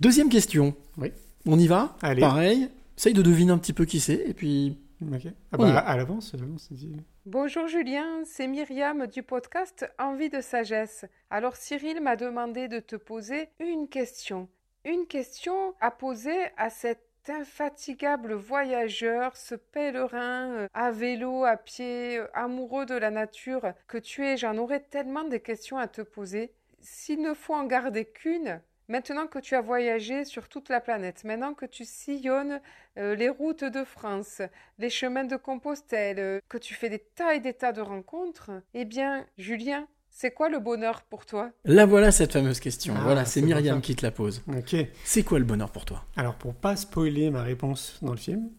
Deuxième 0.00 0.28
question. 0.28 0.74
Oui. 0.98 1.08
On 1.46 1.58
y 1.58 1.66
va? 1.66 1.96
Allez. 2.02 2.20
Pareil. 2.20 2.68
Essaye 2.98 3.14
de 3.14 3.22
deviner 3.22 3.52
un 3.52 3.58
petit 3.58 3.72
peu 3.72 3.86
qui 3.86 3.98
c'est, 4.00 4.22
et 4.28 4.34
puis. 4.34 4.76
Ok. 5.02 5.28
Ah 5.52 5.56
On 5.58 5.72
bah, 5.72 5.78
à 5.78 5.96
l'avance, 5.96 6.34
à 6.34 6.36
l'avance, 6.36 6.66
c'est 6.68 6.74
dit. 6.74 6.94
Bonjour 7.24 7.66
Julien, 7.66 8.22
c'est 8.26 8.46
Myriam 8.46 9.06
du 9.06 9.22
podcast 9.22 9.90
Envie 9.98 10.28
de 10.28 10.42
sagesse. 10.42 11.06
Alors 11.30 11.56
Cyril 11.56 12.02
m'a 12.02 12.16
demandé 12.16 12.68
de 12.68 12.80
te 12.80 12.96
poser 12.96 13.48
une 13.60 13.88
question. 13.88 14.48
Une 14.84 15.06
question 15.06 15.74
à 15.80 15.90
poser 15.90 16.36
à 16.58 16.68
cet 16.68 17.00
infatigable 17.28 18.34
voyageur, 18.34 19.36
ce 19.36 19.54
pèlerin 19.54 20.50
euh, 20.50 20.68
à 20.74 20.90
vélo, 20.90 21.44
à 21.44 21.56
pied, 21.56 22.18
euh, 22.18 22.26
amoureux 22.34 22.84
de 22.84 22.94
la 22.94 23.10
nature 23.10 23.72
que 23.88 23.98
tu 23.98 24.26
es. 24.26 24.36
J'en 24.36 24.58
aurais 24.58 24.80
tellement 24.80 25.24
des 25.24 25.40
questions 25.40 25.78
à 25.78 25.88
te 25.88 26.02
poser. 26.02 26.52
S'il 26.80 27.22
ne 27.22 27.32
faut 27.32 27.54
en 27.54 27.64
garder 27.64 28.04
qu'une, 28.04 28.60
Maintenant 28.90 29.28
que 29.28 29.38
tu 29.38 29.54
as 29.54 29.60
voyagé 29.60 30.24
sur 30.24 30.48
toute 30.48 30.68
la 30.68 30.80
planète, 30.80 31.22
maintenant 31.22 31.54
que 31.54 31.64
tu 31.64 31.84
sillonnes 31.84 32.60
euh, 32.98 33.14
les 33.14 33.28
routes 33.28 33.62
de 33.62 33.84
France, 33.84 34.42
les 34.80 34.90
chemins 34.90 35.22
de 35.22 35.36
Compostelle, 35.36 36.18
euh, 36.18 36.40
que 36.48 36.58
tu 36.58 36.74
fais 36.74 36.88
des 36.88 36.98
tas 36.98 37.36
et 37.36 37.38
des 37.38 37.52
tas 37.52 37.70
de 37.70 37.80
rencontres, 37.80 38.50
eh 38.74 38.84
bien, 38.84 39.24
Julien, 39.38 39.86
c'est 40.10 40.32
quoi 40.32 40.48
le 40.48 40.58
bonheur 40.58 41.02
pour 41.02 41.24
toi? 41.24 41.52
Là 41.64 41.86
voilà 41.86 42.10
cette 42.10 42.32
fameuse 42.32 42.58
question. 42.58 42.94
Ah, 42.96 43.02
voilà, 43.04 43.24
c'est 43.26 43.42
Myriam 43.42 43.80
qui 43.80 43.94
te 43.94 44.04
la 44.04 44.10
pose. 44.10 44.42
Ok. 44.48 44.74
C'est 45.04 45.22
quoi 45.22 45.38
le 45.38 45.44
bonheur 45.44 45.70
pour 45.70 45.84
toi? 45.84 46.04
Alors, 46.16 46.34
pour 46.34 46.56
pas 46.56 46.74
spoiler 46.74 47.30
ma 47.30 47.44
réponse 47.44 47.96
dans 48.02 48.10
le 48.10 48.18
film, 48.18 48.50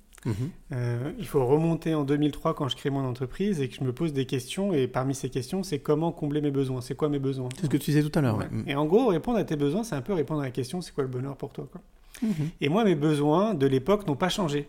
Euh, 0.71 1.11
il 1.17 1.25
faut 1.27 1.45
remonter 1.45 1.95
en 1.95 2.03
2003 2.03 2.53
quand 2.53 2.67
je 2.67 2.75
crée 2.75 2.89
mon 2.89 3.03
entreprise 3.05 3.59
et 3.61 3.67
que 3.69 3.75
je 3.75 3.83
me 3.83 3.91
pose 3.93 4.13
des 4.13 4.25
questions. 4.25 4.73
Et 4.73 4.87
parmi 4.87 5.15
ces 5.15 5.29
questions, 5.29 5.63
c'est 5.63 5.79
comment 5.79 6.11
combler 6.11 6.41
mes 6.41 6.51
besoins 6.51 6.81
C'est 6.81 6.95
quoi 6.95 7.09
mes 7.09 7.19
besoins 7.19 7.49
C'est 7.55 7.65
ce 7.65 7.69
que 7.69 7.77
tu 7.77 7.91
disais 7.91 8.07
tout 8.07 8.17
à 8.17 8.21
l'heure. 8.21 8.37
Ouais. 8.37 8.45
ouais. 8.45 8.63
Mm. 8.63 8.69
Et 8.69 8.75
en 8.75 8.85
gros, 8.85 9.07
répondre 9.07 9.37
à 9.39 9.43
tes 9.43 9.55
besoins, 9.55 9.83
c'est 9.83 9.95
un 9.95 10.01
peu 10.01 10.13
répondre 10.13 10.41
à 10.41 10.45
la 10.45 10.51
question 10.51 10.81
c'est 10.81 10.93
quoi 10.93 11.03
le 11.03 11.09
bonheur 11.09 11.35
pour 11.37 11.51
toi 11.53 11.67
quoi. 11.71 11.81
Mhm. 12.21 12.49
Et 12.59 12.69
moi, 12.69 12.83
mes 12.83 12.93
besoins 12.95 13.53
de 13.55 13.65
l'époque 13.65 14.05
n'ont 14.05 14.15
pas 14.15 14.29
changé. 14.29 14.67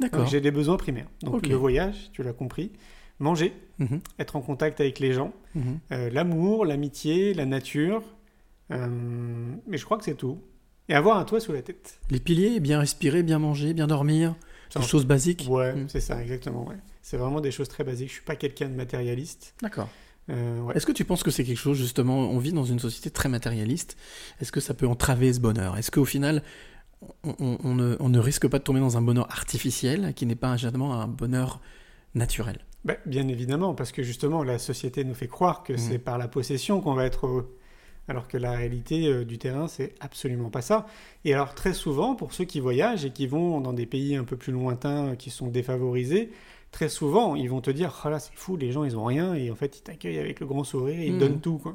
D'accord. 0.00 0.26
J'ai 0.26 0.40
des 0.40 0.50
besoins 0.50 0.76
primaires. 0.78 1.08
Donc 1.22 1.46
le 1.46 1.54
voyage, 1.54 2.10
tu 2.12 2.22
l'as 2.22 2.32
compris, 2.32 2.70
manger, 3.18 3.52
Mhm. 3.78 4.00
être 4.18 4.36
en 4.36 4.40
contact 4.40 4.80
avec 4.80 5.00
les 5.00 5.12
gens, 5.12 5.32
Mhm. 5.54 5.78
euh, 5.92 6.10
l'amour, 6.10 6.64
l'amitié, 6.64 7.34
la 7.34 7.44
nature. 7.46 8.02
euh, 8.70 8.88
mais 9.66 9.76
je 9.76 9.84
crois 9.84 9.98
que 9.98 10.04
c'est 10.04 10.14
tout. 10.16 10.38
Et 10.88 10.94
avoir 10.94 11.18
un 11.18 11.24
toit 11.24 11.38
sous 11.40 11.52
la 11.52 11.60
tête. 11.60 11.98
Les 12.10 12.18
piliers, 12.20 12.60
bien 12.60 12.78
respirer, 12.78 13.22
bien 13.22 13.38
manger, 13.38 13.74
bien 13.74 13.86
dormir, 13.86 14.34
des 14.80 14.86
choses 14.86 15.04
basiques. 15.06 15.46
Ouais, 15.48 15.72
Mm. 15.74 15.88
c'est 15.88 16.00
ça, 16.00 16.20
exactement. 16.22 16.66
Ouais. 16.66 16.76
C'est 17.02 17.16
vraiment 17.16 17.40
des 17.40 17.50
choses 17.50 17.68
très 17.68 17.84
basiques. 17.84 18.08
Je 18.08 18.14
suis 18.14 18.22
pas 18.24 18.36
quelqu'un 18.36 18.68
de 18.68 18.74
matérialiste. 18.74 19.54
D'accord. 19.62 19.88
Euh, 20.30 20.60
ouais. 20.60 20.74
Est-ce 20.76 20.86
que 20.86 20.92
tu 20.92 21.04
penses 21.04 21.22
que 21.22 21.30
c'est 21.30 21.44
quelque 21.44 21.58
chose, 21.58 21.76
justement, 21.78 22.18
on 22.30 22.38
vit 22.38 22.52
dans 22.52 22.64
une 22.64 22.78
société 22.78 23.10
très 23.10 23.28
matérialiste, 23.28 23.96
est-ce 24.40 24.52
que 24.52 24.60
ça 24.60 24.72
peut 24.74 24.86
entraver 24.88 25.32
ce 25.32 25.40
bonheur? 25.40 25.76
Est-ce 25.76 25.90
qu'au 25.90 26.04
final, 26.06 26.42
on, 27.22 27.34
on- 27.38 27.58
on 27.62 27.74
ne, 27.74 27.96
on 28.00 28.08
ne 28.08 28.18
risque 28.18 28.48
pas 28.48 28.58
de 28.58 28.64
tomber 28.64 28.80
dans 28.80 28.96
un 28.96 29.02
bonheur 29.02 29.30
artificiel 29.30 30.14
qui 30.14 30.24
n'est 30.24 30.34
pas 30.36 30.56
justement 30.56 30.94
un 31.00 31.06
bonheur 31.08 31.60
naturel? 32.14 32.58
Bah, 32.86 32.94
bien 33.06 33.28
évidemment, 33.28 33.74
parce 33.74 33.92
que 33.92 34.02
justement, 34.02 34.42
la 34.44 34.58
société 34.58 35.04
nous 35.04 35.14
fait 35.14 35.28
croire 35.28 35.62
que 35.62 35.72
Mhm. 35.74 35.78
c'est 35.78 35.98
par 35.98 36.16
la 36.18 36.28
possession 36.28 36.80
qu'on 36.80 36.94
va 36.94 37.04
être 37.04 37.26
heureux. 37.26 37.56
Alors 38.08 38.28
que 38.28 38.36
la 38.36 38.52
réalité 38.52 39.06
euh, 39.08 39.24
du 39.24 39.38
terrain, 39.38 39.66
c'est 39.68 39.94
absolument 40.00 40.50
pas 40.50 40.60
ça. 40.62 40.86
Et 41.24 41.32
alors, 41.34 41.54
très 41.54 41.72
souvent, 41.72 42.14
pour 42.14 42.34
ceux 42.34 42.44
qui 42.44 42.60
voyagent 42.60 43.04
et 43.06 43.10
qui 43.10 43.26
vont 43.26 43.60
dans 43.60 43.72
des 43.72 43.86
pays 43.86 44.14
un 44.16 44.24
peu 44.24 44.36
plus 44.36 44.52
lointains, 44.52 45.16
qui 45.16 45.30
sont 45.30 45.48
défavorisés, 45.48 46.30
très 46.70 46.88
souvent, 46.90 47.34
ils 47.34 47.48
vont 47.48 47.60
te 47.62 47.70
dire 47.70 48.02
Oh 48.04 48.10
là, 48.10 48.18
c'est 48.20 48.34
fou, 48.34 48.56
les 48.56 48.72
gens, 48.72 48.84
ils 48.84 48.96
ont 48.98 49.04
rien, 49.04 49.34
et 49.34 49.50
en 49.50 49.54
fait, 49.54 49.78
ils 49.78 49.82
t'accueillent 49.82 50.18
avec 50.18 50.40
le 50.40 50.46
grand 50.46 50.64
sourire, 50.64 51.00
ils 51.00 51.12
te 51.12 51.12
Mhm. 51.12 51.18
donnent 51.18 51.40
tout, 51.40 51.58
quoi. 51.58 51.74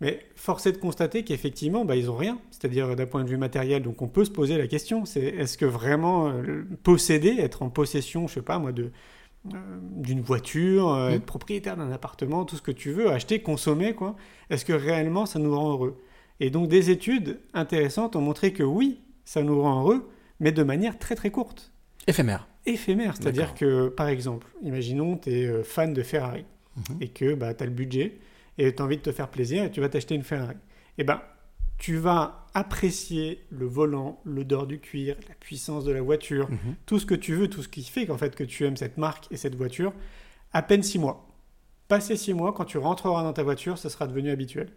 Mais 0.00 0.20
force 0.36 0.66
est 0.66 0.72
de 0.72 0.78
constater 0.78 1.22
qu'effectivement, 1.24 1.84
bah, 1.84 1.96
ils 1.96 2.10
ont 2.10 2.16
rien, 2.16 2.38
c'est-à-dire 2.50 2.96
d'un 2.96 3.06
point 3.06 3.24
de 3.24 3.28
vue 3.30 3.36
matériel. 3.36 3.82
Donc 3.82 4.02
on 4.02 4.08
peut 4.08 4.24
se 4.24 4.30
poser 4.30 4.58
la 4.58 4.66
question, 4.66 5.04
c'est 5.04 5.22
est-ce 5.22 5.56
que 5.56 5.64
vraiment 5.66 6.28
euh, 6.28 6.64
posséder, 6.82 7.36
être 7.38 7.62
en 7.62 7.70
possession, 7.70 8.26
je 8.26 8.34
sais 8.34 8.42
pas 8.42 8.58
moi, 8.58 8.72
de 8.72 8.90
d'une 9.44 10.20
voiture, 10.22 10.88
euh, 10.92 11.08
Mhm. 11.10 11.14
être 11.16 11.26
propriétaire 11.26 11.76
d'un 11.76 11.90
appartement, 11.92 12.44
tout 12.44 12.56
ce 12.56 12.62
que 12.62 12.70
tu 12.70 12.92
veux, 12.92 13.10
acheter, 13.10 13.40
consommer, 13.42 13.92
quoi. 13.94 14.16
Est-ce 14.50 14.64
que 14.64 14.72
réellement 14.72 15.26
ça 15.26 15.38
nous 15.38 15.54
rend 15.54 15.70
heureux? 15.72 16.00
Et 16.40 16.50
donc 16.50 16.68
des 16.68 16.90
études 16.90 17.38
intéressantes 17.52 18.16
ont 18.16 18.20
montré 18.20 18.52
que 18.52 18.62
oui, 18.62 19.00
ça 19.24 19.42
nous 19.42 19.60
rend 19.60 19.80
heureux, 19.82 20.08
mais 20.40 20.50
de 20.52 20.62
manière 20.62 20.98
très 20.98 21.14
très 21.14 21.30
courte 21.30 21.72
Éphémère. 22.06 22.48
éphémère. 22.66 23.14
C'est-à-dire 23.16 23.54
que, 23.54 23.88
par 23.88 24.08
exemple, 24.08 24.46
imaginons 24.62 25.16
tu 25.16 25.30
es 25.30 25.62
fan 25.62 25.92
de 25.94 26.02
Ferrari 26.02 26.44
Mhm. 26.76 26.96
et 27.02 27.08
que 27.08 27.34
bah, 27.34 27.54
tu 27.54 27.62
as 27.62 27.66
le 27.66 27.72
budget 27.72 28.18
et 28.58 28.74
tu 28.74 28.82
as 28.82 28.84
envie 28.84 28.96
de 28.96 29.02
te 29.02 29.12
faire 29.12 29.28
plaisir 29.28 29.64
et 29.64 29.70
tu 29.70 29.80
vas 29.80 29.88
t'acheter 29.88 30.14
une 30.14 30.22
Ferrari. 30.24 30.56
Et 30.98 31.04
ben, 31.04 31.20
tu 31.84 31.98
vas 31.98 32.46
apprécier 32.54 33.44
le 33.50 33.66
volant, 33.66 34.18
l'odeur 34.24 34.66
du 34.66 34.80
cuir, 34.80 35.16
la 35.28 35.34
puissance 35.34 35.84
de 35.84 35.92
la 35.92 36.00
voiture, 36.00 36.48
Mhm. 36.48 36.76
tout 36.86 36.98
ce 36.98 37.04
que 37.04 37.14
tu 37.14 37.34
veux, 37.34 37.48
tout 37.48 37.62
ce 37.62 37.68
qui 37.68 37.82
fait 37.84 38.06
qu'en 38.06 38.16
fait 38.16 38.34
que 38.34 38.42
tu 38.42 38.64
aimes 38.64 38.78
cette 38.78 38.96
marque 38.96 39.26
et 39.30 39.36
cette 39.36 39.54
voiture, 39.54 39.92
à 40.54 40.62
peine 40.62 40.82
six 40.82 40.98
mois. 40.98 41.28
Passé 41.88 42.16
six 42.16 42.32
mois, 42.32 42.54
quand 42.54 42.64
tu 42.64 42.78
rentreras 42.78 43.22
dans 43.22 43.34
ta 43.34 43.42
voiture, 43.42 43.76
ce 43.76 43.90
sera 43.90 44.06
devenu 44.06 44.30
habituel. 44.30 44.70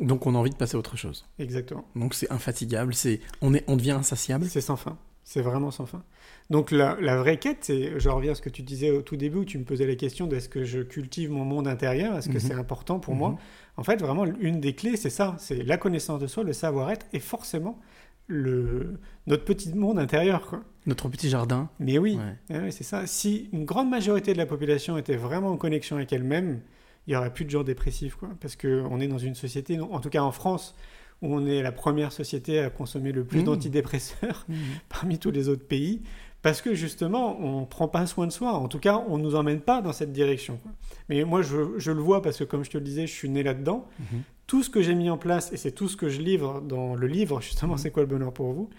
Donc 0.00 0.26
on 0.26 0.34
a 0.34 0.38
envie 0.38 0.48
de 0.48 0.56
passer 0.56 0.76
à 0.76 0.78
autre 0.78 0.96
chose. 0.96 1.26
Exactement. 1.38 1.84
Donc 1.94 2.14
c'est 2.14 2.32
infatigable, 2.32 2.94
c'est 2.94 3.20
on, 3.42 3.52
est, 3.52 3.64
on 3.68 3.76
devient 3.76 3.90
insatiable. 3.90 4.46
C'est 4.46 4.62
sans 4.62 4.76
fin. 4.76 4.96
C'est 5.28 5.40
vraiment 5.42 5.72
sans 5.72 5.86
fin. 5.86 6.04
Donc 6.50 6.70
la, 6.70 6.96
la 7.00 7.16
vraie 7.16 7.36
quête, 7.38 7.58
c'est, 7.62 7.98
je 7.98 8.08
reviens 8.08 8.30
à 8.30 8.34
ce 8.36 8.40
que 8.42 8.48
tu 8.48 8.62
disais 8.62 8.92
au 8.92 9.02
tout 9.02 9.16
début 9.16 9.38
où 9.38 9.44
tu 9.44 9.58
me 9.58 9.64
posais 9.64 9.84
la 9.84 9.96
question 9.96 10.28
de 10.28 10.36
est-ce 10.36 10.48
que 10.48 10.64
je 10.64 10.78
cultive 10.82 11.32
mon 11.32 11.44
monde 11.44 11.66
intérieur, 11.66 12.16
est-ce 12.16 12.28
que 12.28 12.34
Mhm. 12.34 12.40
c'est 12.40 12.54
important 12.54 13.00
pour 13.00 13.14
Mhm. 13.14 13.18
moi 13.18 13.38
En 13.76 13.82
fait, 13.82 14.00
vraiment, 14.00 14.24
une 14.24 14.60
des 14.60 14.74
clés, 14.74 14.96
c'est 14.96 15.10
ça, 15.10 15.34
c'est 15.38 15.64
la 15.64 15.78
connaissance 15.78 16.20
de 16.20 16.28
soi, 16.28 16.44
le 16.44 16.52
savoir-être 16.52 17.06
et 17.12 17.18
forcément 17.18 17.80
le, 18.28 19.00
notre 19.26 19.44
petit 19.44 19.74
monde 19.74 19.98
intérieur. 19.98 20.46
Quoi. 20.46 20.62
Notre 20.86 21.08
petit 21.08 21.28
jardin. 21.28 21.68
Mais 21.80 21.98
oui, 21.98 22.16
Ouais. 22.50 22.60
oui, 22.60 22.70
c'est 22.72 22.84
ça. 22.84 23.04
Si 23.08 23.48
une 23.52 23.64
grande 23.64 23.90
majorité 23.90 24.32
de 24.32 24.38
la 24.38 24.46
population 24.46 24.96
était 24.96 25.16
vraiment 25.16 25.50
en 25.50 25.56
connexion 25.56 25.96
avec 25.96 26.12
elle-même, 26.12 26.60
il 27.06 27.10
n'y 27.10 27.16
aurait 27.16 27.32
plus 27.32 27.44
de 27.44 27.50
gens 27.50 27.64
dépressifs. 27.64 28.14
Quoi. 28.14 28.28
Parce 28.40 28.54
qu'on 28.56 29.00
est 29.00 29.08
dans 29.08 29.18
une 29.18 29.34
société, 29.34 29.78
en 29.80 29.98
tout 30.00 30.08
cas 30.10 30.22
en 30.22 30.32
France, 30.32 30.76
où 31.22 31.34
on 31.34 31.46
est 31.46 31.62
la 31.62 31.72
première 31.72 32.12
société 32.12 32.58
à 32.58 32.70
consommer 32.70 33.12
le 33.12 33.24
plus 33.24 33.40
Mmh. 33.40 33.44
d'antidépresseurs 33.44 34.44
Mmh. 34.48 34.54
parmi 34.88 35.18
tous 35.18 35.30
les 35.30 35.48
autres 35.48 35.66
pays, 35.66 36.02
parce 36.42 36.60
que 36.62 36.74
justement, 36.74 37.40
on 37.40 37.64
prend 37.64 37.88
pas 37.88 38.06
soin 38.06 38.26
de 38.26 38.32
soi. 38.32 38.52
En 38.52 38.68
tout 38.68 38.78
cas, 38.78 39.02
on 39.08 39.18
nous 39.18 39.34
emmène 39.34 39.60
pas 39.60 39.82
dans 39.82 39.92
cette 39.92 40.12
direction. 40.12 40.60
Mais 41.08 41.24
moi, 41.24 41.42
je, 41.42 41.78
je 41.78 41.90
le 41.90 42.00
vois 42.00 42.22
parce 42.22 42.38
que, 42.38 42.44
comme 42.44 42.64
je 42.64 42.70
te 42.70 42.78
le 42.78 42.84
disais, 42.84 43.06
je 43.06 43.12
suis 43.12 43.28
né 43.28 43.42
là-dedans. 43.42 43.88
Mhm. 43.98 44.22
Tout 44.46 44.62
ce 44.62 44.70
que 44.70 44.80
j'ai 44.80 44.94
mis 44.94 45.10
en 45.10 45.18
place, 45.18 45.52
et 45.52 45.56
c'est 45.56 45.72
tout 45.72 45.88
ce 45.88 45.96
que 45.96 46.08
je 46.08 46.20
livre 46.20 46.60
dans 46.60 46.94
le 46.94 47.06
livre, 47.08 47.40
justement, 47.40 47.76
c'est 47.76 47.90
quoi 47.90 48.02
le 48.04 48.08
bonheur 48.08 48.32
pour 48.32 48.52
vous? 48.52 48.70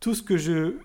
Tout 0.00 0.14
ce 0.14 0.22
que 0.22 0.38
je 0.38 0.76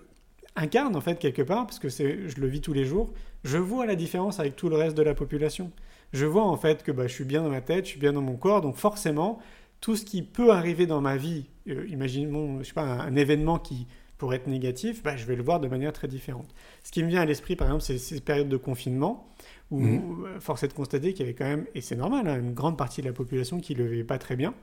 incarne, 0.54 0.96
en 0.96 1.00
fait, 1.00 1.18
quelque 1.18 1.40
part, 1.42 1.66
parce 1.66 1.78
que 1.78 1.88
je 1.88 2.40
le 2.40 2.46
vis 2.46 2.60
tous 2.60 2.72
les 2.74 2.84
jours, 2.84 3.10
je 3.44 3.56
vois 3.56 3.86
la 3.86 3.94
différence 3.94 4.38
avec 4.38 4.54
tout 4.56 4.68
le 4.68 4.76
reste 4.76 4.96
de 4.96 5.02
la 5.02 5.14
population. 5.14 5.70
Je 6.12 6.26
vois, 6.26 6.44
en 6.44 6.56
fait, 6.56 6.82
que 6.82 6.92
bah, 6.92 7.06
je 7.06 7.14
suis 7.14 7.24
bien 7.24 7.42
dans 7.42 7.48
ma 7.48 7.60
tête, 7.62 7.86
je 7.86 7.90
suis 7.92 8.00
bien 8.00 8.12
dans 8.12 8.20
mon 8.20 8.36
corps, 8.36 8.60
donc 8.60 8.76
forcément, 8.76 9.38
tout 9.80 9.96
ce 9.96 10.04
qui 10.04 10.22
peut 10.22 10.50
arriver 10.52 10.86
dans 10.86 11.00
ma 11.00 11.16
vie, 11.16 11.46
euh, 11.68 11.86
imaginons, 11.88 12.58
je 12.60 12.68
sais 12.68 12.74
pas, 12.74 12.82
un, 12.82 13.00
un 13.00 13.16
événement 13.16 13.58
qui 13.58 13.86
pourrait 14.16 14.36
être 14.36 14.48
négatif, 14.48 15.02
bah, 15.02 15.16
je 15.16 15.24
vais 15.26 15.36
le 15.36 15.42
voir 15.42 15.60
de 15.60 15.68
manière 15.68 15.92
très 15.92 16.08
différente. 16.08 16.52
Ce 16.82 16.90
qui 16.90 17.02
me 17.04 17.08
vient 17.08 17.20
à 17.20 17.24
l'esprit, 17.24 17.54
par 17.54 17.68
exemple, 17.68 17.84
c'est 17.84 17.98
ces 17.98 18.20
périodes 18.20 18.48
de 18.48 18.56
confinement 18.56 19.28
où 19.70 19.84
euh, 19.84 20.40
force 20.40 20.64
est 20.64 20.68
de 20.68 20.72
constater 20.72 21.12
qu'il 21.12 21.20
y 21.20 21.28
avait 21.28 21.34
quand 21.34 21.44
même, 21.44 21.66
et 21.74 21.80
c'est 21.80 21.94
normal, 21.94 22.26
hein, 22.26 22.40
une 22.40 22.54
grande 22.54 22.76
partie 22.76 23.00
de 23.00 23.06
la 23.06 23.12
population 23.12 23.60
qui 23.60 23.74
ne 23.74 23.78
le 23.78 23.86
vivait 23.86 24.04
pas 24.04 24.18
très 24.18 24.34
bien. 24.34 24.54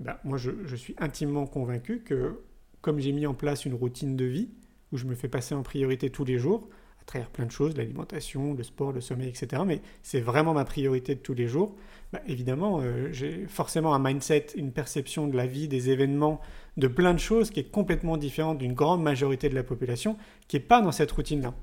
Bah, 0.00 0.20
moi, 0.24 0.36
je, 0.36 0.50
je 0.64 0.76
suis 0.76 0.94
intimement 0.98 1.46
convaincu 1.46 2.00
que 2.00 2.40
comme 2.80 2.98
j'ai 2.98 3.12
mis 3.12 3.26
en 3.26 3.34
place 3.34 3.64
une 3.64 3.74
routine 3.74 4.16
de 4.16 4.24
vie 4.24 4.50
où 4.90 4.96
je 4.98 5.06
me 5.06 5.14
fais 5.14 5.28
passer 5.28 5.54
en 5.54 5.62
priorité 5.62 6.10
tous 6.10 6.24
les 6.24 6.38
jours, 6.38 6.68
à 7.02 7.04
travers 7.04 7.28
plein 7.30 7.46
de 7.46 7.50
choses, 7.50 7.76
l'alimentation, 7.76 8.54
le 8.54 8.62
sport, 8.62 8.92
le 8.92 9.00
sommeil, 9.00 9.28
etc. 9.28 9.62
Mais 9.66 9.82
c'est 10.02 10.20
vraiment 10.20 10.54
ma 10.54 10.64
priorité 10.64 11.14
de 11.14 11.20
tous 11.20 11.34
les 11.34 11.48
jours. 11.48 11.74
Bah, 12.12 12.20
évidemment, 12.26 12.80
euh, 12.80 13.08
j'ai 13.12 13.46
forcément 13.48 13.94
un 13.94 13.98
mindset, 13.98 14.46
une 14.56 14.72
perception 14.72 15.26
de 15.26 15.36
la 15.36 15.46
vie, 15.46 15.66
des 15.66 15.90
événements, 15.90 16.40
de 16.76 16.86
plein 16.86 17.12
de 17.12 17.18
choses 17.18 17.50
qui 17.50 17.60
est 17.60 17.70
complètement 17.70 18.16
différente 18.16 18.58
d'une 18.58 18.74
grande 18.74 19.02
majorité 19.02 19.48
de 19.48 19.54
la 19.54 19.64
population 19.64 20.16
qui 20.46 20.56
n'est 20.56 20.62
pas 20.62 20.80
dans 20.80 20.92
cette 20.92 21.10
routine-là. 21.10 21.54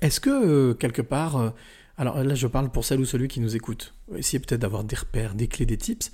Est-ce 0.00 0.20
que, 0.20 0.30
euh, 0.30 0.74
quelque 0.74 1.02
part, 1.02 1.36
euh, 1.36 1.50
alors 1.96 2.22
là 2.22 2.34
je 2.34 2.46
parle 2.46 2.70
pour 2.70 2.84
celle 2.84 3.00
ou 3.00 3.04
celui 3.04 3.28
qui 3.28 3.40
nous 3.40 3.56
écoute, 3.56 3.94
essayez 4.16 4.38
peut-être 4.38 4.60
d'avoir 4.60 4.84
des 4.84 4.96
repères, 4.96 5.34
des 5.34 5.48
clés, 5.48 5.66
des 5.66 5.76
tips, 5.76 6.10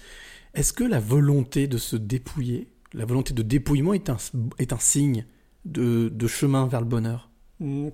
est-ce 0.55 0.73
que 0.73 0.85
la 0.85 1.01
volonté 1.01 1.67
de 1.69 1.79
se 1.79 1.97
dépouiller, 1.97 2.69
la 2.93 3.05
volonté 3.05 3.35
de 3.35 3.43
dépouillement 3.43 3.93
est 3.93 4.09
un, 4.09 4.17
est 4.59 4.73
un 4.73 4.79
signe 4.79 5.27
de, 5.65 6.09
de 6.09 6.27
chemin 6.27 6.67
vers 6.67 6.81
le 6.81 6.87
bonheur? 6.87 7.31
Hmm, 7.61 7.89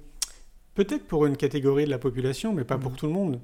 Peut-être 0.75 1.05
pour 1.07 1.27
une 1.27 1.37
catégorie 1.37 1.85
de 1.85 1.91
la 1.91 1.99
population, 1.99 2.53
mais 2.55 2.65
pas 2.65 2.77
Mm. 2.77 2.81
pour 2.81 2.93
tout 2.97 3.07
le 3.07 3.13
monde. 3.13 3.41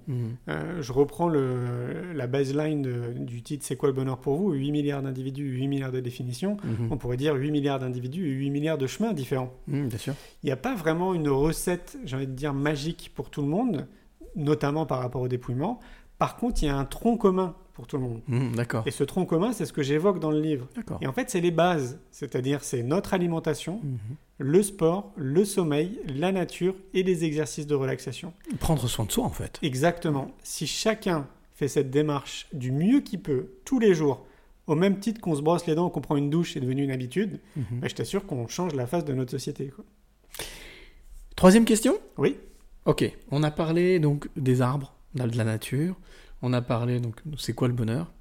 Euh, 0.48 0.80
je 0.80 0.92
reprends 0.92 1.28
le, 1.28 2.12
la 2.14 2.26
baseline 2.28 2.82
de- 2.82 3.12
du 3.18 3.42
titre 3.42 3.64
C'est 3.66 3.76
quoi 3.76 3.88
le 3.88 3.94
bonheur 3.94 4.18
pour 4.18 4.36
vous? 4.36 4.52
8 4.52 4.70
milliards 4.70 5.02
d'individus, 5.02 5.42
8 5.44 5.66
milliards 5.68 5.90
de 5.92 6.00
définitions. 6.00 6.56
Mhm. 6.64 6.88
On 6.90 6.96
pourrait 6.96 7.16
dire 7.16 7.34
8 7.34 7.50
milliards 7.50 7.78
d'individus 7.80 8.26
et 8.28 8.32
8 8.32 8.50
milliards 8.50 8.78
de 8.78 8.86
chemins 8.86 9.12
différents. 9.12 9.52
Mm, 9.66 9.88
bien 9.88 9.98
sûr. 9.98 10.14
Il 10.42 10.46
n'y 10.46 10.52
a 10.52 10.56
pas 10.56 10.74
vraiment 10.76 11.14
une 11.14 11.28
recette, 11.28 11.98
j'ai 12.04 12.16
envie 12.16 12.26
de 12.28 12.32
dire, 12.32 12.54
magique 12.54 13.10
pour 13.14 13.28
tout 13.28 13.42
le 13.42 13.48
monde, 13.48 13.86
notamment 14.36 14.86
par 14.86 15.00
rapport 15.00 15.22
au 15.22 15.28
dépouillement. 15.28 15.80
Par 16.18 16.36
contre, 16.36 16.62
il 16.62 16.66
y 16.66 16.68
a 16.68 16.76
un 16.76 16.84
tronc 16.84 17.16
commun 17.18 17.54
pour 17.74 17.86
tout 17.86 17.96
le 17.98 18.02
monde. 18.04 18.20
Mm, 18.28 18.54
D'accord. 18.54 18.84
Et 18.86 18.90
ce 18.90 19.04
tronc 19.04 19.26
commun, 19.26 19.52
c'est 19.52 19.66
ce 19.66 19.72
que 19.72 19.82
j'évoque 19.82 20.20
dans 20.20 20.30
le 20.30 20.40
livre. 20.40 20.68
D'accord. 20.76 20.98
Et 21.02 21.06
en 21.06 21.12
fait, 21.12 21.28
c'est 21.28 21.40
les 21.42 21.50
bases, 21.50 21.98
c'est-à-dire 22.10 22.62
c'est 22.64 22.82
notre 22.82 23.12
alimentation, 23.12 23.80
Mhm. 23.82 23.98
Le 24.38 24.62
sport, 24.62 25.12
le 25.16 25.44
sommeil, 25.44 26.00
la 26.06 26.32
nature 26.32 26.74
et 26.94 27.02
les 27.02 27.24
exercices 27.24 27.66
de 27.66 27.74
relaxation. 27.74 28.32
Prendre 28.60 28.86
soin 28.88 29.04
de 29.04 29.12
soi 29.12 29.24
en 29.24 29.30
fait. 29.30 29.58
Exactement. 29.62 30.30
Si 30.42 30.66
chacun 30.66 31.26
fait 31.54 31.68
cette 31.68 31.90
démarche 31.90 32.46
du 32.52 32.70
mieux 32.70 33.00
qu'il 33.00 33.22
peut, 33.22 33.48
tous 33.64 33.78
les 33.78 33.94
jours, 33.94 34.26
au 34.66 34.74
même 34.74 34.98
titre 34.98 35.20
qu'on 35.20 35.34
se 35.34 35.42
brosse 35.42 35.66
les 35.66 35.74
dents, 35.74 35.88
qu'on 35.88 36.00
prend 36.00 36.16
une 36.16 36.28
douche, 36.28 36.52
c'est 36.54 36.60
devenu 36.60 36.82
une 36.82 36.90
habitude, 36.90 37.40
bah, 37.56 37.88
je 37.88 37.94
t'assure 37.94 38.26
qu'on 38.26 38.46
change 38.46 38.74
la 38.74 38.86
face 38.86 39.04
de 39.04 39.14
notre 39.14 39.30
société. 39.30 39.68
quoi. 39.68 39.84
Troisième 41.34 41.64
question? 41.64 41.98
Oui. 42.18 42.36
Ok, 42.84 43.10
on 43.30 43.42
a 43.42 43.50
parlé 43.50 43.98
donc 43.98 44.28
des 44.36 44.60
arbres, 44.60 44.94
de 45.14 45.36
la 45.36 45.44
nature, 45.44 45.96
on 46.42 46.52
a 46.52 46.60
parlé 46.60 47.00
donc 47.00 47.20
c'est 47.38 47.54
quoi 47.54 47.68
le 47.68 47.74
bonheur? 47.74 48.12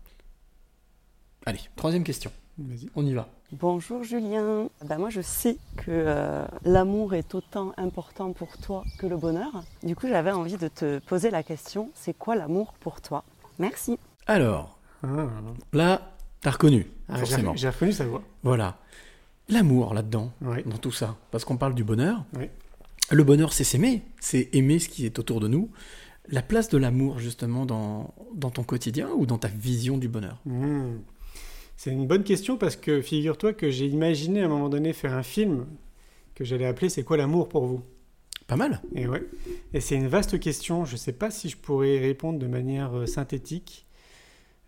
Allez, 1.46 1.60
troisième 1.76 2.04
question. 2.04 2.32
Vas-y. 2.58 2.90
On 2.96 3.06
y 3.06 3.14
va. 3.14 3.30
Bonjour 3.52 4.04
Julien. 4.04 4.70
Ben 4.86 4.98
moi 4.98 5.10
je 5.10 5.22
sais 5.22 5.58
que 5.78 5.86
euh, 5.90 6.46
l'amour 6.64 7.14
est 7.14 7.36
autant 7.36 7.74
important 7.78 8.34
pour 8.34 8.58
toi 8.58 8.84
que 8.98 9.06
le 9.06 9.18
bonheur. 9.18 9.64
Du 9.84 9.96
coup 9.96 10.08
j'avais 10.08 10.32
envie 10.32 10.58
de 10.58 10.68
te 10.68 11.00
poser 11.00 11.30
la 11.30 11.44
question, 11.44 11.92
c'est 11.94 12.18
quoi 12.18 12.36
l'amour 12.36 12.74
pour 12.80 13.02
toi? 13.02 13.24
Merci. 13.60 13.98
Alors, 14.28 14.80
Ah. 15.04 15.28
là, 15.74 16.12
t'as 16.42 16.52
reconnu, 16.52 16.88
Ah, 17.08 17.20
forcément. 17.20 17.56
j'ai- 17.56 17.70
reconnu 17.70 17.92
sa 17.94 18.06
voix. 18.06 18.24
Voilà. 18.44 18.78
L'amour 19.48 19.94
là-dedans, 19.94 20.32
Oui. 20.42 20.64
dans 20.66 20.78
tout 20.78 20.92
ça. 20.92 21.16
Parce 21.32 21.46
qu'on 21.46 21.58
parle 21.58 21.76
du 21.76 21.84
bonheur. 21.84 22.24
Oui. 22.36 22.50
Le 23.12 23.24
bonheur, 23.24 23.54
c'est 23.54 23.64
s'aimer, 23.64 24.02
c'est 24.20 24.50
aimer 24.54 24.80
ce 24.80 24.90
qui 24.90 25.06
est 25.06 25.20
autour 25.20 25.40
de 25.40 25.48
nous. 25.48 25.70
La 26.28 26.42
place 26.42 26.70
de 26.70 26.80
l'amour, 26.80 27.20
justement, 27.20 27.68
dans, 27.68 28.16
dans 28.34 28.50
ton 28.50 28.64
quotidien 28.64 29.10
ou 29.16 29.28
dans 29.28 29.38
ta 29.38 29.48
vision 29.48 30.00
du 30.00 30.08
bonheur? 30.10 30.40
Hmm. 30.46 30.98
C'est 31.78 31.92
une 31.92 32.08
bonne 32.08 32.24
question 32.24 32.58
parce 32.58 32.76
que 32.76 33.02
figure-toi 33.02 33.54
que 33.54 33.70
j'ai 33.70 33.88
imaginé 33.88 34.42
à 34.42 34.46
un 34.46 34.48
moment 34.48 34.70
donné 34.70 34.94
faire 34.94 35.14
un 35.14 35.24
film 35.24 35.66
que 36.34 36.44
j'allais 36.44 36.66
appeler 36.66 36.90
C'est 36.90 37.04
quoi 37.04 37.18
l'amour 37.18 37.50
pour 37.50 37.66
vous? 37.66 37.82
Pas 38.48 38.56
mal. 38.56 38.82
Et 38.94 39.08
ouais. 39.08 39.24
Et 39.74 39.82
c'est 39.82 39.96
une 39.96 40.08
vaste 40.08 40.40
question. 40.40 40.86
Je 40.86 40.94
ne 40.94 40.98
sais 40.98 41.14
pas 41.14 41.32
si 41.32 41.50
je 41.50 41.58
pourrais 41.58 41.98
répondre 41.98 42.38
de 42.38 42.48
manière 42.48 42.96
euh, 42.96 43.06
synthétique. 43.06 43.88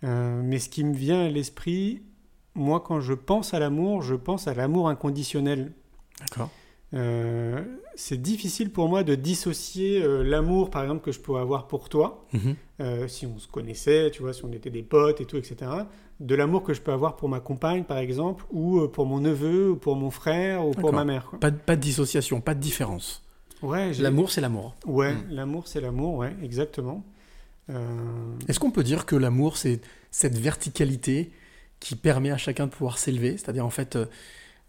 Euh, 0.04 0.42
mais 0.44 0.60
ce 0.60 0.70
qui 0.70 0.84
me 0.84 0.94
vient 0.94 1.26
à 1.26 1.30
l'esprit, 1.30 2.02
moi, 2.56 2.82
quand 2.82 3.00
je 3.02 3.14
pense 3.14 3.54
à 3.54 3.60
l'amour, 3.60 4.02
je 4.02 4.16
pense 4.16 4.48
à 4.48 4.54
l'amour 4.54 4.90
inconditionnel. 4.90 5.74
D'accord. 6.20 6.50
Euh, 6.94 7.62
c'est 7.96 8.22
difficile 8.22 8.72
pour 8.72 8.88
moi 8.88 9.04
de 9.04 9.16
dissocier 9.16 10.02
euh, 10.02 10.24
l'amour, 10.24 10.70
par 10.70 10.84
exemple, 10.84 11.04
que 11.04 11.12
je 11.12 11.20
pourrais 11.20 11.42
avoir 11.42 11.68
pour 11.68 11.90
toi, 11.90 12.26
Mhm. 12.34 12.56
euh, 12.80 13.08
si 13.10 13.26
on 13.26 13.38
se 13.40 13.48
connaissait, 13.48 14.10
tu 14.12 14.22
vois, 14.22 14.32
si 14.34 14.46
on 14.46 14.52
était 14.54 14.70
des 14.70 14.84
potes 14.84 15.20
et 15.20 15.26
tout, 15.26 15.36
etc., 15.38 15.70
de 16.20 16.34
l'amour 16.36 16.64
que 16.64 16.74
je 16.74 16.82
peux 16.82 16.92
avoir 16.94 17.16
pour 17.18 17.28
ma 17.30 17.40
compagne, 17.42 17.84
par 17.84 17.98
exemple, 17.98 18.46
ou 18.52 18.88
pour 18.88 19.06
mon 19.06 19.20
neveu, 19.20 19.72
ou 19.72 19.76
pour 19.76 19.96
mon 19.98 20.10
frère, 20.12 20.66
ou 20.66 20.72
pour 20.72 20.94
ma 20.94 21.04
mère. 21.06 21.26
quoi. 21.30 21.40
Pas, 21.40 21.52
de- 21.52 21.58
pas 21.58 21.76
de 21.76 21.82
dissociation, 21.82 22.40
pas 22.42 22.56
de 22.56 22.60
différence. 22.62 23.22
Ouais, 23.62 23.92
L'amour, 23.94 24.32
c'est 24.32 24.40
l'amour. 24.42 24.76
Ouais, 24.86 25.14
Mm. 25.14 25.26
l'amour, 25.32 25.68
c'est 25.68 25.82
l'amour, 25.82 26.16
ouais, 26.16 26.36
exactement. 26.42 27.04
Est-ce 28.48 28.60
qu'on 28.62 28.72
peut 28.72 28.84
dire 28.84 29.06
que 29.06 29.16
l'amour, 29.18 29.58
c'est 29.58 29.82
cette 30.10 30.38
verticalité 30.38 31.32
qui 31.82 31.96
permet 31.96 32.32
à 32.32 32.38
chacun 32.38 32.66
de 32.68 32.72
pouvoir 32.72 32.98
s'élever? 32.98 33.32
C'est-à-dire, 33.32 33.66
en 33.66 33.70
fait, 33.70 33.98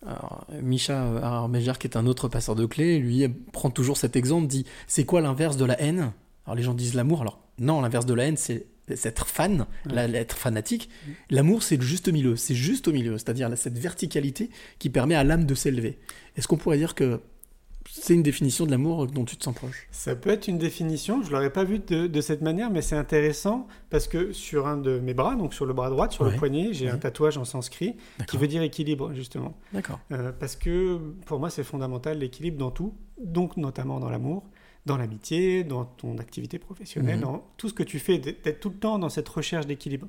alors, 0.06 0.46
Misha 0.62 1.00
Armejar, 1.22 1.78
qui 1.78 1.86
est 1.86 1.96
un 1.96 2.06
autre 2.06 2.28
passeur 2.28 2.54
de 2.54 2.66
clés, 2.66 2.98
lui 2.98 3.26
prend 3.52 3.70
toujours 3.70 3.96
cet 3.96 4.14
exemple, 4.16 4.46
dit 4.46 4.64
c'est 4.86 5.04
quoi 5.04 5.20
l'inverse 5.20 5.56
de 5.56 5.64
la 5.64 5.80
haine? 5.80 6.12
Alors, 6.46 6.54
les 6.56 6.62
gens 6.62 6.74
disent 6.74 6.94
l'amour. 6.94 7.22
Alors, 7.22 7.40
non, 7.58 7.80
l'inverse 7.80 8.06
de 8.06 8.14
la 8.14 8.24
haine, 8.24 8.36
c'est 8.36 8.66
être 9.04 9.26
fan, 9.26 9.66
Ouais. 9.90 10.10
être 10.14 10.36
fanatique. 10.36 10.88
L'amour, 11.30 11.62
c'est 11.62 11.76
le 11.76 11.82
juste 11.82 12.08
milieu. 12.10 12.36
C'est 12.36 12.54
juste 12.54 12.88
au 12.88 12.92
milieu. 12.92 13.18
C'est-à-dire 13.18 13.50
cette 13.56 13.76
verticalité 13.78 14.50
qui 14.78 14.88
permet 14.88 15.14
à 15.14 15.24
l'âme 15.24 15.44
de 15.44 15.54
s'élever. 15.54 15.98
Est-ce 16.36 16.48
qu'on 16.48 16.56
pourrait 16.56 16.78
dire 16.78 16.94
que 16.94 17.20
c'est 17.90 18.14
une 18.14 18.22
définition 18.22 18.66
de 18.66 18.70
l'amour 18.70 19.06
dont 19.06 19.24
tu 19.24 19.36
te 19.36 19.44
sens 19.44 19.54
proche 19.54 19.86
Ça 19.90 20.14
peut 20.16 20.30
être 20.30 20.48
une 20.48 20.58
définition, 20.58 21.22
je 21.22 21.28
ne 21.28 21.32
l'aurais 21.32 21.52
pas 21.52 21.64
vu 21.64 21.78
de, 21.78 22.06
de 22.06 22.20
cette 22.20 22.42
manière, 22.42 22.70
mais 22.70 22.82
c'est 22.82 22.96
intéressant 22.96 23.66
parce 23.90 24.06
que 24.08 24.32
sur 24.32 24.66
un 24.66 24.76
de 24.76 24.98
mes 24.98 25.14
bras, 25.14 25.34
donc 25.36 25.54
sur 25.54 25.66
le 25.66 25.72
bras 25.72 25.90
droit, 25.90 26.08
sur 26.10 26.24
Ouais. 26.24 26.32
le 26.32 26.36
poignet, 26.36 26.72
j'ai 26.72 26.86
Ouais. 26.86 26.92
un 26.92 26.98
tatouage 26.98 27.38
en 27.38 27.44
sanskrit 27.44 27.96
qui 28.26 28.36
veut 28.36 28.48
dire 28.48 28.62
équilibre, 28.62 29.12
justement. 29.14 29.56
D'accord. 29.72 30.00
Euh, 30.12 30.32
parce 30.38 30.56
que 30.56 30.98
pour 31.26 31.38
moi, 31.38 31.50
c'est 31.50 31.64
fondamental 31.64 32.18
l'équilibre 32.18 32.58
dans 32.58 32.70
tout, 32.70 32.94
donc 33.22 33.56
notamment 33.56 34.00
dans 34.00 34.10
l'amour, 34.10 34.44
dans 34.86 34.96
l'amitié, 34.96 35.64
dans 35.64 35.84
ton 35.84 36.16
activité 36.18 36.58
professionnelle, 36.58 37.16
Mhm. 37.16 37.22
dans 37.22 37.44
tout 37.58 37.68
ce 37.68 37.74
que 37.74 37.82
tu 37.82 37.98
fais, 37.98 38.18
d'être 38.18 38.60
tout 38.60 38.70
le 38.70 38.76
temps 38.76 38.98
dans 38.98 39.08
cette 39.10 39.28
recherche 39.28 39.66
d'équilibre. 39.66 40.06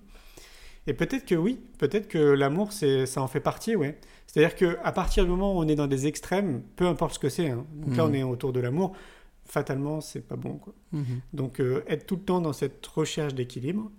Et 0.87 0.93
peut-être 0.93 1.25
que 1.25 1.35
oui, 1.35 1.59
peut-être 1.77 2.07
que 2.07 2.17
l'amour, 2.17 2.71
c'est, 2.73 3.05
ça 3.05 3.21
en 3.21 3.27
fait 3.27 3.39
partie, 3.41 3.75
ouais. 3.75 3.97
C'est-à-dire 4.27 4.55
qu'à 4.55 4.91
partir 4.91 5.23
du 5.25 5.29
moment 5.31 5.53
où 5.55 5.59
on 5.59 5.67
est 5.67 5.75
dans 5.75 5.87
des 5.87 6.07
extrêmes, 6.07 6.61
peu 6.75 6.85
importe 6.87 7.13
ce 7.15 7.19
que 7.19 7.29
c'est, 7.29 7.49
hein, 7.49 7.65
donc 7.73 7.95
là 7.97 8.05
Mhm. 8.05 8.09
on 8.09 8.13
est 8.13 8.23
autour 8.23 8.53
de 8.53 8.59
l'amour, 8.59 8.95
fatalement, 9.45 10.01
c'est 10.01 10.21
pas 10.27 10.35
bon. 10.35 10.57
Quoi. 10.57 10.73
Mhm. 10.91 11.03
Donc 11.33 11.59
euh, 11.61 11.83
être 11.87 12.05
tout 12.05 12.15
le 12.15 12.21
temps 12.21 12.41
dans 12.41 12.53
cette 12.53 12.85
recherche 12.87 13.33
d'équilibre, 13.33 13.91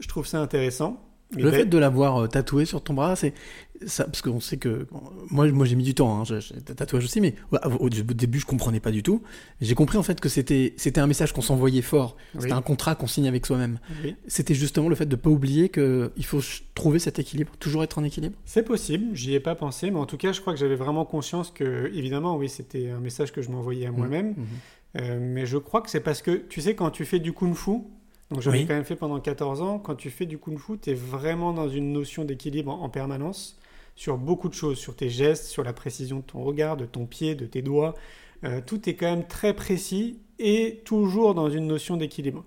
je 0.00 0.08
trouve 0.08 0.26
ça 0.26 0.40
intéressant. 0.40 1.02
Le 1.36 1.50
fait 1.50 1.66
de 1.66 1.78
l'avoir 1.78 2.16
euh, 2.16 2.26
tatoué 2.26 2.64
sur 2.64 2.82
ton 2.82 2.94
bras, 2.94 3.14
c'est 3.14 3.34
ça, 3.86 4.04
parce 4.04 4.22
qu'on 4.22 4.40
sait 4.40 4.56
que 4.56 4.86
moi, 5.30 5.46
moi 5.52 5.66
j'ai 5.66 5.76
mis 5.76 5.84
du 5.84 5.94
temps, 5.94 6.20
hein, 6.20 6.24
j'ai 6.24 6.60
tatouages 6.62 7.04
aussi, 7.04 7.20
mais 7.20 7.34
ouais, 7.52 7.58
au, 7.66 7.86
au 7.86 7.88
début 7.90 8.40
je 8.40 8.46
comprenais 8.46 8.80
pas 8.80 8.90
du 8.90 9.02
tout. 9.02 9.22
J'ai 9.60 9.74
compris 9.74 9.98
en 9.98 10.02
fait 10.02 10.20
que 10.20 10.28
c'était 10.28 10.74
c'était 10.76 11.00
un 11.00 11.06
message 11.06 11.32
qu'on 11.32 11.42
s'envoyait 11.42 11.82
fort, 11.82 12.16
c'était 12.38 12.52
un 12.52 12.62
contrat 12.62 12.94
qu'on 12.94 13.06
signe 13.06 13.28
avec 13.28 13.44
soi-même. 13.46 13.78
Oui. 14.02 14.16
C'était 14.26 14.54
justement 14.54 14.88
le 14.88 14.94
fait 14.94 15.06
de 15.06 15.16
pas 15.16 15.30
oublier 15.30 15.68
que 15.68 16.12
il 16.16 16.24
faut 16.24 16.40
trouver 16.74 16.98
cet 16.98 17.18
équilibre, 17.18 17.52
toujours 17.60 17.84
être 17.84 17.98
en 17.98 18.04
équilibre. 18.04 18.36
C'est 18.44 18.62
possible, 18.64 19.14
j'y 19.14 19.34
ai 19.34 19.40
pas 19.40 19.54
pensé, 19.54 19.90
mais 19.90 19.98
en 19.98 20.06
tout 20.06 20.16
cas, 20.16 20.32
je 20.32 20.40
crois 20.40 20.54
que 20.54 20.58
j'avais 20.58 20.76
vraiment 20.76 21.04
conscience 21.04 21.50
que, 21.50 21.90
évidemment, 21.94 22.36
oui, 22.36 22.48
c'était 22.48 22.90
un 22.90 23.00
message 23.00 23.32
que 23.32 23.42
je 23.42 23.50
m'envoyais 23.50 23.86
à 23.86 23.92
moi-même. 23.92 24.28
Mhm. 24.28 24.46
Euh, 24.96 25.18
mais 25.20 25.44
je 25.44 25.58
crois 25.58 25.82
que 25.82 25.90
c'est 25.90 26.00
parce 26.00 26.22
que, 26.22 26.30
tu 26.30 26.62
sais, 26.62 26.74
quand 26.74 26.90
tu 26.90 27.04
fais 27.04 27.18
du 27.18 27.32
kung-fu, 27.32 27.82
Donc 28.30 28.42
j'en 28.42 28.56
ai 28.56 28.60
Oui. 28.60 28.66
quand 28.66 28.74
même 28.74 28.84
fait 28.84 28.96
pendant 28.96 29.20
14 29.20 29.62
ans. 29.62 29.78
Quand 29.78 29.94
tu 29.94 30.10
fais 30.10 30.26
du 30.26 30.38
kung 30.38 30.58
fu, 30.58 30.78
tu 30.78 30.90
es 30.90 30.94
vraiment 30.94 31.52
dans 31.52 31.68
une 31.68 31.92
notion 31.92 32.24
d'équilibre 32.24 32.70
en, 32.72 32.82
en 32.82 32.88
permanence 32.90 33.58
sur 33.96 34.18
beaucoup 34.18 34.48
de 34.48 34.54
choses, 34.54 34.78
sur 34.78 34.94
tes 34.94 35.08
gestes, 35.08 35.46
sur 35.46 35.64
la 35.64 35.72
précision 35.72 36.18
de 36.18 36.22
ton 36.24 36.42
regard, 36.44 36.76
de 36.76 36.86
ton 36.86 37.06
pied, 37.06 37.34
de 37.34 37.46
tes 37.46 37.62
doigts. 37.62 37.94
Euh, 38.44 38.60
tout 38.64 38.88
est 38.88 38.94
quand 38.94 39.06
même 39.10 39.26
très 39.26 39.54
précis 39.54 40.20
et 40.38 40.82
toujours 40.84 41.34
dans 41.34 41.50
une 41.50 41.66
notion 41.66 41.96
d'équilibre. 41.96 42.44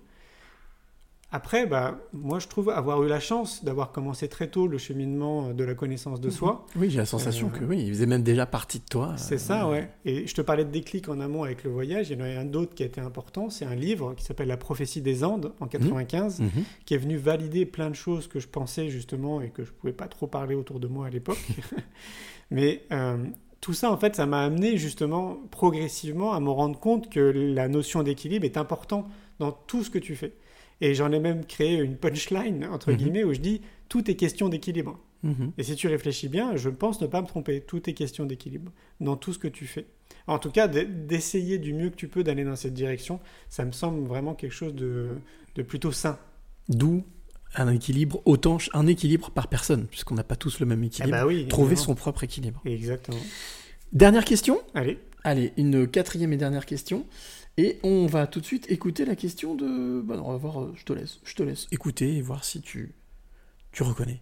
Après, 1.34 1.66
bah, 1.66 1.98
moi 2.12 2.38
je 2.38 2.46
trouve 2.46 2.68
avoir 2.68 3.02
eu 3.02 3.08
la 3.08 3.18
chance 3.18 3.64
d'avoir 3.64 3.90
commencé 3.90 4.28
très 4.28 4.48
tôt 4.48 4.66
le 4.66 4.76
cheminement 4.76 5.54
de 5.54 5.64
la 5.64 5.74
connaissance 5.74 6.20
de 6.20 6.28
soi. 6.28 6.66
Oui, 6.76 6.90
j'ai 6.90 6.98
la 6.98 7.06
sensation 7.06 7.50
Euh, 7.54 7.58
que 7.58 7.64
oui, 7.64 7.82
il 7.82 7.88
faisait 7.88 8.04
même 8.06 8.22
déjà 8.22 8.44
partie 8.44 8.80
de 8.80 8.84
toi. 8.84 9.14
C'est 9.16 9.36
euh, 9.36 9.38
ça, 9.38 9.68
ouais. 9.68 9.90
Et 10.04 10.26
je 10.26 10.34
te 10.34 10.42
parlais 10.42 10.64
de 10.66 10.70
déclic 10.70 11.08
en 11.08 11.20
amont 11.20 11.42
avec 11.44 11.64
le 11.64 11.70
voyage. 11.70 12.10
Il 12.10 12.18
y 12.18 12.22
en 12.22 12.24
a 12.24 12.28
un 12.28 12.44
d'autre 12.44 12.74
qui 12.74 12.82
a 12.82 12.86
été 12.86 13.00
important. 13.00 13.48
C'est 13.48 13.64
un 13.64 13.74
livre 13.74 14.12
qui 14.14 14.24
s'appelle 14.24 14.48
La 14.48 14.58
prophétie 14.58 15.00
des 15.00 15.24
Andes 15.24 15.52
en 15.60 15.66
95, 15.68 16.40
Mhm. 16.40 16.50
qui 16.84 16.92
est 16.92 16.98
venu 16.98 17.16
valider 17.16 17.64
plein 17.64 17.88
de 17.88 17.94
choses 17.96 18.28
que 18.28 18.38
je 18.38 18.48
pensais 18.48 18.90
justement 18.90 19.40
et 19.40 19.48
que 19.48 19.64
je 19.64 19.72
pouvais 19.72 19.94
pas 19.94 20.08
trop 20.08 20.26
parler 20.26 20.54
autour 20.54 20.80
de 20.80 20.86
moi 20.86 21.06
à 21.06 21.10
l'époque. 21.10 21.38
Mais 22.50 22.84
euh, 22.92 23.16
tout 23.62 23.72
ça, 23.72 23.90
en 23.90 23.96
fait, 23.96 24.16
ça 24.16 24.26
m'a 24.26 24.42
amené 24.42 24.76
justement 24.76 25.38
progressivement 25.50 26.32
à 26.34 26.40
me 26.40 26.50
rendre 26.50 26.78
compte 26.78 27.08
que 27.08 27.20
la 27.20 27.68
notion 27.68 28.02
d'équilibre 28.02 28.44
est 28.44 28.58
importante 28.58 29.06
dans 29.38 29.52
tout 29.52 29.82
ce 29.82 29.88
que 29.88 29.98
tu 29.98 30.14
fais. 30.14 30.34
Et 30.82 30.94
j'en 30.94 31.10
ai 31.12 31.20
même 31.20 31.46
créé 31.46 31.78
une 31.78 31.96
punchline, 31.96 32.66
entre 32.66 32.90
Mhm. 32.90 32.96
guillemets, 32.98 33.24
où 33.24 33.32
je 33.32 33.40
dis 33.40 33.62
tout 33.88 34.10
est 34.10 34.16
question 34.16 34.48
d'équilibre. 34.50 34.98
Mhm. 35.22 35.52
Et 35.56 35.62
si 35.62 35.76
tu 35.76 35.86
réfléchis 35.86 36.28
bien, 36.28 36.56
je 36.56 36.68
pense 36.68 37.00
ne 37.00 37.06
pas 37.06 37.22
me 37.22 37.26
tromper. 37.26 37.60
Tout 37.60 37.88
est 37.88 37.94
question 37.94 38.26
d'équilibre 38.26 38.72
dans 39.00 39.16
tout 39.16 39.32
ce 39.32 39.38
que 39.38 39.48
tu 39.48 39.66
fais. 39.66 39.86
En 40.26 40.38
tout 40.38 40.50
cas, 40.50 40.66
d'essayer 40.68 41.58
du 41.58 41.72
mieux 41.72 41.90
que 41.90 41.94
tu 41.96 42.08
peux 42.08 42.22
d'aller 42.24 42.44
dans 42.44 42.56
cette 42.56 42.74
direction, 42.74 43.20
ça 43.48 43.64
me 43.64 43.72
semble 43.72 44.06
vraiment 44.06 44.34
quelque 44.34 44.52
chose 44.52 44.74
de, 44.74 45.08
de 45.54 45.62
plutôt 45.62 45.92
sain. 45.92 46.18
D'où 46.68 47.04
un 47.54 47.70
équilibre, 47.72 48.20
autant 48.24 48.58
un 48.72 48.86
équilibre 48.86 49.30
par 49.30 49.46
personne, 49.48 49.86
puisqu'on 49.86 50.14
n'a 50.14 50.24
pas 50.24 50.36
tous 50.36 50.58
le 50.58 50.66
même 50.66 50.82
équilibre. 50.82 51.12
bah 51.16 51.26
oui, 51.26 51.46
Trouver 51.48 51.76
son 51.76 51.94
propre 51.94 52.24
équilibre. 52.24 52.60
Exactement. 52.64 53.18
Dernière 53.92 54.24
question 54.24 54.60
Allez. 54.74 54.98
Allez, 55.24 55.52
une 55.56 55.86
quatrième 55.86 56.32
et 56.32 56.36
dernière 56.36 56.66
question. 56.66 57.04
Et 57.58 57.76
on 57.82 58.06
va 58.06 58.26
tout 58.26 58.40
de 58.40 58.44
suite 58.46 58.70
écouter 58.70 59.04
la 59.04 59.14
question 59.16 59.54
de. 59.54 60.00
Bah 60.00 60.16
non, 60.16 60.24
on 60.26 60.32
va 60.32 60.36
voir, 60.38 60.62
euh, 60.62 60.72
je 60.74 60.84
te 60.84 60.92
laisse. 60.92 61.20
Je 61.24 61.34
te 61.34 61.42
laisse 61.42 61.66
écouter 61.70 62.16
et 62.16 62.22
voir 62.22 62.44
si 62.44 62.62
tu, 62.62 62.92
tu 63.72 63.82
reconnais. 63.82 64.20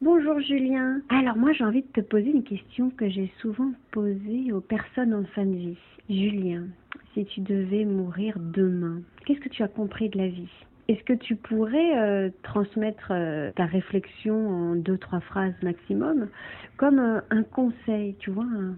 Bonjour 0.00 0.40
Julien. 0.40 1.00
Alors 1.08 1.36
moi 1.36 1.52
j'ai 1.52 1.64
envie 1.64 1.82
de 1.82 1.88
te 1.92 2.00
poser 2.00 2.30
une 2.30 2.44
question 2.44 2.90
que 2.90 3.08
j'ai 3.10 3.30
souvent 3.40 3.72
posée 3.90 4.52
aux 4.52 4.60
personnes 4.60 5.12
en 5.12 5.24
fin 5.34 5.44
de 5.44 5.54
vie. 5.56 5.76
Julien, 6.08 6.66
si 7.14 7.24
tu 7.26 7.40
devais 7.40 7.84
mourir 7.84 8.36
demain, 8.38 9.02
qu'est-ce 9.26 9.40
que 9.40 9.48
tu 9.48 9.62
as 9.62 9.68
compris 9.68 10.08
de 10.08 10.18
la 10.18 10.28
vie? 10.28 10.48
Est-ce 10.88 11.02
que 11.04 11.12
tu 11.12 11.36
pourrais 11.36 11.98
euh, 11.98 12.30
transmettre 12.42 13.08
euh, 13.10 13.52
ta 13.54 13.66
réflexion 13.66 14.48
en 14.48 14.74
deux, 14.76 14.98
trois 14.98 15.20
phrases 15.20 15.54
maximum 15.62 16.28
comme 16.76 16.98
euh, 16.98 17.20
un 17.30 17.42
conseil, 17.44 18.16
tu 18.18 18.30
vois 18.30 18.44
un- 18.44 18.76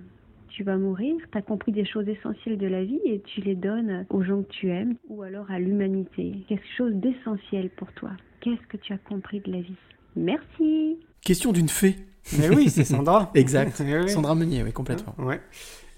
tu 0.57 0.63
vas 0.65 0.77
mourir, 0.77 1.17
tu 1.33 1.39
as 1.39 1.43
compris 1.43 1.73
des 1.73 1.85
choses 1.85 2.09
essentielles 2.09 2.59
de 2.59 2.67
la 2.67 2.85
vie 2.85 3.01
et 3.05 3.21
tu 3.23 3.41
les 3.41 3.55
donnes 3.55 4.07
aux 4.11 4.23
gens 4.23 4.43
que 4.43 4.51
tu 4.51 4.71
aimes 4.71 4.95
ou 5.09 5.23
alors 5.23 5.51
à 5.51 5.59
l'humanité. 5.59 6.45
Quelque 6.49 6.65
chose 6.77 6.93
d'essentiel 6.95 7.71
pour 7.77 7.91
toi. 7.93 8.11
Qu'est-ce 8.41 8.67
que 8.69 8.77
tu 8.77 8.93
as 8.93 8.99
compris 8.99 9.41
de 9.41 9.51
la 9.53 9.61
vie? 9.61 9.75
Merci. 10.17 10.99
Question 11.23 11.53
d'une 11.53 11.69
fée. 11.69 11.97
Mais 12.39 12.49
oui, 12.55 12.71
c'est 12.71 12.85
Sandra. 12.85 13.31
exact. 13.35 13.83
Oui. 13.85 14.09
Sandra 14.09 14.35
Meunier, 14.35 14.63
oui, 14.63 14.73
complètement. 14.73 15.15
Ouais. 15.19 15.41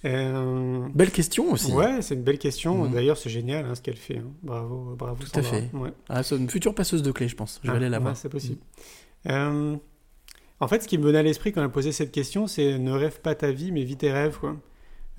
Euh, 0.05 0.87
Belle 0.95 1.11
question 1.11 1.51
aussi. 1.53 1.73
Ouais, 1.73 2.01
c'est 2.03 2.15
une 2.15 2.23
belle 2.23 2.39
question. 2.39 2.85
Mhm. 2.85 2.93
D'ailleurs, 2.93 3.17
c'est 3.17 3.31
génial 3.31 3.65
hein, 3.65 3.75
ce 3.75 3.83
qu'elle 3.83 3.97
fait. 3.97 4.19
hein. 4.19 4.31
Bravo, 4.43 4.95
bravo 4.97 5.23
Tout 5.25 5.39
à 5.39 5.43
fait. 5.43 5.69
Ouais. 5.73 5.91
Ah, 6.09 6.23
c'est 6.23 6.37
une 6.37 6.49
future 6.49 6.75
passeuse 6.75 7.03
de 7.03 7.11
clés, 7.13 7.29
je 7.29 7.37
pense. 7.37 7.61
Je 7.63 7.69
vais 7.69 7.75
Ah, 7.75 7.77
aller 7.79 7.89
la 7.89 7.99
ouais, 7.99 8.03
voir. 8.05 8.17
c'est 8.17 8.29
possible. 8.29 8.61
Euh, 9.29 9.77
en 10.61 10.69
fait, 10.69 10.83
ce 10.83 10.89
qui 10.89 10.99
me 10.99 11.05
venait 11.05 11.19
à 11.19 11.23
l'esprit 11.23 11.53
quand 11.53 11.63
elle 11.63 11.71
posait 11.71 11.93
cette 11.93 12.13
question, 12.13 12.47
c'est 12.47 12.79
ne 12.79 12.93
rêve 12.93 13.21
pas 13.21 13.35
ta 13.35 13.51
vie, 13.51 13.73
mais 13.73 13.85
vis 13.85 13.97
tes 13.97 14.13
rêves. 14.13 14.39
Quoi. 14.39 14.57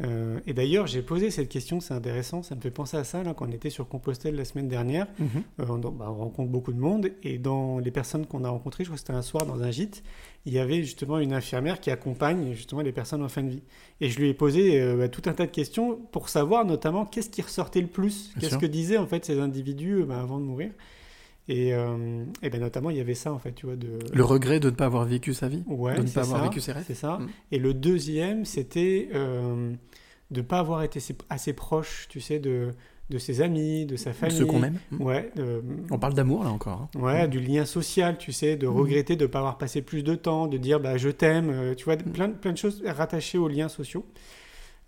Euh, 0.03 0.39
et 0.45 0.53
d'ailleurs, 0.53 0.85
j'ai 0.85 1.01
posé 1.01 1.31
cette 1.31 1.49
question, 1.49 1.79
c'est 1.79 1.93
intéressant, 1.93 2.43
ça 2.43 2.53
me 2.55 2.61
fait 2.61 2.71
penser 2.71 2.97
à 2.97 3.03
ça 3.03 3.23
là, 3.23 3.33
quand 3.33 3.47
on 3.47 3.51
était 3.51 3.71
sur 3.71 3.87
Compostelle 3.87 4.35
la 4.35 4.45
semaine 4.45 4.67
dernière. 4.67 5.07
Mhm. 5.17 5.27
Euh, 5.59 5.65
on, 5.69 5.77
bah, 5.77 6.05
on 6.09 6.15
rencontre 6.15 6.51
beaucoup 6.51 6.71
de 6.71 6.79
monde 6.79 7.09
et 7.23 7.39
dans 7.39 7.79
les 7.79 7.89
personnes 7.89 8.27
qu'on 8.27 8.43
a 8.43 8.49
rencontrées, 8.49 8.83
je 8.83 8.89
crois 8.89 8.95
que 8.95 8.99
c'était 8.99 9.13
un 9.13 9.23
soir 9.23 9.45
dans 9.45 9.63
un 9.63 9.71
gîte, 9.71 10.03
il 10.45 10.53
y 10.53 10.59
avait 10.59 10.83
justement 10.83 11.17
une 11.17 11.33
infirmière 11.33 11.79
qui 11.79 11.89
accompagne 11.89 12.53
justement 12.53 12.81
les 12.81 12.91
personnes 12.91 13.23
en 13.23 13.29
fin 13.29 13.41
de 13.41 13.49
vie. 13.49 13.63
Et 13.99 14.09
je 14.09 14.19
lui 14.19 14.29
ai 14.29 14.33
posé 14.35 14.79
euh, 14.79 14.95
bah, 14.97 15.09
tout 15.09 15.23
un 15.25 15.33
tas 15.33 15.47
de 15.47 15.51
questions 15.51 15.95
pour 16.11 16.29
savoir 16.29 16.63
notamment 16.63 17.05
qu'est-ce 17.05 17.29
qui 17.29 17.41
ressortait 17.41 17.81
le 17.81 17.87
plus, 17.87 18.33
qu'est-ce 18.39 18.57
que 18.57 18.67
disaient 18.67 18.97
en 18.97 19.07
fait 19.07 19.25
ces 19.25 19.39
individus 19.39 20.03
bah, 20.03 20.21
avant 20.21 20.39
de 20.39 20.45
mourir? 20.45 20.71
Et, 21.49 21.73
euh, 21.73 22.25
et 22.41 22.49
ben 22.49 22.59
notamment, 22.59 22.89
il 22.89 22.97
y 22.97 22.99
avait 23.01 23.13
ça, 23.15 23.31
en 23.31 23.39
fait, 23.39 23.53
tu 23.53 23.65
vois. 23.67 23.75
De... 23.77 23.99
Le 24.13 24.23
regret 24.25 24.59
de 24.59 24.69
ne 24.69 24.75
pas 24.75 24.85
avoir 24.85 25.05
vécu 25.05 25.33
sa 25.33 25.47
vie 25.47 25.63
Ouais, 25.67 25.95
De 25.95 26.01
ne 26.03 26.07
pas 26.09 26.21
avoir 26.21 26.39
ça, 26.39 26.43
vécu 26.49 26.59
ses 26.59 26.73
rêves 26.73 26.83
C'est 26.87 26.93
ça. 26.93 27.19
Mm. 27.19 27.27
Et 27.53 27.59
le 27.59 27.73
deuxième, 27.73 28.43
c'était 28.43 29.09
euh, 29.13 29.71
de 30.31 30.41
ne 30.41 30.45
pas 30.45 30.59
avoir 30.59 30.83
été 30.83 30.99
assez- 31.29 31.53
proche, 31.53 32.07
tu 32.09 32.19
sais, 32.19 32.39
de, 32.39 32.73
de 33.09 33.17
ses 33.17 33.39
amis, 33.39 33.85
de 33.85 33.95
sa 33.95 34.11
famille. 34.11 34.35
ceux 34.37 34.45
qu'on 34.45 34.61
aime. 34.63 34.77
Mm. 34.91 35.01
Ouais. 35.01 35.31
de- 35.37 35.63
On 35.89 35.97
parle 35.97 36.15
d'amour, 36.15 36.43
là, 36.43 36.49
encore. 36.49 36.89
hein. 36.93 36.99
Ouais, 36.99 37.27
du 37.29 37.39
lien 37.39 37.63
social, 37.63 38.17
tu 38.17 38.33
sais, 38.33 38.57
de 38.57 38.67
regretter 38.67 39.15
de 39.15 39.23
ne 39.23 39.27
pas 39.27 39.39
avoir 39.39 39.57
passé 39.57 39.81
plus 39.81 40.03
de 40.03 40.15
temps, 40.15 40.47
de 40.47 40.57
dire 40.57 40.81
bah, 40.81 40.97
je 40.97 41.07
t'aime, 41.09 41.49
euh, 41.49 41.75
tu 41.75 41.85
vois, 41.85 41.95
Mm. 41.95 42.11
plein, 42.11 42.27
de- 42.27 42.33
plein 42.33 42.51
de 42.51 42.57
choses 42.57 42.83
rattachées 42.85 43.37
aux 43.37 43.47
liens 43.47 43.69
sociaux. 43.69 44.05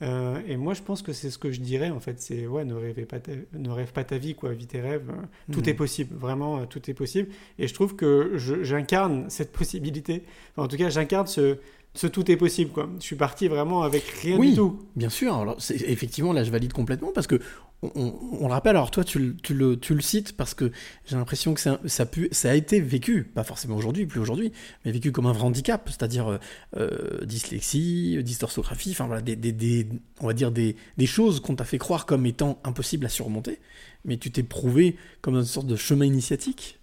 Euh, 0.02 0.40
et 0.48 0.56
moi, 0.56 0.74
je 0.74 0.82
pense 0.82 1.02
que 1.02 1.12
c'est 1.12 1.30
ce 1.30 1.38
que 1.38 1.52
je 1.52 1.60
dirais, 1.60 1.90
en 1.90 2.00
fait, 2.00 2.22
c'est 2.22 2.48
ouais, 2.48 2.64
ne, 2.64 2.74
rêvez 2.74 3.06
pas 3.06 3.20
ta, 3.20 3.34
ne 3.54 3.70
rêve 3.70 3.92
pas 3.92 4.04
ta 4.06 4.18
vie, 4.18 4.34
quoi, 4.34 4.54
vis 4.54 4.68
tes 4.68 4.80
rêves. 4.80 5.10
euh, 5.10 5.54
Tout 5.54 5.60
Mhm. 5.62 5.70
est 5.70 5.74
possible, 5.74 6.16
vraiment, 6.16 6.60
euh, 6.60 6.66
tout 6.66 6.90
est 6.90 6.94
possible. 6.94 7.30
Et 7.58 7.68
je 7.68 7.74
trouve 7.74 7.96
que 7.98 8.34
j'incarne 8.38 9.30
cette 9.30 9.52
possibilité. 9.52 10.24
Enfin, 10.54 10.64
en 10.66 10.68
tout 10.70 10.78
cas, 10.78 10.90
j'incarne 10.90 11.28
ce, 11.28 11.58
ce 11.96 12.08
tout 12.08 12.30
est 12.32 12.38
possible, 12.38 12.72
quoi. 12.72 12.90
Je 13.00 13.04
suis 13.04 13.16
parti 13.16 13.48
vraiment 13.48 13.82
avec 13.84 14.04
rien 14.22 14.38
oui, 14.38 14.52
du 14.52 14.56
tout. 14.56 14.80
bien 14.96 15.10
sûr. 15.10 15.34
Alors, 15.36 15.56
c'est- 15.62 15.82
effectivement, 15.90 16.34
là, 16.34 16.44
je 16.44 16.52
valide 16.52 16.72
complètement 16.72 17.12
parce 17.14 17.28
que 17.28 17.40
on, 17.82 17.92
on- 17.96 18.14
on 18.42 18.48
le 18.48 18.54
rappelle. 18.54 18.76
Alors, 18.76 18.92
toi, 18.92 19.04
tu, 19.04 19.20
le- 19.20 19.36
tu 19.38 19.54
le, 19.54 19.80
tu 19.80 19.96
le 19.96 20.02
cites 20.02 20.36
parce 20.38 20.54
que 20.54 20.72
j'ai 21.06 21.16
l'impression 21.16 21.54
que 21.54 21.60
ça, 21.62 21.80
ça, 21.86 22.04
a 22.04 22.06
pu- 22.06 22.30
ça 22.32 22.52
a 22.52 22.56
été 22.56 22.80
vécu, 22.80 23.24
pas 23.24 23.44
forcément 23.44 23.76
aujourd'hui, 23.76 24.06
plus 24.06 24.20
aujourd'hui, 24.20 24.52
mais 24.86 24.92
vécu 24.92 25.12
comme 25.12 25.26
un 25.26 25.32
vrai 25.34 25.44
handicap, 25.46 25.88
c'est-à-dire 25.90 26.28
euh, 26.30 26.38
euh, 26.78 27.26
dyslexie, 27.26 28.22
dystorthographie, 28.24 28.92
enfin 28.92 29.08
voilà, 29.08 29.22
des, 29.22 29.36
des- 29.36 29.52
des- 29.52 29.88
on 30.22 30.28
va 30.28 30.34
dire 30.34 30.52
des, 30.52 30.76
des 30.98 31.06
choses 31.08 31.40
qu'on 31.40 31.56
t'a 31.56 31.66
fait 31.66 31.78
croire 31.80 32.06
comme 32.06 32.26
étant 32.26 32.60
impossibles 32.64 33.06
à 33.06 33.10
surmonter, 33.10 33.60
mais 34.06 34.18
tu 34.18 34.30
t'es 34.32 34.44
prouvé 34.44 34.96
comme 35.22 35.36
une 35.36 35.44
sorte 35.46 35.68
de 35.68 35.76
chemin 35.76 36.06
initiatique 36.06 36.79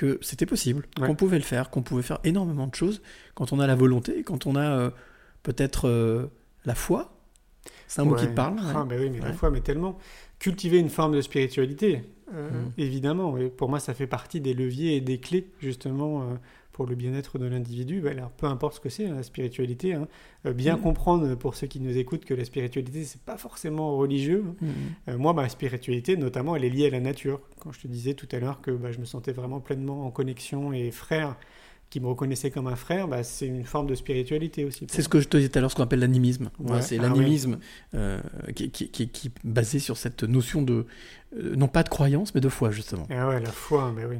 que 0.00 0.18
c'était 0.22 0.46
possible, 0.46 0.86
Ouais. 0.98 1.06
qu'on 1.06 1.14
pouvait 1.14 1.36
le 1.38 1.44
faire, 1.44 1.68
qu'on 1.70 1.82
pouvait 1.82 2.02
faire 2.02 2.20
énormément 2.24 2.66
de 2.66 2.74
choses 2.74 3.02
quand 3.34 3.52
on 3.52 3.60
a 3.60 3.66
la 3.66 3.74
volonté, 3.74 4.22
quand 4.22 4.46
on 4.46 4.56
a 4.56 4.66
euh, 4.78 4.90
peut-être 5.42 5.86
euh, 5.88 6.26
la 6.64 6.74
foi. 6.74 7.16
C'est 7.86 8.00
un 8.00 8.04
mot 8.06 8.14
qui 8.14 8.26
te 8.26 8.32
parle 8.32 8.56
Ah, 8.74 8.86
oui, 8.88 9.10
mais 9.10 9.20
la 9.20 9.32
foi, 9.34 9.50
mais 9.50 9.60
tellement. 9.60 9.98
Cultiver 10.38 10.78
une 10.78 10.88
forme 10.88 11.14
de 11.14 11.20
spiritualité, 11.20 12.02
euh, 12.34 12.50
Mm. 12.50 12.72
évidemment. 12.78 13.36
Et 13.36 13.48
pour 13.50 13.68
moi, 13.68 13.78
ça 13.80 13.92
fait 13.92 14.06
partie 14.06 14.40
des 14.40 14.54
leviers 14.54 14.96
et 14.96 15.00
des 15.02 15.18
clés, 15.20 15.50
justement, 15.60 16.38
pour 16.72 16.86
le 16.86 16.94
bien-être 16.94 17.38
de 17.38 17.46
l'individu. 17.46 18.00
Bah, 18.00 18.10
alors, 18.10 18.30
peu 18.30 18.46
importe 18.46 18.74
ce 18.76 18.80
que 18.80 18.88
c'est, 18.88 19.06
hein, 19.06 19.14
la 19.16 19.22
spiritualité. 19.22 19.94
hein. 19.94 20.06
Euh, 20.46 20.52
bien 20.52 20.76
Mm. 20.76 20.80
comprendre, 20.80 21.34
pour 21.34 21.54
ceux 21.56 21.66
qui 21.66 21.80
nous 21.80 21.96
écoutent, 21.98 22.24
que 22.24 22.34
la 22.34 22.44
spiritualité, 22.44 23.04
c'est 23.04 23.20
pas 23.22 23.36
forcément 23.36 23.96
religieux. 23.96 24.44
hein. 24.46 24.54
Mm. 25.06 25.10
Euh, 25.10 25.18
moi, 25.18 25.32
ma 25.34 25.48
spiritualité, 25.48 26.16
notamment, 26.16 26.56
elle 26.56 26.64
est 26.64 26.70
liée 26.70 26.86
à 26.86 26.90
la 26.90 27.00
nature. 27.00 27.40
Quand 27.58 27.72
je 27.72 27.80
te 27.80 27.88
disais 27.88 28.14
tout 28.14 28.28
à 28.32 28.38
l'heure 28.38 28.60
que 28.60 28.70
bah, 28.70 28.92
je 28.92 28.98
me 28.98 29.04
sentais 29.04 29.32
vraiment 29.32 29.60
pleinement 29.60 30.06
en 30.06 30.10
connexion 30.10 30.72
et 30.72 30.90
frère 30.90 31.36
qui 31.90 31.98
me 31.98 32.06
reconnaissait 32.06 32.52
comme 32.52 32.68
un 32.68 32.76
frère, 32.76 33.08
bah, 33.08 33.24
c'est 33.24 33.48
une 33.48 33.64
forme 33.64 33.88
de 33.88 33.96
spiritualité 33.96 34.64
aussi. 34.64 34.86
C'est 34.88 35.02
ce 35.02 35.08
que 35.08 35.18
je 35.20 35.26
te 35.26 35.36
disais 35.36 35.48
tout 35.48 35.58
à 35.58 35.60
l'heure, 35.60 35.72
ce 35.72 35.74
qu'on 35.76 35.82
appelle 35.82 35.98
l'animisme. 35.98 36.50
Ouais. 36.60 36.82
C'est 36.82 36.98
Ah 36.98 37.02
l'animisme 37.02 37.58
euh, 37.94 38.20
qui, 38.54 38.70
qui, 38.70 38.88
qui- 38.90 39.08
qui 39.08 39.26
est 39.26 39.32
basé 39.42 39.80
sur 39.80 39.96
cette 39.96 40.22
notion 40.22 40.62
de, 40.62 40.86
non 41.36 41.66
pas 41.66 41.82
de 41.82 41.88
croyance, 41.88 42.32
mais 42.32 42.40
de 42.40 42.48
foi, 42.48 42.70
justement. 42.70 43.08
Ah 43.10 43.26
ouais, 43.28 43.40
la 43.40 43.50
foi, 43.50 43.92
mais 43.94 44.04
oui. 44.04 44.18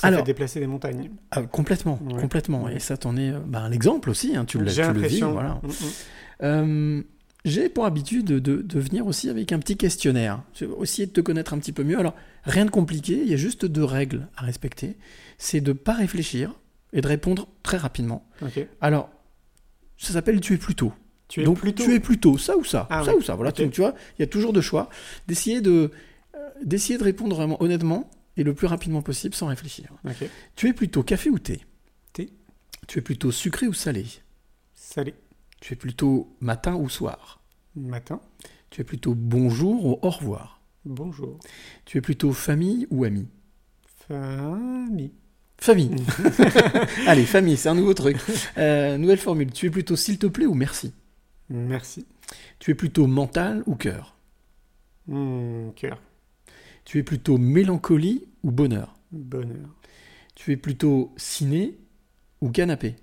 Ça 0.00 0.08
Alors- 0.08 0.20
fait 0.20 0.26
déplacer 0.26 0.60
des 0.60 0.66
montagnes. 0.66 1.10
Ah, 1.30 1.42
complètement, 1.42 1.98
Ouais. 2.04 2.20
complètement. 2.20 2.68
Et 2.68 2.78
ça, 2.80 2.96
t'en 2.96 3.16
es 3.16 3.30
euh, 3.30 3.38
bah, 3.46 3.68
l'exemple 3.70 4.10
aussi, 4.10 4.36
hein, 4.36 4.44
tu, 4.44 4.58
le 4.58 4.66
vis. 4.66 5.20
Voilà. 5.22 5.60
Mm, 5.62 5.66
mm. 5.68 5.72
Euh, 6.42 7.02
J'ai 7.44 7.68
pour 7.68 7.86
habitude 7.86 8.26
de, 8.26 8.38
de- 8.40 8.60
de 8.60 8.80
venir 8.80 9.06
aussi 9.06 9.30
avec 9.30 9.52
un 9.52 9.60
petit 9.60 9.76
questionnaire. 9.76 10.42
Essayer 10.82 11.06
de 11.06 11.12
te 11.12 11.20
connaître 11.20 11.54
un 11.54 11.58
petit 11.58 11.70
peu 11.72 11.84
mieux. 11.84 11.96
Alors, 11.96 12.14
rien 12.42 12.64
de 12.64 12.70
compliqué, 12.70 13.20
il 13.22 13.28
y 13.30 13.34
a 13.34 13.36
juste 13.36 13.64
deux 13.64 13.84
règles 13.84 14.26
à 14.36 14.42
respecter. 14.44 14.96
C'est 15.38 15.60
de 15.60 15.68
ne 15.68 15.76
pas 15.76 15.92
réfléchir 15.92 16.52
et 16.92 17.00
de 17.00 17.06
répondre 17.06 17.46
très 17.62 17.76
rapidement. 17.76 18.26
Alors, 18.80 19.10
ça 19.96 20.12
s'appelle 20.12 20.40
tu 20.40 20.54
es 20.54 20.56
plutôt. 20.56 20.92
Tu 21.28 21.40
es 21.40 21.44
Donc, 21.44 21.58
plutôt 21.60 21.84
tu 21.84 21.94
es 21.94 22.00
plutôt 22.00 22.36
ça 22.36 22.56
ou 22.56 22.64
ça. 22.64 22.88
Ah 22.90 23.04
ça 23.04 23.12
ouais. 23.12 23.18
ou 23.18 23.22
ça. 23.22 23.34
Voilà, 23.36 23.52
tu 23.52 23.64
vois, 23.80 23.94
il 24.18 24.22
y 24.22 24.24
a 24.24 24.26
toujours 24.26 24.52
deux 24.52 24.60
choix. 24.60 24.88
D'essayer 25.28 25.60
de, 25.60 25.92
euh, 26.34 26.38
d'essayer 26.64 26.98
de 26.98 27.04
répondre 27.04 27.34
vraiment 27.36 27.62
honnêtement 27.62 28.10
et 28.36 28.42
le 28.42 28.54
plus 28.54 28.66
rapidement 28.66 29.02
possible 29.02 29.34
sans 29.34 29.46
réfléchir. 29.46 29.92
Tu 30.54 30.68
es 30.68 30.72
plutôt 30.72 31.02
café 31.02 31.30
ou 31.30 31.38
thé? 31.38 31.62
Thé. 32.12 32.30
Tu 32.86 32.98
es 32.98 33.02
plutôt 33.02 33.32
sucré 33.32 33.66
ou 33.66 33.72
salé? 33.72 34.06
Salé. 34.74 35.14
Tu 35.60 35.72
es 35.72 35.76
plutôt 35.76 36.36
matin 36.40 36.74
ou 36.74 36.88
soir? 36.88 37.40
Matin. 37.74 38.20
Tu 38.70 38.80
es 38.80 38.84
plutôt 38.84 39.14
bonjour 39.14 39.84
ou 39.86 39.98
au 40.02 40.10
revoir? 40.10 40.60
Bonjour. 40.84 41.38
Tu 41.84 41.98
es 41.98 42.00
plutôt 42.00 42.32
famille 42.32 42.86
ou 42.90 43.04
ami? 43.04 43.28
Famille. 44.08 45.12
Famille. 45.58 45.96
Allez, 47.06 47.24
famille, 47.24 47.56
c'est 47.56 47.68
un 47.68 47.74
nouveau 47.74 47.94
truc. 47.94 48.18
Euh, 48.58 48.98
nouvelle 48.98 49.18
formule. 49.18 49.50
Tu 49.50 49.66
es 49.66 49.70
plutôt 49.70 49.96
s'il 49.96 50.18
te 50.18 50.26
plaît 50.26 50.46
ou 50.46 50.54
merci? 50.54 50.92
Merci. 51.48 52.06
Tu 52.58 52.70
es 52.70 52.74
plutôt 52.74 53.06
mental 53.06 53.62
ou 53.66 53.74
cœur? 53.74 54.16
Hmm, 55.06 55.70
cœur. 55.76 56.00
Tu 56.86 56.98
es 56.98 57.02
plutôt 57.02 57.36
mélancolie 57.36 58.24
ou 58.44 58.50
bonheur? 58.52 58.94
Bonheur. 59.10 59.68
Tu 60.36 60.52
es 60.52 60.56
plutôt 60.56 61.12
ciné 61.16 61.76
ou 62.40 62.48
canapé? 62.50 62.94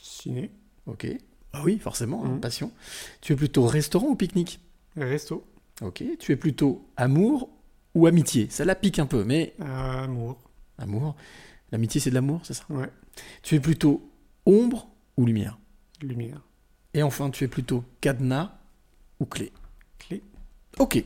Ciné. 0.00 0.50
Ok. 0.86 1.06
Ah 1.52 1.62
oui, 1.64 1.78
forcément, 1.78 2.24
hein, 2.24 2.30
Mhm. 2.30 2.40
passion. 2.40 2.72
Tu 3.20 3.32
es 3.32 3.36
plutôt 3.36 3.64
restaurant 3.66 4.08
ou 4.08 4.16
pique-nique? 4.16 4.58
Resto. 4.96 5.46
Ok. 5.82 6.02
Tu 6.18 6.32
es 6.32 6.36
plutôt 6.36 6.84
amour 6.96 7.48
ou 7.94 8.06
amitié? 8.08 8.48
Ça 8.50 8.64
la 8.64 8.74
pique 8.74 8.98
un 8.98 9.06
peu, 9.06 9.22
mais. 9.22 9.54
Amour. 9.60 10.38
Amour. 10.78 11.14
L'amitié, 11.70 12.00
c'est 12.00 12.10
de 12.10 12.14
l'amour, 12.16 12.40
c'est 12.42 12.54
ça? 12.54 12.64
Ouais. 12.70 12.90
Tu 13.42 13.54
es 13.54 13.60
plutôt 13.60 14.10
ombre 14.46 14.88
ou 15.16 15.26
lumière? 15.26 15.58
Lumière. 16.00 16.40
Et 16.92 17.04
enfin, 17.04 17.30
tu 17.30 17.44
es 17.44 17.48
plutôt 17.48 17.84
cadenas 18.00 18.58
ou 19.20 19.26
clé? 19.26 19.52
Clé. 20.00 20.22
Ok. 20.80 21.04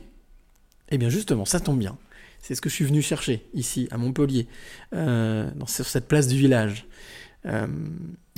Eh 0.89 0.97
bien, 0.97 1.09
justement, 1.09 1.45
ça 1.45 1.59
tombe 1.59 1.77
bien. 1.79 1.95
C'est 2.41 2.55
ce 2.55 2.61
que 2.61 2.69
je 2.69 2.75
suis 2.75 2.85
venu 2.85 3.01
chercher 3.01 3.45
ici, 3.53 3.87
à 3.91 3.97
Montpellier, 3.97 4.47
euh, 4.93 5.51
dans, 5.55 5.65
sur 5.65 5.85
cette 5.85 6.07
place 6.07 6.27
du 6.27 6.37
village. 6.37 6.87
Euh, 7.45 7.67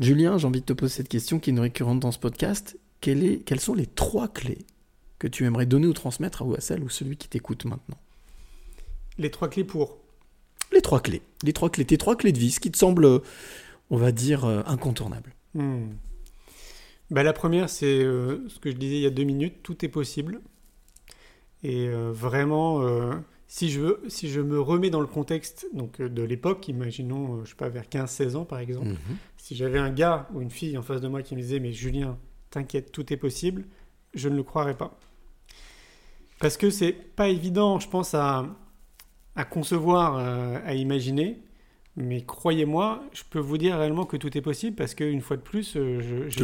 Julien, 0.01 0.37
j'ai 0.37 0.47
envie 0.47 0.61
de 0.61 0.65
te 0.65 0.73
poser 0.73 0.93
cette 0.95 1.09
question 1.09 1.39
qui 1.39 1.49
est 1.49 1.53
une 1.53 1.59
récurrente 1.59 1.99
dans 1.99 2.11
ce 2.11 2.19
podcast. 2.19 2.77
Quelle 3.01 3.23
est- 3.23 3.39
quelles 3.45 3.59
sont 3.59 3.73
les 3.75 3.85
trois 3.85 4.27
clés 4.27 4.65
que 5.19 5.27
tu 5.27 5.45
aimerais 5.45 5.65
donner 5.65 5.87
ou 5.87 5.93
transmettre 5.93 6.41
à, 6.43 6.57
à 6.57 6.59
celle 6.61 6.83
ou 6.83 6.89
celui 6.89 7.17
qui 7.17 7.27
t'écoute 7.27 7.65
maintenant? 7.65 7.97
Les 9.17 9.29
trois 9.31 9.49
clés 9.49 9.63
pour. 9.63 9.97
Les 10.71 10.81
trois 10.81 11.01
clés. 11.01 11.21
Les 11.43 11.53
trois 11.53 11.69
clés. 11.69 11.85
Tes 11.85 11.97
trois 11.97 12.15
clés 12.15 12.31
de 12.31 12.39
vie, 12.39 12.51
ce 12.51 12.59
qui 12.59 12.71
te 12.71 12.77
semble, 12.77 13.05
euh, 13.05 13.19
on 13.89 13.97
va 13.97 14.11
dire, 14.11 14.45
incontournable. 14.45 15.33
Hmm. 15.55 15.89
Bah, 17.11 17.23
la 17.23 17.33
première, 17.33 17.69
c'est 17.69 18.03
euh, 18.03 18.47
ce 18.49 18.59
que 18.59 18.69
je 18.71 18.75
disais 18.77 18.97
il 18.97 19.01
y 19.01 19.05
a 19.07 19.09
deux 19.11 19.23
minutes, 19.23 19.63
tout 19.63 19.83
est 19.83 19.89
possible. 19.89 20.41
Et 21.63 21.87
euh, 21.87 22.11
vraiment, 22.13 22.81
si, 23.51 23.69
je 23.71 23.79
veux, 23.81 24.01
si 24.09 24.29
je 24.29 24.39
me 24.41 24.59
remets 24.61 24.91
dans 24.91 25.01
le 25.01 25.07
contexte 25.07 25.67
donc, 25.73 25.99
euh, 25.99 26.07
de 26.07 26.21
l'époque, 26.21 26.67
imaginons, 26.67 27.37
euh, 27.39 27.45
je 27.45 27.49
sais 27.49 27.55
pas, 27.55 27.67
vers 27.67 27.85
15-16 27.89 28.35
ans 28.35 28.45
par 28.45 28.59
exemple, 28.59 28.89
Mhm. 28.89 29.17
si 29.37 29.55
j'avais 29.55 29.79
un 29.79 29.89
gars 29.89 30.29
ou 30.33 30.41
une 30.41 30.51
fille 30.51 30.77
en 30.77 30.83
face 30.83 31.01
de 31.01 31.07
moi 31.07 31.21
qui 31.23 31.35
me 31.35 31.41
disait 31.41 31.59
Mais 31.59 31.73
Julien, 31.73 32.17
t'inquiète, 32.51 32.91
tout 32.91 33.11
est 33.11 33.17
possible, 33.17 33.65
je 34.13 34.29
ne 34.29 34.35
le 34.35 34.43
croirais 34.43 34.77
pas. 34.77 34.97
Parce 36.39 36.57
que 36.57 36.69
c'est 36.69 36.93
pas 36.93 37.27
évident, 37.29 37.79
je 37.79 37.89
pense, 37.89 38.13
à, 38.13 38.45
à 39.35 39.43
concevoir, 39.45 40.17
euh, 40.17 40.57
à 40.65 40.73
imaginer. 40.75 41.41
Mais 41.97 42.21
croyez-moi, 42.23 43.03
je 43.11 43.23
peux 43.29 43.39
vous 43.39 43.57
dire 43.57 43.77
réellement 43.77 44.05
que 44.05 44.15
tout 44.15 44.37
est 44.37 44.41
possible 44.41 44.75
parce 44.75 44.95
qu'une 44.95 45.19
fois 45.19 45.35
de 45.35 45.41
plus, 45.41 45.73
je, 45.73 45.79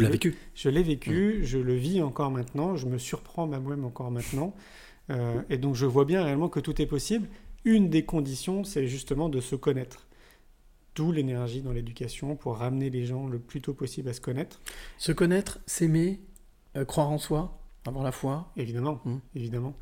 le- 0.00 0.08
vécu. 0.08 0.36
Je 0.54 0.68
l'ai 0.68 0.82
vécu, 0.82 1.40
je 1.44 1.56
le 1.58 1.72
vis 1.74 2.02
encore 2.02 2.30
maintenant, 2.30 2.76
je 2.76 2.84
me 2.86 2.98
surprends 2.98 3.46
moi-même 3.46 3.84
encore 3.86 4.10
maintenant. 4.10 4.54
Euh, 5.10 5.40
et 5.50 5.58
donc 5.58 5.74
je 5.74 5.86
vois 5.86 6.04
bien 6.04 6.22
réellement 6.24 6.48
que 6.48 6.60
tout 6.60 6.80
est 6.82 6.86
possible. 6.86 7.28
Une 7.64 7.88
des 7.90 8.04
conditions, 8.04 8.64
c'est 8.64 8.86
justement 8.86 9.28
de 9.28 9.40
se 9.40 9.56
connaître. 9.56 10.06
D'où 10.94 11.12
l'énergie 11.12 11.60
dans 11.62 11.72
l'éducation 11.72 12.36
pour 12.36 12.56
ramener 12.56 12.88
les 12.90 13.04
gens 13.04 13.26
le 13.26 13.38
plus 13.38 13.60
tôt 13.60 13.74
possible 13.74 14.08
à 14.08 14.12
se 14.14 14.20
connaître. 14.20 14.60
Se 14.98 15.12
connaître, 15.12 15.58
s'aimer, 15.66 16.20
euh, 16.76 16.84
croire 16.84 17.10
en 17.10 17.18
soi, 17.18 17.58
avoir 17.86 18.02
la 18.02 18.12
foi. 18.12 18.50
Évidemment, 18.56 19.00
Mm. 19.04 19.16
évidemment. 19.34 19.74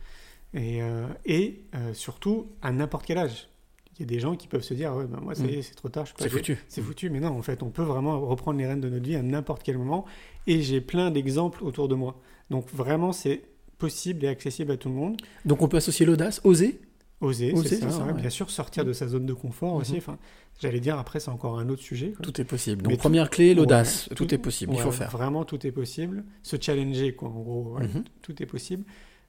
Et, 0.55 0.83
euh, 0.83 1.07
et 1.25 1.63
surtout, 1.95 2.47
à 2.63 2.71
n'importe 2.73 3.07
quel 3.07 3.19
âge. 3.19 3.49
Il 3.97 4.01
y 4.01 4.03
a 4.03 4.07
des 4.07 4.19
gens 4.19 4.35
qui 4.35 4.49
peuvent 4.49 4.63
se 4.63 4.75
dire, 4.75 4.93
ouais, 4.97 5.07
ben 5.07 5.21
moi, 5.21 5.35
ça 5.37 5.45
y 5.47 5.55
est, 5.55 5.59
Mm. 5.59 5.63
c'est 5.63 5.75
trop 5.75 5.89
tard, 5.89 6.05
je 6.07 6.13
C'est 6.19 6.29
foutu. 6.29 6.59
C'est 6.69 6.83
foutu, 6.83 7.11
mais 7.11 7.21
non, 7.21 7.29
en 7.37 7.43
fait, 7.43 7.63
on 7.63 7.71
peut 7.71 7.83
vraiment 7.85 8.21
reprendre 8.21 8.59
les 8.59 8.67
rênes 8.67 8.81
de 8.81 8.89
notre 8.89 9.05
vie 9.05 9.15
à 9.15 9.23
n'importe 9.23 9.63
quel 9.63 9.79
moment. 9.79 10.05
Et 10.49 10.63
j'ai 10.63 10.81
plein 10.81 11.11
d'exemples 11.13 11.63
autour 11.65 11.87
de 11.89 11.95
moi. 11.95 12.21
Donc 12.51 12.69
vraiment, 12.73 13.13
c'est 13.13 13.43
possible 13.87 14.25
et 14.25 14.29
accessible 14.29 14.73
à 14.73 14.77
tout 14.77 14.89
le 14.89 14.95
monde. 14.95 15.17
Donc 15.45 15.63
on 15.63 15.69
peut 15.69 15.77
associer 15.79 16.07
l'audace, 16.07 16.41
oser 16.45 16.81
Oser, 17.21 17.53
Oser, 17.55 17.69
c'est 17.69 17.77
ça, 17.77 17.87
c'est 17.91 17.97
ça, 17.97 18.05
ouais, 18.05 18.13
ouais. 18.13 18.21
bien 18.21 18.29
sûr, 18.29 18.51
sortir 18.51 18.85
de 18.85 18.93
sa 18.93 19.07
zone 19.09 19.25
de 19.25 19.33
confort 19.33 19.75
aussi. 19.75 19.93
Mhm. 19.93 19.99
Enfin, 19.99 20.19
j'allais 20.61 20.81
dire, 20.81 20.99
après, 20.99 21.21
c'est 21.21 21.31
encore 21.31 21.59
un 21.59 21.69
autre 21.71 21.81
sujet. 21.81 22.11
quoi. 22.13 22.23
Tout 22.25 22.39
est 22.41 22.45
possible. 22.45 22.83
Donc 22.83 22.91
Mais 22.93 22.99
première 22.99 23.31
tout- 23.31 23.37
clé, 23.37 23.55
l'audace. 23.55 24.09
ouais, 24.11 24.17
tout, 24.17 24.35
est 24.35 24.39
possible, 24.39 24.73
il 24.75 24.81
faut 24.81 24.91
faire. 24.91 25.11
Vraiment, 25.11 25.45
tout 25.45 25.65
est 25.67 25.71
possible. 25.73 26.25
Se 26.43 26.57
challenger, 26.61 27.15
quoi, 27.15 27.29
en 27.31 27.41
gros. 27.41 27.79
Mhm. 27.79 28.05
Tout 28.21 28.43
est 28.43 28.47
possible. 28.47 28.85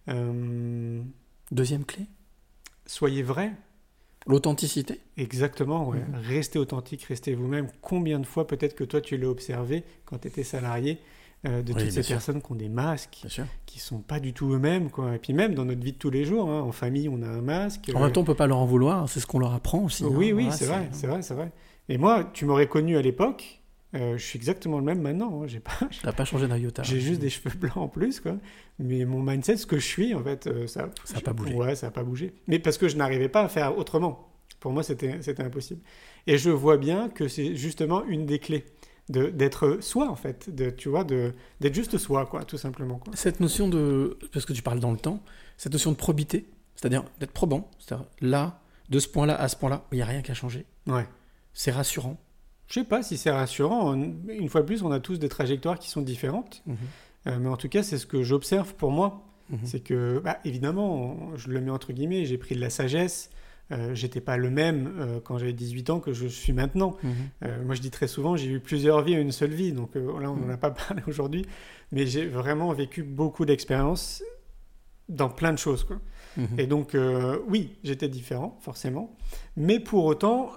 Euh, 0.09 1.01
Deuxième 1.51 1.85
clé, 1.85 2.05
soyez 2.85 3.21
vrai. 3.23 3.51
l'authenticité. 4.27 4.99
Exactement, 5.17 5.87
ouais. 5.87 5.99
Mhm. 5.99 6.15
Restez 6.15 6.57
authentique, 6.59 7.03
restez 7.03 7.35
vous-même. 7.35 7.67
Combien 7.81 8.19
de 8.19 8.25
fois, 8.25 8.47
peut-être 8.47 8.75
que 8.75 8.83
toi, 8.83 8.99
tu 8.99 9.15
l'as 9.17 9.29
observé 9.29 9.83
quand 10.05 10.17
tu 10.17 10.27
étais 10.27 10.43
salarié, 10.43 10.97
euh, 11.45 11.61
de 11.61 11.73
Oui, 11.73 11.81
toutes 11.83 11.91
ces 11.91 12.03
sûr. 12.03 12.15
personnes 12.15 12.41
qui 12.41 12.51
ont 12.51 12.55
des 12.55 12.69
masques, 12.69 13.25
qui 13.65 13.79
sont 13.79 13.99
pas 13.99 14.19
du 14.19 14.33
tout 14.33 14.53
eux-mêmes, 14.53 14.89
quoi. 14.89 15.15
Et 15.15 15.19
puis 15.19 15.33
même 15.33 15.53
dans 15.53 15.65
notre 15.65 15.81
vie 15.81 15.93
de 15.93 15.97
tous 15.97 16.09
les 16.09 16.25
jours, 16.25 16.49
hein, 16.49 16.61
en 16.61 16.71
famille, 16.71 17.09
on 17.09 17.21
a 17.21 17.27
un 17.27 17.41
masque. 17.41 17.91
En 17.93 17.99
euh, 17.99 18.03
même 18.03 18.11
temps, 18.11 18.21
on 18.21 18.25
peut 18.25 18.35
pas 18.35 18.47
leur 18.47 18.57
en 18.57 18.65
vouloir, 18.65 19.07
c'est 19.09 19.19
ce 19.19 19.27
qu'on 19.27 19.39
leur 19.39 19.53
apprend 19.53 19.79
aussi. 19.83 20.03
hein. 20.03 20.09
Oui, 20.11 20.31
oui, 20.33 20.47
c'est 20.51 20.65
vrai, 20.65 20.89
c'est 20.91 21.07
vrai, 21.07 21.21
c'est 21.21 21.33
vrai. 21.33 21.51
Et 21.89 21.97
moi, 21.97 22.29
tu 22.33 22.45
m'aurais 22.45 22.67
connu 22.67 22.97
à 22.97 23.01
l'époque, 23.01 23.61
euh, 23.95 24.17
je 24.17 24.23
suis 24.25 24.37
exactement 24.37 24.77
le 24.79 24.83
même 24.83 25.01
maintenant. 25.01 25.43
hein. 25.43 25.47
J'ai 25.47 25.59
pas, 25.59 25.71
T'as 26.03 26.11
pas 26.11 26.25
changé 26.25 26.47
d'un 26.47 26.57
iota. 26.57 26.83
j'ai 26.83 26.99
juste 26.99 27.21
des 27.21 27.29
cheveux 27.29 27.55
blancs 27.55 27.77
en 27.77 27.87
plus, 27.87 28.19
quoi. 28.19 28.37
Mais 28.79 29.05
mon 29.05 29.21
mindset, 29.21 29.57
ce 29.57 29.65
que 29.65 29.77
je 29.77 29.85
suis, 29.85 30.13
en 30.13 30.23
fait, 30.23 30.47
euh, 30.47 30.67
ça, 30.67 30.89
Ça 31.05 31.21
pas 31.21 31.33
bougé. 31.33 31.53
Ouais, 31.53 31.75
ça 31.75 31.87
a 31.87 31.91
pas 31.91 32.03
bougé. 32.03 32.33
Mais 32.47 32.59
parce 32.59 32.77
que 32.77 32.87
je 32.87 32.97
n'arrivais 32.97 33.29
pas 33.29 33.43
à 33.43 33.47
faire 33.47 33.77
autrement. 33.77 34.31
Pour 34.59 34.71
moi, 34.73 34.81
c'était, 34.83 35.19
impossible. 35.39 35.81
Et 36.27 36.37
je 36.39 36.49
vois 36.49 36.77
bien 36.77 37.09
que 37.09 37.27
c'est 37.27 37.55
justement 37.55 38.03
une 38.05 38.25
des 38.25 38.39
clés 38.39 38.65
d'être 39.09 39.77
soi, 39.81 40.09
en 40.09 40.15
fait. 40.15 40.53
De, 40.53 40.69
tu 40.69 40.89
vois, 40.89 41.03
de, 41.03 41.33
d'être 41.61 41.75
juste 41.75 41.97
soi, 41.97 42.25
quoi, 42.25 42.43
tout 42.43 42.57
simplement. 42.57 42.97
Quoi. 42.97 43.13
Cette 43.15 43.39
notion 43.39 43.67
de, 43.67 44.17
parce 44.33 44.45
que 44.45 44.53
tu 44.53 44.61
parles 44.61 44.79
dans 44.79 44.91
le 44.91 44.97
temps, 44.97 45.21
cette 45.57 45.73
notion 45.73 45.91
de 45.91 45.95
probité, 45.97 46.47
c'est-à-dire 46.75 47.03
d'être 47.19 47.31
probant, 47.31 47.69
c'est-à-dire 47.79 48.05
là, 48.21 48.59
de 48.89 48.99
ce 48.99 49.07
point-là 49.07 49.35
à 49.35 49.47
ce 49.47 49.55
point-là, 49.55 49.85
il 49.91 49.95
n'y 49.95 50.01
a 50.01 50.05
rien 50.05 50.21
qui 50.21 50.31
a 50.31 50.33
changé. 50.33 50.65
Ouais. 50.87 51.07
C'est 51.53 51.71
rassurant. 51.71 52.17
Je 52.67 52.79
sais 52.79 52.83
pas 52.85 53.03
si 53.03 53.17
c'est 53.17 53.31
rassurant. 53.31 53.93
Une 53.93 54.49
fois 54.49 54.61
de 54.61 54.65
plus, 54.65 54.81
on 54.83 54.91
a 54.91 54.99
tous 54.99 55.19
des 55.19 55.29
trajectoires 55.29 55.77
qui 55.77 55.89
sont 55.89 56.01
différentes. 56.01 56.63
Mhm. 56.65 56.75
Euh, 57.27 57.37
mais 57.39 57.49
en 57.49 57.57
tout 57.57 57.69
cas, 57.69 57.83
c'est 57.83 57.97
ce 57.97 58.05
que 58.07 58.23
j'observe 58.23 58.73
pour 58.75 58.91
moi. 58.91 59.21
Mhm. 59.51 59.59
C'est 59.63 59.79
que, 59.81 60.19
bah, 60.23 60.39
évidemment, 60.45 60.95
on- 60.95 61.37
je 61.37 61.49
le 61.49 61.61
mets 61.61 61.69
entre 61.71 61.93
guillemets, 61.93 62.25
j'ai 62.25 62.37
pris 62.39 62.55
de 62.55 62.59
la 62.61 62.71
sagesse. 62.71 63.29
Euh, 63.71 63.95
J'étais 63.95 64.21
pas 64.21 64.37
le 64.37 64.49
même 64.49 64.93
euh, 64.99 65.19
quand 65.23 65.37
j'avais 65.37 65.53
18 65.53 65.89
ans 65.89 65.99
que 65.99 66.13
je 66.13 66.27
suis 66.27 66.53
maintenant. 66.53 66.95
Mhm. 67.03 67.13
Euh, 67.43 67.63
moi, 67.65 67.75
je 67.75 67.81
dis 67.81 67.91
très 67.91 68.07
souvent, 68.07 68.35
j'ai 68.35 68.49
eu 68.49 68.59
plusieurs 68.59 69.01
vies 69.01 69.15
à 69.15 69.19
une 69.19 69.31
seule 69.31 69.51
vie. 69.51 69.71
Donc 69.71 69.95
euh, 69.95 70.19
là, 70.19 70.31
on 70.31 70.35
n'en 70.35 70.49
a 70.49 70.57
pas 70.57 70.71
parlé 70.87 71.01
aujourd'hui. 71.07 71.45
Mais 71.91 72.05
j'ai 72.05 72.25
vraiment 72.25 72.71
vécu 72.73 73.03
beaucoup 73.03 73.45
d'expériences 73.45 74.23
dans 75.09 75.29
plein 75.29 75.53
de 75.53 75.59
choses. 75.59 75.83
Quoi. 75.83 75.97
Mhm. 76.37 76.59
Et 76.59 76.67
donc, 76.67 76.97
oui, 77.47 77.77
j'étais 77.83 78.09
différent, 78.09 78.57
forcément. 78.59 79.15
Mais 79.55 79.79
pour 79.79 80.03
autant, 80.05 80.51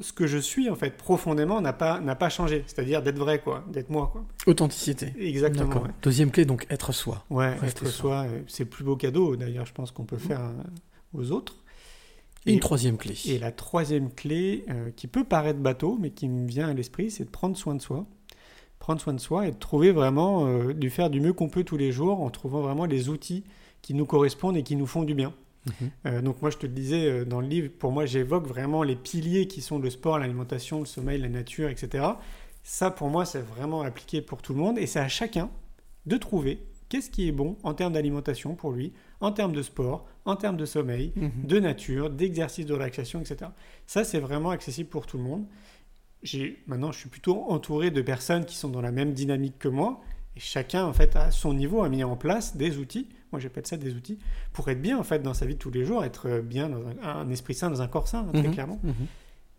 ce 0.00 0.12
que 0.12 0.26
je 0.26 0.38
suis, 0.38 0.70
en 0.70 0.76
fait, 0.76 0.96
profondément, 0.96 1.60
n'a 1.60 1.72
pas, 1.72 2.00
n'a 2.00 2.14
pas 2.14 2.28
changé. 2.28 2.64
C'est-à-dire 2.66 3.02
d'être 3.02 3.18
vrai, 3.18 3.40
quoi. 3.40 3.64
D'être 3.70 3.90
moi, 3.90 4.08
quoi. 4.12 4.24
Authenticité. 4.46 5.12
Exactement. 5.18 5.82
Ouais. 5.82 5.90
Deuxième 6.02 6.30
clé, 6.30 6.44
donc 6.44 6.66
être 6.70 6.92
soi. 6.92 7.24
Ouais, 7.28 7.54
Rester 7.56 7.84
être 7.84 7.92
soi, 7.92 8.24
euh, 8.26 8.40
c'est 8.46 8.64
le 8.64 8.70
plus 8.70 8.84
beau 8.84 8.96
cadeau, 8.96 9.36
d'ailleurs, 9.36 9.66
je 9.66 9.74
pense 9.74 9.90
qu'on 9.90 10.04
peut 10.04 10.16
faire 10.16 10.40
euh, 10.40 10.52
aux 11.12 11.30
autres. 11.32 11.56
Et 12.48 12.54
une 12.54 12.60
troisième 12.60 12.96
clé. 12.96 13.14
Et 13.26 13.38
la 13.38 13.52
troisième 13.52 14.10
clé, 14.10 14.64
euh, 14.70 14.90
qui 14.96 15.06
peut 15.06 15.24
paraître 15.24 15.60
bateau, 15.60 15.98
mais 16.00 16.10
qui 16.10 16.28
me 16.28 16.46
vient 16.46 16.68
à 16.68 16.74
l'esprit, 16.74 17.10
c'est 17.10 17.24
de 17.24 17.30
prendre 17.30 17.56
soin 17.56 17.74
de 17.74 17.82
soi. 17.82 18.06
Prendre 18.78 19.00
soin 19.00 19.12
de 19.12 19.20
soi 19.20 19.46
et 19.48 19.50
de 19.50 19.56
trouver 19.56 19.92
vraiment, 19.92 20.46
euh, 20.46 20.72
de 20.72 20.88
faire 20.88 21.10
du 21.10 21.20
mieux 21.20 21.32
qu'on 21.32 21.48
peut 21.48 21.64
tous 21.64 21.76
les 21.76 21.92
jours 21.92 22.20
en 22.22 22.30
trouvant 22.30 22.60
vraiment 22.60 22.84
les 22.84 23.08
outils 23.08 23.44
qui 23.82 23.94
nous 23.94 24.06
correspondent 24.06 24.56
et 24.56 24.62
qui 24.62 24.76
nous 24.76 24.86
font 24.86 25.02
du 25.02 25.14
bien. 25.14 25.32
Mhm. 25.66 25.90
Euh, 26.06 26.22
donc 26.22 26.42
moi, 26.42 26.50
je 26.50 26.56
te 26.56 26.66
le 26.66 26.72
disais 26.72 27.06
euh, 27.06 27.24
dans 27.24 27.40
le 27.40 27.48
livre, 27.48 27.70
pour 27.78 27.92
moi, 27.92 28.06
j'évoque 28.06 28.46
vraiment 28.46 28.82
les 28.82 28.96
piliers 28.96 29.48
qui 29.48 29.60
sont 29.60 29.78
le 29.78 29.90
sport, 29.90 30.18
l'alimentation, 30.18 30.80
le 30.80 30.86
sommeil, 30.86 31.20
la 31.20 31.28
nature, 31.28 31.68
etc. 31.68 32.04
Ça, 32.62 32.90
pour 32.90 33.08
moi, 33.08 33.24
c'est 33.24 33.40
vraiment 33.40 33.82
appliqué 33.82 34.22
pour 34.22 34.42
tout 34.42 34.52
le 34.52 34.60
monde 34.60 34.78
et 34.78 34.86
c'est 34.86 35.00
à 35.00 35.08
chacun 35.08 35.50
de 36.06 36.16
trouver 36.16 36.62
qu'est-ce 36.88 37.10
qui 37.10 37.28
est 37.28 37.32
bon 37.32 37.56
en 37.62 37.74
termes 37.74 37.92
d'alimentation 37.92 38.54
pour 38.54 38.72
lui, 38.72 38.92
en 39.20 39.32
termes 39.32 39.52
de 39.52 39.62
sport, 39.62 40.06
en 40.24 40.36
termes 40.36 40.56
de 40.56 40.64
sommeil, 40.66 41.12
Mhm. 41.16 41.30
de 41.44 41.58
nature, 41.60 42.10
d'exercice 42.10 42.66
de 42.66 42.72
relaxation, 42.74 43.20
etc. 43.20 43.50
Ça, 43.86 44.04
c'est 44.04 44.20
vraiment 44.20 44.50
accessible 44.50 44.88
pour 44.88 45.06
tout 45.06 45.16
le 45.18 45.24
monde. 45.24 45.44
J'ai 46.22 46.62
maintenant, 46.66 46.90
je 46.92 46.98
suis 46.98 47.08
plutôt 47.08 47.44
entouré 47.50 47.90
de 47.90 48.02
personnes 48.02 48.44
qui 48.44 48.56
sont 48.56 48.68
dans 48.68 48.80
la 48.80 48.90
même 48.90 49.12
dynamique 49.12 49.58
que 49.58 49.68
moi. 49.68 50.00
Et 50.36 50.40
chacun, 50.40 50.84
en 50.84 50.92
fait, 50.92 51.14
à 51.16 51.30
son 51.30 51.52
niveau, 51.54 51.82
a 51.82 51.88
mis 51.88 52.02
en 52.04 52.16
place 52.16 52.56
des 52.56 52.78
outils. 52.78 53.08
Moi, 53.32 53.40
j'appelle 53.40 53.66
ça 53.66 53.76
des 53.76 53.94
outils 53.94 54.18
pour 54.52 54.68
être 54.68 54.80
bien, 54.80 54.98
en 54.98 55.02
fait, 55.04 55.20
dans 55.20 55.34
sa 55.34 55.46
vie 55.46 55.54
de 55.54 55.58
tous 55.58 55.70
les 55.70 55.84
jours, 55.84 56.04
être 56.04 56.40
bien 56.40 56.68
dans 56.68 56.86
un, 56.86 56.96
un 57.02 57.30
esprit 57.30 57.54
sain, 57.54 57.70
dans 57.70 57.82
un 57.82 57.88
corps 57.88 58.08
sain, 58.08 58.26
hein, 58.28 58.32
très 58.32 58.48
Mhm. 58.48 58.52
clairement. 58.54 58.80
Mhm. 58.82 58.94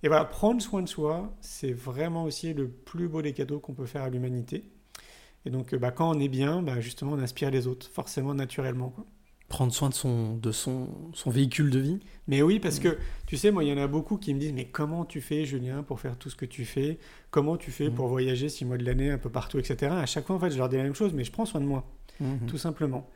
Et 0.04 0.08
voilà, 0.08 0.26
prendre 0.26 0.62
soin 0.62 0.82
de 0.82 0.88
soi, 0.88 1.34
c'est 1.42 1.74
vraiment 1.74 2.24
aussi 2.24 2.54
le 2.54 2.68
plus 2.70 3.08
beau 3.10 3.22
des 3.22 3.34
cadeaux 3.34 3.60
qu'on 3.60 3.74
peut 3.74 3.86
faire 3.86 4.04
à 4.04 4.10
l'humanité. 4.10 4.64
Et 5.46 5.50
donc, 5.50 5.74
euh, 5.74 5.78
bah, 5.78 5.92
quand 5.92 6.10
on 6.16 6.20
est 6.20 6.28
bien, 6.28 6.62
bah, 6.62 6.80
justement, 6.82 7.14
on 7.14 7.20
inspire 7.20 7.50
les 7.52 7.68
autres, 7.68 7.90
forcément, 7.92 8.34
naturellement. 8.34 8.90
quoi. 8.90 9.06
prendre 9.48 9.74
soin 9.74 9.90
de 9.90 9.94
son, 9.96 10.36
de 10.38 10.52
son, 10.52 10.88
son 11.14 11.30
véhicule 11.32 11.72
de 11.72 11.80
vie. 11.80 12.00
Mais 12.28 12.42
oui, 12.44 12.60
parce 12.60 12.78
que 12.80 12.98
tu 13.26 13.36
sais, 13.38 13.50
moi, 13.50 13.64
il 13.64 13.70
y 13.70 13.74
en 13.74 13.78
a 13.82 13.88
beaucoup 13.88 14.18
qui 14.18 14.34
me 14.34 14.40
disent 14.40 14.54
Mais 14.54 14.66
comment 14.66 15.06
tu 15.06 15.22
fais, 15.22 15.46
Julien, 15.46 15.82
pour 15.82 16.00
faire 16.00 16.18
tout 16.18 16.30
ce 16.30 16.36
que 16.36 16.46
tu 16.46 16.66
fais? 16.66 17.00
Comment 17.32 17.58
tu 17.58 17.72
fais 17.72 17.90
pour 17.90 18.08
voyager 18.08 18.48
six 18.50 18.64
mois 18.66 18.78
de 18.78 18.84
l'année 18.86 19.10
un 19.10 19.18
peu 19.18 19.30
partout, 19.32 19.58
etc. 19.58 19.92
À 19.96 20.06
chaque 20.06 20.28
fois, 20.28 20.36
en 20.36 20.40
fait, 20.40 20.52
je 20.52 20.58
leur 20.58 20.70
dis 20.70 20.78
la 20.78 20.84
même 20.84 20.94
chose, 20.96 21.14
mais 21.14 21.24
je 21.24 21.32
prends 21.32 21.46
soin 21.46 21.62
de 21.62 21.66
moi, 21.66 21.84
Mhm. 22.20 22.46
tout 22.48 22.58
simplement. 22.58 23.10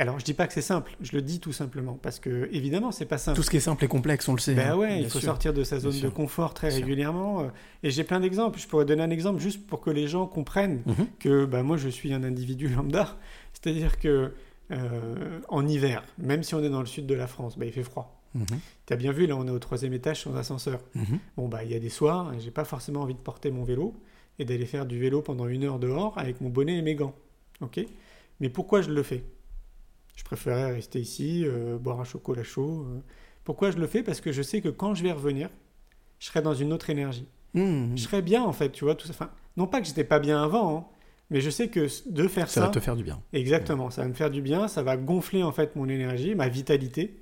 Alors, 0.00 0.18
je 0.20 0.24
dis 0.24 0.32
pas 0.34 0.46
que 0.46 0.52
c'est 0.52 0.62
simple, 0.62 0.96
je 1.00 1.10
le 1.12 1.22
dis 1.22 1.40
tout 1.40 1.52
simplement, 1.52 1.98
parce 2.00 2.20
que 2.20 2.48
évidemment, 2.52 2.92
c'est 2.92 3.04
pas 3.04 3.18
simple. 3.18 3.34
Tout 3.36 3.42
ce 3.42 3.50
qui 3.50 3.56
est 3.56 3.60
simple 3.60 3.84
et 3.84 3.88
complexe, 3.88 4.28
on 4.28 4.34
le 4.34 4.38
sait. 4.38 4.54
Ben 4.54 4.70
hein, 4.70 4.76
ouais, 4.76 5.00
il 5.00 5.04
faut 5.10 5.18
sûr. 5.18 5.22
sortir 5.30 5.52
de 5.52 5.64
sa 5.64 5.76
Bien 5.76 5.82
zone 5.90 5.92
de 5.92 5.96
sûr. 5.96 6.14
confort 6.14 6.54
très 6.54 6.68
Bien 6.68 6.76
régulièrement. 6.78 7.40
euh, 7.42 7.48
Et 7.82 7.90
j'ai 7.90 8.04
plein 8.04 8.20
d'exemples. 8.20 8.60
Je 8.60 8.68
pourrais 8.68 8.84
donner 8.84 9.02
un 9.02 9.10
exemple 9.10 9.40
juste 9.40 9.66
pour 9.66 9.80
que 9.80 9.90
les 9.90 10.06
gens 10.06 10.26
comprennent 10.26 10.82
Mhm. 10.86 11.06
que 11.18 11.44
bah, 11.46 11.64
moi, 11.64 11.76
je 11.76 11.88
suis 11.88 12.12
un 12.14 12.22
individu 12.22 12.68
lambda. 12.76 13.16
C'est-à-dire 13.52 13.98
que 13.98 14.32
euh, 14.70 15.40
en 15.48 15.66
hiver, 15.66 16.04
même 16.18 16.44
si 16.44 16.54
on 16.54 16.62
est 16.62 16.70
dans 16.70 16.80
le 16.80 16.86
sud 16.86 17.06
de 17.06 17.14
la 17.14 17.26
France, 17.26 17.58
bah, 17.58 17.66
il 17.66 17.72
fait 17.72 17.82
froid. 17.82 18.22
Mhm. 18.36 18.44
Tu 18.86 18.92
as 18.92 18.96
bien 18.96 19.10
vu, 19.10 19.26
là, 19.26 19.34
on 19.36 19.48
est 19.48 19.50
au 19.50 19.58
troisième 19.58 19.94
étage 19.94 20.22
sans 20.22 20.36
ascenseur. 20.36 20.80
Mhm. 20.94 21.18
Bon, 21.36 21.48
bah, 21.48 21.64
il 21.64 21.72
y 21.72 21.74
a 21.74 21.80
des 21.80 21.88
soirs, 21.88 22.32
j'ai 22.38 22.52
pas 22.52 22.64
forcément 22.64 23.00
envie 23.00 23.14
de 23.14 23.18
porter 23.18 23.50
mon 23.50 23.64
vélo 23.64 23.94
et 24.38 24.44
d'aller 24.44 24.66
faire 24.66 24.86
du 24.86 25.00
vélo 25.00 25.22
pendant 25.22 25.48
une 25.48 25.64
heure 25.64 25.80
dehors 25.80 26.16
avec 26.18 26.40
mon 26.40 26.50
bonnet 26.50 26.76
et 26.76 26.82
mes 26.82 26.94
gants. 26.94 27.14
Ok? 27.62 27.80
Mais 28.38 28.48
pourquoi 28.48 28.80
je 28.82 28.90
le 28.90 29.02
fais? 29.02 29.24
Je 30.18 30.24
préférerais 30.24 30.72
rester 30.72 30.98
ici, 30.98 31.44
euh, 31.46 31.78
boire 31.78 32.00
un 32.00 32.04
chocolat 32.04 32.42
chaud. 32.42 32.84
euh. 32.88 32.98
Pourquoi 33.44 33.70
je 33.70 33.78
le 33.78 33.86
fais? 33.86 34.02
Parce 34.02 34.20
que 34.20 34.32
je 34.32 34.42
sais 34.42 34.60
que 34.60 34.68
quand 34.68 34.92
je 34.94 35.04
vais 35.04 35.12
revenir, 35.12 35.48
je 36.18 36.26
serai 36.26 36.42
dans 36.42 36.54
une 36.54 36.72
autre 36.72 36.90
énergie. 36.90 37.28
Mhm. 37.54 37.92
Je 37.96 38.02
serai 38.02 38.20
bien, 38.20 38.42
en 38.42 38.52
fait, 38.52 38.70
tu 38.72 38.84
vois. 38.84 38.96
Tout 38.96 39.06
ça. 39.06 39.12
Enfin, 39.14 39.30
non 39.56 39.68
pas 39.68 39.80
que 39.80 39.86
j'étais 39.86 40.02
pas 40.04 40.18
bien 40.18 40.42
avant, 40.42 40.76
hein, 40.76 40.84
mais 41.30 41.40
je 41.40 41.48
sais 41.50 41.68
que 41.68 41.86
de 42.10 42.26
faire 42.26 42.48
ça. 42.48 42.62
Ça 42.62 42.66
va 42.66 42.72
te 42.72 42.80
faire 42.80 42.96
du 42.96 43.04
bien. 43.04 43.22
Exactement, 43.32 43.90
ça 43.90 44.02
va 44.02 44.08
me 44.08 44.14
faire 44.14 44.30
du 44.30 44.42
bien, 44.42 44.66
ça 44.66 44.82
va 44.82 44.96
gonfler 44.96 45.42
en 45.44 45.52
fait 45.52 45.76
mon 45.76 45.88
énergie, 45.88 46.34
ma 46.34 46.48
vitalité, 46.48 47.20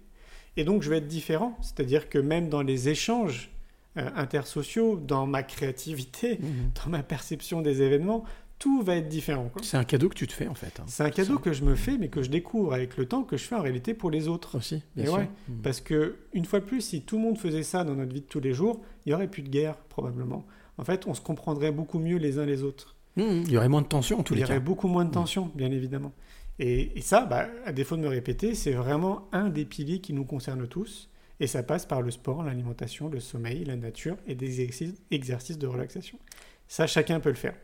et 0.57 0.65
donc 0.65 0.83
je 0.83 0.89
vais 0.91 0.97
être 0.99 1.07
différent. 1.07 1.55
C'est-à-dire 1.61 2.09
que 2.09 2.19
même 2.19 2.49
dans 2.49 2.63
les 2.63 2.89
échanges 2.89 3.51
euh, 3.99 4.09
intersociaux, 4.17 4.97
dans 4.97 5.27
ma 5.27 5.43
créativité, 5.43 6.39
Mhm. 6.41 6.71
dans 6.85 6.91
ma 6.91 7.03
perception 7.03 7.61
des 7.63 7.83
événements, 7.83 8.25
tout 8.59 8.83
va 8.83 8.97
être 8.97 9.09
différent. 9.09 9.51
C'est 9.63 9.77
un 9.77 9.85
cadeau 9.85 10.09
que 10.09 10.15
tu 10.15 10.27
te 10.27 10.33
fais 10.33 10.49
en 10.49 10.55
fait. 10.55 10.81
hein. 10.81 10.85
C'est 10.87 11.03
un 11.05 11.11
cadeau 11.11 11.39
que 11.39 11.53
je 11.53 11.63
me 11.65 11.75
fais, 11.75 11.99
mais 11.99 12.09
que 12.09 12.23
je 12.23 12.31
découvre 12.31 12.73
avec 12.73 12.97
le 12.97 13.07
temps, 13.07 13.23
que 13.23 13.37
je 13.37 13.45
fais 13.45 13.55
en 13.55 13.61
réalité 13.63 13.93
pour 13.95 14.11
les 14.11 14.29
autres. 14.29 14.57
Aussi, 14.59 14.83
bien 14.95 15.05
Et 15.05 15.09
sûr. 15.09 15.17
ouais, 15.19 15.29
Mhm. 15.49 15.63
Parce 15.63 15.81
que 15.81 16.17
une 16.33 16.45
fois 16.47 16.61
de 16.61 16.65
plus, 16.65 16.81
si 16.81 17.03
tout 17.03 17.17
le 17.17 17.23
monde 17.23 17.39
faisait 17.39 17.63
ça 17.63 17.85
dans 17.85 17.95
notre 17.95 18.13
vie 18.15 18.23
de 18.23 18.27
tous 18.27 18.41
les 18.41 18.53
jours, 18.55 18.81
il 19.05 19.11
y 19.11 19.15
aurait 19.15 19.29
plus 19.29 19.43
de 19.43 19.49
guerre 19.51 19.77
probablement. 19.77 20.47
En 20.79 20.85
fait, 20.85 21.07
on 21.07 21.15
se 21.15 21.21
comprendrait 21.21 21.71
beaucoup 21.73 21.99
mieux 21.99 22.17
les 22.17 22.39
uns 22.39 22.47
les 22.47 22.63
autres. 22.63 22.97
Mhm. 23.17 23.43
Il 23.47 23.51
y 23.53 23.57
aurait 23.57 23.69
moins 23.69 23.83
de 23.83 23.87
tension 23.89 24.19
en 24.19 24.23
tous 24.23 24.35
Il 24.35 24.39
y 24.39 24.41
les 24.41 24.45
aurait 24.47 24.55
cas. 24.55 24.61
beaucoup 24.61 24.89
moins 24.89 25.05
de 25.05 25.11
tension, 25.11 25.51
bien 25.55 25.71
évidemment. 25.71 26.13
Et, 26.59 26.97
et 26.99 27.03
ça, 27.03 27.27
bah, 27.27 27.49
à 27.67 27.73
défaut 27.73 27.97
de 27.97 28.01
me 28.03 28.09
répéter, 28.09 28.55
c'est 28.55 28.73
vraiment 28.73 29.29
un 29.33 29.51
des 29.51 29.67
piliers 29.67 30.01
qui 30.01 30.15
nous 30.15 30.25
concerne 30.25 30.67
tous. 30.67 31.11
Et 31.39 31.47
ça 31.47 31.63
passe 31.63 31.85
par 31.85 32.01
le 32.01 32.11
sport, 32.11 32.43
l'alimentation, 32.43 33.11
le 33.11 33.21
sommeil, 33.21 33.65
la 33.67 33.77
nature 33.77 34.17
et 34.27 34.35
des 34.35 34.63
exercices, 34.63 34.95
exercices 35.11 35.59
de 35.59 35.67
relaxation. 35.67 36.19
Ça, 36.67 36.87
chacun 36.87 37.21
peut 37.21 37.29
le 37.29 37.35
faire. 37.35 37.55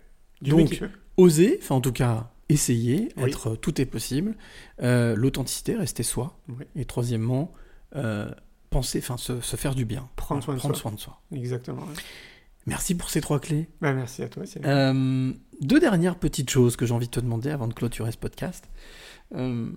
Du 0.42 0.50
Donc, 0.50 0.82
oser, 1.16 1.58
enfin 1.62 1.76
en 1.76 1.80
tout 1.80 1.92
cas, 1.92 2.30
essayer, 2.48 3.08
Oui. 3.16 3.30
être 3.30 3.56
tout 3.56 3.80
est 3.80 3.86
possible. 3.86 4.36
Euh, 4.82 5.14
L'authenticité, 5.16 5.74
rester 5.76 6.02
soi. 6.02 6.38
Oui. 6.48 6.64
Et 6.76 6.84
troisièmement, 6.84 7.52
euh, 7.96 8.30
penser, 8.70 8.98
enfin 8.98 9.16
se, 9.16 9.40
se 9.40 9.56
faire 9.56 9.74
du 9.74 9.84
bien. 9.84 10.08
Prendre 10.16 10.42
soin 10.42 10.54
de 10.54 10.58
Prendre 10.58 10.74
soi. 10.74 10.82
soin 10.82 10.92
de 10.92 11.00
soi. 11.00 11.20
Exactement. 11.32 11.82
ouais. 11.82 11.94
Merci 12.66 12.94
pour 12.94 13.10
ces 13.10 13.20
trois 13.20 13.40
clés. 13.40 13.68
Bah, 13.80 13.92
merci 13.92 14.22
à 14.22 14.28
toi. 14.28 14.44
Euh, 14.64 15.32
deux 15.60 15.80
dernières 15.80 16.16
petites 16.16 16.48
choses 16.50 16.76
que 16.76 16.86
j'ai 16.86 16.94
envie 16.94 17.06
de 17.06 17.10
te 17.12 17.20
demander 17.20 17.50
avant 17.50 17.66
de 17.66 17.74
clôturer 17.74 18.12
ce 18.12 18.18
podcast. 18.18 18.68
Euh, 19.34 19.70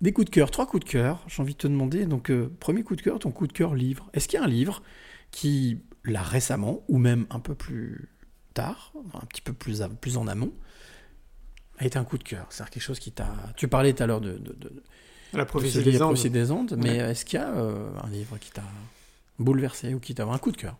des 0.00 0.12
coups 0.12 0.24
de 0.24 0.30
cœur, 0.30 0.50
trois 0.50 0.66
coups 0.66 0.84
de 0.84 0.90
cœur. 0.90 1.24
J'ai 1.28 1.40
envie 1.40 1.52
de 1.52 1.58
te 1.58 1.68
demander, 1.68 2.04
donc, 2.06 2.30
euh, 2.30 2.50
premier 2.58 2.82
coup 2.82 2.96
de 2.96 3.02
cœur, 3.02 3.20
ton 3.20 3.30
coup 3.30 3.46
de 3.46 3.52
cœur 3.52 3.74
livre. 3.76 4.10
Est-ce 4.12 4.26
qu'il 4.26 4.40
y 4.40 4.42
a 4.42 4.44
un 4.44 4.48
livre 4.48 4.82
qui, 5.30 5.78
là 6.04 6.20
récemment, 6.22 6.82
ou 6.88 6.98
même 6.98 7.26
un 7.30 7.38
peu 7.38 7.54
plus 7.54 8.08
tard, 8.52 8.92
un 9.14 9.26
petit 9.26 9.40
peu 9.40 9.52
plus, 9.52 9.82
en 10.16 10.26
amont, 10.28 10.52
a 11.78 11.86
été 11.86 11.98
un 11.98 12.04
coup 12.04 12.18
de 12.18 12.22
cœur 12.24 12.46
C'est-à-dire 12.50 12.70
quelque 12.70 12.82
chose 12.82 12.98
qui 12.98 13.12
t'a. 13.12 13.34
Tu 13.56 13.66
parlais 13.68 13.92
tout 13.92 14.02
à 14.02 14.06
l'heure 14.06 14.20
de, 14.20 14.32
de, 14.32 14.52
de- 14.54 14.82
La 15.32 15.44
de 15.44 15.48
prophétie 15.48 15.72
ce 15.74 15.78
des 15.80 15.90
livre. 15.92 16.04
Prophétie 16.06 16.30
des 16.30 16.50
Andes, 16.52 16.74
mais 16.78 16.90
Ouais. 17.02 17.10
est-ce 17.10 17.24
qu'il 17.24 17.38
y 17.40 17.42
a 17.42 17.48
euh, 17.54 17.90
un 18.02 18.08
livre 18.10 18.38
qui 18.38 18.50
t'a 18.52 18.62
bouleversé 19.38 19.94
ou 19.94 19.98
qui 20.00 20.14
t'a 20.14 20.24
un 20.24 20.38
coup 20.38 20.52
de 20.52 20.56
cœur? 20.56 20.76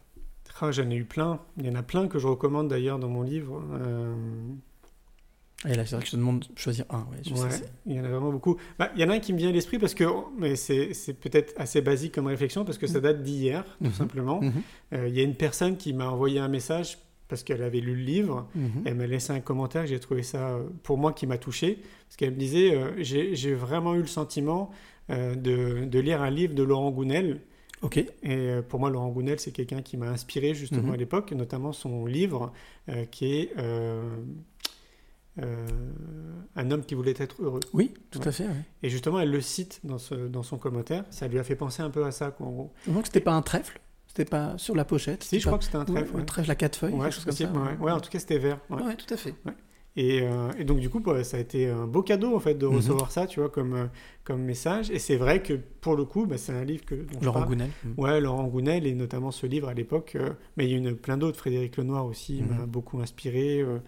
Ah, 0.61 0.71
J'en 0.71 0.89
ai 0.91 0.95
eu 0.95 1.05
plein. 1.05 1.41
Il 1.57 1.67
y 1.67 1.71
en 1.71 1.75
a 1.75 1.83
plein 1.83 2.07
que 2.07 2.21
je 2.21 2.27
recommande 2.29 2.69
d'ailleurs 2.69 3.01
dans 3.01 3.09
mon 3.09 3.23
livre. 3.23 3.65
Euh, 3.73 4.15
Et 5.65 5.75
là, 5.75 5.85
c'est 5.87 5.95
vrai 5.97 6.03
que 6.03 6.07
je 6.07 6.13
te 6.13 6.17
demande 6.17 6.41
de 6.41 6.47
choisir 6.59 6.85
un. 6.91 6.99
Ouais, 7.11 7.19
je 7.27 7.35
sais, 7.35 7.43
Ouais, 7.43 7.51
c'est- 7.51 7.73
il 7.87 7.95
y 7.97 8.01
en 8.01 8.05
a 8.05 8.09
vraiment 8.09 8.31
beaucoup. 8.31 8.57
Bah, 8.79 8.91
il 8.95 9.01
y 9.01 9.05
en 9.05 9.09
a 9.11 9.15
un 9.15 9.19
qui 9.19 9.33
me 9.33 9.39
vient 9.39 9.49
à 9.49 9.53
l'esprit 9.53 9.79
parce 9.81 9.95
que, 9.95 10.05
mais 10.39 10.55
c'est 10.55 10.93
c'est 10.95 11.15
peut-être 11.15 11.53
assez 11.57 11.81
basique 11.83 12.15
comme 12.15 12.29
réflexion 12.29 12.65
parce 12.65 12.79
que 12.79 12.87
ça 12.87 13.01
date 13.01 13.23
d'hier, 13.25 13.65
tout 13.79 13.87
Mhm. 13.87 13.93
simplement. 13.93 14.41
Mhm. 14.41 14.53
Euh, 14.93 15.09
Il 15.09 15.17
y 15.17 15.21
a 15.21 15.25
une 15.25 15.35
personne 15.35 15.77
qui 15.77 15.93
m'a 15.95 16.09
envoyé 16.11 16.39
un 16.39 16.49
message 16.49 16.99
parce 17.33 17.45
qu'elle 17.45 17.63
avait 17.63 17.81
lu 17.81 17.95
le 17.95 18.03
livre. 18.03 18.47
Mhm. 18.55 18.83
Elle 18.85 18.95
m'a 18.97 19.07
laissé 19.07 19.33
un 19.33 19.41
commentaire, 19.41 19.87
j'ai 19.87 19.99
trouvé 19.99 20.23
ça, 20.23 20.51
euh, 20.51 20.65
pour 20.83 20.99
moi, 20.99 21.15
qui 21.15 21.27
m'a 21.27 21.39
touché. 21.39 21.79
Parce 22.07 22.17
qu'elle 22.19 22.33
me 22.33 22.37
disait, 22.37 22.75
euh, 22.77 22.91
j'ai 23.03 23.55
vraiment 23.55 23.95
eu 23.95 24.01
le 24.03 24.07
sentiment 24.07 24.71
euh, 25.09 25.35
de, 25.35 25.87
de 25.87 25.99
lire 25.99 26.21
un 26.21 26.29
livre 26.29 26.55
de 26.55 26.63
Laurent 26.63 26.91
Gounel. 26.91 27.41
Ok. 27.81 27.97
Et 27.97 28.07
euh, 28.25 28.61
pour 28.61 28.81
moi, 28.81 28.91
Laurent 28.91 29.09
Gounel, 29.09 29.41
c'est 29.41 29.51
quelqu'un 29.51 29.81
qui 29.81 29.97
m'a 29.97 30.09
inspiré 30.11 30.53
justement 30.53 30.89
Mhm. 30.89 30.93
à 30.93 30.97
l'époque, 30.99 31.33
notamment 31.33 31.73
son 31.73 32.05
livre 32.05 32.53
qui 33.11 33.33
est 33.35 33.53
euh, 33.57 34.03
Un 36.55 36.71
homme 36.71 36.85
qui 36.85 36.95
voulait 36.95 37.15
être 37.17 37.37
heureux. 37.43 37.61
Oui, 37.73 37.95
tout 38.11 38.19
Ouais. 38.21 38.29
à 38.29 38.33
fait. 38.33 38.45
ouais. 38.45 38.51
Et 38.83 38.91
justement, 38.91 39.19
elle 39.21 39.31
le 39.31 39.41
cite 39.41 39.81
dans, 39.85 39.97
ce, 39.97 40.15
dans 40.15 40.43
son 40.43 40.59
commentaire. 40.59 41.05
Ça 41.09 41.27
lui 41.29 41.39
a 41.39 41.45
fait 41.45 41.57
penser 41.57 41.83
un 41.83 41.89
peu 41.89 42.05
à 42.05 42.11
ça. 42.13 42.31
Quoi, 42.31 42.47
en 42.47 42.51
gros. 42.53 42.73
Donc 42.87 43.07
c'était 43.07 43.21
pas 43.21 43.33
un 43.33 43.41
trèfle? 43.41 43.81
C'était 44.15 44.27
pas 44.27 44.59
sur 44.59 44.75
la 44.75 44.85
pochette 44.85 45.25
Si, 45.25 45.41
je 45.41 45.47
crois 45.47 45.57
que 45.57 45.65
c'était 45.65 45.79
un 45.79 45.87
trèfle. 45.87 46.11
Ouais, 46.11 46.17
ouais. 46.17 46.21
Un 46.21 46.25
trèfle 46.27 46.51
à 46.51 46.55
quatre 46.55 46.77
feuilles, 46.77 46.93
Ouais, 46.93 47.05
quelque 47.05 47.15
chose 47.15 47.25
comme 47.25 47.33
ça. 47.35 47.51
ouais. 47.51 47.77
Ouais, 47.81 47.93
en 47.93 48.01
tout 48.01 48.11
cas, 48.11 48.19
c'était 48.19 48.37
vert. 48.37 48.59
Ouais. 48.69 48.83
Ouais, 48.83 48.95
tout 48.95 49.13
à 49.15 49.17
fait. 49.17 49.35
Ouais. 49.47 49.55
Et, 49.97 50.21
euh, 50.23 50.51
et 50.59 50.65
donc, 50.65 50.81
du 50.81 50.91
coup, 50.91 51.01
bah, 51.01 51.25
ça 51.25 51.39
a 51.39 51.41
été 51.41 51.71
un 51.71 51.87
beau 51.87 52.03
cadeau, 52.03 52.37
en 52.37 52.39
fait, 52.41 52.53
de 52.55 52.67
Mhm. 52.67 52.77
recevoir 52.77 53.11
ça, 53.11 53.27
tu 53.27 53.41
vois, 53.41 53.49
comme, 53.49 53.73
euh, 53.73 53.87
comme 54.25 54.43
message. 54.43 54.91
Et 54.91 54.99
c'est 54.99 55.17
vrai 55.17 55.43
que, 55.43 55.55
pour 55.55 55.97
le 55.97 56.05
coup, 56.05 56.27
bah, 56.27 56.37
c'est 56.37 56.53
un 56.53 56.63
livre 56.65 56.85
que... 56.85 57.07
Laurent. 57.23 57.47
Gounel. 57.47 57.71
Mhm. 57.85 57.95
Ouais, 57.97 58.21
Laurent 58.21 58.45
Gounel, 58.49 58.87
et 58.87 58.95
notamment 58.95 59.31
ce 59.31 59.47
livre 59.47 59.69
à 59.69 59.75
l'époque. 59.75 60.13
euh, 60.17 60.35
mais 60.59 60.67
il 60.67 60.71
y 60.73 60.75
a 60.75 60.77
une, 60.77 60.95
plein 60.95 61.17
d'autres. 61.17 61.39
Frédéric 61.39 61.79
Lenoir 61.79 62.05
aussi 62.05 62.43
Mhm. 62.43 62.49
m'a 62.59 62.67
beaucoup 62.67 63.01
inspiré. 63.01 63.61
euh, 63.61 63.79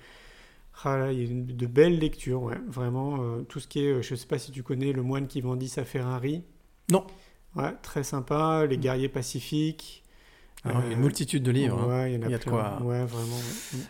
ah 0.85 0.97
là, 0.97 1.13
il 1.13 1.19
y 1.19 1.27
a 1.27 1.31
une- 1.31 1.45
de 1.47 1.67
belles 1.67 1.99
lectures, 1.99 2.43
ouais. 2.43 2.59
Vraiment, 2.69 3.19
euh, 3.21 3.43
tout 3.43 3.61
ce 3.61 3.69
qui 3.69 3.85
est... 3.85 3.91
euh, 3.93 4.03
je 4.03 4.15
sais 4.15 4.27
pas 4.27 4.39
si 4.39 4.53
tu 4.53 4.63
connais 4.63 4.93
Le 4.93 5.03
moine 5.03 5.27
qui 5.27 5.41
vendit 5.43 5.69
sa 5.69 5.85
Ferrari. 5.85 6.43
Non. 6.91 7.07
Ouais, 7.57 7.73
très 7.83 8.03
sympa. 8.03 8.67
Les 8.67 8.79
guerriers 8.79 9.09
pacifiques. 9.09 10.03
Alors, 10.65 10.83
a 10.83 10.87
une 10.87 10.99
multitude 11.01 11.43
de 11.43 11.51
livres, 11.51 11.81
hein. 11.91 12.09
Il 12.09 12.15
y 12.15 12.17
en 12.17 12.23
a, 12.23 12.27
Il 12.27 12.31
y 12.31 12.35
a 12.35 12.39
de 12.39 12.45
quoi- 12.45 12.81
Ouais, 12.83 13.05
vraiment. 13.05 13.37
ouais. 13.37 13.81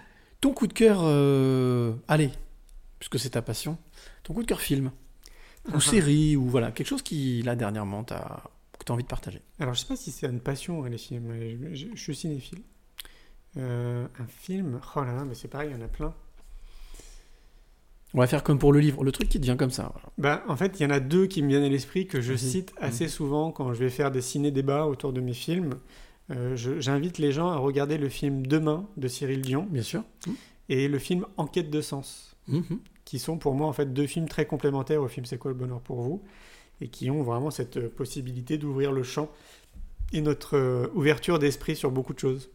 Ton 0.41 0.53
coup 0.53 0.67
de 0.67 0.73
cœur, 0.73 0.99
euh, 1.03 1.93
allez, 2.09 2.31
puisque 2.99 3.19
c'est 3.19 3.31
ta 3.31 3.43
passion, 3.43 3.79
ton 4.25 4.35
coup 4.35 4.43
de 4.43 4.47
cœur 4.49 4.61
film, 4.61 4.91
ou 5.75 5.81
série, 5.81 6.37
ou 6.37 6.45
voilà, 6.49 6.71
quelque 6.73 6.87
chose 6.89 7.03
qui, 7.03 7.43
là, 7.43 7.55
dernièrement, 7.57 8.05
t'as- 8.05 8.43
que 8.79 8.85
tu 8.85 8.91
as 8.93 8.95
envie 8.95 9.05
de 9.05 9.09
partager. 9.09 9.41
Alors, 9.61 9.73
je 9.75 9.81
sais 9.81 9.87
pas 9.87 9.97
si 9.97 10.11
c'est 10.11 10.27
une 10.27 10.41
passion, 10.41 10.85
hein, 10.85 10.89
les 10.91 10.99
films. 10.99 11.33
Je, 11.39 11.75
je- 11.75 11.87
je 11.95 12.01
suis 12.01 12.15
cinéphile. 12.15 12.61
Euh, 13.57 14.07
un 14.19 14.27
film, 14.27 14.81
oh 14.97 15.01
là 15.05 15.15
là, 15.15 15.25
mais 15.25 15.35
c'est 15.35 15.47
pareil, 15.49 15.71
il 15.73 15.79
y 15.79 15.81
en 15.81 15.85
a 15.85 15.89
plein. 15.89 16.13
On 18.13 18.19
va 18.19 18.27
faire 18.29 18.43
comme 18.45 18.59
pour 18.59 18.73
le 18.73 18.79
livre, 18.81 19.03
le 19.03 19.11
truc 19.13 19.29
qui 19.29 19.39
te 19.41 19.45
vient 19.45 19.57
comme 19.57 19.71
ça. 19.71 19.91
voilà. 19.93 20.09
Bah, 20.19 20.45
en 20.49 20.57
fait, 20.57 20.79
il 20.79 20.83
y 20.85 20.87
en 20.87 20.91
a 20.91 21.01
deux 21.01 21.27
qui 21.27 21.43
me 21.43 21.49
viennent 21.49 21.65
à 21.65 21.69
l'esprit 21.69 22.07
que 22.07 22.21
je 22.21 22.35
cite 22.37 22.73
assez 22.81 23.09
souvent 23.09 23.51
quand 23.51 23.73
je 23.73 23.79
vais 23.81 23.91
faire 23.91 24.11
des 24.13 24.21
ciné-débats 24.21 24.87
autour 24.87 25.13
de 25.13 25.21
mes 25.21 25.35
films. 25.35 25.75
Euh, 26.31 26.57
J'invite 26.57 27.19
les 27.19 27.33
gens 27.33 27.49
à 27.51 27.57
regarder 27.57 27.99
le 27.99 28.09
film 28.09 28.47
Demain 28.47 28.87
de 28.97 29.09
Cyril 29.09 29.43
Dion 29.43 29.67
Bien 29.71 29.83
sûr. 29.83 30.03
et 30.69 30.89
le 30.89 30.99
film 30.99 31.27
Enquête 31.37 31.71
de 31.71 31.81
sens, 31.81 32.37
Mhm. 32.49 32.79
qui 33.05 33.19
sont 33.19 33.37
pour 33.39 33.55
moi 33.55 33.67
en 33.67 33.73
fait 33.73 33.93
deux 33.93 34.07
films 34.07 34.29
très 34.29 34.47
complémentaires 34.47 35.03
au 35.03 35.09
film 35.09 35.27
C'est 35.27 35.37
quoi 35.39 35.51
le 35.51 35.57
bonheur 35.57 35.81
pour 35.81 36.01
vous 36.01 36.23
et 36.81 36.89
qui 36.89 37.11
ont 37.11 37.23
vraiment 37.23 37.51
cette 37.51 37.77
euh, 37.77 37.89
possibilité 37.89 38.57
d'ouvrir 38.59 38.91
le 38.93 39.03
champ 39.03 39.31
et 40.13 40.21
notre 40.23 40.57
euh, 40.57 40.87
ouverture 40.95 41.39
d'esprit 41.39 41.77
sur 41.77 41.91
beaucoup 41.91 42.15
de 42.15 42.19
choses. 42.19 42.49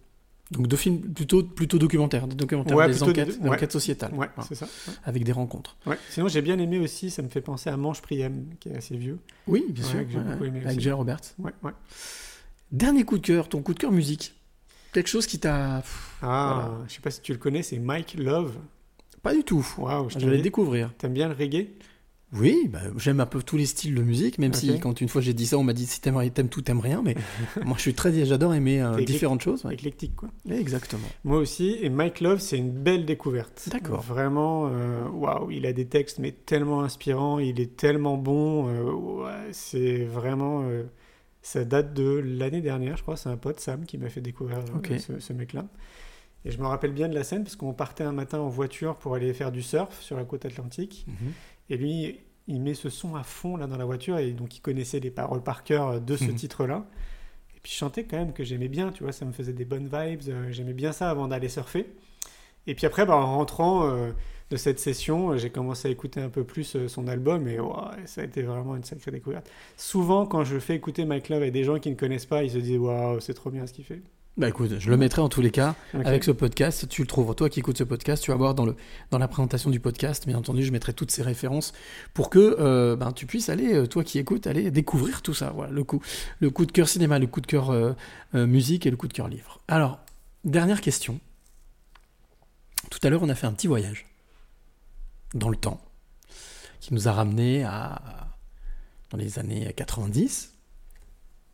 Donc 0.52 0.66
deux 0.68 0.78
films 0.78 1.00
plutôt, 1.14 1.44
plutôt 1.44 1.78
documentaires, 1.78 2.28
des 2.28 2.36
documentaires, 2.36 2.76
Ouais, 2.76 2.88
des 2.88 3.04
enquêtes, 3.04 3.38
ouais. 3.40 3.70
sociétales. 3.70 4.12
Ouais, 4.16 4.30
Voilà. 4.36 4.48
c'est 4.48 4.56
ça. 4.56 4.66
ouais. 4.66 4.94
Avec 5.04 5.24
des 5.24 5.32
rencontres. 5.32 5.78
Sinon, 6.10 6.28
j'ai 6.28 6.42
bien 6.42 6.58
aimé 6.58 6.80
aussi, 6.80 7.12
ça 7.12 7.22
me 7.22 7.30
fait 7.30 7.42
penser 7.42 7.70
à 7.70 7.78
Manche 7.78 8.02
Priem, 8.02 8.46
qui 8.60 8.70
est 8.70 8.76
assez 8.76 8.98
vieux. 8.98 9.20
Oui, 9.46 9.64
bien 9.70 9.84
sûr. 9.84 10.00
que 10.04 10.10
j'ai 10.10 10.18
ouais, 10.18 10.24
beaucoup 10.24 10.46
aimé 10.46 10.62
avec. 10.66 10.80
Gilles 10.80 10.92
Roberts. 10.94 11.22
Ouais, 11.38 11.52
ouais. 11.62 11.72
Dernier 12.72 13.04
coup 13.04 13.18
de 13.18 13.26
cœur, 13.26 13.50
ton 13.50 13.62
coup 13.62 13.74
de 13.74 13.80
cœur 13.80 13.92
musique. 13.92 14.36
Quelque 14.94 15.08
chose 15.10 15.26
qui 15.28 15.40
t'a. 15.40 15.78
Ah, 15.78 15.84
Voilà. 16.22 16.72
je 16.88 16.94
sais 16.96 17.02
pas 17.02 17.12
si 17.12 17.22
tu 17.22 17.32
le 17.32 17.38
connais, 17.38 17.64
c'est 17.64 17.80
Mike 17.80 18.16
Love. 18.18 18.54
Pas 19.22 19.34
du 19.36 19.44
tout. 19.44 19.66
Waouh, 19.78 20.10
je 20.10 20.20
Je 20.20 20.26
vais 20.30 20.38
le 20.38 20.42
découvrir. 20.44 20.94
T'aimes 20.98 21.14
bien 21.14 21.28
le 21.28 21.36
reggae? 21.36 21.68
Oui, 22.32 22.70
bah, 22.72 22.80
j'aime 22.98 23.20
un 23.22 23.26
peu 23.26 23.42
tous 23.42 23.58
les 23.58 23.66
styles 23.66 23.96
de 23.96 24.04
musique, 24.04 24.38
même 24.38 24.54
si 24.54 24.80
quand 24.80 25.02
une 25.02 25.10
fois 25.10 25.20
j'ai 25.20 25.34
dit 25.34 25.48
ça, 25.48 25.58
on 25.58 25.64
m'a 25.64 25.74
dit 25.74 25.88
si 25.88 26.00
t'aimes 26.00 26.30
t'aimes 26.30 26.48
tout, 26.48 26.62
t'aimes 26.62 26.80
rien. 26.80 27.02
Mais 27.04 27.16
moi, 27.66 27.74
je 27.76 27.82
suis 27.82 27.96
très, 27.96 28.24
j'adore 28.24 28.54
aimer 28.54 28.82
euh, 28.82 29.04
différentes 29.04 29.42
choses. 29.42 29.66
ouais. 29.66 29.74
Éclectique, 29.74 30.16
quoi. 30.16 30.30
Exactement. 30.48 31.08
Moi 31.24 31.40
aussi, 31.40 31.78
et 31.82 31.90
Mike 31.90 32.22
Love, 32.22 32.40
c'est 32.40 32.58
une 32.60 32.70
belle 32.72 33.06
découverte. 33.06 33.68
D'accord. 33.72 34.02
Vraiment, 34.04 34.70
euh, 34.72 35.08
waouh, 35.10 35.50
il 35.50 35.66
a 35.66 35.74
des 35.74 35.88
textes 35.88 36.20
mais 36.20 36.32
tellement 36.32 36.84
inspirants, 36.84 37.40
il 37.40 37.60
est 37.60 37.76
tellement 37.76 38.16
bon. 38.18 38.68
euh, 38.68 38.92
ouais, 39.24 39.50
c'est 39.52 40.06
vraiment, 40.06 40.62
euh, 40.70 40.84
ça 41.52 41.66
date 41.66 41.94
de 41.94 42.22
l'année 42.24 42.62
dernière, 42.62 42.96
je 42.98 43.02
crois. 43.02 43.18
C'est 43.18 43.30
un 43.30 43.38
pote 43.38 43.60
Sam 43.60 43.86
qui 43.86 43.98
m'a 43.98 44.10
fait 44.10 44.22
découvrir 44.22 44.60
euh, 44.60 44.98
ce, 45.00 45.20
ce 45.20 45.34
mec-là. 45.34 45.66
Et 46.46 46.52
je 46.52 46.60
me 46.60 46.68
rappelle 46.68 46.92
bien 46.94 47.10
de 47.10 47.16
la 47.16 47.24
scène 47.24 47.44
parce 47.44 47.56
qu'on 47.56 47.74
partait 47.74 48.04
un 48.04 48.12
matin 48.12 48.40
en 48.40 48.50
voiture 48.50 48.96
pour 48.98 49.16
aller 49.16 49.34
faire 49.34 49.52
du 49.52 49.62
surf 49.64 50.00
sur 50.02 50.16
la 50.16 50.26
côte 50.26 50.46
atlantique. 50.46 51.06
Mhm. 51.08 51.32
Et 51.72 51.78
lui, 51.78 52.20
il 52.48 52.62
met 52.62 52.76
ce 52.76 52.90
son 52.90 53.16
à 53.16 53.24
fond 53.24 53.58
là 53.58 53.66
dans 53.68 53.78
la 53.78 53.86
voiture 53.86 54.18
et 54.20 54.32
donc 54.32 54.56
il 54.58 54.62
connaissait 54.62 55.00
les 55.00 55.12
paroles 55.12 55.42
par 55.44 55.64
cœur 55.64 56.00
de 56.00 56.16
ce 56.16 56.26
Mhm. 56.26 56.36
titre-là. 56.36 56.86
Et 57.56 57.60
puis 57.62 57.72
je 57.74 57.78
chantais 57.78 58.04
quand 58.06 58.18
même 58.18 58.32
que 58.34 58.44
j'aimais 58.44 58.70
bien, 58.70 58.92
tu 58.92 59.04
vois, 59.04 59.12
ça 59.12 59.26
me 59.26 59.32
faisait 59.34 59.52
des 59.54 59.66
bonnes 59.66 59.90
vibes, 59.92 60.22
euh, 60.30 60.52
j'aimais 60.52 60.74
bien 60.74 60.92
ça 60.94 61.10
avant 61.10 61.28
d'aller 61.28 61.50
surfer. 61.50 61.88
Et 62.68 62.76
puis 62.76 62.86
après, 62.86 63.06
bah, 63.06 63.16
en 63.18 63.36
rentrant 63.38 63.86
euh, 63.90 64.12
de 64.50 64.58
cette 64.58 64.80
session, 64.80 65.32
euh, 65.32 65.38
j'ai 65.38 65.50
commencé 65.50 65.88
à 65.88 65.92
écouter 65.92 66.22
un 66.22 66.30
peu 66.30 66.44
plus 66.44 66.76
euh, 66.76 66.88
son 66.88 67.08
album 67.08 67.48
et 67.48 67.60
ouah, 67.60 67.96
ça 68.06 68.22
a 68.22 68.24
été 68.24 68.42
vraiment 68.42 68.76
une 68.76 68.84
sacrée 68.84 69.12
découverte. 69.12 69.50
Souvent, 69.78 70.26
quand 70.26 70.44
je 70.44 70.58
fais 70.60 70.76
écouter 70.76 71.06
Mike 71.06 71.30
Love 71.30 71.44
à 71.44 71.50
des 71.50 71.64
gens 71.64 71.80
qui 71.80 71.90
ne 71.90 71.96
connaissent 71.96 72.26
pas, 72.26 72.44
ils 72.44 72.52
se 72.52 72.58
disent 72.58 72.80
waouh, 72.80 73.20
c'est 73.20 73.34
trop 73.34 73.52
bien 73.52 73.68
ce 73.68 73.74
qu'il 73.74 73.86
fait. 73.86 74.02
Bah 74.38 74.48
écoute, 74.48 74.80
je 74.80 74.90
le 74.90 74.96
mettrai 74.96 75.22
en 75.22 75.28
tous 75.28 75.42
les 75.42 75.52
cas 75.52 75.76
avec 75.94 76.24
ce 76.24 76.32
podcast. 76.32 76.88
Tu 76.88 77.02
le 77.02 77.08
trouves, 77.08 77.36
toi 77.36 77.50
qui 77.50 77.60
écoutes 77.60 77.78
ce 77.78 77.84
podcast, 77.84 78.24
tu 78.24 78.32
vas 78.32 78.38
voir 78.38 78.56
dans, 78.56 78.66
le, 78.66 78.76
dans 79.12 79.18
la 79.18 79.28
présentation 79.28 79.70
du 79.70 79.82
podcast, 79.82 80.26
bien 80.26 80.38
entendu, 80.38 80.64
je 80.64 80.72
mettrai 80.72 80.94
toutes 80.94 81.12
ces 81.12 81.24
références 81.24 81.74
pour 82.14 82.30
que 82.30 82.56
euh, 82.58 82.96
ben, 82.96 83.12
tu 83.12 83.26
puisses 83.26 83.50
aller, 83.50 83.86
toi 83.90 84.06
qui 84.06 84.18
écoutes, 84.18 84.48
aller 84.48 84.72
découvrir 84.72 85.24
tout 85.24 85.34
ça. 85.34 85.52
Voilà, 85.54 85.74
le 85.74 85.84
coup, 85.84 86.02
le 86.40 86.50
coup 86.52 86.66
de 86.66 86.72
cœur 86.72 86.88
cinéma, 86.88 87.20
le 87.20 87.28
coup 87.28 87.42
de 87.42 87.48
cœur 87.48 87.70
euh, 87.70 87.92
euh, 88.34 88.48
musique 88.48 88.86
et 88.86 88.92
le 88.92 88.96
coup 88.96 89.10
de 89.10 89.14
cœur 89.14 89.28
livre. 89.28 89.60
Alors, 89.68 90.00
dernière 90.46 90.80
question. 90.80 91.20
Tout 92.90 93.00
à 93.04 93.10
l'heure, 93.10 93.24
on 93.24 93.30
a 93.30 93.36
fait 93.36 93.48
un 93.48 93.52
petit 93.52 93.68
voyage 93.68 94.06
dans 95.34 95.50
le 95.50 95.58
temps 95.58 95.82
qui 96.80 96.94
nous 96.94 97.08
a 97.08 97.12
ramené 97.12 97.64
à 97.64 98.28
dans 99.10 99.18
les 99.18 99.40
années 99.40 99.74
90. 99.74 100.54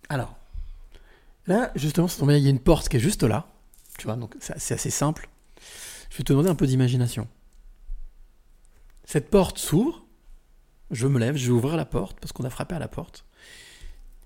Alors, 0.10 0.36
Là, 1.48 1.72
justement, 1.76 2.08
tombe 2.08 2.30
bien, 2.30 2.38
il 2.38 2.44
y 2.44 2.48
a 2.48 2.50
une 2.50 2.60
porte 2.60 2.90
qui 2.90 2.98
est 2.98 3.00
juste 3.00 3.24
là. 3.24 3.48
Tu 3.98 4.06
vois, 4.06 4.16
donc 4.16 4.36
c'est 4.40 4.60
c'est 4.60 4.74
assez 4.74 4.90
simple. 4.90 5.30
Je 6.10 6.18
vais 6.18 6.24
te 6.24 6.34
demander 6.34 6.50
un 6.50 6.56
peu 6.56 6.68
d'imagination. 6.68 7.28
Cette 9.04 9.30
porte 9.30 9.58
s'ouvre. 9.58 10.04
Je 10.92 11.08
me 11.08 11.20
lève, 11.20 11.36
je 11.36 11.48
vais 11.48 11.52
ouvrir 11.52 11.78
la 11.78 11.86
porte 11.86 12.20
parce 12.20 12.32
qu'on 12.32 12.44
a 12.44 12.50
frappé 12.50 12.76
à 12.76 12.80
la 12.80 12.88
porte. 12.88 13.26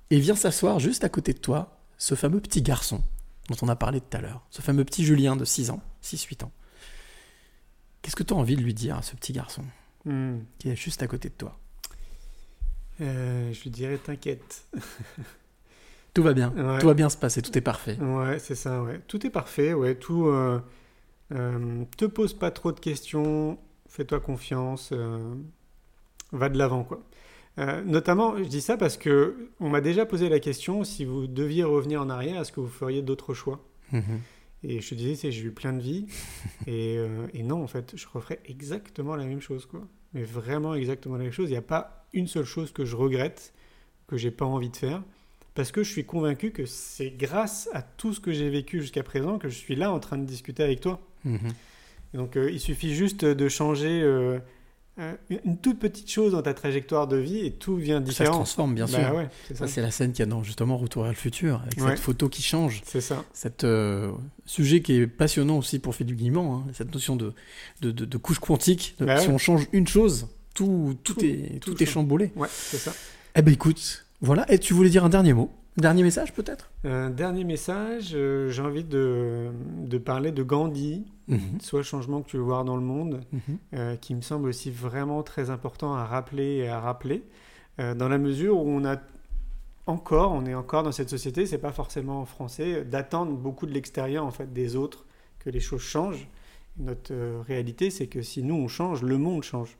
Et 0.10 0.20
vient 0.20 0.36
s'asseoir 0.36 0.80
juste 0.80 1.04
à 1.04 1.10
côté 1.10 1.34
de 1.34 1.40
toi 1.40 1.80
ce 1.98 2.16
fameux 2.16 2.42
petit 2.42 2.62
garçon 2.62 3.02
dont 3.48 3.56
on 3.62 3.70
a 3.70 3.76
parlé 3.76 4.02
tout 4.02 4.18
à 4.18 4.22
l'heure. 4.22 4.46
Ce 4.50 4.62
fameux 4.62 4.84
petit 4.84 5.06
Julien 5.06 5.36
de 5.36 5.46
6 5.46 5.70
ans, 5.70 5.82
6-8 6.04 6.46
ans. 6.46 6.52
Qu'est-ce 8.10 8.16
que 8.16 8.24
tu 8.24 8.34
as 8.34 8.38
envie 8.38 8.56
de 8.56 8.62
lui 8.64 8.74
dire 8.74 8.98
à 8.98 9.04
ce 9.04 9.16
petit 9.16 9.34
garçon 9.34 9.62
Hmm. 10.04 10.40
qui 10.58 10.68
est 10.70 10.76
juste 10.76 11.04
à 11.04 11.08
côté 11.08 11.30
de 11.30 11.36
toi? 11.36 11.60
Euh, 13.02 13.54
je 13.54 13.62
lui 13.62 13.70
dirais 13.70 14.00
t'inquiète. 14.04 14.66
Tout 16.16 16.24
va 16.24 16.34
bien, 16.34 16.52
Ouais. 16.58 16.80
tout 16.80 16.88
va 16.88 16.96
bien 16.96 17.08
se 17.10 17.18
passer, 17.18 17.44
tout 17.44 17.56
est 17.56 17.62
parfait. 17.62 18.00
Ouais, 18.00 18.40
c'est 18.40 18.56
ça, 18.56 18.82
ouais. 18.82 19.00
Tout 19.08 19.28
est 19.28 19.30
parfait, 19.30 19.74
ouais. 19.74 19.94
Tout. 19.94 20.26
euh, 20.26 20.60
euh, 21.36 21.84
te 21.98 22.06
pose 22.06 22.34
pas 22.34 22.50
trop 22.50 22.72
de 22.72 22.80
questions, 22.80 23.60
fais-toi 23.88 24.20
confiance, 24.20 24.92
va 26.32 26.50
de 26.50 26.58
l'avant, 26.58 26.84
quoi. 26.84 27.04
Notamment, 27.86 28.38
je 28.40 28.46
dis 28.46 28.62
ça 28.62 28.76
parce 28.76 28.98
que 28.98 29.52
on 29.60 29.70
m'a 29.70 29.82
déjà 29.82 30.08
posé 30.08 30.30
la 30.30 30.40
question 30.40 30.84
si 30.84 31.06
vous 31.06 31.28
deviez 31.28 31.64
revenir 31.64 32.02
en 32.02 32.10
arrière, 32.10 32.42
est-ce 32.42 32.52
que 32.54 32.60
vous 32.60 32.68
feriez 32.70 33.04
d'autres 33.04 33.36
choix? 33.36 33.64
Mhm. 33.92 34.02
Et 34.64 34.82
je 34.82 34.90
te 34.90 34.96
disais, 34.96 35.16
c'est 35.16 35.32
j'ai 35.32 35.44
eu 35.44 35.52
plein 35.52 35.74
de 35.74 35.82
vies, 35.82 36.08
et, 36.68 36.98
euh, 36.98 37.28
et 37.34 37.44
non, 37.44 37.64
en 37.64 37.68
fait, 37.68 37.94
je 37.96 38.06
referais 38.12 38.40
exactement 38.46 39.16
la 39.16 39.26
même 39.26 39.42
chose, 39.42 39.66
quoi. 39.66 39.88
Mais 40.14 40.24
vraiment 40.24 40.74
exactement 40.74 41.18
la 41.18 41.24
même 41.24 41.32
chose. 41.32 41.50
Il 41.50 41.54
n'y 41.54 41.58
a 41.58 41.62
pas 41.62 42.06
une 42.14 42.28
seule 42.28 42.46
chose 42.46 42.72
que 42.72 42.84
je 42.84 42.96
regrette, 42.96 43.54
que 44.08 44.18
j'ai 44.18 44.32
pas 44.32 44.46
envie 44.46 44.70
de 44.70 44.76
faire, 44.76 45.04
parce 45.54 45.72
que 45.72 45.84
je 45.84 45.92
suis 45.92 46.06
convaincu 46.06 46.52
que 46.52 46.66
c'est 46.66 47.12
grâce 47.12 47.70
à 47.74 47.82
tout 47.82 48.14
ce 48.14 48.20
que 48.20 48.32
j'ai 48.32 48.50
vécu 48.50 48.82
jusqu'à 48.82 49.04
présent 49.04 49.38
que 49.38 49.50
je 49.50 49.56
suis 49.56 49.76
là 49.76 49.92
en 49.92 50.00
train 50.00 50.18
de 50.18 50.26
discuter 50.26 50.64
avec 50.64 50.80
toi. 50.82 51.00
Mhm. 51.26 51.52
Donc, 52.14 52.38
euh, 52.38 52.50
il 52.50 52.60
suffit 52.60 52.96
juste 52.96 53.24
de 53.24 53.50
changer 53.50 54.02
euh, 54.02 54.40
une 55.46 55.58
toute 55.58 55.80
petite 55.80 56.10
chose 56.12 56.32
dans 56.34 56.42
ta 56.42 56.54
trajectoire 56.54 57.08
de 57.08 57.18
vie 57.18 57.46
et 57.46 57.52
tout 57.52 57.76
vient 57.78 58.00
Ça 58.00 58.06
se 58.06 58.10
différent. 58.10 58.32
transforme, 58.34 58.76
bien 58.76 58.86
Bah 58.86 58.92
sûr. 59.06 59.16
ouais, 59.16 59.30
c'est 59.48 59.56
ça, 59.58 59.68
ça. 59.68 59.74
c'est 59.74 59.82
la 59.82 59.92
scène 59.92 60.12
qu'il 60.12 60.20
y 60.20 60.24
a 60.24 60.26
dans 60.26 60.44
justement 60.44 60.78
Retour 60.78 61.04
vers 61.04 61.12
le 61.12 61.18
futur, 61.18 61.62
avec 61.62 61.80
Ouais. 61.82 61.92
cette 61.92 62.00
photo 62.00 62.30
qui 62.30 62.42
change. 62.42 62.82
C'est 62.86 63.02
ça. 63.02 63.24
Cet 63.34 63.64
euh, 63.64 64.12
sujet 64.46 64.82
qui 64.82 64.94
est 64.94 65.08
passionnant 65.08 65.58
aussi 65.58 65.80
pour 65.80 65.96
Philippe 65.96 66.18
Guillemant, 66.18 66.64
hein, 66.68 66.72
cette 66.74 66.94
notion 66.94 67.16
de, 67.16 67.34
de, 67.82 67.92
de- 67.92 68.06
de 68.06 68.18
couche 68.18 68.40
quantique. 68.40 68.96
de- 69.00 69.06
Bah 69.06 69.18
si 69.20 69.28
ouais. 69.28 69.34
on 69.34 69.38
change 69.38 69.68
une 69.74 69.88
chose, 69.88 70.28
tout, 70.54 70.96
tout, 71.04 71.14
Tout- 71.14 71.26
est, 71.26 71.60
tout 71.62 71.74
tout 71.74 71.84
est 71.84 71.86
chamboulé. 71.86 72.32
Ouais, 72.36 72.48
c'est 72.52 72.78
ça. 72.78 72.94
Eh 73.36 73.42
ben 73.42 73.54
écoute, 73.54 74.06
voilà. 74.22 74.52
Et 74.52 74.60
tu 74.60 74.74
voulais 74.74 74.90
dire 74.90 75.06
un 75.06 75.10
dernier 75.10 75.34
mot? 75.34 75.52
Dernier 75.80 76.04
message 76.04 76.34
peut-être? 76.34 76.70
Un 76.84 77.10
dernier 77.10 77.44
message, 77.46 78.12
euh, 78.14 78.50
j'ai 78.50 78.62
envie 78.62 78.84
de, 78.84 79.50
de 79.86 79.98
parler 79.98 80.32
de 80.32 80.44
Gandhi, 80.44 81.06
Mhm. 81.30 81.62
soit 81.62 81.84
changement 81.84 82.22
que 82.22 82.30
tu 82.30 82.38
veux 82.38 82.44
voir 82.44 82.66
dans 82.66 82.76
le 82.76 82.82
monde, 82.82 83.22
Mhm. 83.32 83.40
euh, 83.76 83.96
qui 83.96 84.14
me 84.16 84.22
semble 84.22 84.50
aussi 84.50 84.72
vraiment 84.72 85.24
très 85.24 85.50
important 85.52 85.94
à 85.96 86.06
rappeler 86.06 86.58
et 86.58 86.68
à 86.68 86.80
rappeler, 86.82 87.24
euh, 87.80 87.94
dans 87.96 88.10
la 88.10 88.18
mesure 88.18 88.58
où 88.58 88.68
on 88.70 88.84
a 88.84 88.98
encore, 89.86 90.34
on 90.34 90.46
est 90.46 90.54
encore 90.56 90.84
dans 90.84 90.92
cette 90.92 91.10
société, 91.10 91.46
c'est 91.46 91.58
pas 91.60 91.72
forcément 91.72 92.26
français, 92.26 92.84
d'attendre 92.84 93.32
beaucoup 93.32 93.66
de 93.66 93.72
l'extérieur 93.72 94.26
en 94.26 94.32
fait 94.32 94.52
des 94.52 94.76
autres 94.76 95.06
que 95.40 95.50
les 95.50 95.60
choses 95.62 95.82
changent. 95.82 96.28
Notre 96.78 97.14
réalité, 97.48 97.90
c'est 97.90 98.08
que 98.08 98.22
si 98.22 98.44
nous 98.44 98.56
on 98.56 98.68
change, 98.68 99.02
le 99.04 99.18
monde 99.18 99.44
change. 99.44 99.78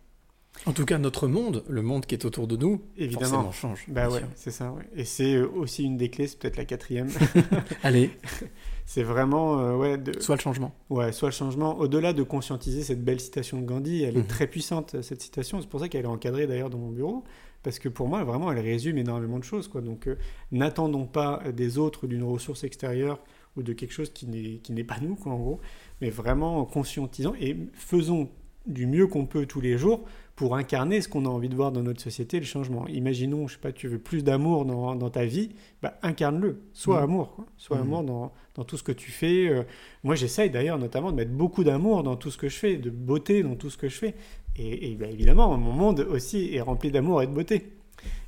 En 0.66 0.74
tout 0.74 0.84
cas, 0.86 0.98
notre 0.98 1.28
monde, 1.28 1.64
le 1.70 1.82
monde 1.82 2.06
qui 2.06 2.16
est 2.16 2.26
autour 2.26 2.46
de 2.48 2.58
nous, 2.58 2.82
Évidemment. 2.98 3.44
forcément 3.44 3.52
change. 3.54 3.86
Bah 3.88 4.10
ouais, 4.10 4.22
c'est 4.36 4.52
ça. 4.52 4.72
ouais. 4.72 4.84
Et 4.96 5.06
c'est 5.06 5.36
euh, 5.36 5.48
aussi 5.48 5.84
une 5.86 5.96
des 5.96 6.10
clés, 6.10 6.28
c'est 6.28 6.38
peut-être 6.38 6.58
la 6.58 6.66
quatrième. 6.66 7.10
Allez. 7.84 8.12
c'est 8.86 9.04
vraiment 9.04 9.60
euh, 9.60 9.76
ouais. 9.78 9.98
De... 9.98 10.20
Soit 10.20 10.36
le 10.36 10.42
changement. 10.42 10.74
Ouais, 10.90 11.12
soit 11.14 11.30
le 11.30 11.34
changement. 11.34 11.78
Au-delà 11.80 12.12
de 12.14 12.24
conscientiser 12.24 12.84
cette 12.84 13.04
belle 13.04 13.22
citation 13.22 13.62
de 13.62 13.66
Gandhi, 13.66 14.04
elle 14.04 14.16
Mhm. 14.16 14.22
est 14.22 14.28
très 14.28 14.48
puissante 14.48 15.02
cette 15.02 15.22
citation. 15.22 15.62
C'est 15.62 15.70
pour 15.70 15.80
ça 15.80 15.88
qu'elle 15.88 16.04
est 16.04 16.10
encadrée 16.10 16.46
d'ailleurs 16.46 16.70
dans 16.70 16.78
mon 16.80 16.92
bureau, 16.92 17.24
parce 17.64 17.80
que 17.80 17.88
pour 17.88 18.10
moi, 18.10 18.24
vraiment, 18.26 18.52
elle 18.52 18.60
résume 18.60 18.98
énormément 18.98 19.40
de 19.40 19.46
choses. 19.46 19.68
Quoi. 19.70 19.80
Donc, 19.82 20.08
euh, 20.08 20.18
n'attendons 20.52 21.06
pas 21.06 21.42
des 21.56 21.78
autres 21.78 22.06
d'une 22.06 22.24
ressource 22.24 22.64
extérieure 22.66 23.20
ou 23.56 23.64
de 23.64 23.72
quelque 23.72 23.94
chose 23.94 24.10
qui 24.12 24.28
n'est 24.28 24.58
qui 24.58 24.74
n'est 24.74 24.84
pas 24.84 25.00
nous, 25.02 25.16
quoi, 25.16 25.32
en 25.32 25.38
gros, 25.40 25.60
mais 26.02 26.10
vraiment 26.10 26.66
conscientisant 26.66 27.34
et 27.40 27.56
faisons 27.74 28.30
du 28.68 28.86
mieux 28.88 29.08
qu'on 29.08 29.26
peut 29.26 29.46
tous 29.46 29.62
les 29.62 29.78
jours 29.78 30.04
pour 30.40 30.56
incarner 30.56 31.02
ce 31.02 31.10
qu'on 31.10 31.26
a 31.26 31.28
envie 31.28 31.50
de 31.50 31.56
voir 31.56 31.74
dans 31.74 31.84
notre 31.84 32.00
société, 32.00 32.40
le 32.40 32.46
changement. 32.46 32.88
Imaginons, 32.88 33.50
je 33.50 33.56
sais 33.56 33.60
pas, 33.60 33.74
tu 33.74 33.90
veux 33.90 34.00
plus 34.00 34.24
d'amour 34.24 34.64
dans, 34.64 34.96
dans 34.96 35.10
ta 35.10 35.26
vie, 35.26 35.50
bah, 35.82 35.96
incarne-le. 36.02 36.62
Sois 36.72 37.00
Mhm. 37.00 37.04
amour, 37.04 37.36
quoi. 37.36 37.46
Sois 37.58 37.76
Mhm. 37.76 37.84
amour 37.84 38.04
dans, 38.04 38.32
dans 38.56 38.64
tout 38.64 38.78
ce 38.78 38.84
que 38.84 38.94
tu 38.94 39.12
fais. 39.12 39.50
Euh, 39.50 39.64
moi, 40.06 40.16
j'essaye 40.16 40.50
d'ailleurs 40.50 40.80
notamment 40.80 41.12
de 41.12 41.18
mettre 41.18 41.32
beaucoup 41.32 41.66
d'amour 41.66 42.04
dans 42.04 42.16
tout 42.16 42.32
ce 42.32 42.38
que 42.38 42.48
je 42.48 42.56
fais, 42.56 42.78
de 42.78 42.90
beauté 42.90 43.44
dans 43.44 43.56
tout 43.58 43.70
ce 43.70 43.76
que 43.78 43.90
je 43.90 43.98
fais. 43.98 44.16
Et, 44.56 44.92
et 44.92 44.96
bah, 44.96 45.08
évidemment, 45.08 45.58
mon 45.58 45.74
monde 45.74 46.08
aussi 46.10 46.56
est 46.56 46.62
rempli 46.62 46.90
d'amour 46.90 47.22
et 47.22 47.28
de 47.28 47.34
beauté. 47.34 47.74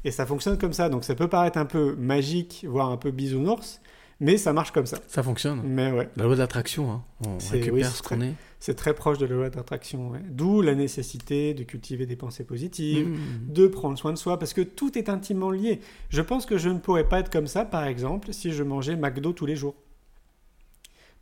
Et 0.04 0.12
ça 0.12 0.26
fonctionne 0.26 0.58
comme 0.58 0.74
ça. 0.74 0.90
Donc 0.90 1.06
ça 1.06 1.16
peut 1.16 1.30
paraître 1.30 1.58
un 1.60 1.66
peu 1.66 1.96
magique, 1.96 2.66
voire 2.68 2.90
un 2.90 2.98
peu 2.98 3.12
bisounours, 3.12 3.80
mais 4.20 4.36
ça 4.36 4.52
marche 4.52 4.72
comme 4.72 4.86
ça. 4.86 4.98
Ça 5.08 5.24
fonctionne. 5.24 5.62
Mais 5.64 5.94
ouais. 5.94 6.10
La 6.18 6.26
loi 6.26 6.34
de 6.36 6.40
l'attraction, 6.40 6.92
hein. 6.92 7.04
on 7.26 7.40
C'est- 7.40 7.54
récupère 7.54 7.74
oui, 7.74 7.84
ce 7.86 8.02
qu'on 8.04 8.20
est. 8.20 8.34
C'est 8.64 8.76
très 8.76 8.94
proche 8.94 9.18
de 9.18 9.26
la 9.26 9.36
loi 9.36 9.50
d'attraction. 9.50 10.12
ouais. 10.12 10.22
D'où 10.30 10.62
la 10.62 10.76
nécessité 10.76 11.54
de 11.56 11.64
cultiver 11.64 12.06
des 12.06 12.16
pensées 12.16 12.44
positives, 12.46 13.08
Mmh. 13.10 13.18
de 13.52 13.66
prendre 13.68 13.98
soin 13.98 14.14
de 14.14 14.18
soi, 14.18 14.38
parce 14.40 14.54
que 14.54 14.62
tout 14.62 14.98
est 14.98 15.10
intimement 15.10 15.50
lié. 15.52 15.80
Je 16.10 16.22
pense 16.22 16.46
que 16.46 16.58
je 16.60 16.70
ne 16.70 16.78
pourrais 16.78 17.10
pas 17.10 17.20
être 17.20 17.32
comme 17.32 17.48
ça, 17.48 17.66
par 17.66 17.84
exemple, 17.86 18.32
si 18.34 18.52
je 18.54 18.62
mangeais 18.64 18.96
McDo 18.96 19.34
tous 19.34 19.48
les 19.48 19.56
jours. 19.56 19.76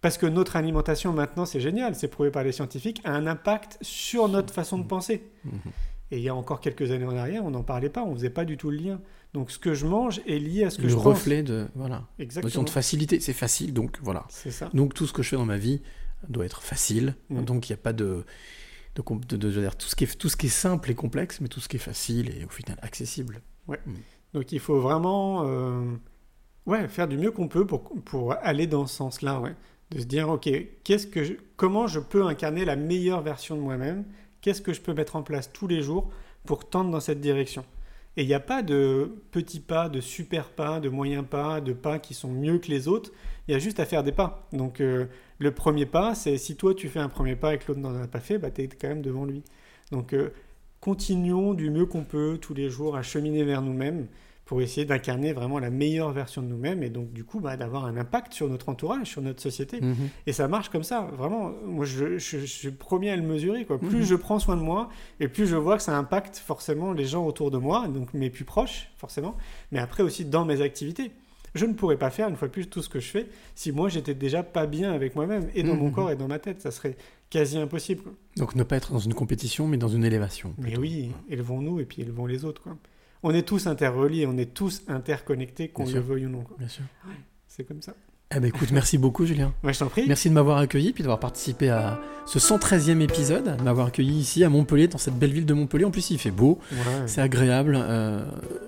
Parce 0.01 0.17
que 0.17 0.25
notre 0.25 0.55
alimentation 0.55 1.11
maintenant, 1.13 1.45
c'est 1.45 1.59
génial, 1.59 1.95
c'est 1.95 2.07
prouvé 2.07 2.29
par 2.31 2.43
les 2.43 2.51
scientifiques, 2.51 3.01
a 3.03 3.11
un 3.11 3.25
impact 3.27 3.77
sur 3.81 4.29
notre 4.29 4.53
façon 4.53 4.77
de 4.77 4.83
penser. 4.85 5.23
Mhm. 5.45 5.51
Et 6.11 6.17
il 6.17 6.23
y 6.23 6.29
a 6.29 6.35
encore 6.35 6.59
quelques 6.59 6.89
années 6.91 7.05
en 7.05 7.15
arrière, 7.15 7.45
on 7.45 7.51
n'en 7.51 7.63
parlait 7.63 7.89
pas, 7.89 8.03
on 8.03 8.13
faisait 8.15 8.29
pas 8.31 8.43
du 8.45 8.57
tout 8.57 8.71
le 8.71 8.77
lien. 8.77 8.99
Donc 9.33 9.51
ce 9.51 9.59
que 9.59 9.73
je 9.73 9.85
mange 9.85 10.21
est 10.27 10.39
lié 10.39 10.63
à 10.63 10.69
ce 10.71 10.77
que 10.77 10.83
le 10.83 10.89
je 10.89 10.95
pense. 10.95 11.05
reflet 11.05 11.43
de 11.43 11.67
voilà 11.75 12.07
Exactement. 12.17 12.47
notion 12.47 12.63
de 12.63 12.69
facilité 12.71 13.19
c'est 13.19 13.31
facile 13.33 13.73
donc 13.73 13.99
voilà 14.01 14.25
C'est 14.29 14.49
ça. 14.49 14.71
donc 14.73 14.95
tout 14.95 15.05
ce 15.05 15.13
que 15.13 15.21
je 15.21 15.29
fais 15.29 15.35
dans 15.35 15.45
ma 15.45 15.57
vie 15.57 15.81
doit 16.27 16.45
être 16.45 16.61
facile 16.61 17.15
Mm. 17.29 17.43
donc 17.43 17.69
il 17.69 17.73
n'y 17.73 17.79
a 17.79 17.81
pas 17.81 17.93
de 17.93 18.25
de, 18.95 19.01
tout 19.01 19.87
ce 19.87 19.95
qui 19.95 20.03
est 20.03 20.17
tout 20.17 20.27
ce 20.29 20.35
qui 20.35 20.47
est 20.47 20.49
simple 20.49 20.91
est 20.91 20.95
complexe 20.95 21.39
mais 21.39 21.47
tout 21.47 21.61
ce 21.61 21.69
qui 21.69 21.77
est 21.77 21.79
facile 21.79 22.29
est 22.31 22.43
au 22.43 22.49
final 22.49 22.77
accessible 22.81 23.41
Ouais. 23.67 23.79
Mm. 23.85 23.93
Donc 24.33 24.51
il 24.51 24.59
faut 24.59 24.79
vraiment 24.81 25.43
euh, 25.45 25.85
ouais, 26.65 26.87
faire 26.87 27.07
du 27.07 27.17
mieux 27.17 27.31
qu'on 27.31 27.47
peut 27.47 27.65
pour, 27.65 27.83
pour 28.03 28.33
aller 28.41 28.67
dans 28.67 28.85
ce 28.87 28.95
sens-là. 28.95 29.39
Ouais. 29.39 29.55
De 29.91 29.99
se 29.99 30.05
dire, 30.05 30.29
ok, 30.29 30.49
qu'est-ce 30.83 31.07
que 31.07 31.23
je- 31.23 31.33
comment 31.55 31.87
je 31.87 31.99
peux 31.99 32.25
incarner 32.25 32.63
la 32.65 32.75
meilleure 32.75 33.21
version 33.21 33.55
de 33.55 33.61
moi-même? 33.61 34.05
Qu'est-ce 34.41 34.61
que 34.61 34.73
je 34.73 34.81
peux 34.81 34.93
mettre 34.93 35.15
en 35.15 35.23
place 35.23 35.51
tous 35.51 35.67
les 35.67 35.81
jours 35.81 36.11
pour 36.45 36.69
tendre 36.69 36.91
dans 36.91 36.99
cette 36.99 37.21
direction? 37.21 37.63
Et 38.17 38.23
il 38.23 38.27
n'y 38.27 38.33
a 38.33 38.39
pas 38.39 38.63
de 38.63 39.11
petits 39.31 39.59
pas, 39.59 39.87
de 39.87 40.01
super 40.01 40.49
pas, 40.49 40.79
de 40.79 40.89
moyens 40.89 41.25
pas, 41.29 41.61
de 41.61 41.73
pas 41.73 41.99
qui 41.99 42.13
sont 42.13 42.31
mieux 42.31 42.59
que 42.59 42.67
les 42.67 42.87
autres. 42.87 43.11
Il 43.47 43.51
y 43.53 43.55
a 43.55 43.59
juste 43.59 43.79
à 43.79 43.85
faire 43.85 44.03
des 44.03 44.11
pas. 44.11 44.47
Donc 44.51 44.81
euh, 44.81 45.05
le 45.37 45.51
premier 45.51 45.85
pas, 45.85 46.15
c'est 46.15 46.37
si 46.37 46.55
toi 46.55 46.73
tu 46.73 46.89
fais 46.89 46.99
un 46.99 47.09
premier 47.09 47.35
pas 47.35 47.53
et 47.53 47.57
que 47.57 47.67
l'autre 47.67 47.79
n'en 47.79 47.95
a 47.95 48.07
pas 48.07 48.19
fait, 48.19 48.37
bah, 48.37 48.51
tu 48.51 48.61
es 48.61 48.67
quand 48.67 48.89
même 48.89 49.01
devant 49.01 49.25
lui. 49.25 49.43
Donc 49.91 50.13
euh, 50.13 50.31
continuons 50.81 51.53
du 51.53 51.69
mieux 51.69 51.85
qu'on 51.85 52.03
peut 52.03 52.37
tous 52.41 52.53
les 52.53 52.69
jours 52.69 52.95
à 52.95 53.03
cheminer 53.03 53.43
vers 53.43 53.61
nous-mêmes 53.61 54.07
pour 54.49 54.63
essayer 54.63 54.83
d'incarner 54.83 55.31
vraiment 55.31 55.59
la 55.59 55.69
meilleure 55.69 56.11
version 56.11 56.41
de 56.41 56.47
nous-mêmes 56.47 56.81
et 56.81 56.89
donc 56.89 57.13
du 57.13 57.23
coup 57.23 57.39
bah, 57.39 57.55
d'avoir 57.55 57.85
un 57.85 57.95
impact 57.97 58.33
sur 58.33 58.49
notre 58.49 58.67
entourage, 58.69 59.05
sur 59.05 59.21
notre 59.21 59.43
société. 59.43 59.79
Mhm. 59.79 60.09
Et 60.25 60.33
ça 60.33 60.47
marche 60.47 60.69
comme 60.69 60.81
ça, 60.81 61.01
vraiment. 61.15 61.51
Moi, 61.67 61.85
je, 61.85 62.17
je, 62.17 62.39
je 62.39 62.45
suis 62.47 62.71
premier 62.71 63.11
à 63.11 63.15
le 63.15 63.21
mesurer. 63.21 63.65
Quoi. 63.65 63.77
Plus 63.77 63.97
Mhm. 63.99 64.01
je 64.05 64.15
prends 64.15 64.39
soin 64.39 64.57
de 64.57 64.63
moi, 64.63 64.89
et 65.19 65.27
plus 65.27 65.45
je 65.45 65.55
vois 65.55 65.77
que 65.77 65.83
ça 65.83 65.95
impacte 65.95 66.37
forcément 66.37 66.93
les 66.93 67.05
gens 67.05 67.27
autour 67.27 67.51
de 67.51 67.59
moi, 67.59 67.87
donc 67.87 68.11
mes 68.15 68.31
plus 68.31 68.43
proches, 68.43 68.89
forcément, 68.97 69.35
mais 69.71 69.77
après 69.77 70.01
aussi 70.01 70.25
dans 70.25 70.45
mes 70.45 70.61
activités. 70.61 71.11
Je 71.53 71.67
ne 71.67 71.73
pourrais 71.73 71.97
pas 71.97 72.09
faire, 72.09 72.27
une 72.27 72.35
fois 72.35 72.47
de 72.47 72.53
plus, 72.53 72.65
tout 72.69 72.81
ce 72.81 72.89
que 72.89 72.99
je 72.99 73.07
fais 73.07 73.27
si 73.53 73.71
moi 73.71 73.87
j'étais 73.87 74.15
déjà 74.15 74.41
pas 74.41 74.65
bien 74.65 74.91
avec 74.93 75.15
moi-même, 75.15 75.47
et 75.53 75.61
dans 75.61 75.75
mon 75.75 75.89
Mhm. 75.89 75.93
corps 75.93 76.09
et 76.09 76.15
dans 76.15 76.27
ma 76.27 76.39
tête. 76.39 76.59
Ça 76.59 76.71
serait 76.71 76.97
quasi 77.29 77.59
impossible. 77.59 78.01
Donc 78.37 78.55
ne 78.55 78.63
pas 78.63 78.77
être 78.77 78.91
dans 78.93 78.97
une 78.97 79.13
compétition, 79.13 79.67
mais 79.67 79.77
dans 79.77 79.89
une 79.89 80.05
élévation. 80.05 80.55
Mais 80.57 80.75
oui, 80.75 81.11
élevons-nous 81.29 81.79
et 81.81 81.85
puis 81.85 82.01
élevons 82.01 82.25
les 82.25 82.45
autres. 82.45 82.63
Quoi. 82.63 82.75
On 83.23 83.33
est 83.33 83.47
tous 83.47 83.67
interreliés, 83.67 84.25
on 84.25 84.37
est 84.37 84.53
tous 84.53 84.81
interconnectés, 84.87 85.69
qu'on 85.69 85.85
le 85.85 85.99
veuille 85.99 86.25
ou 86.25 86.29
non. 86.29 86.43
quoi. 86.43 86.55
Bien 86.57 86.67
sûr. 86.69 86.83
Ouais, 87.05 87.13
c'est 87.47 87.65
comme 87.65 87.81
ça. 87.81 87.93
Eh 88.35 88.39
ben 88.39 88.45
écoute, 88.49 88.69
merci 88.71 88.99
beaucoup 88.99 89.25
Julien. 89.25 89.51
Ouais, 89.63 89.73
je 89.73 89.79
t'en 89.79 89.87
prie. 89.87 90.03
Merci 90.07 90.29
de 90.29 90.35
m'avoir 90.35 90.59
accueilli 90.59 90.93
puis 90.93 91.01
d'avoir 91.01 91.19
participé 91.19 91.71
à 91.71 91.99
ce 92.27 92.37
113e 92.37 93.01
épisode, 93.01 93.57
de 93.57 93.63
m'avoir 93.63 93.87
accueilli 93.87 94.19
ici 94.19 94.43
à 94.43 94.49
Montpellier, 94.49 94.87
dans 94.87 94.99
cette 94.99 95.15
belle 95.17 95.31
ville 95.33 95.47
de 95.47 95.53
Montpellier. 95.55 95.85
En 95.85 95.89
plus, 95.89 96.11
il 96.11 96.19
fait 96.19 96.29
beau, 96.29 96.59
Ouais. 96.71 96.77
c'est 97.07 97.21
agréable. 97.21 97.75
euh, 97.75 98.23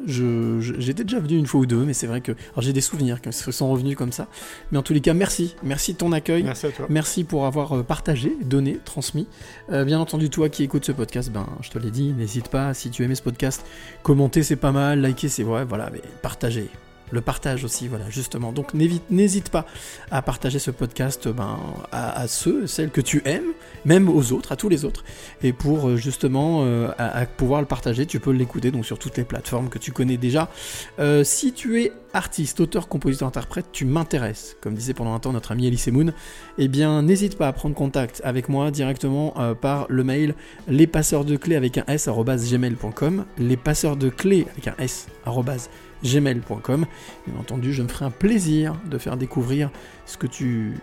j'étais 0.08 1.04
déjà 1.04 1.20
venu 1.20 1.38
une 1.38 1.46
fois 1.46 1.60
ou 1.62 1.66
deux, 1.68 1.86
mais 1.86 1.94
c'est 1.94 2.08
vrai 2.08 2.22
que 2.22 2.32
j'ai 2.58 2.74
des 2.74 2.82
souvenirs 2.82 3.22
qui 3.22 3.32
sont 3.32 3.70
revenus 3.70 3.96
comme 3.96 4.12
ça. 4.12 4.26
Mais 4.72 4.80
en 4.80 4.82
tous 4.82 4.94
les 4.94 5.02
cas, 5.02 5.14
merci, 5.14 5.56
merci 5.62 5.94
de 5.94 5.98
ton 6.00 6.12
accueil. 6.12 6.42
Merci 6.42 6.66
à 6.66 6.72
toi. 6.72 6.88
Merci 6.90 7.24
pour 7.24 7.46
avoir 7.46 7.74
euh, 7.78 7.84
partagé, 7.84 8.36
donné, 8.44 8.80
transmis. 8.84 9.28
Euh, 9.72 9.86
bien 9.86 10.00
entendu, 10.00 10.32
toi 10.32 10.50
qui 10.50 10.64
écoutes 10.64 10.86
ce 10.86 10.92
podcast, 10.92 11.30
ben, 11.32 11.46
je 11.62 11.70
te 11.70 11.78
l'ai 11.78 11.92
dit, 11.92 12.14
n'hésite 12.14 12.50
pas, 12.50 12.74
si 12.74 12.90
tu 12.90 13.04
aimais 13.04 13.14
ce 13.14 13.22
podcast, 13.22 13.64
commenter 14.02 14.42
c'est 14.42 14.56
pas 14.56 14.72
mal, 14.72 15.02
liker 15.02 15.30
c'est 15.30 15.44
vrai, 15.44 15.66
voilà, 15.66 15.92
mais 15.94 16.02
partager. 16.24 16.68
Le 17.12 17.22
partage 17.22 17.64
aussi, 17.64 17.88
voilà, 17.88 18.10
justement. 18.10 18.52
Donc 18.52 18.74
n'hésite 18.74 19.50
pas 19.50 19.66
à 20.10 20.22
partager 20.22 20.60
ce 20.60 20.72
podcast 20.72 21.28
ben, 21.28 21.60
à, 21.92 22.28
ceux, 22.28 22.68
celles 22.68 22.90
que 22.90 23.02
tu 23.02 23.22
aimes, 23.26 23.54
même 23.86 24.10
aux 24.10 24.32
autres, 24.32 24.52
à 24.52 24.56
tous 24.56 24.70
les 24.70 24.86
autres. 24.86 25.04
Et 25.44 25.54
pour 25.54 25.90
euh, 25.90 25.98
justement 25.98 26.62
euh, 26.64 26.90
à, 26.98 27.26
pouvoir 27.26 27.62
le 27.62 27.68
partager, 27.68 28.06
tu 28.06 28.20
peux 28.20 28.32
l'écouter 28.32 28.72
donc 28.72 28.86
sur 28.86 28.98
toutes 28.98 29.18
les 29.18 29.24
plateformes 29.24 29.70
que 29.70 29.78
tu 29.78 29.92
connais 29.92 30.18
déjà. 30.18 30.50
Euh, 31.00 31.24
si 31.24 31.54
tu 31.54 31.82
es 31.82 31.92
artiste, 32.14 32.60
auteur, 32.60 32.88
compositeur, 32.88 33.28
interprète, 33.28 33.66
tu 33.72 33.86
m'intéresses, 33.86 34.56
comme 34.62 34.74
disait 34.74 34.94
pendant 34.94 35.14
un 35.14 35.20
temps 35.20 35.34
notre 35.34 35.52
ami 35.52 35.68
Elise 35.68 35.88
Moon, 35.88 36.14
eh 36.58 36.68
bien 36.68 37.02
n'hésite 37.02 37.38
pas 37.38 37.48
à 37.48 37.54
prendre 37.54 37.76
contact 37.76 38.22
avec 38.24 38.50
moi 38.50 38.72
directement 38.72 39.34
par 39.62 39.86
le 39.90 40.04
mail 40.04 40.36
les 40.68 40.88
passeurs 40.88 41.24
de 41.24 41.38
clés 41.38 41.56
avec 41.56 41.78
un 41.78 41.86
s 41.88 42.10
gmail.com 42.10 43.26
les 43.38 43.58
passeurs 43.58 43.96
de 43.96 44.10
clés 44.10 44.46
avec 44.52 44.68
un 44.68 44.76
s 44.78 45.08
gmail.com 46.04 46.86
bien 47.28 47.40
entendu 47.40 47.74
je 47.74 47.84
me 47.84 47.88
ferai 47.88 48.06
un 48.06 48.12
plaisir 48.12 48.76
de 48.86 48.98
faire 48.98 49.18
découvrir 49.18 49.70
ce 50.06 50.18
que 50.18 50.28
tu 50.28 50.74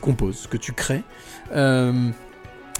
composes 0.00 0.36
ce 0.36 0.48
que 0.48 0.56
tu 0.56 0.72
crées. 0.72 1.02
Euh, 1.52 2.10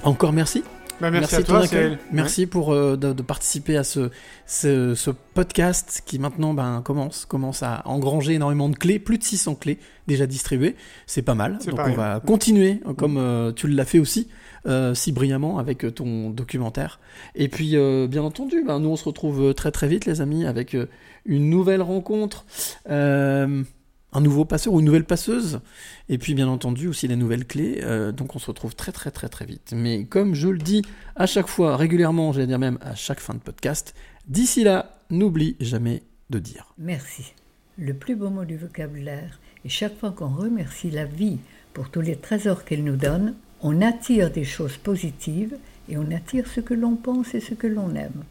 encore 0.03 0.33
merci 0.33 0.63
Bah, 1.01 1.11
merci 1.11 1.35
à 1.35 1.43
toi, 1.43 1.57
accueil. 1.63 1.67
Cyril. 1.69 1.97
Merci 2.11 2.45
pour 2.45 2.73
euh, 2.73 2.97
de, 2.97 3.13
de 3.13 3.21
participer 3.21 3.77
à 3.77 3.83
ce, 3.83 4.09
ce, 4.45 4.95
ce 4.95 5.11
podcast 5.11 6.03
qui 6.05 6.19
maintenant 6.19 6.53
ben, 6.53 6.81
commence, 6.83 7.25
commence 7.25 7.63
à 7.63 7.81
engranger 7.85 8.33
énormément 8.33 8.67
de 8.69 8.75
clés, 8.75 8.99
plus 8.99 9.17
de 9.17 9.23
600 9.23 9.55
clés 9.55 9.79
déjà 10.07 10.25
distribuées, 10.27 10.75
c'est 11.05 11.21
pas 11.21 11.35
mal. 11.35 11.59
Donc 11.65 11.79
on 11.85 11.93
va 11.93 12.19
continuer 12.19 12.81
euh, 12.87 12.93
comme 12.93 13.17
euh, 13.17 13.51
tu 13.53 13.67
l'as 13.67 13.85
fait 13.85 13.99
aussi. 13.99 14.27
euh, 14.67 14.93
si 14.93 15.11
brillamment 15.13 15.57
avec 15.57 15.85
ton 15.95 16.31
documentaire. 16.31 16.99
Et 17.35 17.47
puis, 17.47 17.77
bien 18.07 18.21
entendu, 18.23 18.63
ben, 18.67 18.79
nous 18.79 18.89
on 18.89 18.95
se 18.97 19.05
retrouve 19.05 19.53
très 19.53 19.71
très 19.71 19.87
vite, 19.87 20.05
les 20.05 20.19
amis, 20.19 20.45
avec 20.45 20.75
une 21.25 21.49
nouvelle 21.49 21.81
rencontre, 21.81 22.45
euh, 22.89 23.63
un 24.13 24.21
nouveau 24.21 24.45
passeur 24.45 24.73
ou 24.73 24.79
une 24.79 24.85
nouvelle 24.85 25.05
passeuse, 25.05 25.59
et 26.07 26.17
puis 26.17 26.33
bien 26.33 26.47
entendu 26.47 26.87
aussi 26.87 27.07
des 27.07 27.15
nouvelles 27.15 27.45
clés. 27.45 27.79
euh, 27.83 28.11
donc 28.11 28.35
on 28.35 28.39
se 28.39 28.47
retrouve 28.47 28.75
très 28.75 28.91
très 28.91 29.11
très 29.11 29.29
très 29.29 29.45
vite. 29.45 29.73
Mais 29.75 30.05
comme 30.05 30.33
je 30.33 30.47
le 30.47 30.57
dis 30.57 30.81
à 31.15 31.25
chaque 31.25 31.47
fois, 31.47 31.77
régulièrement, 31.77 32.31
j'allais 32.31 32.47
dire 32.47 32.59
même 32.59 32.79
à 32.81 32.95
chaque 32.95 33.19
fin 33.19 33.33
de 33.33 33.39
podcast, 33.39 33.93
d'ici 34.27 34.63
là, 34.63 34.97
n'oublie 35.09 35.55
jamais 35.59 36.03
de 36.29 36.39
dire. 36.39 36.73
Merci. 36.77 37.33
Le 37.77 37.93
plus 37.93 38.15
beau 38.15 38.29
mot 38.29 38.45
du 38.45 38.57
vocabulaire. 38.57 39.39
Et 39.65 39.69
chaque 39.69 39.97
fois 39.97 40.11
qu'on 40.11 40.29
remercie 40.29 40.91
la 40.91 41.05
vie 41.05 41.37
pour 41.73 41.89
tous 41.89 42.01
les 42.01 42.15
trésors 42.15 42.65
qu'elle 42.65 42.83
nous 42.83 42.95
donne, 42.95 43.35
on 43.61 43.81
attire 43.81 44.31
des 44.31 44.43
choses 44.43 44.77
positives 44.77 45.57
et 45.89 45.97
on 45.97 46.11
attire 46.11 46.47
ce 46.47 46.61
que 46.61 46.73
l'on 46.73 46.95
pense 46.95 47.33
et 47.35 47.39
ce 47.39 47.53
que 47.53 47.67
l'on 47.67 47.95
aime. 47.95 48.23